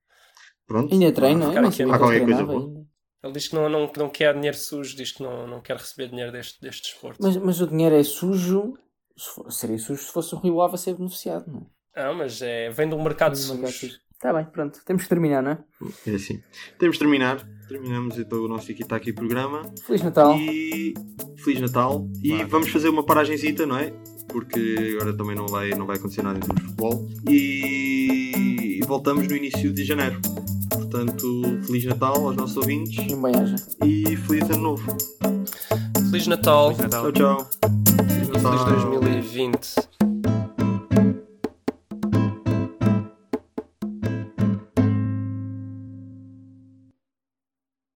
Pronto. 0.66 0.92
Ainda 0.92 1.12
treina, 1.12 1.46
ficar 1.46 1.56
eu 1.56 1.62
não 1.62 1.68
aqui 1.68 1.76
sabia 1.78 1.94
a 1.94 1.98
que 1.98 2.84
ele 3.22 3.32
diz 3.32 3.48
que 3.48 3.54
não, 3.54 3.68
não, 3.68 3.88
que 3.88 3.98
não 3.98 4.08
quer 4.08 4.34
dinheiro 4.34 4.56
sujo, 4.56 4.96
diz 4.96 5.12
que 5.12 5.22
não, 5.22 5.46
não 5.46 5.60
quer 5.60 5.76
receber 5.76 6.08
dinheiro 6.08 6.30
deste, 6.32 6.60
deste 6.60 6.82
desporto. 6.92 7.18
Mas, 7.22 7.36
mas 7.36 7.60
o 7.60 7.66
dinheiro 7.66 7.94
é 7.96 8.02
sujo, 8.04 8.74
se 9.16 9.28
for- 9.34 9.50
seria 9.52 9.78
sujo 9.78 10.02
se 10.02 10.12
fosse 10.12 10.34
o 10.34 10.38
Rio 10.38 10.60
Ave 10.62 10.74
a 10.74 10.78
ser 10.78 10.94
beneficiado, 10.94 11.44
não 11.50 11.66
é? 11.94 12.04
Não, 12.04 12.14
mas 12.14 12.40
é, 12.42 12.70
vem 12.70 12.88
de 12.88 12.94
um 12.94 13.02
mercado 13.02 13.36
sujo. 13.36 13.66
sujo. 13.68 13.96
Tá 14.20 14.32
bem, 14.32 14.44
pronto. 14.46 14.80
Temos 14.84 15.04
que 15.04 15.08
terminar, 15.08 15.42
não 15.42 15.52
é? 15.52 15.58
É 16.06 16.10
assim. 16.14 16.42
Temos 16.78 16.96
de 16.96 17.00
terminar. 17.00 17.38
Terminamos 17.68 18.18
então 18.18 18.38
o 18.44 18.48
nosso 18.48 18.66
tiki-taka 18.66 19.12
programa. 19.12 19.62
Feliz 19.86 20.02
Natal. 20.02 20.36
E 20.36 20.92
Feliz 21.44 21.60
Natal. 21.60 22.04
E 22.22 22.42
vamos 22.44 22.68
fazer 22.70 22.88
uma 22.88 23.04
paragenzita, 23.06 23.64
não 23.64 23.78
é? 23.78 23.92
Porque 24.28 24.96
agora 24.96 25.16
também 25.16 25.36
não 25.36 25.46
vai, 25.46 25.70
não 25.70 25.86
vai 25.86 25.96
acontecer 25.98 26.22
nada 26.22 26.36
em 26.38 26.40
termos 26.40 26.60
de 26.62 26.68
futebol. 26.68 27.08
E 27.28 28.80
voltamos 28.86 29.26
no 29.28 29.36
início 29.36 29.72
de 29.72 29.84
janeiro. 29.84 30.20
Portanto, 30.70 31.42
Feliz 31.66 31.84
Natal 31.84 32.26
aos 32.26 32.36
nossos 32.36 32.56
ouvintes 32.56 32.96
E 32.96 33.14
um 33.14 33.22
e 33.84 34.16
Feliz 34.16 34.50
Ano 34.50 34.62
Novo. 34.62 34.96
Feliz 36.10 36.26
Natal, 36.26 36.74
Feliz 36.74 36.90
Natal. 36.90 37.12
Tchau, 37.12 37.36
tchau. 37.36 37.50
Feliz 38.08 38.28
feliz 38.28 38.42
Natal. 38.42 39.00
2020. 39.00 39.97